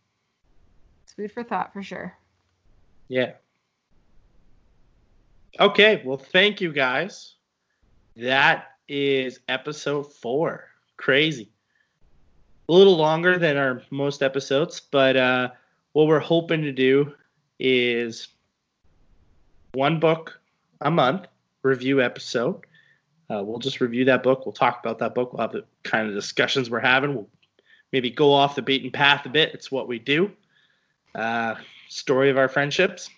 It's 1.04 1.14
food 1.14 1.32
for 1.32 1.42
thought 1.42 1.72
for 1.72 1.82
sure. 1.82 2.16
Yeah. 3.08 3.32
Okay, 5.58 6.02
well, 6.04 6.18
thank 6.18 6.60
you 6.60 6.72
guys. 6.72 7.34
That 8.16 8.66
is 8.88 9.40
episode 9.48 10.12
four. 10.12 10.64
Crazy. 10.96 11.50
A 12.68 12.72
little 12.72 12.96
longer 12.96 13.38
than 13.38 13.56
our 13.56 13.82
most 13.90 14.22
episodes, 14.22 14.80
but 14.80 15.16
uh, 15.16 15.48
what 15.98 16.06
we're 16.06 16.20
hoping 16.20 16.62
to 16.62 16.70
do 16.70 17.12
is 17.58 18.28
one 19.72 19.98
book 19.98 20.38
a 20.80 20.88
month 20.92 21.26
review 21.64 22.00
episode. 22.00 22.54
Uh, 23.28 23.42
we'll 23.42 23.58
just 23.58 23.80
review 23.80 24.04
that 24.04 24.22
book. 24.22 24.46
We'll 24.46 24.52
talk 24.52 24.78
about 24.78 25.00
that 25.00 25.12
book. 25.12 25.32
We'll 25.32 25.40
have 25.40 25.50
the 25.50 25.64
kind 25.82 26.08
of 26.08 26.14
discussions 26.14 26.70
we're 26.70 26.78
having. 26.78 27.16
We'll 27.16 27.28
maybe 27.92 28.10
go 28.10 28.32
off 28.32 28.54
the 28.54 28.62
beaten 28.62 28.92
path 28.92 29.26
a 29.26 29.28
bit. 29.28 29.52
It's 29.54 29.72
what 29.72 29.88
we 29.88 29.98
do. 29.98 30.30
Uh, 31.16 31.56
story 31.88 32.30
of 32.30 32.38
our 32.38 32.46
friendships. 32.46 33.10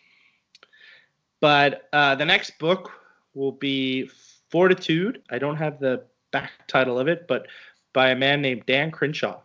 But 1.40 1.86
uh, 1.92 2.14
the 2.14 2.24
next 2.24 2.58
book 2.58 2.92
will 3.34 3.52
be 3.52 4.10
Fortitude. 4.48 5.22
I 5.28 5.38
don't 5.38 5.56
have 5.56 5.80
the 5.80 6.04
back 6.30 6.52
title 6.66 6.98
of 6.98 7.08
it, 7.08 7.28
but 7.28 7.46
by 7.92 8.08
a 8.08 8.16
man 8.16 8.40
named 8.40 8.64
Dan 8.64 8.90
Crenshaw. 8.90 9.40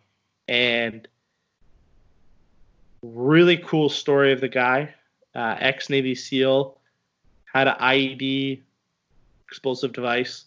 And 0.48 1.06
really 3.14 3.56
cool 3.56 3.88
story 3.88 4.32
of 4.32 4.40
the 4.40 4.48
guy, 4.48 4.94
uh, 5.34 5.56
ex 5.58 5.90
Navy 5.90 6.14
SEAL, 6.14 6.78
had 7.44 7.68
an 7.68 7.76
IED 7.80 8.62
explosive 9.46 9.92
device 9.92 10.46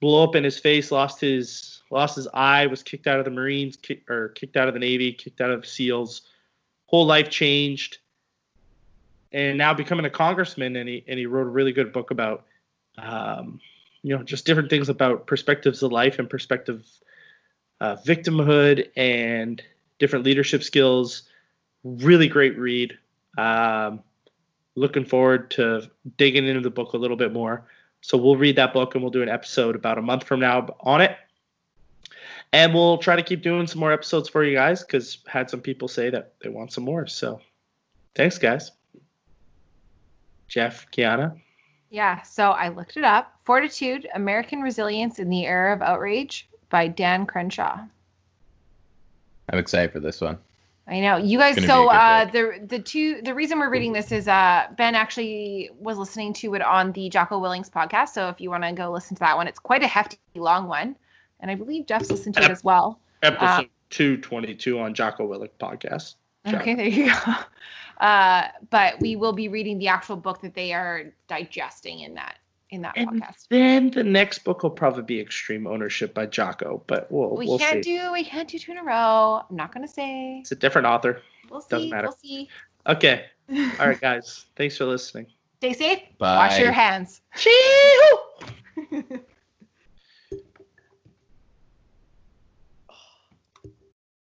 blow 0.00 0.24
up 0.24 0.34
in 0.34 0.44
his 0.44 0.58
face, 0.58 0.90
lost 0.90 1.20
his 1.20 1.82
lost 1.90 2.16
his 2.16 2.28
eye, 2.32 2.66
was 2.66 2.82
kicked 2.82 3.06
out 3.06 3.18
of 3.18 3.24
the 3.24 3.30
Marines, 3.30 3.78
or 4.08 4.28
kicked 4.30 4.56
out 4.56 4.68
of 4.68 4.74
the 4.74 4.80
Navy, 4.80 5.12
kicked 5.12 5.40
out 5.40 5.50
of 5.50 5.66
SEALs. 5.66 6.22
Whole 6.86 7.06
life 7.06 7.30
changed, 7.30 7.98
and 9.32 9.58
now 9.58 9.74
becoming 9.74 10.06
a 10.06 10.10
congressman. 10.10 10.76
And 10.76 10.88
he 10.88 11.04
and 11.06 11.18
he 11.18 11.26
wrote 11.26 11.46
a 11.46 11.50
really 11.50 11.72
good 11.72 11.92
book 11.92 12.10
about, 12.10 12.46
um, 12.98 13.60
you 14.02 14.16
know, 14.16 14.22
just 14.22 14.46
different 14.46 14.70
things 14.70 14.88
about 14.88 15.26
perspectives 15.26 15.82
of 15.82 15.92
life 15.92 16.18
and 16.18 16.28
perspective, 16.28 16.86
uh, 17.80 17.96
victimhood, 17.96 18.88
and 18.96 19.62
different 19.98 20.24
leadership 20.24 20.62
skills. 20.62 21.24
Really 21.84 22.28
great 22.28 22.58
read. 22.58 22.96
Um, 23.38 24.02
looking 24.74 25.04
forward 25.04 25.50
to 25.52 25.90
digging 26.16 26.46
into 26.46 26.60
the 26.60 26.70
book 26.70 26.92
a 26.92 26.96
little 26.96 27.16
bit 27.16 27.32
more. 27.32 27.66
So 28.00 28.16
we'll 28.16 28.36
read 28.36 28.56
that 28.56 28.72
book 28.72 28.94
and 28.94 29.02
we'll 29.02 29.10
do 29.10 29.22
an 29.22 29.28
episode 29.28 29.76
about 29.76 29.98
a 29.98 30.02
month 30.02 30.24
from 30.24 30.40
now 30.40 30.74
on 30.80 31.00
it. 31.00 31.16
And 32.52 32.74
we'll 32.74 32.98
try 32.98 33.14
to 33.14 33.22
keep 33.22 33.42
doing 33.42 33.66
some 33.66 33.78
more 33.78 33.92
episodes 33.92 34.28
for 34.28 34.42
you 34.42 34.56
guys 34.56 34.82
because 34.82 35.18
had 35.26 35.48
some 35.50 35.60
people 35.60 35.86
say 35.86 36.10
that 36.10 36.32
they 36.42 36.48
want 36.48 36.72
some 36.72 36.84
more. 36.84 37.06
So 37.06 37.40
thanks, 38.14 38.38
guys. 38.38 38.72
Jeff, 40.48 40.90
Kiana. 40.90 41.38
Yeah, 41.90 42.22
so 42.22 42.50
I 42.50 42.68
looked 42.68 42.96
it 42.96 43.04
up. 43.04 43.34
Fortitude, 43.44 44.08
American 44.14 44.62
Resilience 44.62 45.18
in 45.18 45.28
the 45.28 45.46
Era 45.46 45.74
of 45.74 45.82
Outrage 45.82 46.48
by 46.70 46.88
Dan 46.88 47.26
Crenshaw. 47.26 47.80
I'm 49.48 49.58
excited 49.58 49.92
for 49.92 50.00
this 50.00 50.20
one. 50.20 50.38
I 50.90 50.98
know 50.98 51.16
you 51.18 51.38
guys. 51.38 51.64
So 51.64 51.88
uh, 51.88 52.24
the 52.24 52.60
the 52.66 52.80
two 52.80 53.22
the 53.22 53.32
reason 53.32 53.60
we're 53.60 53.70
reading 53.70 53.92
this 53.92 54.10
is 54.10 54.26
uh, 54.26 54.66
Ben 54.76 54.96
actually 54.96 55.70
was 55.78 55.96
listening 55.96 56.32
to 56.34 56.54
it 56.54 56.62
on 56.62 56.90
the 56.92 57.08
Jocko 57.08 57.38
Willink's 57.38 57.70
podcast. 57.70 58.08
So 58.08 58.28
if 58.28 58.40
you 58.40 58.50
want 58.50 58.64
to 58.64 58.72
go 58.72 58.90
listen 58.90 59.14
to 59.14 59.20
that 59.20 59.36
one, 59.36 59.46
it's 59.46 59.60
quite 59.60 59.84
a 59.84 59.86
hefty 59.86 60.18
long 60.34 60.66
one, 60.66 60.96
and 61.38 61.48
I 61.48 61.54
believe 61.54 61.86
Jeff's 61.86 62.10
listened 62.10 62.34
to 62.34 62.42
it 62.42 62.50
as 62.50 62.64
well. 62.64 62.98
Episode 63.22 63.68
222 63.90 64.80
on 64.80 64.92
Jocko 64.92 65.28
Willink 65.28 65.50
podcast. 65.60 66.16
Okay, 66.46 66.74
there 66.74 66.86
you 66.86 67.06
go. 67.06 67.34
Uh, 68.00 68.48
but 68.70 68.98
we 69.00 69.14
will 69.14 69.34
be 69.34 69.48
reading 69.48 69.78
the 69.78 69.88
actual 69.88 70.16
book 70.16 70.40
that 70.40 70.54
they 70.54 70.72
are 70.72 71.12
digesting 71.28 72.00
in 72.00 72.14
that 72.14 72.38
in 72.70 72.82
that 72.82 72.94
And 72.96 73.10
podcast. 73.22 73.48
then 73.48 73.90
the 73.90 74.04
next 74.04 74.40
book 74.44 74.62
will 74.62 74.70
probably 74.70 75.02
be 75.02 75.20
Extreme 75.20 75.66
Ownership 75.66 76.14
by 76.14 76.26
Jocko, 76.26 76.82
but 76.86 77.10
we'll, 77.10 77.36
We 77.36 77.46
we'll 77.46 77.58
can't 77.58 77.84
see. 77.84 77.98
do 77.98 78.12
we 78.12 78.24
can't 78.24 78.48
do 78.48 78.58
two 78.58 78.72
in 78.72 78.78
a 78.78 78.84
row. 78.84 79.42
I'm 79.48 79.56
not 79.56 79.72
gonna 79.74 79.88
say. 79.88 80.38
It's 80.40 80.52
a 80.52 80.56
different 80.56 80.86
author. 80.86 81.22
We'll 81.50 81.60
see. 81.60 81.66
Doesn't 81.70 81.90
matter. 81.90 82.08
We'll 82.08 82.16
see. 82.16 82.48
Okay. 82.86 83.26
All 83.50 83.88
right, 83.88 84.00
guys. 84.00 84.46
Thanks 84.56 84.76
for 84.76 84.84
listening. 84.86 85.26
Stay 85.58 85.72
safe. 85.74 85.98
Bye. 86.18 86.36
Wash 86.36 86.58
your 86.58 86.72
hands. 86.72 87.20
Chee-hoo! 87.36 89.20